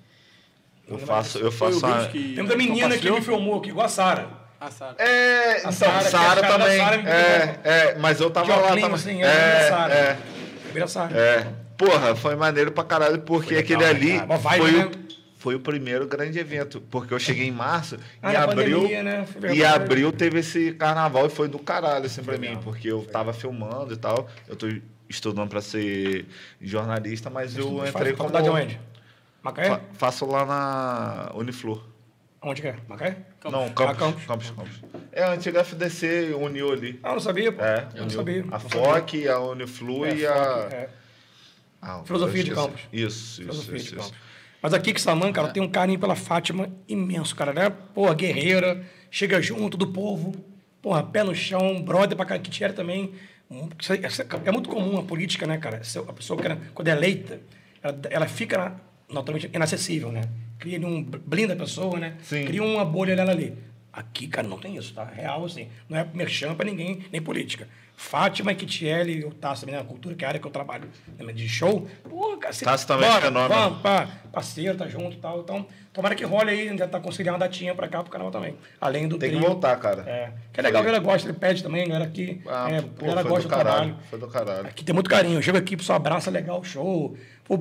[0.86, 1.86] Eu faço, eu faço.
[1.86, 4.45] a- que Lembra da menina que me filmou aqui, igual a Sara.
[4.68, 4.96] Ah, Sara.
[5.00, 6.82] É, então, Sara, é a também.
[7.08, 8.86] É, é, mas eu tava lá também.
[8.94, 9.94] assim, é, é, Sara.
[9.94, 10.18] é,
[10.64, 11.18] Primeira Sara.
[11.18, 11.48] é.
[11.78, 14.40] Porra, foi maneiro pra caralho, porque aquele legal, ali né, cara?
[14.58, 14.86] Foi, né?
[14.86, 14.92] o,
[15.38, 16.80] foi o primeiro grande evento.
[16.90, 18.78] Porque eu cheguei em março Ah, e abril.
[18.84, 19.26] pandemia, né?
[19.54, 22.56] E abril teve esse carnaval e foi do caralho, assim, pra Legal.
[22.56, 24.28] mim, porque eu tava filmando e tal.
[24.48, 24.68] Eu tô
[25.10, 26.26] estudando pra ser
[26.62, 28.30] jornalista, mas eu Faz entrei como.
[28.30, 28.80] faculdade onde?
[29.44, 29.68] Macaé?
[29.70, 31.84] Fa- faço lá na Uniflor.
[32.48, 32.76] Onde que é?
[32.88, 33.18] Macaé?
[33.46, 34.26] Não, Ah, Campos, Campos.
[34.26, 34.82] Campos, Campos.
[35.12, 37.00] É, a antiga FDC uniu ali.
[37.02, 37.64] Ah, eu não sabia, pô.
[37.64, 38.42] É, eu não sabia.
[38.44, 40.16] A não FOC, a Uniflu sabia.
[40.16, 40.68] e É, a.
[40.72, 40.90] É.
[41.82, 42.52] Ah, Filosofia de.
[42.52, 42.82] Campos.
[42.94, 43.86] Isso, isso, Filosofia isso.
[43.96, 44.12] de isso.
[44.12, 44.26] Campos.
[44.62, 47.70] Mas aqui que Samã, cara, tem um carinho pela Fátima imenso, cara, né?
[47.70, 50.34] Porra, guerreira, chega junto do povo,
[50.82, 53.14] porra, pé no chão, brother pra cá, que tinha também.
[53.52, 55.78] É- é- É muito comum a política, né, cara?
[55.78, 57.40] A pessoa, que, quando é eleita,
[57.82, 58.76] ela, ela fica
[59.10, 60.22] naturalmente inacessível, né?
[60.60, 61.04] Cria um.
[61.04, 62.16] blinda a pessoa, né?
[62.24, 62.46] Sim.
[62.46, 63.58] Cria uma bolha dela ali.
[63.92, 65.06] Aqui, cara, não tem isso, tá?
[65.06, 65.70] Real, assim.
[65.88, 67.68] Não é merchan pra ninguém, nem política.
[67.98, 70.90] Fátima e Kitiele, eu Tasso também na cultura, que é a área que eu trabalho
[71.18, 71.88] né, de show.
[72.10, 73.56] Pô, você- Tasso também é bora, fenômeno.
[73.56, 75.40] Vamos, pá, parceiro, tá junto e tal.
[75.40, 78.30] Então, tomara que role aí, a já tá conseguindo uma datinha pra cá, pro canal
[78.32, 78.58] também.
[78.82, 79.48] Além do Tem que trio.
[79.50, 80.02] voltar, cara.
[80.06, 80.34] É.
[80.52, 82.42] Que é legal, que ela gosta, ele pede também, a galera aqui.
[82.48, 83.78] Ah, é, pô, a galera foi gosta do do, caralho.
[83.86, 83.98] trabalho.
[84.10, 84.68] Foi do caralho.
[84.68, 85.38] Aqui tem muito carinho.
[85.38, 87.16] Eu chego aqui, pessoal abraça, legal, show.
[87.46, 87.58] Pô,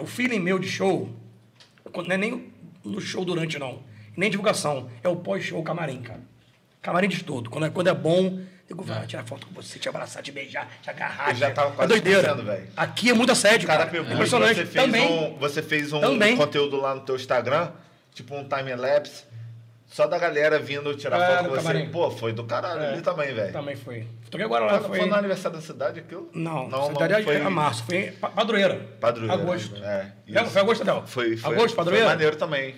[0.00, 1.10] o feeling meu de show,
[1.94, 2.52] não é nem
[2.84, 3.82] no show durante, não.
[4.16, 4.88] Nem divulgação.
[5.02, 6.20] É o pós-show camarim, cara.
[6.80, 7.50] Camarim de todo.
[7.50, 10.30] Quando é, quando é bom, eu digo, vai tirar foto com você, te abraçar, te
[10.30, 11.30] beijar, te agarrar.
[11.30, 12.20] Eu já tava é quase doideira.
[12.20, 12.68] esquecendo, velho.
[12.76, 13.90] Aqui é muito assédio, O cara cara.
[13.90, 14.54] pegou e Impressionante.
[14.56, 15.08] você fez Também.
[15.12, 16.36] um, você fez um Também.
[16.36, 17.72] conteúdo lá no teu Instagram,
[18.14, 19.24] tipo um time lapse,
[19.94, 21.84] Só da galera vindo tirar É, foto com você.
[21.84, 22.92] Pô, foi do caralho É.
[22.94, 23.52] ali também, velho.
[23.52, 24.04] Também foi.
[24.28, 24.98] Toquei agora lá, Foi, foi...
[24.98, 26.28] foi no aniversário da cidade aquilo?
[26.34, 27.84] Não, não, cidade é foi a março.
[27.84, 28.88] Foi Padroeira.
[29.00, 29.34] Padroeira.
[29.34, 29.76] Agosto.
[29.84, 30.50] É, Não, isso.
[30.50, 31.04] foi agosto, Adel?
[31.06, 32.06] Foi, foi, Agosto, Padroeira?
[32.06, 32.74] Foi maneiro também.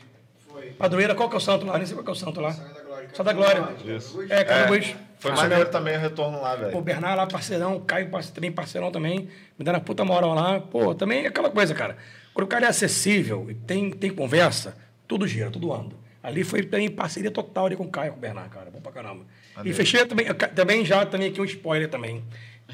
[0.46, 0.66] Foi.
[0.72, 1.78] Padroeira, qual que é o santo lá?
[1.78, 2.52] Nem sei qual que é o santo lá.
[2.52, 3.08] Só da Glória.
[3.14, 3.64] Só da Glória.
[3.86, 4.22] Isso.
[4.28, 4.96] É, cada É.
[5.18, 6.80] Foi Isso maneiro também o retorno lá, O velho.
[6.82, 9.20] Bernard lá, parceirão, Caio também parceirão também,
[9.58, 10.60] me dando a puta moral lá.
[10.60, 11.96] Pô, também é aquela coisa, cara.
[12.34, 14.76] Quando o cara é acessível e tem, tem conversa,
[15.08, 16.04] tudo gira, tudo anda.
[16.26, 18.68] Ali foi também parceria total ali com o Caio, com o Bernard, cara.
[18.70, 19.24] Bom pra caramba.
[19.64, 22.24] E fechei também, também já também aqui um spoiler também.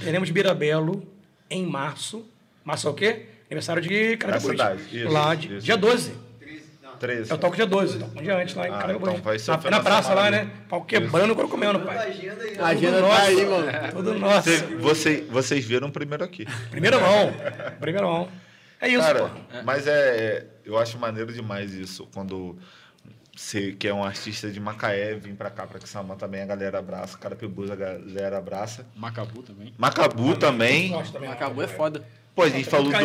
[0.03, 1.07] Teremos Birabelo
[1.51, 2.27] em março.
[2.65, 3.27] Março é o quê?
[3.51, 5.67] Aniversário de isso, Lá, de, isso.
[5.67, 6.13] dia 12.
[6.41, 6.97] 13, não.
[6.97, 7.31] 13.
[7.31, 9.71] Eu toco dia 12, toco um dia antes lá em Ah, então vai ser na,
[9.71, 10.51] na praça semana lá, né?
[10.71, 11.99] Pau quebrando, couro comendo, pai.
[12.09, 12.59] agenda aí.
[12.59, 13.51] A agenda Tudo tá aí, nosso.
[13.51, 13.93] mano.
[13.93, 14.49] Tudo nosso.
[14.51, 16.47] Você- você- vocês viram primeiro aqui.
[16.71, 17.35] Primeira mão.
[17.79, 18.29] Primeira mão.
[18.81, 19.61] É isso, Cara, pô.
[19.65, 22.09] mas é, é- Eu acho maneiro demais isso.
[22.15, 22.57] Quando
[23.35, 26.79] você que é um artista de Macaé, vir pra cá, pra Quissamã também, a galera
[26.79, 27.17] abraça.
[27.19, 28.87] Carapebus, a galera abraça.
[28.95, 29.73] Macabu também.
[29.79, 30.93] Macabu também.
[31.13, 31.31] Também.
[31.31, 32.05] Acabou, é foda.
[32.35, 32.97] Pô, a gente falou do.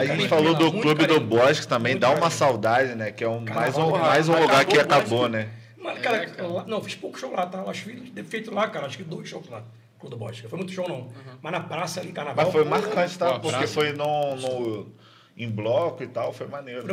[0.00, 1.20] A gente falou do Clube do.
[1.20, 3.10] Bosque também, dá uma saudade, né?
[3.12, 5.50] Que é um, mais um, mais um lugar que acabou, né?
[5.78, 7.58] Mano, cara, lá- não, fiz pouco show lá, tá?
[7.58, 8.86] Eu Acho que feito lá, cara.
[8.86, 9.62] Acho que dois shows lá.
[10.00, 10.42] Clube do Bosque.
[10.42, 11.08] Não foi muito show, não.
[11.40, 12.44] Mas na praça ali, carnaval.
[12.44, 13.38] Mas foi marcante, tá?
[13.38, 14.92] Porque foi no, no-
[15.36, 16.84] em bloco e tal, foi maneiro.
[16.84, 16.86] E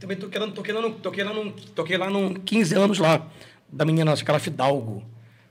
[0.00, 1.32] também toquei lá, toquei lá, toquei lá,
[1.74, 3.26] toquei lá no 15 anos lá.
[3.70, 5.04] Da menina, aquela Fidalgo.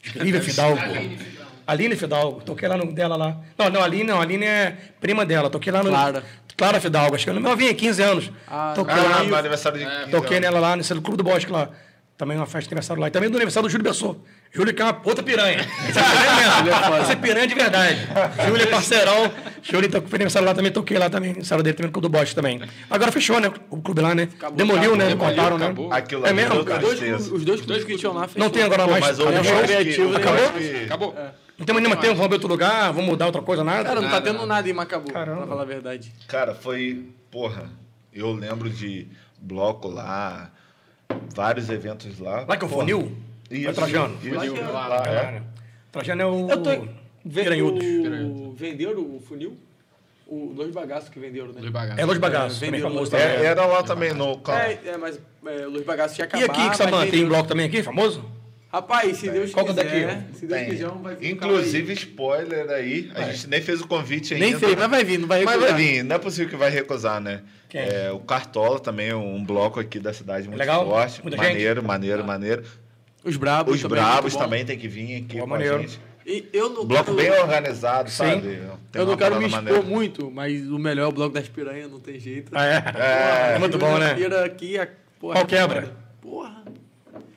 [0.03, 0.81] Acho que Lívia Fidalgo.
[1.65, 2.41] Aline Fidalgo.
[2.41, 3.37] Toquei lá no dela lá.
[3.57, 4.19] Não, não, Aline não.
[4.19, 5.49] Aline é prima dela.
[5.49, 5.89] Toquei lá no.
[5.89, 6.23] Clara.
[6.57, 7.15] Clara Fidalgo.
[7.15, 8.31] Acho que eu não vinha 15 anos.
[8.47, 9.23] Ah, toquei Ah, lá.
[9.23, 11.69] no aniversário de 15 Toquei nela lá nesse Clube do Bosque lá.
[12.19, 13.07] Também uma festa de aniversário lá.
[13.07, 14.21] E também do aniversário do Júlio Bessou.
[14.51, 15.59] Júlio que é uma outra piranha.
[15.87, 16.97] Esse é piranha mesmo.
[17.03, 17.99] Esse é piranha de verdade.
[18.45, 19.31] Júlio é parceirão.
[19.63, 21.29] Júlio tá- foi aniversário lá também, toquei lá também.
[21.29, 22.61] Aniversário dele também no Clube do Bosque também.
[22.89, 23.49] Agora fechou, né?
[23.69, 24.27] O clube lá, né?
[24.53, 25.05] Demoliu, né?
[25.05, 25.65] Não demoliu, contaram, né?
[25.67, 25.93] acabou.
[25.93, 26.61] Aquilo É mesmo?
[26.61, 28.43] Dois os dois clubes que tinham lá fechou.
[28.43, 29.05] Não tem agora Pô, mais.
[29.05, 29.63] mas hoje Acabou?
[29.63, 30.49] criativo, Acabou?
[30.51, 31.15] que- Acabou.
[31.57, 33.83] Não tem nenhuma tempo, vamos ver outro lugar, vamos mudar outra coisa, nada?
[33.85, 34.47] Cara, não tá Nada, tendo nada.
[34.47, 35.37] nada em Macabu, Caramba.
[35.39, 36.11] pra falar a verdade.
[36.27, 37.05] Cara, foi.
[37.31, 37.69] Porra,
[38.13, 39.07] eu lembro de
[39.41, 40.51] bloco lá,
[41.35, 42.45] vários eventos lá.
[42.47, 43.11] Lá que eu?
[43.51, 44.17] Isso, Vai Trajano.
[44.23, 45.41] Isso, Lá que é- lá, é.
[45.91, 46.49] Trajano é o.
[46.49, 46.69] Eu tô.
[47.29, 47.83] Piranhudos.
[47.85, 48.53] O...
[48.55, 49.57] Venderam o funil?
[50.27, 51.53] O Dois Bagaços que venderam, né?
[51.59, 51.99] Dois bagaços.
[51.99, 53.25] É Los Bagaços, É, também vendeu famoso Los também.
[53.25, 54.37] É, era lá também no.
[54.37, 54.59] campo.
[54.59, 56.51] É, é, mas é, o Luiz Bagaço tinha E acabado.
[56.51, 58.23] aqui, que mas Samanta, tem vendeu- bloco também aqui, famoso?
[58.71, 62.69] Rapaz, se Deus Qual é quiser, daqui, se Deus quiser, vai vir um Inclusive, spoiler
[62.69, 64.45] aí, a gente nem fez o convite ainda.
[64.45, 65.73] Nem fez, mas vai vir, não vai Mas recusar.
[65.75, 67.41] vai vir, não é possível que vai recusar, né?
[67.69, 67.81] Quem?
[67.81, 70.85] É, o Cartola também, um bloco aqui da cidade muito Legal?
[70.85, 71.21] forte.
[71.21, 72.63] Muita maneiro, maneiro, maneiro.
[73.23, 74.39] Os brabos Os também, Brabos muito bom.
[74.43, 75.75] também tem que vir aqui Pô, com maneiro.
[75.75, 75.99] a gente.
[76.25, 78.15] E eu não Bloco quero- bem organizado, Sim.
[78.17, 78.41] sabe?
[78.91, 79.81] Tem Eu não quero me expor maneira.
[79.83, 82.51] muito, mas o melhor é o bloco das piranhas, não tem jeito.
[82.55, 83.55] Ah, é?
[83.55, 84.13] É, muito bom, né?
[84.15, 84.87] Pira aqui, a,
[85.19, 85.91] porra, Qual quebra?
[86.21, 86.58] Porra.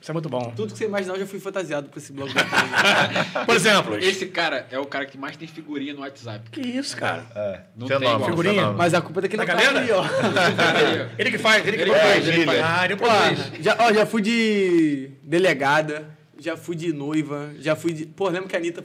[0.03, 0.53] Isso é muito bom.
[0.57, 2.35] Tudo que você imaginar, eu já fui fantasiado pra esse piranhas.
[3.47, 6.51] Por exemplo, Esse cara é o cara que mais tem figurinha no WhatsApp.
[6.51, 7.25] que isso, cara?
[7.37, 8.27] É, Não fenômeno, tem.
[8.29, 8.55] Figurinha?
[8.55, 8.79] fenômeno.
[8.79, 10.03] Mas a culpa é daquele Da cara ali, ó.
[11.17, 12.61] Ele que faz, ele que Ele faz, ele faz.
[12.65, 13.53] Ah, ele Pô, produz.
[13.61, 16.09] já, ó, já fui de delegada,
[16.39, 18.07] já fui de noiva, já fui de.
[18.07, 18.83] Pô, lembra que a Anitta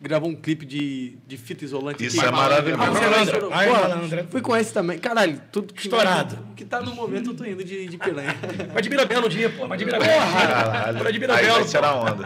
[0.00, 2.04] gravou um clipe de, de fita isolante?
[2.04, 2.28] Isso aqui?
[2.28, 2.82] é maravilhoso.
[2.82, 3.56] Ah?
[3.58, 4.26] Ai, Porra, malandra.
[4.30, 4.98] Fui com esse também.
[4.98, 6.38] Caralho, tudo que Estourado.
[6.56, 8.34] que tá no momento eu tô indo de, de piranha.
[8.72, 9.66] Vai de Mirabelo um dia, pô.
[9.66, 10.12] Vai de Mirabelo.
[10.32, 10.98] Caralho.
[11.02, 11.54] Vai de Aí Mirabelo.
[11.54, 12.24] vai tirar onda.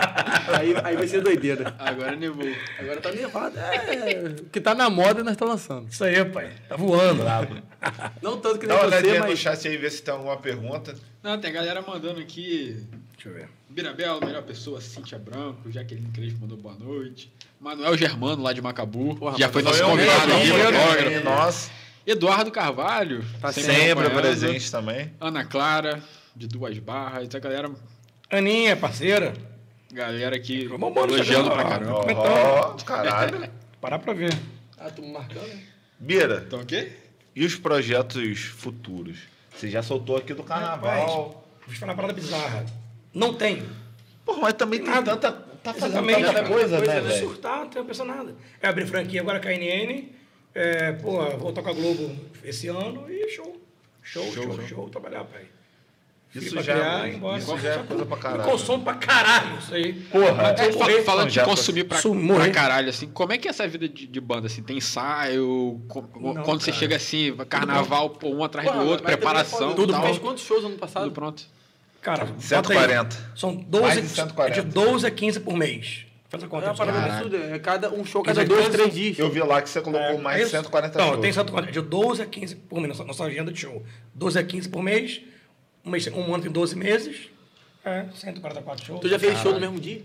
[0.59, 1.75] aí, aí vai ser doideira.
[1.79, 2.47] Agora nevou.
[2.79, 3.59] Agora tá nervado.
[3.59, 5.89] É, o que tá na moda nós tá lançando.
[5.89, 6.51] Isso aí, pai.
[6.69, 7.23] Tá voando.
[8.23, 9.39] Não tanto que nem Dá uma você, olhadinha no mas.
[9.39, 10.95] chat aí, ver se tem alguma pergunta.
[11.23, 12.77] Não, tem a galera mandando aqui.
[13.23, 13.49] Deixa eu ver.
[13.69, 17.33] Birabel, melhor pessoa, Cíntia Branco, Jaqueline Crespo mandou boa noite.
[17.61, 21.25] Manuel Germano, lá de Macabu, Porra, já foi nosso Foi convidado mesmo, aqui.
[21.25, 21.71] Nossa,
[22.05, 24.21] Eduardo Carvalho, Tá sempre acompanhando.
[24.21, 25.13] presente também.
[25.21, 26.03] Ana Clara,
[26.35, 27.71] de Duas Barras, a galera,
[28.29, 29.35] Aninha, parceira.
[29.93, 32.11] galera aqui elogiando pra caramba.
[32.11, 33.49] É Ó, caralho.
[33.81, 34.37] Parar pra ver.
[34.77, 35.63] Ah, tô me marcando, né?
[36.01, 36.91] Bira, Então o quê?
[37.37, 39.19] e os projetos futuros?
[39.57, 41.47] Você já soltou aqui do carnaval.
[41.65, 42.67] Vou te falar uma parada bizarra.
[43.15, 43.67] Não tenho.
[44.25, 45.17] Pô, mas também tem Nada.
[45.17, 45.53] tanta.
[45.63, 47.21] Tá fazendo tanta coisa, né, Vou velho?
[47.27, 48.35] surtar, não pensado nada.
[48.61, 50.09] É abrir franquia agora com a NN.
[50.55, 53.61] É, pô, vou tocar Globo esse ano e show.
[54.03, 55.43] Show, show, show, trabalhar, pai.
[56.35, 57.39] Isso já, criar, ir embora.
[57.39, 58.51] isso já é coisa pra Eu caralho.
[58.51, 59.93] consumo pra caralho isso aí.
[59.93, 63.51] Porra, É, é, morrer, Falando de consumir pra, pra caralho, assim, como é que é
[63.51, 64.63] essa vida de, de banda, assim?
[64.63, 65.81] Tem ensaio?
[65.89, 66.81] co- Não, quando você cara.
[66.81, 70.19] chega assim, carnaval, pô, um atrás do Porra, outro, também é preparação, tudo tal, Fez
[70.19, 71.05] quantos shows ano passado?
[71.05, 71.45] tudo pronto.
[72.03, 72.43] Cara, bota aí.
[72.43, 73.17] 140.
[73.37, 74.59] São 12, Mais de 140.
[74.59, 76.05] é de 12 a 15 por mês.
[76.29, 76.65] Faz a É conta.
[76.67, 77.13] uma aí, parada cara.
[77.15, 77.37] absurda.
[77.37, 79.19] É cada, um show Quer cada dizer, dois, todos- três dias.
[79.19, 80.51] Eu vi lá que você colocou É, mais é isso?
[80.51, 81.21] 140 Não, shows.
[81.21, 81.73] tem 140.
[81.73, 83.83] De 12 a 15 por mês, nossa, nossa agenda de show.
[84.15, 85.21] 12 a 15 por mês.
[85.85, 87.29] Um, mês, um ano tem 12 meses.
[87.85, 89.01] É, 144 shows.
[89.01, 90.03] Tu já fez show no mesmo dia?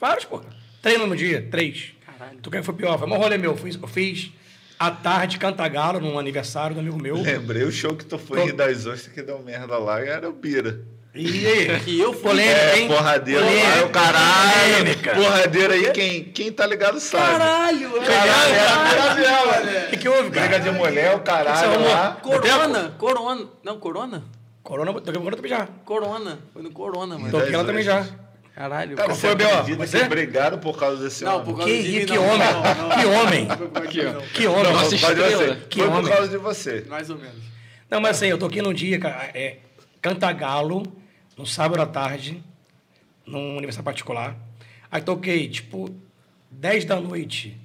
[0.00, 0.40] Vários, pô.
[0.80, 1.92] Três no mesmo dia, três.
[2.06, 2.38] Caralho.
[2.40, 2.98] Tu quem foi pior?
[2.98, 3.50] Foi um rolê meu.
[3.52, 4.30] Eu fiz, eu fiz
[4.78, 7.16] à tarde Cantagalo num aniversário do amigo meu.
[7.20, 10.28] Lembrei o show que tu foi Tô- em das ostras que deu merda lá, era
[10.28, 10.80] o Bira.
[11.18, 11.80] E aí?
[11.80, 12.22] Que eu fui.
[12.22, 12.88] Polêmica, É, hein?
[12.88, 13.84] porradeiro lá, Polêmica.
[13.84, 14.76] o caralho.
[14.78, 15.14] Polêmica.
[15.14, 17.24] Porradeiro aí, quem, quem tá ligado sabe.
[17.26, 20.60] Caralho, Caralho, é a primeira O que, que houve, Briga cara?
[20.60, 21.90] de mulher, o caralho arrumou?
[21.90, 22.18] lá.
[22.22, 23.48] Corona, Corona.
[23.64, 24.24] Não, Corona?
[24.62, 25.68] Corona, toquei Corona também já.
[25.84, 26.38] Corona.
[26.52, 27.30] Foi no Corona, mano.
[27.30, 28.06] Toquei ela também já.
[28.54, 28.96] Caralho.
[28.96, 29.48] Cara, foi, B.O.?
[29.48, 29.98] acredita Você?
[30.00, 31.44] que brigaram por causa desse Não, homem?
[31.46, 32.24] por causa Que, de mim, que não.
[32.24, 32.96] homem, Não, não.
[32.98, 34.20] que homem, Aqui, ó.
[34.34, 34.72] que homem.
[34.72, 35.56] Nossa, estrela.
[35.70, 36.12] Que Foi por homem.
[36.12, 36.84] causa de você.
[36.88, 37.36] Mais ou menos.
[37.88, 39.58] Não, mas assim, eu toquei num dia, cara, é,
[40.02, 40.82] Cantagalo,
[41.38, 42.42] no sábado à tarde,
[43.24, 44.36] num aniversário particular.
[44.90, 45.94] Aí toquei, tipo,
[46.50, 47.56] 10 da noite,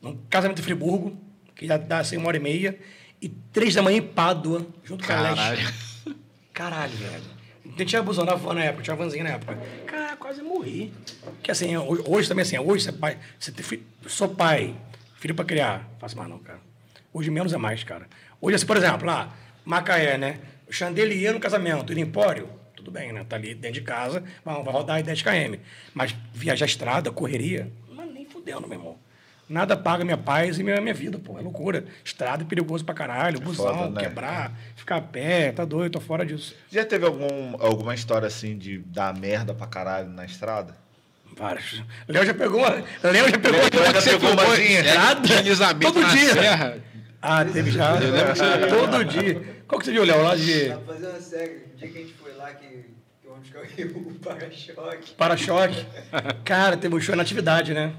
[0.00, 1.16] num casamento em Friburgo,
[1.54, 2.78] que já dá assim uma hora e meia,
[3.20, 5.36] e 3 da manhã em Pádua, junto com a Caralho.
[5.60, 5.74] Leste.
[6.54, 7.24] Caralho, velho.
[7.64, 9.56] Não tinha busão na van na época, tinha vanzinha na época.
[9.86, 10.92] Cara, quase morri.
[11.22, 14.74] Porque assim, ho- hoje também assim, hoje você, é pai, você tem filho, sou pai,
[15.16, 15.88] filho pra criar.
[16.00, 16.60] Faço mais não, cara.
[17.12, 18.08] Hoje menos é mais, cara.
[18.40, 19.32] Hoje, assim, por exemplo, lá,
[19.64, 20.40] Macaé, né?
[20.68, 22.48] O chandelier no casamento, no empório,
[22.88, 23.24] tudo bem, né?
[23.28, 25.54] Tá ali dentro de casa, vai, vai rodar aí 10 km.
[25.94, 28.96] Mas viajar estrada, correria, mas nem fudendo, meu irmão.
[29.48, 31.38] Nada paga minha paz e minha, minha vida, pô.
[31.38, 31.86] É loucura.
[32.04, 34.00] Estrada é perigoso pra caralho, busão, foda, né?
[34.02, 36.54] quebrar, ficar a pé, tá doido, tô fora disso.
[36.70, 40.76] Já teve algum, alguma história assim de dar merda pra caralho na estrada?
[41.34, 41.82] Vários.
[42.06, 42.70] Léo já pegou uma.
[43.02, 43.92] Léo já pegou Léo já uma.
[43.92, 45.80] pegou Você fumou estrada?
[45.80, 46.32] Todo dia.
[46.34, 46.78] serra.
[47.20, 47.94] Ah, teve já.
[48.68, 49.58] Todo dia.
[49.68, 50.22] Qual que você viu, Léo?
[50.22, 51.52] Lá de pra fazer uma série.
[51.74, 52.84] O dia que a gente foi lá, que,
[53.42, 55.10] que caiu o para-choque.
[55.12, 55.86] para-choque.
[56.44, 57.92] Cara, teve um show na atividade, né?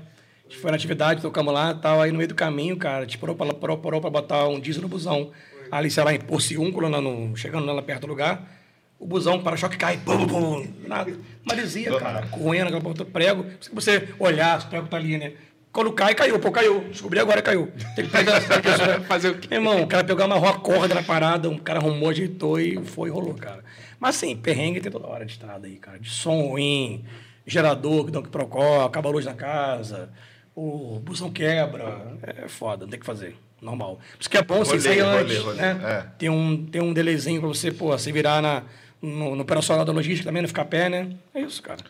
[0.46, 2.02] A gente foi na atividade, tocamos lá tal.
[2.02, 4.60] Aí no meio do caminho, cara, a gente parou pra, parou, parou pra botar um
[4.60, 5.32] diesel no busão.
[5.72, 8.50] Ali, sei lá, em Porciúnculo, lá no, chegando lá perto do lugar.
[8.98, 9.98] O busão, o para-choque cai.
[9.98, 10.68] Bum, bum, bum.
[10.88, 11.14] Nada.
[11.44, 12.26] Maresia, cara.
[12.28, 13.46] Correndo, aquela porta prego.
[13.62, 15.34] Se você olhar, o prego tá ali, né?
[15.72, 16.40] Quando cai, caiu.
[16.40, 16.82] Pô, caiu.
[16.90, 17.72] Descobri agora, caiu.
[17.96, 19.00] Tem que pegar essa pessoa.
[19.08, 19.48] Fazer o quê?
[19.52, 22.84] Meu irmão, o cara pegou, amarrou a corda na parada, um cara arrumou, ajeitou e
[22.84, 23.64] foi e rolou, cara.
[24.00, 26.00] Mas assim, perrengue tem toda hora de estrada aí, cara.
[26.00, 27.04] De som ruim,
[27.46, 30.10] gerador que um que procó, acaba a luz na casa,
[30.56, 32.18] o busão quebra.
[32.22, 33.36] É foda, não tem que fazer.
[33.62, 33.96] Normal.
[34.14, 35.58] Por isso que é bom você sair antes, rolê.
[35.58, 35.80] né?
[35.84, 36.02] É.
[36.18, 38.64] Tem um, tem um delayzinho pra você, pô, se virar na,
[39.02, 41.14] no, no operacional da logística também, não ficar a pé, né?
[41.34, 41.84] É isso, cara.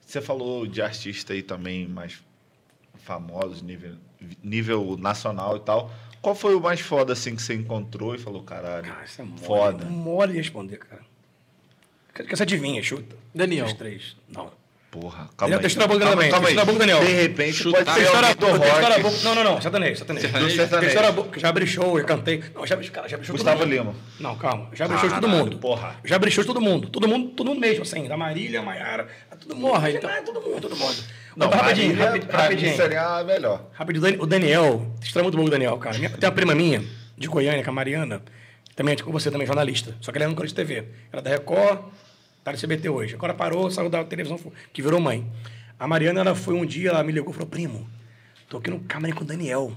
[0.00, 2.22] Você falou de artista aí também mais
[3.04, 3.96] famosos, nível,
[4.42, 5.90] nível nacional e tal.
[6.22, 9.24] Qual foi o mais foda assim que você encontrou e falou, caralho, Cara, isso é
[9.24, 9.40] mole.
[9.40, 9.84] foda?
[9.86, 11.02] Mole de responder, cara.
[12.22, 13.16] Quer que você adivinha, chuta.
[13.34, 13.66] Daniel.
[13.66, 14.16] Os três.
[14.28, 14.50] Não.
[14.90, 15.60] Porra, calma Daniel, aí.
[15.62, 17.04] deixa eu dar a boca também, calma deixa eu dar a boca, Daniel.
[17.04, 17.84] De repente Chutar.
[17.84, 19.02] pode ser História, alguém do boca, rock.
[19.02, 19.16] boca.
[19.22, 20.26] Não, não, não, sertanejo, sertanejo.
[20.86, 22.42] História, boca, já abri show, eu cantei.
[22.52, 23.78] Não, já abri, cara, já abri show Gustavo todo mundo.
[23.78, 23.94] Lima.
[24.18, 24.68] Não, calma.
[24.72, 25.58] Já abri show de todo mundo.
[25.58, 25.94] porra.
[26.04, 26.88] Já abri show de todo mundo.
[26.88, 28.08] Todo mundo, todo mundo mesmo, assim.
[28.08, 29.68] Da Marília, a Maiara, a todo mundo.
[29.70, 30.96] Porra, então- Todo mundo, todo mundo.
[31.36, 32.76] Não, Opa, rapidinho, Marília, rapid- pra mim rapidinho.
[32.76, 33.66] seria a melhor.
[33.72, 35.96] Rapidinho, o Dan- o Daniel, história muito boa do Daniel, cara.
[35.96, 36.82] Minha- tem uma prima minha,
[37.16, 38.20] de Goiânia, que é a Mariana,
[38.74, 39.94] também é com você também, jornalista.
[40.00, 40.78] Só que ela é âncora de TV.
[41.12, 41.78] Ela é da Record,
[42.42, 43.14] tá no CBT hoje.
[43.14, 44.38] Agora parou, saiu da televisão,
[44.72, 45.26] que virou mãe.
[45.78, 47.88] A Mariana, ela foi um dia, ela me ligou e falou, primo,
[48.48, 49.72] tô aqui no camarim com o Daniel.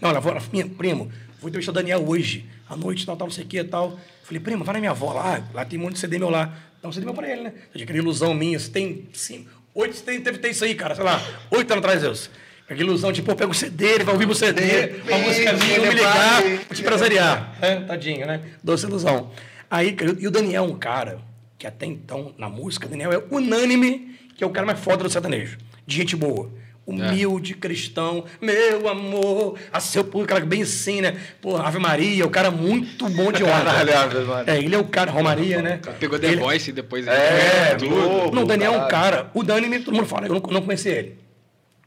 [0.00, 1.10] Não, ela falou, minha, primo,
[1.40, 3.98] vou entrevistar o Daniel hoje, à noite, tal, tal, não sei o que e tal.
[4.22, 6.54] Falei, primo, vai na minha avó lá, lá tem um monte de CD meu lá.
[6.82, 7.52] Dá um CD meu pra ele, né?
[7.72, 10.94] Tinha aquela ilusão minha, você tem cinco, oito, você tem, deve ter isso aí, cara,
[10.94, 12.30] sei lá, oito anos atrás isso.
[12.64, 15.76] Aquela ilusão, tipo, pô, pega o CD, ele vai ouvir o CD, uma música minha,
[15.76, 17.56] ele me ligar, vou te empresariar.
[17.60, 18.40] É, tadinho, né?
[18.62, 19.30] Doce ilusão.
[19.70, 21.18] Aí, cara, e o Daniel é um cara
[21.62, 25.04] que até então, na música, o Daniel é unânime que é o cara mais foda
[25.04, 25.58] do sertanejo.
[25.86, 26.50] De gente boa.
[26.84, 31.16] Humilde, cristão, meu amor, a seu público, cara bem assim, né?
[31.40, 33.52] Pô, Ave Maria, o cara muito bom de onda.
[33.52, 34.52] Caralho, Ave Maria.
[34.52, 35.78] É, ele é o cara, Romaria, né?
[36.00, 37.06] Pegou The Ele- Voice e depois...
[37.06, 37.90] É, tudo.
[37.90, 40.90] Globo, não, o Daniel é um cara, unânime, todo mundo fala, eu não, não conhecia
[40.90, 41.16] ele.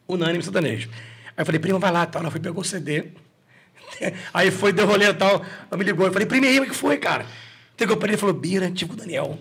[0.07, 0.87] Unânime sertanejo.
[1.35, 2.21] Aí eu falei, primo, vai lá, tal.
[2.21, 3.07] Ela foi, pegou o CD.
[4.33, 5.43] Aí foi, deu rolê e tal.
[5.69, 7.25] Ela me ligou, eu falei, primo, e aí, o que foi, cara?
[7.75, 9.37] Pegou pra ele e falou, Bira, tipo o Daniel.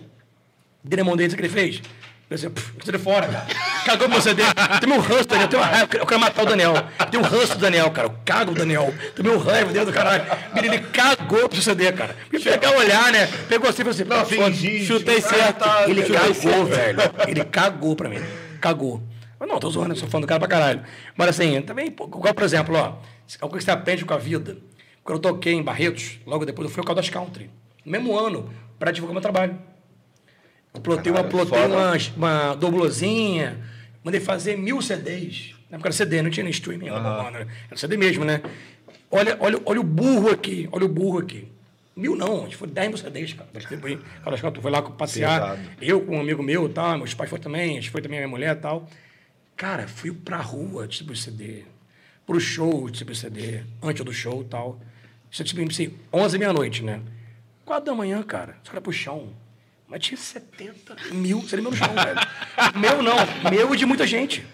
[0.85, 1.81] O que ele fez?
[2.27, 3.45] Eu disse, "Pff, você de fora, cara.
[3.85, 4.41] Cagou pro CD.
[4.81, 6.73] Tem um ranço do Daniel, tem uma raiva, eu quero matar o Daniel.
[7.11, 8.07] Tem um ranço do Daniel, cara.
[8.07, 8.91] Eu cago o Daniel.
[9.15, 10.23] Tem um raiva dentro do caralho.
[10.55, 12.15] Ele cagou pro CD, cara.
[12.33, 13.27] E pegar olhar, né?
[13.47, 15.59] Pegou assim e falou assim, Não, "Pô, fingi, chutei certo.
[15.59, 16.99] tá, ele cagou, velho.
[17.27, 18.19] Ele cagou pra mim.
[18.59, 19.03] Cagou.
[19.39, 20.81] Mas não, tô zoando, eu sou fã do cara pra caralho.
[21.15, 22.93] Mas assim, também, igual, por exemplo, ó,
[23.41, 24.57] algo que você aprende com a vida.
[25.03, 27.51] Quando eu toquei em Barretos, logo depois eu fui ao Caldas Country.
[27.85, 28.49] No mesmo ano,
[28.79, 29.55] pra divulgar meu trabalho.
[30.81, 33.59] Plotei uma, plotei uma, uma doblozinha,
[34.03, 35.55] mandei fazer mil CDs.
[35.69, 38.41] Na época era CD, não tinha nem streaming, era, era CD mesmo, né?
[39.09, 41.47] Olha, olha, olha o burro aqui, olha o burro aqui.
[41.95, 43.49] Mil não, a gente foi 10 mil CDs, cara.
[43.53, 44.05] Nós distribuímos.
[44.21, 45.51] Cara, acho que foi lá passear.
[45.51, 45.69] Pesado.
[45.81, 48.27] Eu com um amigo meu, tal, meus pais foram também, a gente foi também minha
[48.27, 48.89] mulher e tal.
[49.55, 51.63] Cara, fui pra rua distribuir CD.
[52.25, 53.63] Pro show distribuir CD.
[53.81, 54.81] Antes do show e tal.
[55.31, 57.01] Isso eu distribuí, assim, 11 meia-noite, né?
[57.63, 58.57] 4 da manhã, cara.
[58.61, 59.29] Você olha pro chão.
[59.87, 62.19] Mas tinha 70 mil CD meu no chão, velho.
[62.75, 63.15] Meu não,
[63.51, 64.45] meu e de muita gente.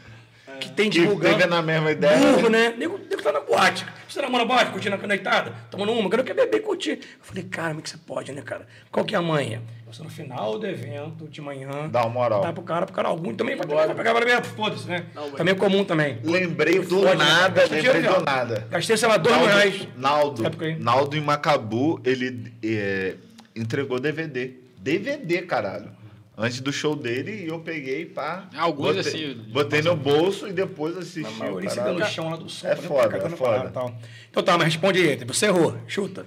[0.59, 1.37] Que tem Que divulgando.
[1.37, 2.17] teve na mesma ideia.
[2.19, 2.75] Burro, né?
[2.77, 3.85] Nego, nego tá na boate.
[4.07, 6.91] Você tá na boate, curtindo a conectada, tomando uma, quero que beber e curtir.
[6.91, 8.67] Eu falei, cara, como é que você pode, né, cara?
[8.91, 9.61] Qual que é a manha?
[9.87, 11.89] Você no final do evento, de manhã.
[11.89, 12.41] Dá uma moral.
[12.41, 15.05] Dá pro cara, pro cara algum também vai, vai pegar para beber, foda-se, né?
[15.35, 16.19] também é comum também.
[16.23, 17.25] Lembrei do Foda, né?
[17.25, 18.67] nada, Gastei lembrei do nada.
[18.69, 19.87] Gastei, sei lá, dois mil reais.
[19.97, 20.75] Naldo, aí.
[20.75, 23.15] Naldo em Macabu, ele é,
[23.55, 24.60] entregou DVD.
[24.81, 25.91] DVD, caralho.
[26.37, 28.47] Antes do show dele, e eu peguei, pá.
[28.57, 31.25] Alguns, botei, assim, Botei no bolso e depois assisti.
[31.25, 32.05] A o maioria se caralho.
[32.07, 32.67] chão lá do som.
[32.67, 33.37] É pra foda, é foda.
[33.37, 33.93] parada tal.
[34.29, 35.15] Então tá, mas responde aí.
[35.25, 35.77] Você errou.
[35.87, 36.25] Chuta.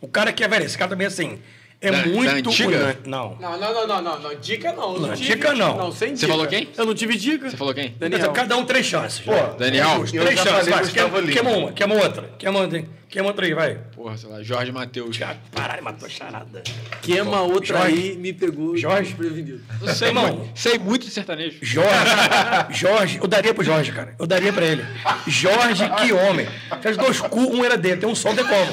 [0.00, 1.38] O cara que é, velho, esse cara também assim.
[1.80, 2.48] É Da- da muito.
[2.48, 2.68] antiga?
[2.68, 2.98] unânime.
[3.06, 3.36] Não.
[3.36, 4.34] Não, não, não, não, não, não.
[4.40, 4.98] Dica não.
[4.98, 5.76] Não, dica não.
[5.76, 6.28] Não, sem Você dica.
[6.28, 6.68] falou quem?
[6.76, 7.50] Eu não tive dica.
[7.50, 7.90] Você falou quem?
[7.98, 8.32] Daniel.
[8.32, 9.20] Cada um três chances.
[9.20, 9.32] Pô.
[9.58, 10.92] Daniel, É três chances.
[10.92, 11.04] quer
[11.42, 12.30] uma, quer uma outra.
[12.38, 12.68] Quer uma,
[13.08, 13.74] quer uma outra aí, vai.
[13.94, 15.18] Porra, sei lá, Jorge Matheus.
[15.54, 16.62] Caralho, matou a charada.
[17.02, 17.94] Queima outra Jorge.
[17.94, 19.10] aí, me pegou Jorge.
[19.14, 19.60] desprevenido.
[19.80, 20.22] Eu sei, Irmão.
[20.24, 20.50] mano.
[20.54, 21.58] Sei muito de sertanejo.
[21.62, 21.90] Jorge,
[22.70, 24.14] Jorge, eu daria pro Jorge, cara.
[24.18, 24.84] Eu daria pra ele.
[25.26, 26.46] Jorge, que homem.
[26.80, 28.72] Fez dois cu, um era dele, tem um sol de como.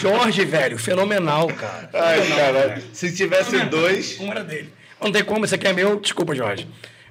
[0.00, 1.90] Jorge, velho, fenomenal, cara.
[1.92, 2.82] Ai, Fenomenal, cara.
[2.92, 4.18] Se tivesse dois.
[4.20, 4.72] Um era dele.
[5.00, 6.66] Não tem como, esse aqui é meu, desculpa, Jorge.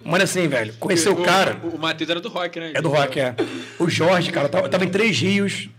[0.06, 1.58] Mas assim, velho, conhecer o cara.
[1.64, 2.72] O, o Matheus era do rock, né?
[2.74, 3.36] É do rock, é.
[3.80, 5.70] O Jorge, cara, tava, tava em Três Rios.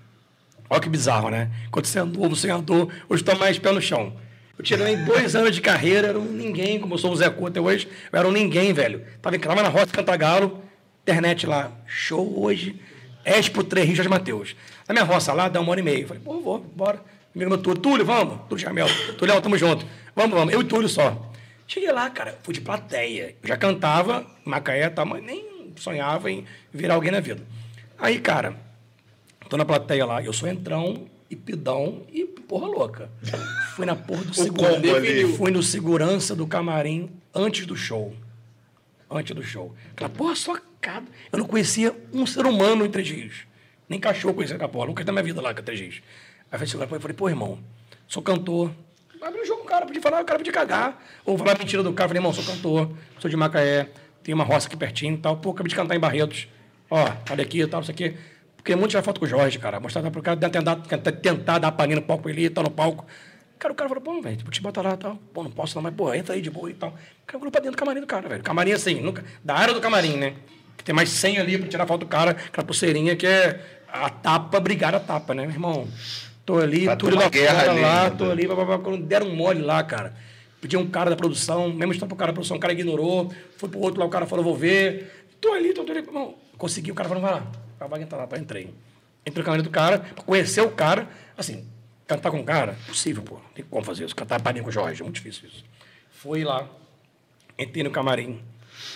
[0.74, 1.48] Olha que bizarro, né?
[1.70, 4.12] Quando você é novo, você andou, hoje tá mais pé no chão.
[4.58, 7.60] Eu tirei dois anos de carreira, era um ninguém, como eu sou o Zé Couto
[7.60, 9.04] hoje, eu era um ninguém, velho.
[9.22, 10.64] Tava em na Rota Cantagalo,
[11.04, 12.74] internet lá, show hoje,
[13.24, 14.56] Expo Três Rios Jorge Mateus.
[14.88, 16.08] Na minha roça lá, dá uma hora e meia.
[16.08, 17.00] Falei, pô, vou, bora.
[17.32, 18.40] Amigo meu Túlio, Túlio, vamos.
[18.48, 19.86] Túlio Jamel, Túlio, tamo junto.
[20.16, 20.52] Vamos, vamos.
[20.52, 21.30] Eu e Túlio só.
[21.68, 23.36] Cheguei lá, cara, fui de plateia.
[23.40, 27.44] Eu já cantava, Macaé tal, mas nem sonhava em virar alguém na vida.
[27.96, 28.56] Aí, cara,
[29.54, 33.08] tô na plateia lá, eu sou entrão e pidão e porra louca.
[33.76, 35.36] Fui na porra do segurança.
[35.36, 38.12] Fui no segurança do camarim antes do show.
[39.08, 39.72] Antes do show.
[39.92, 41.06] Aquela porra socada.
[41.30, 43.46] Eu não conhecia um ser humano em Três Rios.
[43.88, 44.86] Nem cachorro conhecia aquela porra.
[44.86, 46.02] Nunca na minha vida lá com Três Rios.
[46.50, 47.60] Aí eu falei, eu falei, pô, irmão,
[48.08, 48.72] sou cantor.
[49.22, 51.00] Abre o jogo, o cara podia falar, o cara podia cagar.
[51.24, 52.08] Ou falar mentira do cara.
[52.08, 52.90] Falei, irmão, sou cantor,
[53.20, 53.88] sou de Macaé,
[54.20, 55.36] tem uma roça aqui pertinho e tal.
[55.36, 56.48] Pô, acabei de cantar em Barretos.
[56.90, 58.14] Ó, olha aqui e tal, não sei o quê.
[58.64, 59.78] Porque muito já foto com o Jorge, cara.
[59.78, 60.76] Mostrar pro cara, tentar,
[61.12, 63.04] tentar, dar palhinha no palco ele, tá no palco.
[63.58, 65.18] Cara, o cara falou, pô, velho, vou te botar lá e tal.
[65.34, 66.88] Pô, não posso não, mas, pô, entra aí de boa e tal.
[66.88, 68.42] O cara pra dentro do camarim do cara, velho.
[68.42, 70.32] Camarim assim, nunca, da área do camarim, né?
[70.78, 74.08] Que tem mais 100 ali pra tirar foto do cara, aquela pulseirinha que é a
[74.08, 75.86] tapa, brigar a tapa, né, meu irmão?
[76.46, 78.16] Tô ali, ter tudo lá guerra fora, ali lá, ainda.
[78.16, 80.14] tô ali, blá, blá, blá, quando deram um mole lá, cara.
[80.58, 83.68] Pedi um cara da produção, mesmo estando pro cara da produção, o cara ignorou, foi
[83.68, 85.28] pro outro lá, o cara falou, vou ver.
[85.38, 86.34] Tô ali, tô, tô ali, irmão.
[86.56, 87.63] Consegui, o cara falou, vai lá.
[87.84, 88.74] A vaga entrar lá, tá, entrei.
[89.26, 91.06] Entrei no camarim do cara, pra conhecer o cara,
[91.36, 91.66] assim,
[92.06, 93.34] cantar com o cara, impossível, pô.
[93.36, 95.64] Não tem como fazer isso, cantar palhinha com o Jorge, é muito difícil isso.
[96.10, 96.66] Fui lá,
[97.58, 98.42] entrei no camarim,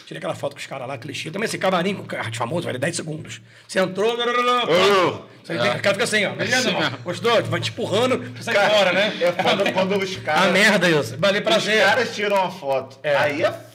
[0.06, 1.30] tirei aquela foto com os caras lá, clichê.
[1.30, 3.40] Também esse camarim com cara de famoso, vale 10 segundos.
[3.66, 5.22] Você entrou, Oh.
[5.44, 6.32] você fica, o cara fica assim, ó.
[6.34, 6.90] Beleza, Assim irmão?
[7.04, 7.42] Gostou?
[7.44, 9.16] Vai te empurrando, você sai fora, né?
[9.20, 10.52] É foda quando os A caras.
[10.52, 11.16] merda isso.
[11.18, 11.84] Valeu Os prazer.
[11.84, 12.98] caras tiram uma foto.
[13.02, 13.16] É.
[13.16, 13.67] Aí é foda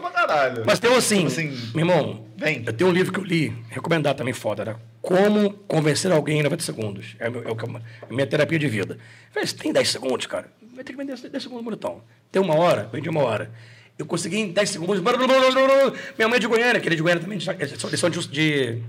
[0.00, 0.62] pra caralho.
[0.66, 2.62] Mas tem assim, Tipo assim, meu irmão, vem.
[2.66, 4.76] eu tenho um livro que eu li, recomendado também, foda, né?
[5.00, 7.16] Como convencer alguém em 90 segundos.
[7.18, 8.98] É, meu- é é a minha terapia de vida.
[9.34, 10.52] Você tem 10 segundos, cara?
[10.74, 12.02] Vai ter que vender 10 segundos, bonitão.
[12.30, 13.50] Tem uma hora, vende uma hora.
[13.98, 15.00] Eu consegui em 10 segundos.
[15.00, 18.28] Minha mãe é de Goiânia, que ele é de Goiânia também, são eles são de,
[18.28, 18.82] de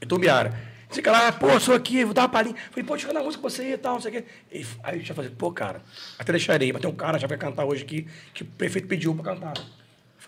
[0.00, 0.68] Itumbiara.
[0.90, 2.54] Fica lá, pô, sou aqui, vou dar uma palhinha.
[2.70, 4.24] Falei, pô, deixa eu cantar música com você e tal, não sei o quê.
[4.50, 5.82] E aí eu já falei, pô, cara,
[6.18, 9.14] até deixarei, mas tem um cara já vai cantar hoje aqui que o prefeito pediu
[9.14, 9.52] pra cantar.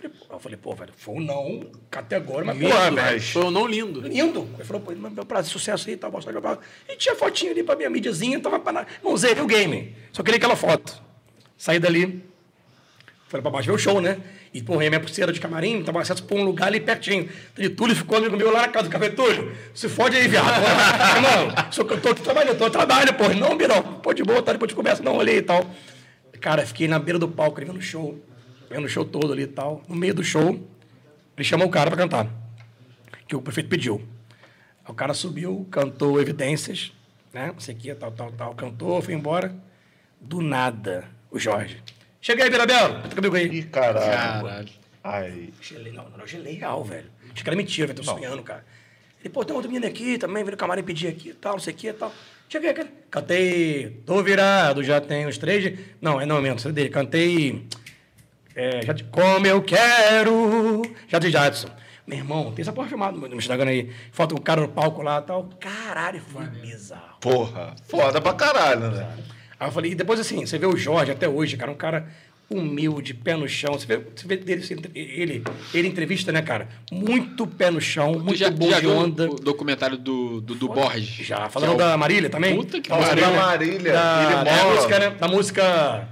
[0.03, 3.21] Eu falei, pô, eu falei, pô, velho, foi um não categórico, mas porra, velho.
[3.21, 4.01] Foi um não lindo.
[4.01, 4.49] Lindo.
[4.55, 6.59] Ele falou, pô, meu prazer, sucesso aí, tal, mostrar meu
[6.89, 8.87] E tinha fotinha ali pra minha mídiazinha, tava pra...
[9.03, 9.95] Não zerei o game.
[10.13, 11.03] Só queria aquela foto.
[11.57, 12.25] Saí dali,
[13.29, 14.19] falei pra baixo ver o show, né?
[14.53, 17.29] E, porra, minha pulseira de camarim, tava acesso pra um lugar ali pertinho.
[17.59, 19.11] E Túlio ficou amigo meu lá na casa do café.
[19.11, 20.49] Túlio, se fode aí, viado.
[21.17, 23.35] Irmão, sou que eu tô aqui trabalhando, tô trabalho, porra.
[23.35, 25.65] Não, Birão, pô, de boa, tá, depois de conversa, não, olhei e tal.
[26.41, 28.19] Cara, fiquei na beira do palco, ali vendo o show.
[28.71, 29.83] Vendo o show todo ali e tal.
[29.89, 30.51] No meio do show,
[31.37, 32.29] ele chamou o cara pra cantar
[33.27, 33.97] que o prefeito pediu.
[34.85, 36.93] Aí O cara subiu, cantou Evidências,
[37.33, 37.51] né?
[37.53, 38.55] Não sei o que, tal, tal, tal.
[38.55, 39.55] Cantou, foi embora.
[40.21, 41.83] Do nada, o Jorge.
[42.21, 43.03] Chega aí, Birabelo.
[43.03, 43.47] Canta comigo aí.
[43.47, 44.11] Ih, caralho.
[44.11, 44.69] Caralho.
[45.03, 45.51] Ai.
[45.63, 47.07] Gelei, não, não, eu gelei real, velho.
[47.33, 47.97] Achei que era mentira, velho.
[47.97, 48.65] Tô sonhando, cara.
[49.21, 51.61] Ele, pô, tem outro menino aqui também, veio no camarim pedir aqui e tal, não
[51.61, 52.13] sei o que e tal.
[52.49, 52.89] Cheguei, cara.
[53.11, 55.63] Cantei Tô Virado, já tem os três.
[55.63, 56.89] de- Não, é não mesmo, é dele.
[56.91, 57.67] Cantei.
[58.55, 60.83] É, já, te- como eu quero.
[61.09, 61.69] Já de Jadson.
[62.07, 63.91] Meu irmão, tem essa porra filmada no Instagram aí.
[64.11, 65.49] Foto com o cara no palco lá e tal.
[65.61, 67.19] Caralho, foi bizarro.
[67.21, 69.07] Porra, foda pra caralho, né?
[69.59, 72.09] Aí eu falei, e depois assim, você vê o Jorge até hoje, cara, um cara
[72.51, 73.75] humilde, pé no chão.
[73.75, 76.67] Você vê, você vê dele, assim, ele, ele entrevista, né, cara?
[76.91, 79.31] Muito pé no chão, muito já, bom já de viu onda.
[79.31, 81.25] o documentário do, do, do Borges?
[81.27, 82.57] Já, falando é o- da Marília também?
[82.57, 83.25] Puta que pariu.
[83.25, 85.11] da Marília, Da, ele da mora- música, né?
[85.11, 86.09] Da música...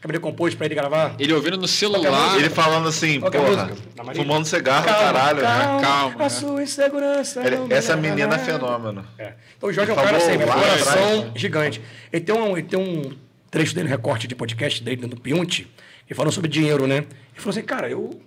[0.00, 1.14] Acabei de compor pra ele gravar.
[1.18, 2.34] Ele ouvindo no celular.
[2.38, 3.70] Ele falando assim, Qual porra,
[4.14, 5.78] fumando cigarro, caralho, né?
[5.82, 6.28] Calma, a né?
[6.30, 7.42] sua insegurança.
[7.46, 9.04] Ele- essa menina é fenômeno.
[9.18, 9.34] É.
[9.58, 11.32] Então o Jorge é um cara assim, coração atrás.
[11.36, 11.82] gigante.
[12.10, 13.14] Ele tem, um, ele tem um
[13.50, 15.70] trecho dele, um recorte de podcast dele no Piunte,
[16.06, 16.96] que falou sobre dinheiro, né?
[16.96, 17.06] Ele
[17.36, 18.18] falou assim, cara, eu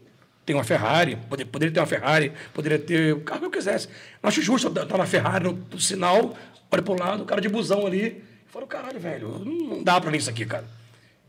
[0.45, 3.87] tenho uma Ferrari, poder- poderia ter uma Ferrari, poderia ter o carro que eu quisesse.
[4.21, 6.35] Não acho justo eu estar na Ferrari, no, no sinal,
[6.71, 8.23] olha pro lado, o cara de busão ali.
[8.45, 10.65] Eu falo, caralho, velho, não, dá pra ver isso aqui, cara.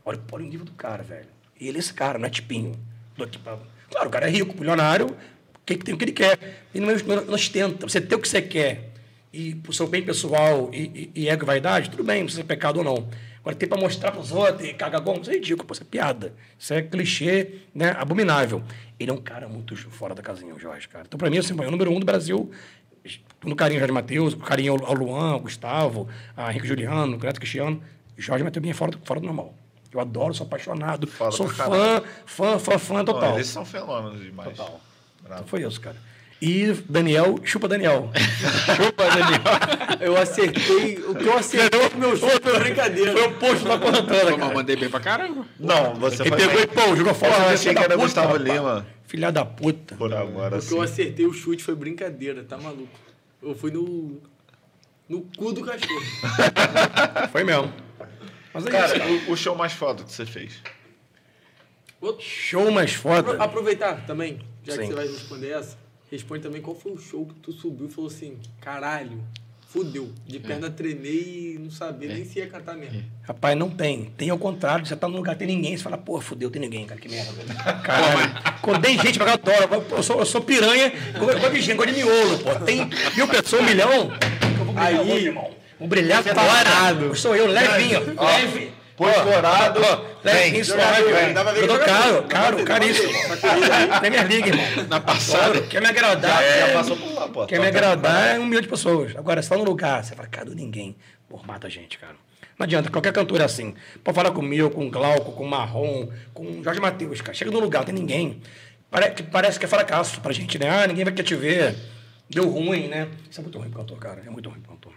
[0.05, 1.27] Olha, o nível do cara, velho.
[1.59, 2.73] Ele é esse cara, não é tipinho.
[3.17, 3.49] Do tipo,
[3.89, 5.17] claro, o cara é rico, milionário,
[5.65, 6.37] que, tem o que ele quer.
[6.73, 7.87] Ele não, não, não ostenta.
[7.87, 8.91] Você tem o que você quer
[9.35, 12.41] e pro seu bem pessoal e, e, e ego e vaidade, tudo bem, não precisa
[12.41, 13.09] ser pecado ou não.
[13.41, 16.33] Agora, tem para mostrar para os outros cagar gol, isso é ridículo, isso é piada.
[16.57, 18.63] Isso é clichê, né, abominável.
[18.97, 21.03] Ele é um cara muito fora da casinha, o Jorge, cara.
[21.05, 22.49] Então, para mim, assim, é o número um do Brasil,
[23.43, 27.83] no carinho Jorge Matheus, carinho ao Luan, ao Gustavo, a Henrique Juliano, Neto Cristiano.
[28.17, 29.53] Jorge Matheus é fora do, fora do normal.
[29.95, 33.35] Eu adoro, sou apaixonado, Fala sou fã, fã, fã, fã Não, total.
[33.35, 34.49] eles são fenômenos demais.
[34.49, 34.81] Total.
[35.23, 35.35] Bravo.
[35.41, 35.95] Então foi isso, cara.
[36.41, 38.11] E Daniel, chupa Daniel.
[38.75, 39.41] Chupa, Daniel.
[40.01, 40.97] Eu acertei.
[41.07, 43.13] O que eu acertei com meu chute foi brincadeira.
[43.13, 44.53] Foi o posto da mas cara.
[44.53, 45.45] mandei bem pra caramba.
[45.57, 47.31] Não, você Ele pegou e, pô, jogou fora.
[47.31, 48.43] Porra, filha achei que era puta, Gustavo rapaz.
[48.43, 48.87] Lima.
[49.07, 49.95] Filha da puta.
[49.95, 50.75] Por agora, O que sim.
[50.75, 52.89] eu acertei o chute foi brincadeira, tá maluco?
[53.41, 54.19] Eu fui no.
[55.07, 56.01] no cu do cachorro.
[57.31, 57.71] Foi mesmo.
[58.55, 59.29] Mas é Cara, isso.
[59.29, 60.53] o, o show mais foda que você fez.
[62.01, 63.31] Outro- Show mais foda.
[63.31, 64.79] Apro- Aproveitar também, já Sim.
[64.81, 65.77] que você vai responder essa,
[66.11, 69.23] responde também qual foi o show que tu subiu e falou assim, caralho,
[69.67, 73.03] fudeu, de perna tremer e não saber nem se ia cantar mesmo.
[73.23, 74.05] Rapaz, não tem.
[74.17, 74.85] Tem ao contrário.
[74.85, 75.75] Você tá num lugar, tem ninguém.
[75.75, 77.01] Você fala, pô, fudeu, tem ninguém, cara.
[77.01, 77.33] Que merda.
[77.83, 78.59] Caralho.
[78.61, 79.51] Quando tem gente pra cá,
[79.91, 82.55] eu sou, eu sou piranha, eu gosto de gente, gosto de miolo, pô.
[82.63, 82.87] Tem
[83.17, 84.11] mil pessoas, um milhão.
[84.59, 85.53] Eu vou Aí- irmão.
[85.79, 87.15] Vou brilhar agora.
[87.15, 88.15] Sou eu, levinho.
[88.19, 88.71] Leve.
[88.95, 89.81] Pôs dourado.
[90.23, 91.03] Levinho, suave.
[91.61, 93.11] Eu tô caro, caro, caríssimo.
[93.99, 94.87] Premier League, irmão.
[94.87, 95.61] Na passada.
[95.63, 96.31] Quer me agradar.
[96.41, 97.45] Já, é- passou por lá, pô.
[97.45, 99.13] Quer me agradar é um milhão de pessoas.
[99.17, 100.95] Agora, você tá no lugar, você fala, cara, ninguém.
[101.27, 102.15] Pô, mata a gente, cara.
[102.57, 103.73] Não adianta, qualquer cantor é assim.
[104.01, 107.33] Pode falar comigo, com o Glauco, com o Marrom, com o Jorge Matheus, cara.
[107.33, 108.41] Chega no lugar, não tem ninguém.
[108.89, 110.69] Pare- que parece que é fracasso pra gente, né?
[110.69, 111.75] Ah, ninguém vai querer te ver.
[112.29, 113.09] Deu ruim, né?
[113.29, 114.23] Isso é muito ruim pro cantor, cara.
[114.25, 114.93] É muito ruim pro cantor.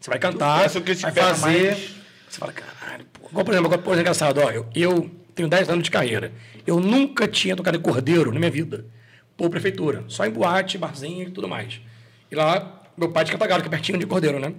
[0.00, 1.66] Você vai cantar, o que vai fazer.
[1.66, 1.94] mais.
[2.28, 3.28] Você fala, caralho, pô.
[3.28, 6.32] Igual, por exemplo, agora, por exemplo, engraçado, ó, eu, eu tenho 10 anos de carreira.
[6.66, 8.86] Eu nunca tinha tocado em cordeiro na minha vida.
[9.36, 10.04] Por prefeitura.
[10.08, 11.80] Só em boate, barzinho e tudo mais.
[12.30, 14.54] E lá, meu pai tinha pagado, que é pertinho de cordeiro, né?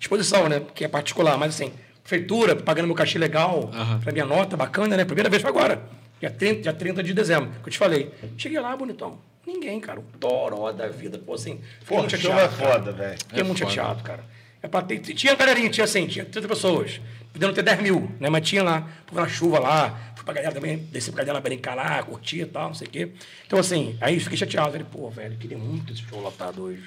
[0.00, 0.62] Exposição, né?
[0.74, 3.70] Que é particular, mas assim, prefeitura, pagando meu cachê legal,
[4.02, 5.04] pra minha nota, bacana, né?
[5.04, 5.82] Primeira vez foi agora.
[6.20, 8.12] Dia 30, dia 30 de dezembro, que eu te falei.
[8.36, 9.18] Cheguei lá, bonitão.
[9.46, 10.00] Ninguém, cara.
[10.00, 11.18] Um toró da vida.
[11.18, 12.54] Pô, assim, Pô, muito show chateado.
[12.54, 13.18] é foda, velho.
[13.28, 14.24] Fiquei muito chateado, cara.
[14.62, 17.00] É pra ter, tinha galerinha, tinha assim, tinha 30 pessoas.
[17.32, 18.28] Podendo ter 10 mil, né?
[18.28, 21.74] Mas tinha lá, fui na chuva lá, fui pra galera também, desci pra galera brincar
[21.74, 23.10] lá, curtir e tal, não sei o quê.
[23.46, 24.72] Então, assim, aí fiquei chateado.
[24.72, 26.82] Falei, pô, velho, queria muito esse show lotado hoje.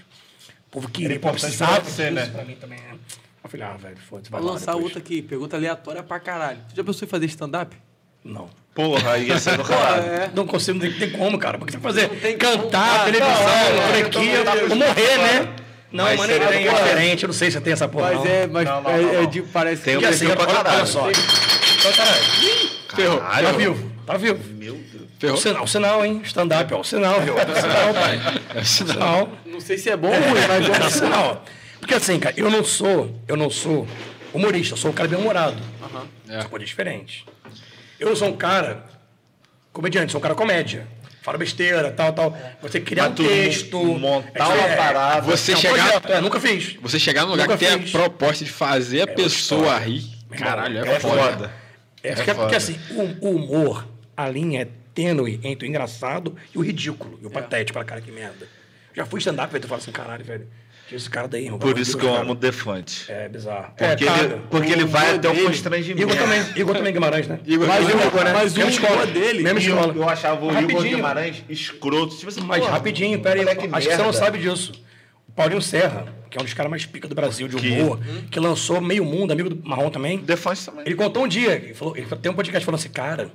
[0.67, 2.25] O povo queria, pô, precisava pra você, disso né?
[2.27, 2.79] pra mim também.
[2.79, 2.95] né?
[3.43, 4.83] Eu falei, ah, velho, foda-se, vai Vou lançar depois.
[4.85, 6.59] outra aqui, pergunta aleatória pra caralho.
[6.69, 7.75] Tu já pensou em fazer stand-up?
[8.23, 8.49] Não.
[8.75, 10.03] Porra, ia ser do caralho.
[10.03, 10.31] É.
[10.33, 11.57] Não consigo, não tem como, cara.
[11.57, 13.05] Porque você vai fazer Não tem cantar, como.
[13.05, 15.55] televisão, Ah, não, é, franquia, morrer, né?
[15.91, 17.23] Não, Mas seria nem tem, é diferente.
[17.23, 18.25] Eu não sei se tem essa porra, Mas não.
[18.27, 20.85] é, mas Não, não, é, não, é de, parece Tem Porque um assim, pra olha,
[20.85, 21.09] só.
[21.11, 22.23] Então, caralho.
[22.87, 23.45] Caralho.
[23.47, 24.53] Tá vivo, tá vivo.
[24.53, 25.01] Meu Deus.
[25.03, 25.37] O Ferrou.
[25.37, 26.21] sinal, o sinal, hein?
[26.23, 26.79] Stand-up, ó.
[26.79, 27.35] O sinal, viu?
[27.37, 28.19] O sinal, pai.
[28.55, 29.29] É O sinal.
[29.45, 31.45] Não sei se é bom ou ruim, mas É é o sinal.
[31.79, 33.87] Porque assim, cara, eu não sou, eu não sou
[34.33, 35.57] humorista, eu sou um cara bem-humorado.
[36.29, 36.41] É.
[36.41, 37.25] São coisas diferentes.
[37.99, 38.85] Eu não sou um cara
[39.73, 40.87] comediante, sou um cara comédia.
[41.21, 42.37] Fala besteira, tal, tal.
[42.61, 43.77] Você criar um Mas texto.
[43.83, 45.21] montar é, uma é, parada.
[45.21, 46.75] Você é um chegar- projeto, é, nunca fiz.
[46.81, 49.85] Você chegar num lugar Nunca que tem a proposta de fazer a pessoa história.
[49.85, 50.03] rir.
[50.29, 51.21] Meu Caralho, é, É foda.
[51.21, 51.53] foda.
[52.03, 52.39] É, É porque, foda.
[52.43, 53.87] porque assim, o, o humor,
[54.17, 57.19] a linha é tênue entre o engraçado e o ridículo.
[57.21, 58.47] E o patético, para cara, que merda.
[58.95, 60.47] Já fui stand-up, velho, tu fala assim, caralho, velho.
[60.91, 61.57] Esse cara daí, irmão.
[61.59, 62.35] Por pelo amor isso que eu amo o.
[62.35, 63.05] Defante.
[63.11, 63.73] É bizarro.
[63.77, 66.01] Porque, é, ele, porque ele o vai humor até o dele- constrangimento.
[66.01, 67.39] Igor também, Igor também Guimarães, né?
[67.45, 68.03] Igor Mas Guimarães.
[68.05, 68.33] o- Igor, né?
[68.33, 69.05] mas o Mesma humor escola.
[69.07, 69.93] dele- Mesma eu, escola.
[69.95, 70.95] eu achava o Igor Rapidinho.
[70.97, 72.15] Guimarães escroto.
[72.15, 73.47] Tipo assim, Mas pô, rapidinho, pera aí.
[73.47, 74.13] Acho que você não merda.
[74.13, 74.73] sabe disso.
[75.35, 77.99] Paulinho Serra, que é um dos caras mais pica do Brasil, de Que- humor,
[78.29, 80.17] que lançou Meio Mundo, amigo do Marrom também.
[80.17, 80.83] Defante também.
[80.85, 83.31] Ele contou um dia, ele, falou, ele tem um podcast falando assim, cara,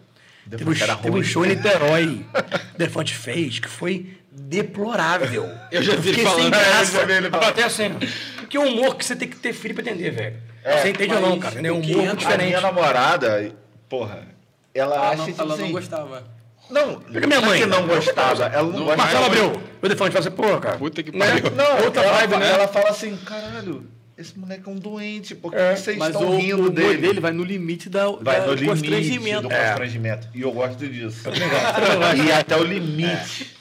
[0.50, 2.26] teve um, teve um show em Niterói,
[2.74, 5.48] o Defante fez, que foi deplorável.
[5.72, 6.50] Eu já vi ele falando.
[6.50, 6.96] graça.
[6.96, 7.90] Eu já vi ele A plateia assim,
[8.36, 10.36] porque é um humor que você tem que ter filho pra entender, velho.
[10.64, 11.66] É, você entende ou não, cara?
[11.66, 12.62] É um que humor entra- muito A minha diferente.
[12.62, 13.52] namorada,
[13.88, 14.26] porra,
[14.74, 16.24] ela Ela acha não, tipo ela assim, não gostava.
[16.68, 17.60] Não, Pega minha é mãe.
[17.60, 18.96] que não gostava, ela não, Não gosta.
[18.96, 20.76] Marcelo Abreu, o Defante fala assim, pô, cara.
[20.76, 21.26] Puta que né?
[21.26, 21.50] pariu.
[21.52, 22.50] Não, Outra ela, vibe, né?
[22.50, 23.86] ela fala assim, caralho,
[24.18, 26.96] esse moleque é um doente, por que É, vocês Mas estão o, rindo o dele?
[26.98, 29.42] dele vai no limite da, Vai da no limite constrangimento.
[29.48, 29.68] do É.
[29.68, 30.28] constrangimento.
[30.34, 31.22] E eu gosto disso.
[32.26, 33.54] e até o limite.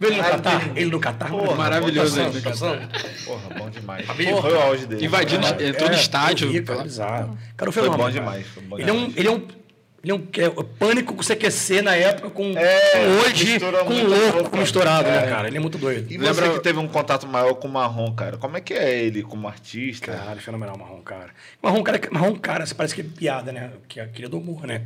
[0.00, 1.28] Vê ele no Catar, ele no Catar.
[1.28, 2.88] Porra, maravilhoso ele no Catar.
[3.24, 4.06] Porra, bom demais.
[4.06, 4.42] Porra.
[4.42, 5.04] Foi o auge dele.
[5.04, 6.52] Invadindo, Foi entrou no É, estádio.
[6.52, 7.36] vi, cara, bizarro.
[7.56, 8.12] Cara, o Foi fenômeno, bom cara.
[8.24, 9.16] demais, foi bom Ele é demais.
[9.16, 9.57] ele é um, ele é um
[10.32, 15.08] que é o pânico com CQC na época, com, É, hoje, com louco, com misturado,
[15.08, 15.12] é.
[15.22, 15.48] né, cara?
[15.48, 16.10] Ele é muito doido.
[16.10, 18.72] E Lembra- você que teve um contato maior com o Marrom, cara, como é que
[18.74, 20.12] é ele como artista?
[20.12, 21.30] Caralho, fenomenal, Marrom, cara.
[21.60, 23.72] Marrom, cara, Marrom, cara, você parece que é piada, né?
[23.88, 24.82] Que é aquele do humor, né?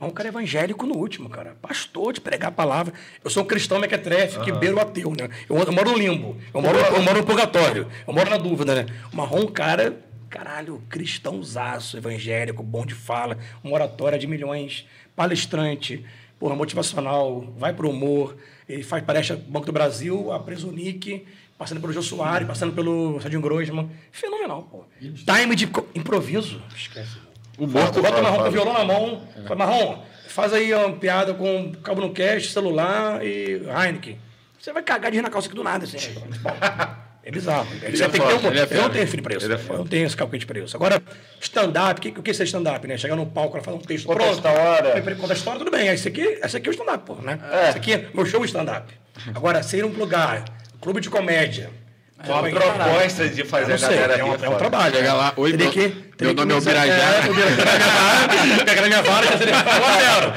[0.00, 1.56] Marrom, cara, é evangélico no último, cara.
[1.62, 2.92] Pastor de pregar a palavra.
[3.22, 5.28] Eu sou um cristão mequetrefe, que beira o ateu, né?
[5.48, 6.36] Eu, eu moro no limbo.
[6.52, 7.86] Eu moro, eu moro no purgatório.
[8.08, 8.86] Eu moro na dúvida, né?
[9.12, 9.94] O Marrom, cara,
[10.34, 14.84] caralho, cristãozaço, evangélico, bom de fala, uma oratória de milhões,
[15.14, 16.04] palestrante,
[16.40, 18.36] porra, motivacional, vai pro humor.
[18.68, 21.24] Ele faz palestra Banco do Brasil, a Presonic,
[21.56, 23.88] passando pelo Jô Soares, passando pelo Sardinho Grossman.
[24.10, 24.84] Fenomenal, pô.
[24.98, 26.60] Time de improviso.
[26.74, 27.16] Esquece.
[27.56, 28.02] O morto.
[28.02, 29.22] Bota o marrom com o violão na mão.
[29.46, 34.18] Fala, marrom, faz aí uma piada com cabo no cash, celular e Heineken.
[34.58, 35.98] Você vai cagar de rir na calça aqui do nada, assim.
[37.26, 37.66] É bizarro.
[37.80, 38.50] Você é tem que ter um...
[38.50, 39.46] ele é Eu não tenho filho preço.
[39.46, 40.76] Ele é eu não tenho esse calcete preço.
[40.76, 41.02] Agora,
[41.40, 42.98] stand-up, o que, é ser stand-up, né?
[42.98, 44.34] Chegar no palco, ela falar um texto Conta pronto.
[44.34, 44.94] história.
[44.94, 45.88] Aí, Conta a história, tudo bem.
[45.88, 47.38] Esse aqui, esse aqui é o stand-up, pô, né?
[47.50, 47.68] É.
[47.70, 48.92] Esse aqui é meu show stand-up.
[49.34, 50.44] Agora, ser um lugar,
[50.80, 51.70] clube de comédia.
[52.26, 54.94] Com a proposta de fazer a galera é, um, é um trabalho.
[54.94, 55.12] Chega né?
[55.12, 57.26] lá, oi, meu- que, meu nome é Ubirajara.
[57.26, 58.64] É, Ubirajara.
[58.64, 59.62] Pega na minha vara, já seria 1 a
[60.00, 60.34] 0.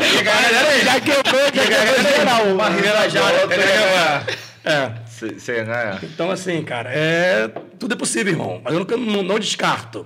[0.83, 3.27] Já quebrou, já quebrou geral.
[3.51, 4.91] É- É.
[5.19, 6.03] Você ganhar?
[6.03, 7.47] Então, assim, cara, é...
[7.79, 8.61] tudo é possível, irmão.
[8.63, 10.05] Mas eu nunca, não, não descarto.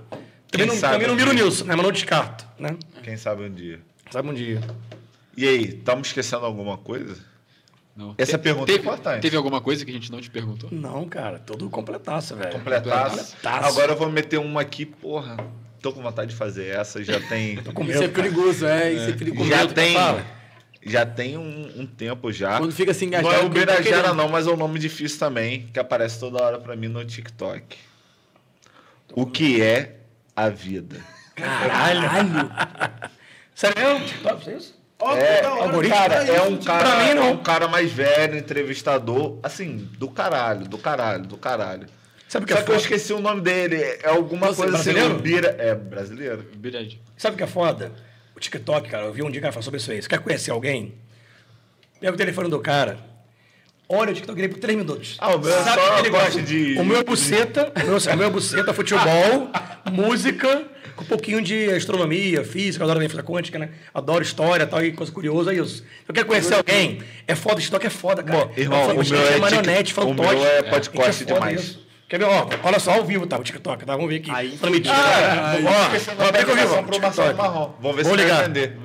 [0.49, 1.75] Também Quem não, sabe também não miro nisso, né?
[1.75, 2.75] Mas não descarto, né?
[3.03, 3.79] Quem sabe um dia.
[4.09, 4.61] Sabe um dia.
[5.37, 7.15] E aí, estamos esquecendo alguma coisa?
[7.95, 8.15] Não.
[8.17, 9.21] Essa Te- pergunta é teve, importante.
[9.21, 10.69] Teve alguma coisa que a gente não te perguntou?
[10.71, 12.51] Não, cara, tudo completaço, velho.
[12.51, 13.35] Completaço.
[13.35, 13.67] Completaço.
[13.67, 15.37] Agora eu vou meter uma aqui, porra.
[15.81, 17.55] Tô com vontade de fazer essa, já tem.
[17.73, 18.11] Com Isso medo, é cara.
[18.29, 19.49] perigoso, é, isso é perigoso.
[19.49, 19.95] já Medo, tem.
[20.83, 22.57] Já tem um, um tempo já.
[22.57, 23.35] Quando fica assim Não engajado.
[23.35, 24.15] é o eu tô Birajara, querendo.
[24.15, 27.77] não, mas é um nome difícil também, que aparece toda hora pra mim no TikTok.
[29.13, 29.97] O que é
[30.35, 30.99] a vida?
[31.35, 32.51] Caralho.
[33.53, 34.05] Sério?
[34.05, 34.81] TikTok, é isso?
[35.17, 35.41] É,
[35.89, 37.23] cara, é um cara, não.
[37.23, 41.87] é um cara mais velho, entrevistador, assim, do caralho, do caralho, do caralho.
[42.27, 42.85] Sabe que Só é que eu foda?
[42.85, 43.75] esqueci o nome dele.
[44.03, 44.93] É alguma Você, coisa assim.
[44.93, 45.15] brasileiro?
[45.17, 46.45] o Bira, é brasileiro.
[47.17, 47.91] Sabe o que é foda?
[48.41, 50.01] TikTok, cara, eu vi um dia cara falar sobre isso aí.
[50.01, 50.93] Você quer conhecer alguém?
[51.99, 52.97] Pega o telefone do cara.
[53.87, 55.17] Olha o TikTok dele por 3 minutos.
[55.19, 57.71] Ah, o meu é Sabe só o que ele gosta de- O meu é buceta,
[57.75, 59.49] o meu, o meu é buceta, futebol,
[59.91, 60.63] música,
[60.95, 63.69] com um pouquinho de astronomia, física, adoro física quântica, né?
[63.93, 65.83] Adoro história tal, e coisa curiosa, é isso.
[66.07, 67.01] Eu quero conhecer alguém.
[67.27, 68.45] É foda, o TikTok é foda, cara.
[68.45, 70.35] Bom, irmão, É foda, o meu é marionete, tic- o fantoche.
[70.35, 71.59] meu é podcast demais.
[71.61, 71.90] isso.
[72.11, 72.25] Quer ver?
[72.25, 73.37] Ó, olha só, ao vivo, tá?
[73.37, 73.95] O TikTok, tá?
[73.95, 74.29] Vamos ver aqui.
[74.31, 74.93] Aí, Transmitindo.
[74.93, 76.75] Ah, ó, ó, ao vivo.
[76.75, 77.33] ó, TikTok.
[77.37, 77.73] Marrom.
[77.79, 78.35] Vamos ver Vou se ligar.
[78.35, 78.77] vai entender.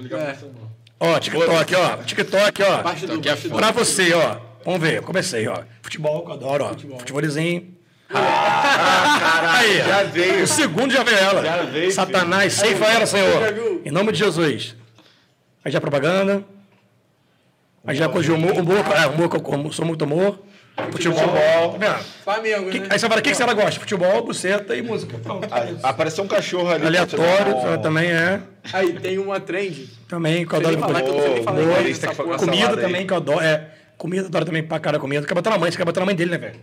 [1.01, 1.97] Ó, TikTok, ó.
[2.05, 2.67] TikTok, ó.
[2.67, 4.37] Do Aqui é parte do- Pra você, ó.
[4.65, 5.59] Vamos ver, comecei, ó.
[5.83, 6.69] Futebol, que eu adoro, ó.
[6.69, 6.99] Futebol.
[7.01, 7.75] Futebolzinho.
[8.11, 10.45] Aí, já veio.
[10.45, 11.45] O segundo já veio ela.
[11.45, 13.81] Já veio, Satanás, ceifa ela, Senhor.
[13.85, 14.77] Em nome de Jesus.
[15.65, 16.45] Aí já propaganda.
[17.85, 20.39] Aí já coisa de humor, humor, é, humor, que eu como, sou muito humor.
[20.93, 21.73] Futebol.
[21.73, 22.05] Tá vendo?
[22.23, 22.87] Flamengo, Que- né?
[22.91, 23.81] aí você fala, o que, que ela gosta?
[23.81, 25.17] Futebol, buceta e música.
[25.19, 25.49] Pronto.
[25.83, 26.87] Apareceu um cachorro ali.
[26.87, 28.41] Aleatório, Bom, também é.
[28.73, 29.89] Aí tem uma trend.
[30.09, 30.79] Também, que eu adoro.
[30.79, 31.61] falar que eu- falar
[32.25, 33.41] Boa, Comida também, que eu adoro.
[33.41, 35.27] É, comida, adoro também pra cara comida.
[35.27, 36.55] Quer bater na mãe, você quer bater na mãe dele, né, velho?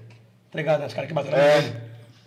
[0.51, 0.85] Tá ligado, né?
[0.85, 1.74] Os caras que batem na mãe dele.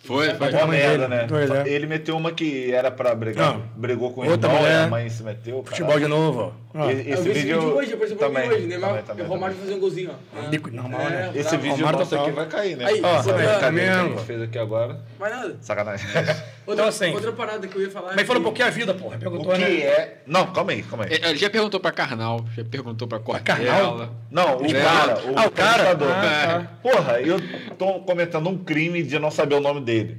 [0.07, 0.51] Foi, foi.
[0.53, 1.27] Uma merda, né?
[1.65, 1.69] É.
[1.69, 3.55] Ele meteu uma que era pra brigar.
[3.55, 3.63] Não.
[3.77, 4.85] Brigou com o Outra irmão, mulher.
[4.85, 5.63] a mãe se meteu.
[5.65, 6.85] Futebol de novo, ó.
[6.91, 8.67] E- Eu Esse vi esse vídeo hoje, pra mim também, hoje.
[8.67, 10.49] Neymar, também, também, o Romário fazendo um golzinho, ó.
[10.49, 11.33] Bico normal, né?
[11.35, 11.63] É, Esse bravo.
[11.63, 12.27] vídeo Romário nosso total.
[12.27, 12.85] aqui vai cair, né?
[12.87, 14.09] Aí, Ó, vai Cadê que a Flamengo.
[14.17, 15.01] gente fez aqui agora?
[15.19, 15.57] Vai nada.
[15.61, 16.07] Sacanagem.
[16.67, 18.09] Outra, assim, outra parada que eu ia falar.
[18.09, 19.17] Mas é falou um que- pouquinho a vida, porra.
[19.17, 19.81] O Perguntou, que né?
[19.83, 20.17] é...
[20.27, 21.13] Não, calma aí, calma aí.
[21.13, 23.19] É, Ele já perguntou pra Karnal, já perguntou pra?
[23.21, 24.13] Cortella.
[24.31, 24.73] Não, o É.
[24.83, 25.91] cara, o, Ah, o cara?
[25.93, 27.39] Ah, Porra, eu
[27.79, 30.19] tô cometendo um crime de não saber o nome dele.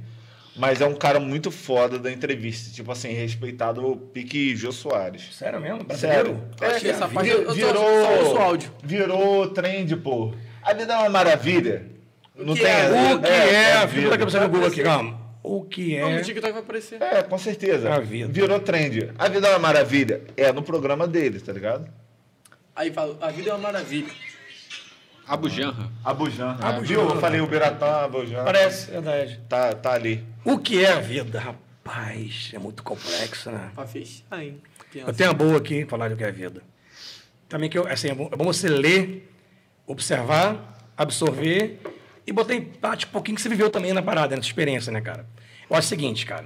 [0.56, 2.74] Mas é um cara muito foda da entrevista.
[2.74, 5.28] Tipo assim, respeitado o pique Jô Soares.
[5.36, 5.86] Sério mesmo?
[5.94, 6.42] Sério.
[6.60, 7.30] Eu achei essa parte.
[7.30, 7.74] Só- virou,
[8.24, 8.72] só o áudio.
[8.82, 10.32] virou trend, pô.
[10.62, 11.86] A vida é uma maravilha.
[12.34, 12.70] Não que tem.
[12.72, 13.14] é?
[13.14, 14.10] O que é, a a vida?
[14.10, 15.27] Daqui a você no Google aqui, calma.
[15.48, 17.00] O que Não, no é TikTok vai aparecer.
[17.00, 17.90] É, com certeza.
[17.90, 18.30] A vida.
[18.30, 19.12] Virou trend.
[19.18, 20.22] A vida é uma maravilha.
[20.36, 21.88] É no programa deles, tá ligado?
[22.76, 24.12] Aí fala, a vida é uma maravilha.
[25.26, 25.90] Abu Janra.
[26.04, 26.58] Abujan.
[26.60, 27.00] Abu Viu?
[27.00, 28.44] Eu falei o Biratã, Abujan.
[28.44, 29.40] Parece, verdade.
[29.48, 30.22] Tá, tá ali.
[30.44, 31.40] O que é a vida?
[31.40, 33.70] Rapaz, é muito complexo, né?
[33.74, 34.60] Pra fechar, hein?
[34.94, 36.62] Eu tenho uma boa aqui, falar do que é a vida.
[37.48, 39.30] Também que eu, assim, é bom, é bom você ler,
[39.86, 41.80] observar, absorver
[42.28, 45.00] e botar em prática um pouquinho que você viveu também na parada, nessa experiência, né,
[45.00, 45.24] cara?
[45.68, 46.44] Eu acho o seguinte, cara.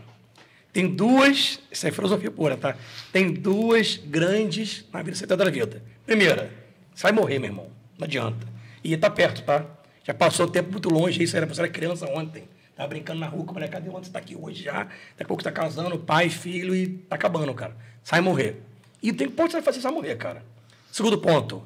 [0.72, 2.76] Tem duas, isso é filosofia pura, tá?
[3.12, 5.82] Tem duas grandes na vida, da vida.
[6.06, 6.50] Primeira,
[6.94, 7.66] você vai morrer, meu irmão.
[7.98, 8.46] Não adianta.
[8.82, 9.66] E tá perto, tá?
[10.04, 12.48] Já passou tempo muito longe, isso era, você era criança ontem.
[12.76, 14.84] Tava brincando na rua a molecada, onde você tá aqui hoje já.
[14.84, 17.76] Daqui a pouco tá casando, pai, filho, e tá acabando, cara.
[18.04, 18.62] Sai morrer.
[19.02, 20.44] E tem ponto que você vai fazer, você vai morrer, cara.
[20.92, 21.62] Segundo ponto,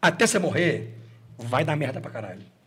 [0.00, 0.94] até você morrer,
[1.36, 2.57] vai dar merda pra caralho.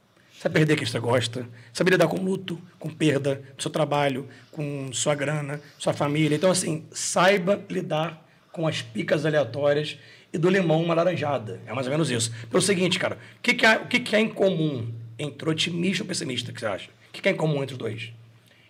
[0.44, 4.92] Vai perder quem você gosta, saber lidar com luto, com perda do seu trabalho, com
[4.92, 6.36] sua grana, sua família.
[6.36, 9.98] Então, assim, saiba lidar com as picas aleatórias
[10.34, 11.62] e do limão uma laranjada.
[11.68, 12.34] É mais ou menos isso.
[12.50, 16.04] Pelo seguinte, cara, o que, que, há, o que, que é em comum entre otimista
[16.04, 16.90] e pessimista, que você acha?
[17.10, 18.12] O que, que é em comum entre os dois?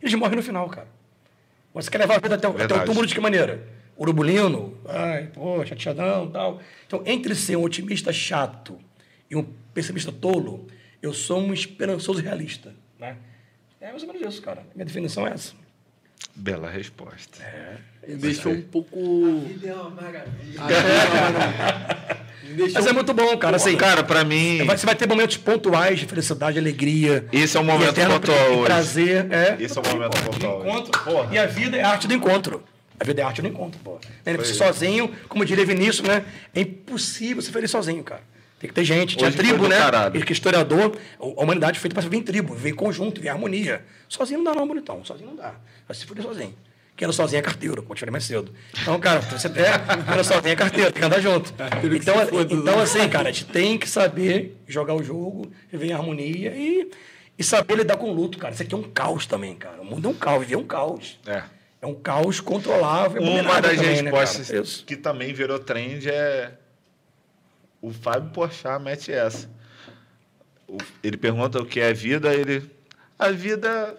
[0.01, 0.87] Eles morrem no final, cara.
[1.73, 3.65] Você quer levar a vida até, o- até o túmulo de que maneira?
[3.97, 6.59] Urubulino, ai, pô, chateadão tal.
[6.85, 8.77] Então, entre ser um otimista chato
[9.29, 9.43] e um
[9.73, 10.67] pessimista tolo,
[11.01, 12.73] eu sou um esperançoso realista.
[12.99, 13.15] Né?
[13.79, 14.63] É mais ou menos isso, cara.
[14.75, 15.53] Minha definição é essa.
[16.35, 17.39] Bela resposta.
[18.07, 19.41] Me deixou um pouco.
[19.47, 20.61] vida é uma maravilha.
[22.43, 23.55] Me deixou Mas é muito bom, cara.
[23.57, 27.25] Assim, Cara, pra mim, vai- você vai ter momentos pontuais de felicidade, alegria.
[27.31, 28.65] esse é o momento pontual pra- hoje.
[28.65, 29.27] prazer.
[29.31, 29.57] É.
[29.59, 31.03] Esse é o momento pontual encontro.
[31.03, 31.33] Porra.
[31.33, 32.63] E a vida é a arte do encontro.
[32.99, 33.99] A vida é a arte do encontro, pô.
[34.25, 34.37] Né?
[34.37, 36.23] Você sozinho, como diria Vinícius, né?
[36.53, 38.21] É impossível ser feliz sozinho, cara.
[38.61, 39.17] Tem que ter gente.
[39.17, 39.75] Tinha Hoje tribo, né?
[39.75, 40.15] caralho.
[40.15, 43.15] Ele que é historiador, a humanidade foi feita para viver em tribo, viver em conjunto,
[43.15, 43.83] viver em harmonia.
[44.07, 45.03] Sozinho não dá, não, bonitão.
[45.03, 45.55] Sozinho não dá.
[45.87, 46.53] Vai se fuder sozinho.
[46.95, 48.53] Quem anda sozinho é carteiro, como eu te falei mais cedo.
[48.79, 51.51] Então, cara, você é, quem anda sozinho é carteiro, tem que andar junto.
[51.91, 52.15] Então,
[52.51, 52.83] então né?
[52.83, 56.91] assim, cara, a gente tem que saber jogar o jogo, viver em harmonia e,
[57.39, 58.53] e saber lidar com o luto, cara.
[58.53, 59.81] Isso aqui é um caos também, cara.
[59.81, 61.19] O mundo é um caos, viver é um caos.
[61.25, 61.41] É.
[61.81, 63.23] É um caos controlável.
[63.23, 64.85] Uma das também, né, respostas Isso.
[64.85, 66.51] que também virou trend é.
[67.81, 69.49] O Fábio Porchat mete essa.
[70.67, 72.69] O- Ele pergunta o que é vida, ele.
[73.17, 73.97] A vida.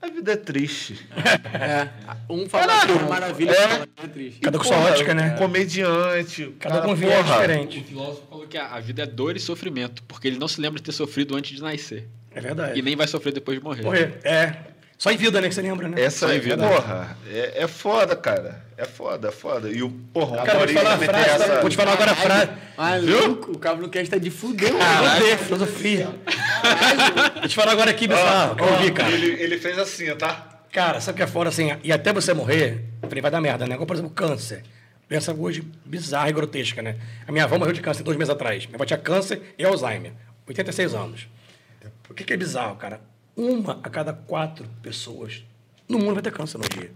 [0.00, 1.06] A vida é triste.
[1.54, 1.88] É.
[2.30, 4.40] Um fala que é uma maravilha, outro fala que é triste.
[4.40, 5.30] Cada com sua ótica, né?
[5.38, 6.54] Comediante.
[6.60, 7.78] Cada com um viés diferente.
[7.80, 10.60] O filósofo falou que a a vida é dor e sofrimento, porque ele não se
[10.60, 12.06] lembra de ter sofrido antes de nascer.
[12.30, 12.78] É verdade.
[12.78, 13.82] E nem vai sofrer depois de morrer.
[13.82, 14.18] Morrer.
[14.22, 14.56] É.
[14.98, 15.48] Só em vida, né?
[15.48, 16.00] Que você lembra, né?
[16.00, 16.56] Essa Só em é, vida.
[16.56, 18.64] porra, é, é foda, cara.
[18.78, 19.70] É foda, é foda.
[19.70, 22.12] E o porra, Cara, vou te falar a meter frase, essa- vou te falar agora
[22.12, 22.50] a frase.
[23.06, 24.78] Louco, o Cabo quer estar de mano.
[24.78, 26.14] Caralho, filosofia.
[27.40, 29.10] Vou te falar agora aqui, eu ó, ouvi, cara.
[29.10, 30.60] Ele, ele fez assim, tá?
[30.72, 31.76] Cara, sabe o que é fora assim?
[31.82, 33.74] E até você morrer, eu falei, vai dar merda, né?
[33.74, 34.62] Agora, por exemplo, câncer.
[35.08, 36.96] Doença hoje bizarra e grotesca, né?
[37.26, 38.66] A minha avó morreu de câncer dois meses atrás.
[38.66, 40.12] Minha avó tinha câncer e Alzheimer.
[40.46, 41.28] 86 anos.
[42.10, 43.00] O que, que é bizarro, cara?
[43.36, 45.44] Uma a cada quatro pessoas
[45.88, 46.90] no mundo vai ter câncer no dia.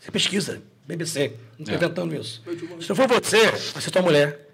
[0.00, 2.42] Você pesquisa, BBC, não estou inventando isso.
[2.80, 4.50] Se não for você, vai ser tua mulher,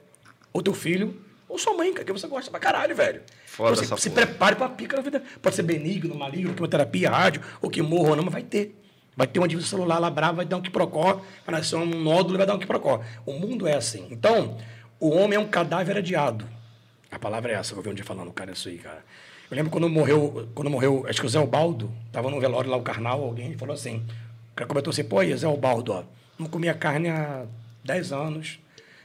[0.52, 3.22] ou teu filho, ou sua mãe, que você gosta pra caralho, velho.
[3.46, 4.26] Foda Então, essa se, se porra.
[4.26, 5.22] prepare pra pica na vida.
[5.42, 8.76] Pode ser benigno, maligno, quimioterapia, rádio, ou que morra ou não, mas vai ter.
[9.16, 12.36] Vai ter uma divisa celular lá brava, vai dar um quiprocó, vai nascer um nódulo
[12.36, 13.02] e vai dar um quiprocó.
[13.26, 14.06] O mundo é assim.
[14.10, 14.56] Então,
[15.00, 16.46] o homem é um cadáver adiado.
[17.10, 19.04] A palavra é essa que eu vi um dia falando, cara, isso aí, cara.
[19.50, 22.76] Eu lembro quando morreu, quando morreu, acho que o Zé Baldo, tava no velório lá,
[22.76, 23.96] o carnal, alguém falou assim,
[24.52, 26.04] o cara comentou assim, pô, e Zé Baldo, ó,
[26.38, 27.44] não comia carne há
[27.84, 28.60] 10 anos,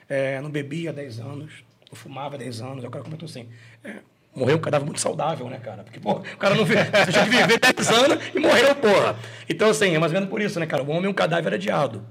[0.07, 1.51] é, não bebia há 10 anos,
[1.89, 2.83] não fumava há 10 anos.
[2.83, 3.47] Aí o cara comentou assim,
[3.83, 3.95] é,
[4.35, 5.83] morreu um cadáver muito saudável, né, cara?
[5.83, 9.17] Porque, pô, o cara não tinha que viver 10 anos e morreu, porra.
[9.49, 10.83] Então, assim, é mais ou menos por isso, né, cara?
[10.83, 12.05] O homem é um cadáver adiado.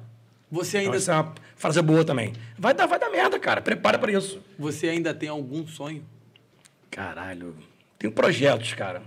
[0.50, 2.32] Você Então, ainda, essa é uma frase boa também.
[2.58, 3.60] Vai dar, vai dar merda, cara.
[3.60, 4.40] Prepara pra isso.
[4.58, 6.04] você ainda tem algum sonho?
[6.90, 7.56] Caralho,
[8.04, 9.02] tenho projetos, cara.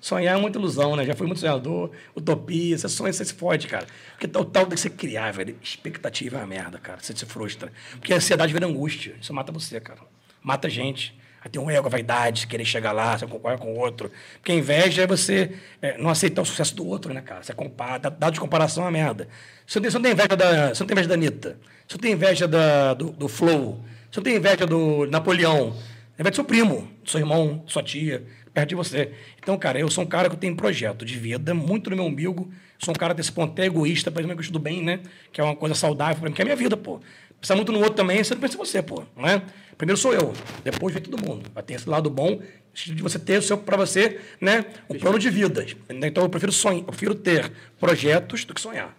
[0.00, 1.04] Sonhar é muita ilusão, né?
[1.04, 3.86] Já fui muito sonhador, utopia, você sonha, você se fode, cara.
[4.12, 6.98] Porque tal, tal de você criar, velho, expectativa é uma merda, cara.
[7.00, 7.70] Você se frustra.
[7.92, 9.14] Porque a ansiedade vira angústia.
[9.20, 10.00] Isso mata você, cara.
[10.42, 11.16] Mata a gente.
[11.42, 14.10] Aí tem um ego, a vaidade, querer chegar lá, você concorda com o outro.
[14.36, 17.42] Porque a inveja é você é, não aceitar o sucesso do outro, né, cara?
[17.42, 19.28] Você compara, dado de comparação é uma merda.
[19.66, 20.74] Você não tem, você não tem inveja da.
[20.74, 21.58] Você não tem inveja da Anitta.
[21.86, 23.84] Você não tem inveja da, do, do Flow.
[24.10, 25.72] Você não tem inveja do Napoleão.
[26.16, 28.22] Tem inveja do seu primo, do seu irmão, sua tia,
[28.52, 29.12] perto de você.
[29.42, 32.50] Então, cara, eu sou um cara que tem projeto de vida muito no meu umbigo.
[32.78, 35.00] Sou um cara desse ponto até egoísta, para mim, eu gosto do bem, né?
[35.32, 37.00] Que é uma coisa saudável para mim, que é a minha vida, pô.
[37.40, 39.02] Pensar muito no outro também, você não pensa em você, pô.
[39.16, 39.42] Não é?
[39.76, 41.50] Primeiro sou eu, depois vem todo mundo.
[41.54, 42.40] Vai ter esse lado bom
[42.74, 45.64] de você ter o seu para você, né, um plano de vida.
[45.88, 48.94] Então eu prefiro sonhar, eu prefiro ter projetos do que sonhar.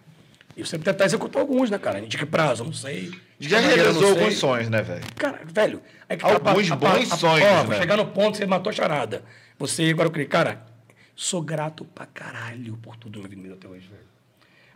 [0.56, 2.00] E você tentar executar alguns, né, cara?
[2.02, 2.62] De que prazo?
[2.64, 3.10] Não sei.
[3.38, 5.00] De Já que realizou alguns sonhos, né, velho?
[5.16, 5.80] Cara, velho.
[6.08, 7.78] É que Alguns pra- bons pra- sonhos, ó, né?
[7.78, 9.24] chegar no ponto que você matou a charada.
[9.58, 10.66] Você, agora eu falei, cara,
[11.14, 14.02] sou grato pra caralho por tudo na vida até hoje, velho.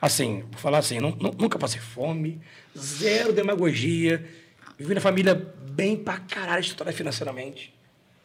[0.01, 2.41] Assim, vou falar assim, nu- nunca passei fome,
[2.79, 4.25] zero demagogia,
[4.79, 7.75] vivi na família bem pra caralho, estruturada financeiramente.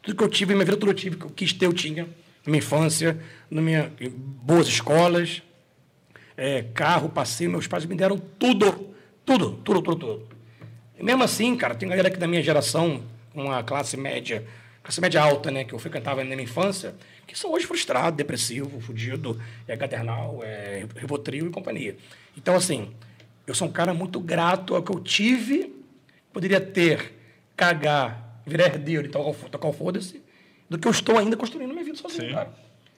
[0.01, 2.03] Tudo que eu tive, minha vida tudo eu tive, que eu quis ter, eu tinha.
[2.45, 5.41] Na minha infância, na minha em boas escolas,
[6.35, 8.93] é, carro, passeio, meus pais me deram tudo,
[9.25, 10.27] tudo, tudo, tudo, tudo.
[10.99, 14.45] E mesmo assim, cara, tem galera aqui da minha geração, uma classe média,
[14.83, 16.95] classe média alta, né, que eu frequentava na minha infância,
[17.27, 21.95] que são hoje frustrados, depressivo, fudido, é gadernal, é rivotril e companhia.
[22.37, 22.91] Então, assim,
[23.45, 25.73] eu sou um cara muito grato ao que eu tive,
[26.33, 27.13] poderia ter,
[27.55, 30.21] cagar, virar herdeiro e tocar, o- tocar o foda-se,
[30.69, 32.33] do que eu estou ainda construindo minha vida sozinho, Sim.
[32.33, 32.49] cara.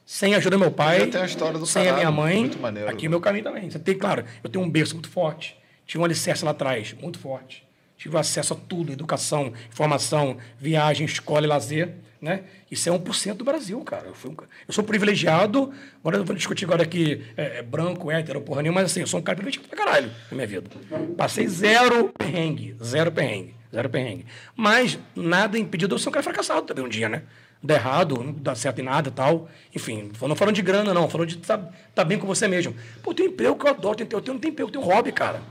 [0.05, 1.27] Sem a ajuda do meu pai, a
[1.65, 2.89] sem a minha caralho, mãe, maneiro.
[2.89, 3.69] aqui é meu caminho também.
[3.69, 7.17] Você tem, claro, eu tenho um berço muito forte, tive um alicerce lá atrás, muito
[7.19, 7.65] forte.
[8.03, 12.43] Tive acesso a tudo, educação, informação, viagem, escola e lazer, né?
[12.69, 14.07] Isso é 1% do Brasil, cara.
[14.07, 14.35] Eu, um
[14.67, 18.82] eu sou privilegiado, agora eu vou discutir agora aqui é, é branco, hétero, porra nenhuma,
[18.82, 20.69] mas assim, eu sou um cara privilegiado pra caralho na minha vida.
[21.15, 24.25] Passei zero perrengue, zero perrengue, zero perrengue.
[24.53, 27.23] Mas nada impediu de eu ser um cara fracassado também um dia, né?
[27.64, 29.48] Dá errado, não dá certo em nada tal.
[29.73, 32.75] Enfim, não falando de grana, não, falando de estar tá bem com você mesmo.
[33.01, 34.73] Pô, eu tenho emprego que eu adoro, eu tenho, eu tenho, não tenho emprego, eu
[34.73, 35.41] tenho um hobby, cara.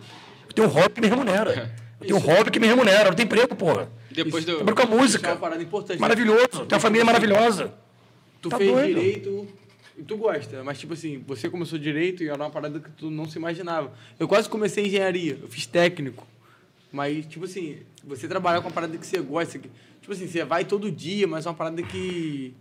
[0.47, 1.73] Eu tenho um hobby que me remunera.
[2.03, 3.89] Eu tenho um hobby que me remunera, eu não tenho emprego, porra.
[4.11, 4.57] Depois do.
[4.57, 5.29] Trabalho com a é música.
[5.31, 5.99] uma parada importante.
[6.01, 7.73] Maravilhoso, tenho uma família maravilhosa.
[8.41, 8.87] Tu Tá fez doido.
[8.89, 9.49] direito
[9.97, 13.11] e tu gosta, mas tipo assim, você começou direito e era uma parada que tu
[13.11, 13.93] não se imaginava.
[14.19, 16.27] Eu quase comecei engenharia, eu fiz técnico.
[16.91, 20.45] Mas, tipo assim, você trabalhar com uma parada que você gosta, que, tipo assim, você
[20.45, 22.55] vai todo dia, mas é uma parada que.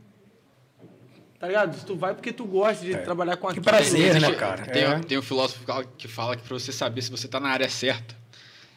[1.39, 1.83] Tá ligado?
[1.85, 3.65] Tu vai porque tu gosta de trabalhar com aquilo.
[3.65, 4.63] prazer, né, cara?
[4.67, 4.99] Tem, É.
[4.99, 7.49] tem um filósofo que fala- que fala que pra você saber se você tá na
[7.49, 8.15] área certa,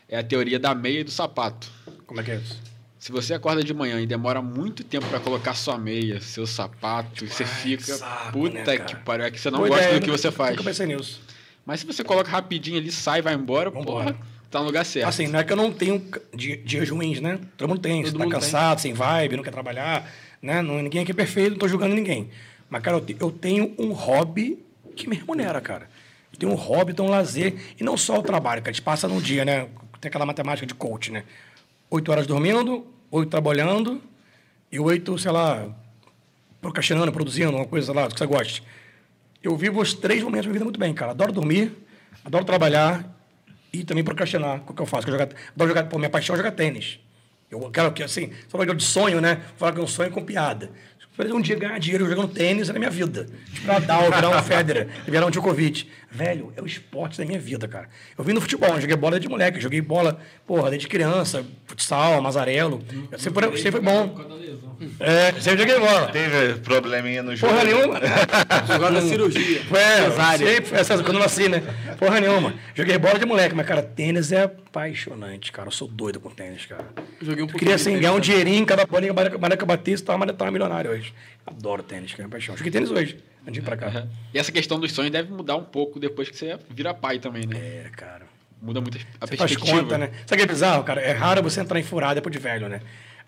[0.09, 1.71] é a teoria da meia e do sapato.
[2.07, 2.61] Como é que é isso?
[2.99, 7.27] Se você acorda de manhã e demora muito tempo pra colocar sua meia, seu sapato,
[7.27, 7.85] você Ai, fica.
[7.85, 8.85] que saco, puta né, cara?
[8.85, 9.27] que pariu.
[9.27, 10.53] É que você não Boa gosta ideia, do que você faz.
[10.53, 11.21] Nunca pensei nisso.
[11.67, 14.13] Mas se você coloca rapidinho ali, sai, vai embora, Vambora.
[14.13, 15.07] porra, tá no lugar certo.
[15.09, 16.03] Assim, não é que eu não tenho
[16.35, 17.39] dias ruins, né?
[17.59, 18.03] Todo mundo tem.
[18.03, 18.41] Todo você tá mundo tem.
[18.41, 20.11] cansado, sem vibe, não quer trabalhar,
[20.41, 20.63] né?
[20.63, 22.31] Não, ninguém aqui é perfeito, não tô julgando ninguém.
[22.71, 24.59] Mas, cara, eu, te- eu tenho um hobby
[24.97, 25.89] que me remunera, cara.
[26.33, 27.55] Eu tenho um hobby, tenho um lazer.
[27.79, 29.69] E não só o trabalho, que a gente passa num dia, né?
[30.05, 31.25] Tem aquela matemática de coach, né?
[31.91, 34.03] Oito horas dormindo, oito trabalhando
[34.71, 35.67] e oito, sei lá,
[36.61, 38.63] procrastinando, produzindo, uma coisa lá, que você goste.
[39.43, 41.13] Eu vivo os três momentos da minha vida muito bem, cara.
[41.13, 41.73] Adoro dormir,
[42.23, 43.19] adoro trabalhar
[43.73, 44.61] e também procrastinar.
[44.69, 45.09] O que eu faço?
[45.09, 47.01] Eu jogar, adoro jogar, pô, minha paixão é jogar tênis.
[47.51, 49.41] Eu quero que, assim, falou de sonho, né?
[49.57, 50.71] Falar que é um sonho com piada.
[51.17, 53.27] Um dia ganhar dinheiro jogando tênis é minha vida.
[53.65, 55.89] Pra dar, virar um Federer, virar um Djokovic.
[56.15, 57.89] Velho, é o esporte da minha vida, cara.
[58.17, 62.23] Eu vim no futebol, eu joguei bola desde moleque, joguei bola, porra, desde criança, futsal,
[62.23, 62.85] mazarelo.
[63.11, 64.15] Eu sempre, sempre foi bom.
[65.01, 66.13] É, sempre joguei bola.
[66.13, 67.53] Teve probleminha no jogo.
[67.53, 67.99] Porra nenhuma.
[68.73, 69.61] Agora da cirurgia.
[69.73, 70.47] É, cesárea.
[70.47, 71.63] sempre, essa, quando eu nasci, né?
[71.99, 72.55] Porra nenhuma.
[72.77, 75.67] Joguei bola de moleque, mas, cara, tênis é apaixonante, cara.
[75.67, 76.85] Eu sou doido com tênis, cara.
[77.21, 80.05] Joguei um Eu pouquinho queria, de assim, ganhar um dinheirinho, cada bolinha, que eu batisse,
[80.05, 81.13] tava, tava milionário hoje.
[81.45, 82.57] Adoro tênis, cara, é paixão.
[82.57, 83.19] Joguei tênis hoje,
[83.51, 84.07] de pra cá.
[84.33, 87.47] E essa questão dos sonhos deve mudar um pouco depois que você vira pai também,
[87.47, 87.57] né?
[87.59, 88.25] É, cara.
[88.61, 89.83] Muda muito a Você faz perspectiva.
[89.83, 90.11] conta, né?
[90.27, 91.01] Sabe o que é bizarro, cara?
[91.01, 92.81] É raro você entrar em furada depois de velho, né?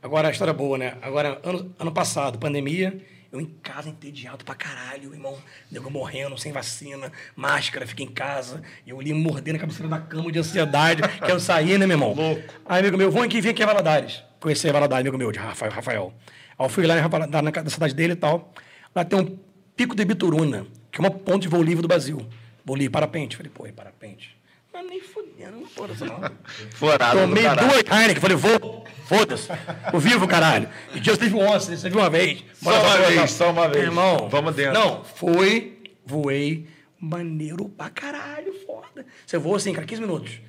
[0.03, 0.95] Agora, a história é boa, né?
[1.03, 2.99] Agora, ano, ano passado, pandemia,
[3.31, 5.37] eu em casa entediado pra caralho, irmão.
[5.71, 8.63] Nego morrendo, sem vacina, máscara, fiquei em casa.
[8.87, 12.15] Eu ali mordendo a cabeceira da cama de ansiedade, que eu saí, né, meu irmão?
[12.15, 12.43] Louco.
[12.65, 14.23] Aí, amigo meu, vão aqui, vem aqui a Valadares.
[14.41, 15.73] Conheci a Valadares, amigo meu, de Rafael.
[15.73, 16.15] Rafael.
[16.59, 18.55] Aí eu fui lá na, na, na cidade dele e tal.
[18.95, 19.39] Lá tem um
[19.77, 22.27] pico de Bituruna, que é uma ponte de voo livre do Brasil.
[22.65, 23.37] Voo livre, parapente.
[23.37, 24.35] Falei, pô, é parapente.
[24.73, 26.19] Mas nem fudendo, não foda-se não.
[26.75, 29.49] Forado do Tomei duas Heineken, falei, vou, foda-se.
[29.93, 30.69] Eu vivo, caralho.
[30.95, 32.45] E Deus teve once, você viu uma vez.
[32.63, 33.85] Só uma vez, só uma vez.
[33.85, 34.29] Irmão.
[34.29, 34.75] Vamos dentro.
[34.75, 36.67] Não, fui, voei,
[36.99, 39.07] maneiro pra caralho, foda.
[39.27, 40.41] Você voa assim, cara, 15 minutos.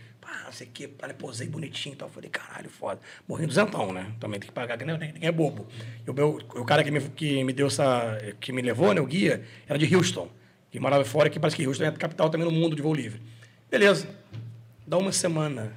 [0.58, 2.10] Sei o que, pá, posei bonitinho e tal.
[2.10, 3.00] Falei, caralho, foda.
[3.28, 4.12] Morri duzentão, né?
[4.20, 5.68] Também tem que pagar, que ninguém é bobo.
[6.04, 9.00] E o, meu, o cara que me, que me deu essa, que me levou, né,
[9.00, 10.28] o guia, era de Houston.
[10.72, 12.92] Que morava fora, que parece que Houston é a capital também no mundo de voo
[12.92, 13.22] livre.
[13.70, 14.10] Beleza.
[14.88, 15.74] Dá uma semana.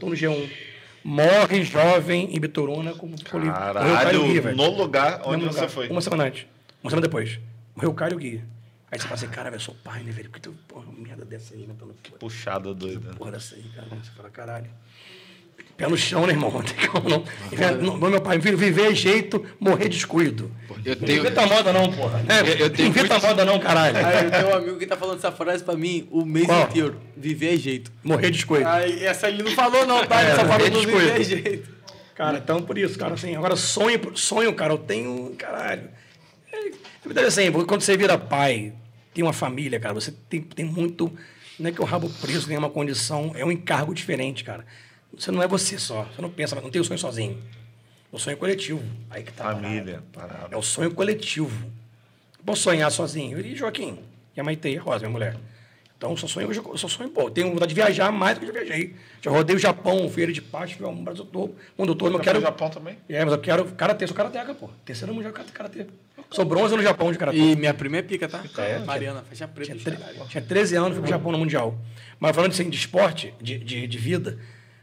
[0.00, 0.50] Tô no G1.
[1.04, 3.46] Morre jovem em Bituruna com poli...
[3.46, 5.70] Caralho, no lugar onde Mesmo você lugar.
[5.70, 5.88] foi.
[5.88, 6.46] Uma semana antes.
[6.82, 7.38] Uma semana depois.
[7.76, 8.44] Morreu o cara e o guia.
[8.90, 10.28] Aí você fala assim, cara, eu sou pai, né, velho?
[10.30, 11.74] Por que tu, porra, uma merda dessa aí, né?
[11.78, 13.14] Tá no- Puxada doida.
[13.14, 13.88] Porra dessa aí, cara.
[14.02, 14.66] Você fala, caralho.
[15.76, 16.50] Pé no chão, né, irmão?
[16.52, 17.24] Não tem como não.
[17.98, 20.50] Não, Meu pai, viver é jeito, morrer descuido.
[20.84, 21.18] Eu Não tenho.
[21.20, 22.22] inventa moda não, porra.
[22.28, 23.96] É, Eu- eu tenho inventa muito- moda não, caralho.
[23.98, 26.62] Aí eu tenho um amigo que tá falando essa frase pra mim o mês Qual?
[26.62, 27.00] inteiro.
[27.16, 27.92] Viver é jeito.
[28.02, 28.66] Morrer descuido.
[28.66, 30.22] Aí essa ele não falou não, tá?
[30.22, 30.98] Ele só É, falou é do descuido.
[31.00, 31.68] viver é jeito.
[32.14, 35.90] Cara, então por isso, cara, assim, agora sonho, sonho, cara, eu tenho, caralho.
[37.26, 38.72] Assim, quando você vira pai,
[39.14, 41.10] tem uma família, cara, você tem, tem muito,
[41.58, 44.64] não é que o rabo preso tem uma condição, é um encargo diferente, cara.
[45.16, 47.42] Você não é você só, você não pensa, não tem o sonho sozinho.
[48.12, 48.82] O sonho é coletivo.
[49.10, 49.44] Aí que tá.
[49.44, 50.48] Família, parada.
[50.50, 51.70] É o sonho coletivo.
[52.44, 53.40] Posso sonhar sozinho.
[53.40, 53.98] E Joaquim,
[54.36, 55.36] e a Maitei, a Rosa, minha mulher.
[55.96, 58.54] Então, só sonho, eu só sonho, pô, tenho vontade de viajar mais do que eu
[58.54, 58.94] já viajei.
[59.22, 62.24] Já rodei o Japão, feira de paz, fui ao Brasil todo, mundo todo, mas eu
[62.24, 62.40] Quer quero...
[62.42, 62.98] Japão também?
[63.08, 64.68] É, mas eu quero karatê, sou karateca, pô.
[64.84, 65.86] Terceiro mundial de karatê.
[66.30, 67.38] Sou bronze no Japão de karatê.
[67.38, 68.44] E minha prima é pica, tá?
[68.58, 69.72] É, Mariana, faixa preta.
[69.74, 71.78] Tinha, tre- tinha 13 anos, fui pro Japão no Mundial.
[72.20, 74.38] Mas falando assim, de esporte, de, de, de vida,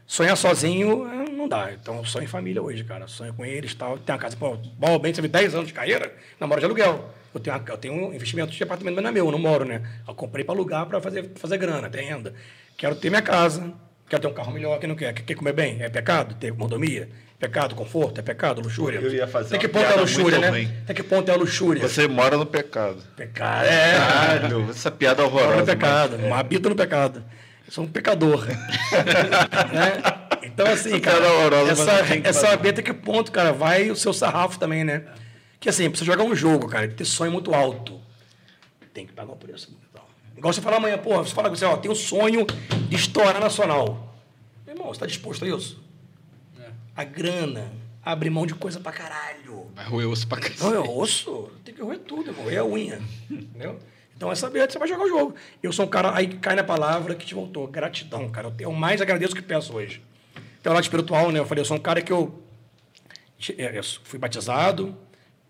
[0.06, 1.72] sonhar sozinho eh, não dá.
[1.72, 3.06] Então eu sonho em família hoje, cara.
[3.06, 3.98] Sonho com eles e tal.
[3.98, 7.08] Tenho uma casa, pô, bom, bem, você me 10 anos de carreira, namoro de aluguel.
[7.34, 9.38] Eu tenho, uma- eu tenho um investimento de apartamento, mas não é meu, eu não
[9.38, 9.82] moro, né?
[10.06, 12.32] Eu comprei para alugar para fazer, fazer grana, ter renda.
[12.76, 13.72] Quero ter minha casa,
[14.08, 15.12] quero ter um carro melhor, quem não quer?
[15.12, 15.82] Quer comer bem?
[15.82, 16.34] É pecado?
[16.36, 17.08] Ter mordomia?
[17.38, 18.20] Pecado, conforto?
[18.20, 19.00] É pecado, luxúria?
[19.00, 20.48] Eu ia fazer Tem que ponto é a luxúria, né?
[20.48, 20.70] ruim.
[20.86, 21.86] Tem que ponto é a luxúria?
[21.86, 23.02] Você mora no pecado.
[23.16, 23.98] Pecado, é.
[23.98, 25.56] Caralho, essa piada é horrorosa.
[25.56, 27.24] no pecado, mas- habito no pecado.
[27.66, 28.46] Eu sou um pecador.
[29.72, 29.92] né?
[30.42, 33.52] Então, assim, Essa cara, piada é horrorosa, essa, tem é saber até que ponto, cara,
[33.52, 35.02] vai o seu sarrafo também, né?
[35.64, 37.98] Que assim, pra você jogar um jogo, cara, ter sonho muito alto,
[38.92, 39.74] tem que pagar o preço.
[39.90, 40.02] Então.
[40.36, 42.44] Igual você falar amanhã, porra, você fala com você, ó, tem um sonho
[42.90, 44.14] de estourar nacional.
[44.66, 45.82] Meu irmão, você tá disposto a isso?
[46.94, 49.70] A grana abre mão de coisa pra caralho.
[49.74, 50.74] Vai roer osso pra Não, cacete.
[50.74, 51.50] é osso.
[51.64, 52.50] Tem que roer tudo, irmão.
[52.50, 53.00] É a unha.
[53.30, 53.78] Entendeu?
[54.14, 55.34] Então é saber que você vai jogar o jogo.
[55.62, 57.66] Eu sou um cara, aí cai na palavra que te voltou.
[57.68, 58.52] Gratidão, cara.
[58.58, 60.02] Eu mais agradeço que peço hoje.
[60.62, 61.38] Tem o lado espiritual, né?
[61.38, 62.42] Eu falei, eu sou um cara que eu,
[63.56, 64.94] é, eu fui batizado,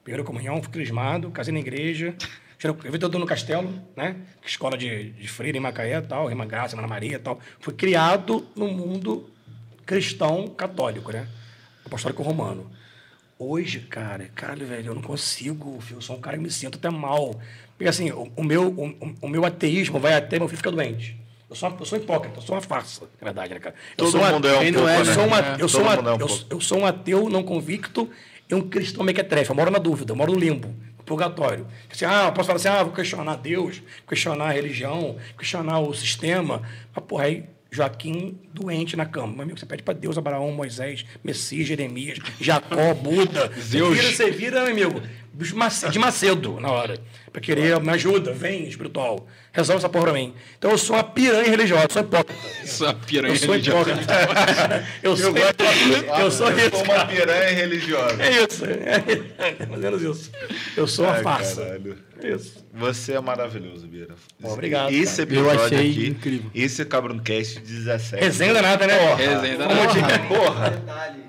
[0.04, 2.14] primeira comunhão, fui crismado, casei na igreja.
[2.62, 4.16] Eu vi todo no castelo, né?
[4.46, 7.38] Escola de, de freira em Macaé tal, Irmã Graça, Ana Maria e tal.
[7.60, 9.28] Fui criado no mundo
[9.84, 11.26] cristão católico, né?
[11.84, 12.70] Apostólico romano.
[13.38, 16.78] Hoje, cara, caralho, velho, eu não consigo, filho, eu sou um cara que me sinto
[16.78, 17.38] até mal.
[17.76, 21.20] Porque assim, o, o meu, o, o meu ateísmo vai até meu filho ficar doente.
[21.50, 23.74] Eu sou, uma, eu sou hipócrita, eu sou uma farsa, na verdade, né, cara?
[23.98, 24.98] Eu Todo mundo é um É.
[26.28, 26.46] pouco.
[26.48, 28.08] eu sou um ateu não convicto
[28.48, 29.50] e um cristão mequetrefe.
[29.50, 31.66] Eu moro na dúvida, eu moro no limbo, no purgatório.
[31.90, 35.94] Assim, ah, eu posso falar assim, ah, vou questionar Deus, questionar a religião, questionar o
[35.94, 36.62] sistema.
[36.94, 39.32] Mas, porra, aí Joaquim doente na cama.
[39.32, 43.50] Meu amigo, você pede para Deus, Abraão, Moisés, Messias, Jeremias, Jacó, Buda.
[43.60, 43.98] Zeus.
[43.98, 45.02] Você vira, você vira, meu amigo,
[45.90, 47.00] de Macedo na hora.
[47.34, 49.26] Pra querer, me ajuda, vem, espiritual.
[49.52, 50.32] Resolve essa porra pra mim.
[50.56, 52.40] Então eu sou uma piranha religiosa, sou hipócrita.
[52.64, 53.90] É uma piranha Eu sou religiosa.
[53.90, 54.86] hipócrita.
[55.02, 56.20] eu sou hipócrita.
[56.20, 58.22] Eu sou Eu sou uma piranha religiosa.
[58.22, 58.64] É isso.
[58.64, 60.30] É mais ou menos isso.
[60.76, 61.62] Eu sou uma Ai, farsa.
[61.64, 61.98] caralho.
[62.22, 62.64] É isso.
[62.72, 64.14] Você é maravilhoso, Bira.
[64.40, 65.34] Obrigado, Esse cara.
[65.36, 66.50] Eu episódio achei aqui, incrível.
[66.54, 68.22] esse Cabroncast 17.
[68.22, 69.14] Resenha danada, né?
[69.16, 69.80] Resenha danada.
[69.80, 71.23] eu digo- Porra.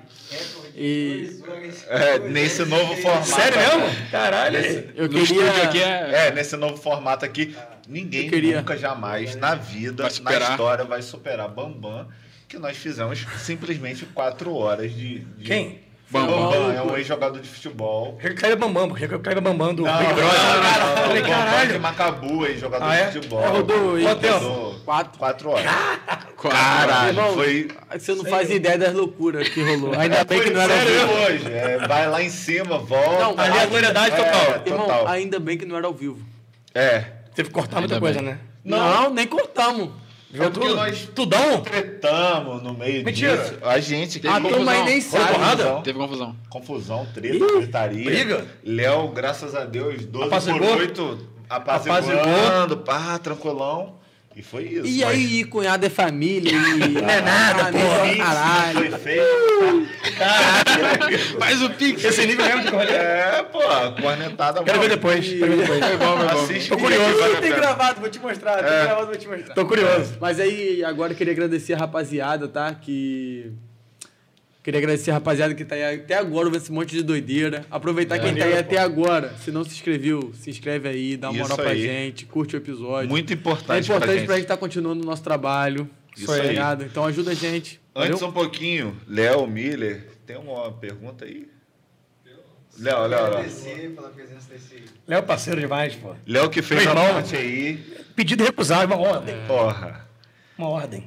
[0.74, 1.40] E-.
[1.88, 3.26] É, nesse novo formato.
[3.26, 4.10] Sério mesmo?
[4.10, 4.58] Caralho.
[4.94, 5.86] Eu No estúdio aqui queria.
[5.86, 6.28] é.
[6.28, 7.56] É, nesse novo formato aqui,
[7.88, 12.08] ninguém Eu queria- nunca, jamais, na vida, na história, vai superar Bambam,
[12.48, 15.20] que nós fizemos simplesmente quatro horas de...
[15.20, 15.85] de- Quem?
[16.08, 16.72] Bambam, Bambam.
[16.72, 18.16] é um ex-jogador de futebol.
[18.20, 20.24] Que caiu bambam, achei que caiu bambam do Não, Big Brother.
[20.24, 21.80] não, não, Falei, de caralho.
[21.80, 23.06] Macabu, ex-jogador Ah, é?
[23.06, 23.42] de futebol.
[23.42, 24.38] É, rodou Quanto tempo?
[24.38, 25.18] Rodou Quatro.
[25.18, 25.64] Quatro horas.
[26.40, 27.68] Caralho, Irmão, foi...
[27.98, 29.98] Você não faz ideia das loucuras que rolou.
[29.98, 31.12] Ainda bem que não era ao vivo.
[31.24, 31.52] hoje.
[31.52, 33.18] É, vai lá em cima, volta.
[33.24, 34.62] Não, Ali é a gloriedade É, total.
[34.64, 35.08] Irmão, total.
[35.08, 36.20] ainda bem que não era ao vivo.
[36.74, 37.04] É.
[37.34, 38.28] Teve que cortar muita Ainda coisa, bem.
[38.30, 38.38] né?
[38.64, 39.90] Não, nem cortamos.
[40.30, 40.74] Viu tudo?
[40.74, 41.60] nós- Tudão?
[41.60, 43.36] Tretamos no meio Mentira.
[43.36, 43.54] disso.
[43.62, 44.56] A gente Teve A confusão.
[44.58, 45.34] turma aí nem sabe.
[45.34, 45.82] Confusão.
[45.82, 46.36] Teve confusão.
[46.50, 48.04] Confusão, treta, gritaria.
[48.04, 48.46] briga?
[48.64, 50.60] Léo, graças a Deus, 12 Apazigou?
[50.60, 53.94] por 8, apaziguando, pá, tranquilão.
[54.36, 54.84] E foi isso.
[54.84, 56.52] E aí, cunhado é família.
[56.52, 56.88] E...
[57.00, 57.72] Não é nada.
[57.72, 58.98] Foi Caralho.
[58.98, 59.24] feio.
[61.38, 62.04] Faz o pix.
[62.04, 62.92] Esse nível mesmo de correr.
[62.92, 63.60] É, pô,
[64.02, 64.62] cornetada.
[64.62, 65.26] Quero ver depois.
[65.26, 65.80] Quero ver depois.
[65.80, 66.42] Foi bom, foi bom.
[66.42, 67.40] Assiste Tô curioso.
[67.40, 68.56] Tem gravado, vou te mostrar.
[68.56, 69.54] Tem gravado, vou te mostrar.
[69.54, 70.18] Tô curioso.
[70.20, 72.74] Mas aí, agora eu queria agradecer a rapaziada, tá?
[72.74, 73.54] Que.
[74.66, 77.64] Queria agradecer a rapaziada que tá aí até agora esse monte de doideira.
[77.70, 79.32] Aproveitar quem tá aí até agora.
[79.38, 83.08] Se não se inscreveu, se inscreve aí, dá uma moral pra gente, curte o episódio.
[83.08, 84.26] Muito é importante, importante pra gente.
[84.26, 85.88] pra gente estar continuando o nosso trabalho.
[86.16, 86.48] Isso tá aí.
[86.48, 86.82] ligado?
[86.82, 87.80] Então ajuda a gente.
[87.94, 88.28] Antes Valeu?
[88.28, 91.48] um pouquinho, Léo Miller, tem uma pergunta aí?
[92.76, 93.24] Léo, Léo, Léo.
[93.24, 94.82] Agradecer pela presença desse.
[95.06, 96.12] Léo é parceiro demais, pô.
[96.26, 97.76] Léo que fez Foi a parte aí.
[98.16, 99.36] Pedido recusado, uma ordem.
[99.46, 100.08] Porra.
[100.58, 101.04] Uma ordem.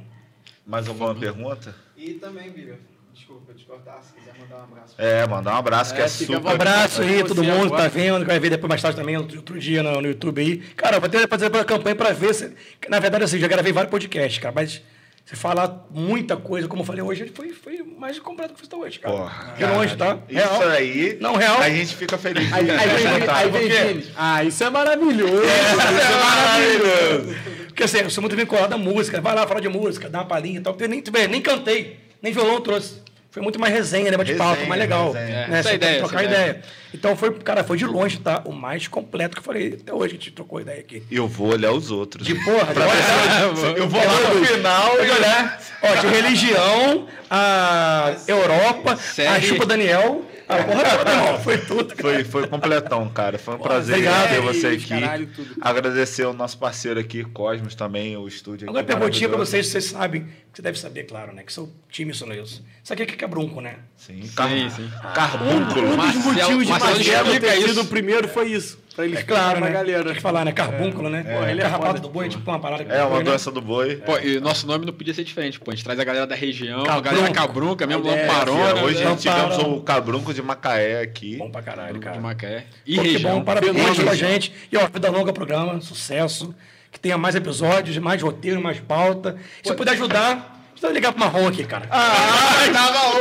[0.66, 1.76] Mais alguma pergunta?
[1.98, 2.80] E também, Bira,
[3.20, 4.96] desculpa te cortar, se quiser mandar um abraço.
[4.98, 6.40] É, mandar um abraço que É, é super.
[6.44, 7.84] Um abraço aí, Você todo mundo agora.
[7.84, 10.42] tá vendo, que vai ver depois mais tarde também, outro, outro dia no, no YouTube
[10.42, 10.58] aí.
[10.76, 12.52] Cara, vou ter que fazer uma campanha pra ver se.
[12.88, 14.82] Na verdade, assim, já gravei vários podcasts, cara, mas
[15.26, 18.78] se falar muita coisa, como eu falei hoje, foi, foi mais completo que você tá
[18.78, 19.16] hoje, cara.
[19.16, 20.18] Porra, De longe, tá?
[20.28, 21.18] Isso aí.
[21.22, 21.60] Não, real.
[21.62, 22.52] A gente fica feliz.
[22.52, 23.36] Aí, aí, vem- escutar.
[23.36, 23.84] aí vem Por quê?
[23.94, 24.06] Vini.
[24.18, 25.44] Ah, isso é maravilhoso.
[25.44, 27.36] Isso é maravilhoso.
[27.68, 30.26] Porque assim, eu sou muito vinculado à música, vai lá falar de música, dá uma
[30.26, 30.76] palhinha e tal.
[30.80, 33.02] Eu nem, nem cantei, nem violão trouxe.
[33.32, 34.18] Foi muito mais resenha, né?
[34.18, 35.12] Bate-papo, Resenha, mais legal.
[35.12, 35.48] resenha.
[35.48, 35.60] Né?
[35.60, 36.50] Essa ideia, trocar essa ideia.
[36.50, 36.64] ideia.
[36.94, 38.42] Então foi, cara, foi de longe, tá?
[38.46, 41.04] O mais completo que eu falei até hoje, que a gente trocou ideia aqui.
[41.12, 42.26] Eu vou olhar os outros.
[42.26, 43.78] De porra, de olhar.
[43.78, 45.62] Eu vou lá no final e olhar.
[45.84, 48.98] Ó, de religião, a Europa,
[49.32, 51.40] a chupa Daniel, a porra toda, irmão.
[51.40, 51.96] Foi tudo.
[51.96, 52.02] cara.
[52.02, 53.38] Foi, foi completão, cara.
[53.38, 54.30] Foi um prazer obrigado.
[54.30, 54.88] ter você aqui.
[54.88, 55.56] caralho, tudo.
[55.62, 58.70] Agradecer o nosso parceiro aqui, Cosmos, também, o estúdio aqui.
[58.70, 59.52] Agora, perguntinha pra maravilhoso.
[59.52, 61.44] vocês, vocês sabem, você deve saber, claro, né?
[61.44, 62.62] Que sou time sonoilson.
[62.84, 63.76] Isso aqui é que é brunco, né?
[63.96, 64.50] Sim, car...
[64.50, 64.90] Sim, sim.
[65.14, 65.86] Carbúnculo.
[65.86, 68.80] Um dos Marcelo- motivos de Marcelo Marcelo ter sido o primeiro foi isso.
[69.00, 69.74] Pra ele É claro, pra né?
[69.74, 70.04] galera.
[70.04, 70.52] Tem que falar, né?
[70.52, 71.24] Carbúnculo, né?
[71.24, 72.00] Pô, ele é Carrapato foda.
[72.02, 73.24] do boi é tipo uma parada que É, uma boi, né?
[73.26, 73.96] doença do boi.
[73.96, 75.72] Pô, e nosso nome não podia ser diferente, pô.
[75.72, 77.16] A gente traz a galera da região, a Cabrunco.
[77.16, 79.68] galera cabrunca, mesmo É, lamparona, Hoje Não tivemos para.
[79.70, 81.38] o Cabrunco de Macaé aqui.
[81.38, 82.20] Bom pra caralho, de cara.
[82.20, 82.66] Macaé.
[82.86, 83.36] E Pô, que região.
[83.40, 84.04] bom, parabéns Fenômeno.
[84.04, 84.54] com a gente.
[84.72, 86.54] E ó, vida longa programa, sucesso.
[86.92, 89.38] Que tenha mais episódios, mais roteiro, mais pauta.
[89.64, 91.88] Se eu puder ajudar, precisa ligar pro Marrom aqui, cara.
[91.90, 93.18] Ah, tava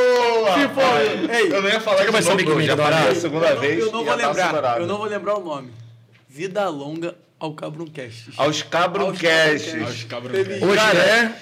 [0.48, 0.68] boa!
[0.68, 3.08] Se for- Ei, Eu não ia falar mais novo, saber que já me falei adorar.
[3.10, 4.80] a segunda eu não, vez eu não e vou tá lembrar.
[4.80, 5.72] Eu não vou lembrar o nome.
[6.28, 8.30] Vida longa ao Cabruncast.
[8.36, 9.78] Aos Cabruncast.
[9.80, 10.64] Aos cabruncast.
[10.64, 11.34] Hoje Cara, é.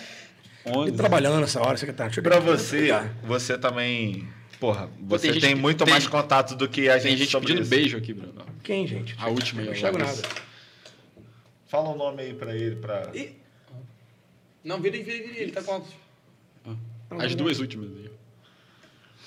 [0.66, 0.92] E 11.
[0.92, 2.04] trabalhando nessa hora, você que tá.
[2.04, 2.46] Deixa eu ver Pra aqui.
[2.46, 2.90] você,
[3.22, 4.28] você também...
[4.58, 7.30] Porra, você tem tem, gente- muito tem- mais contato do que a gente Tem gente
[7.30, 7.70] sobre pedindo isso.
[7.70, 8.44] beijo aqui, Bruno.
[8.64, 9.14] Quem, gente?
[9.18, 10.22] A última aí, Não enxergo Larissa.
[10.22, 10.34] nada.
[11.68, 13.08] Fala um nome aí pra ele, pra...
[13.14, 13.36] Ih.
[14.64, 15.38] Não, vira, vira, vira.
[15.40, 15.94] Ele tá com óculos.
[17.18, 18.05] As duas últimas aí.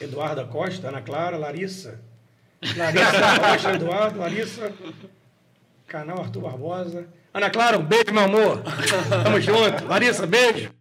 [0.02, 2.00] Eduarda Costa, Ana Clara, Larissa.
[2.78, 4.72] Larissa Costa, Eduardo, Larissa.
[5.88, 7.08] Canal Arthur Barbosa.
[7.34, 8.62] Ana Clara, um beijo, meu amor.
[9.24, 9.86] Tamo junto.
[9.88, 10.72] Larissa, beijo.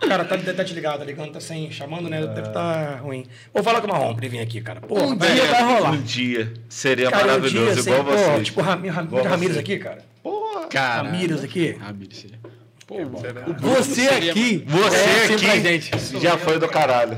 [0.00, 2.26] Cara, tá, tá desligado, tá ligando, tá sem, chamando, né?
[2.26, 3.24] Deve tá ruim.
[3.54, 4.80] Vou falar com o Marrom pra ele vir aqui, cara.
[4.80, 5.90] Porra, Um velho, dia vai rolar.
[5.92, 8.46] Um dia seria Cara, um maravilhoso, dia, assim, igual pô, vocês.
[8.46, 9.60] tipo, Ram, Ram, Igual Ramírez você.
[9.60, 10.04] aqui, cara.
[10.22, 10.66] Porra.
[10.66, 11.02] Cara.
[11.08, 11.70] Ramírez aqui.
[11.72, 12.38] Ramírez, seria.
[12.86, 12.96] Pô,
[13.60, 14.64] Você Seria- aqui.
[14.68, 17.16] Você é aqui já foi do caralho.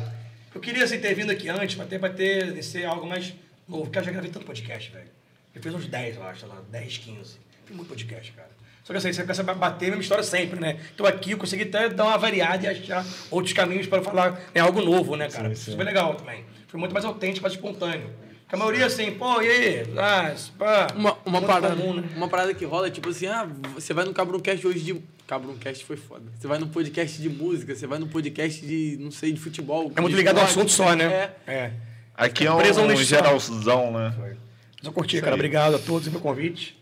[0.56, 3.34] Eu queria assim, ter vindo aqui antes, ter, pra ter ser algo mais
[3.68, 3.84] novo.
[3.84, 5.10] Porque eu já gravei tanto podcast, velho.
[5.54, 7.36] Eu fiz uns 10, eu acho, sei lá, 10, 15.
[7.66, 8.48] Fiz muito podcast, cara.
[8.82, 10.80] Só que assim, você começa a bater a mesma história sempre, né?
[10.94, 14.62] Então aqui eu consegui até dar uma variada e achar outros caminhos para falar né,
[14.62, 15.52] algo novo, né, cara?
[15.52, 16.42] Isso foi legal também.
[16.68, 18.08] Foi muito mais autêntico, mais espontâneo.
[18.50, 19.86] A maioria assim, pô, e aí?
[19.98, 20.86] Ah, pá.
[20.94, 22.08] Uma, uma, muito parada, comum, né?
[22.14, 25.02] uma parada que rola, tipo assim, ah, você vai no Cabroncast hoje de.
[25.26, 26.24] Cabroncast foi foda.
[26.38, 29.90] Você vai no podcast de música, você vai no podcast de, não sei, de futebol.
[29.96, 31.04] É muito de ligado ao assunto só, né?
[31.04, 31.52] É.
[31.52, 31.72] É.
[32.16, 34.14] Aqui é um, Preso um um geralzão, né?
[34.16, 34.36] Mas
[34.84, 35.34] eu curti, Isso cara.
[35.34, 35.40] aí.
[35.40, 36.80] Obrigado a todos pelo convite.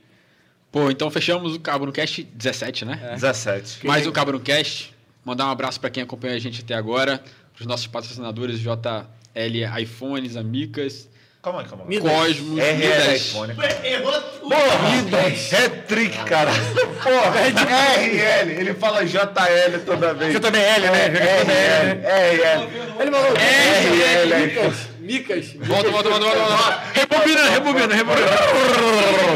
[0.70, 3.12] Pô, então fechamos o Cabo no Cast 17, né?
[3.14, 3.86] 17.
[3.86, 4.94] Mais o Cabo no Cast.
[5.24, 7.22] Mandar um abraço para quem acompanha a gente até agora.
[7.58, 11.08] Os nossos patrocinadores JL iPhones, Amicas,
[11.44, 12.00] Calma aí, calma aí.
[12.00, 13.20] Cosmos, RL Midas.
[13.20, 13.54] iPhone.
[13.84, 14.48] Errou tudo.
[14.48, 14.88] Porra,
[15.52, 16.50] é trick, cara.
[17.02, 17.50] Porra, é
[18.40, 18.50] RL.
[18.50, 20.32] Ele fala JL toda vez.
[20.32, 21.06] JBL, né?
[21.06, 22.00] RL.
[22.00, 22.66] RL.
[22.98, 24.36] Ele falou, RL.
[24.46, 24.74] Micas.
[25.00, 25.52] Micas.
[25.66, 26.82] Volta, volta, volta, volta, volta.
[26.94, 28.26] Rebobina, rebobina, rebobina.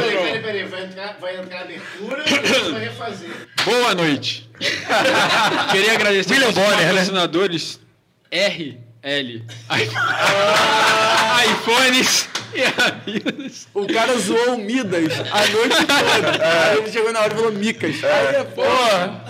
[0.01, 0.65] Peraí, peraí, peraí.
[0.65, 1.19] Vai entrar,
[1.59, 3.49] a abertura e você vai refazer.
[3.67, 4.49] Boa noite.
[5.73, 6.65] Queria agradecer aos né?
[9.09, 9.89] Patrocinadores RL
[11.51, 13.69] iPhones e Amigos.
[13.75, 16.69] O cara zoou o Midas a noite toda.
[16.71, 17.97] Aí ele chegou na hora e falou Micas.
[18.05, 19.25] Aí é porra.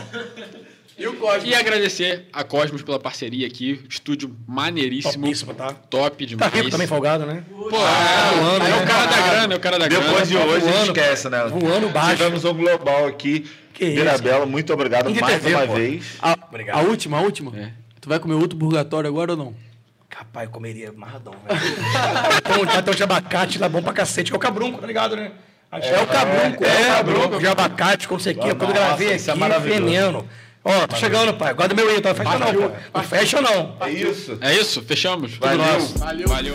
[0.97, 1.47] E o Cosmo.
[1.49, 3.81] E agradecer a Cosmos pela parceria aqui.
[3.89, 5.25] Estúdio maneiríssimo.
[5.25, 5.73] Topíssimo, tá?
[5.73, 6.53] Top Tá demais.
[6.55, 7.45] rico também, folgado, né?
[7.49, 8.83] Pô, é, voando, é né?
[8.83, 10.05] o cara da grana, é o cara da grana.
[10.07, 11.45] Depois de tá hoje, a gente voando, esquece, né?
[11.47, 12.17] voando baixo.
[12.17, 13.47] Tivemos um global aqui.
[13.75, 15.75] Que isso, Mirabela, muito obrigado mais TV, uma pô.
[15.75, 16.05] vez.
[16.21, 16.79] A, Obrigado.
[16.79, 17.57] a última, a última?
[17.57, 17.71] É.
[18.01, 19.55] Tu vai comer outro purgatório agora ou não?
[20.19, 21.61] Capaz, eu comeria amarradão, velho.
[22.75, 25.31] então, um de abacate lá bom pra cacete, que é o cabrunco, tá ligado, né?
[25.71, 28.53] É, o cabrunco, é, é o cabrunco de abacate, com sei o quê.
[28.53, 29.81] Quando gravei é aqui, maravilhoso.
[29.81, 30.29] veneno.
[30.65, 31.55] Ó, tô chegando, pai.
[31.55, 32.13] Guarda meu aí, tá?
[32.17, 32.71] Fecha não, pô.
[32.95, 33.77] Não fecha não.
[33.81, 34.39] É isso.
[34.41, 34.83] É isso?
[34.83, 35.37] Fechamos?
[35.37, 35.59] Valeu.
[35.59, 35.99] Nosso.
[35.99, 36.55] Valeu.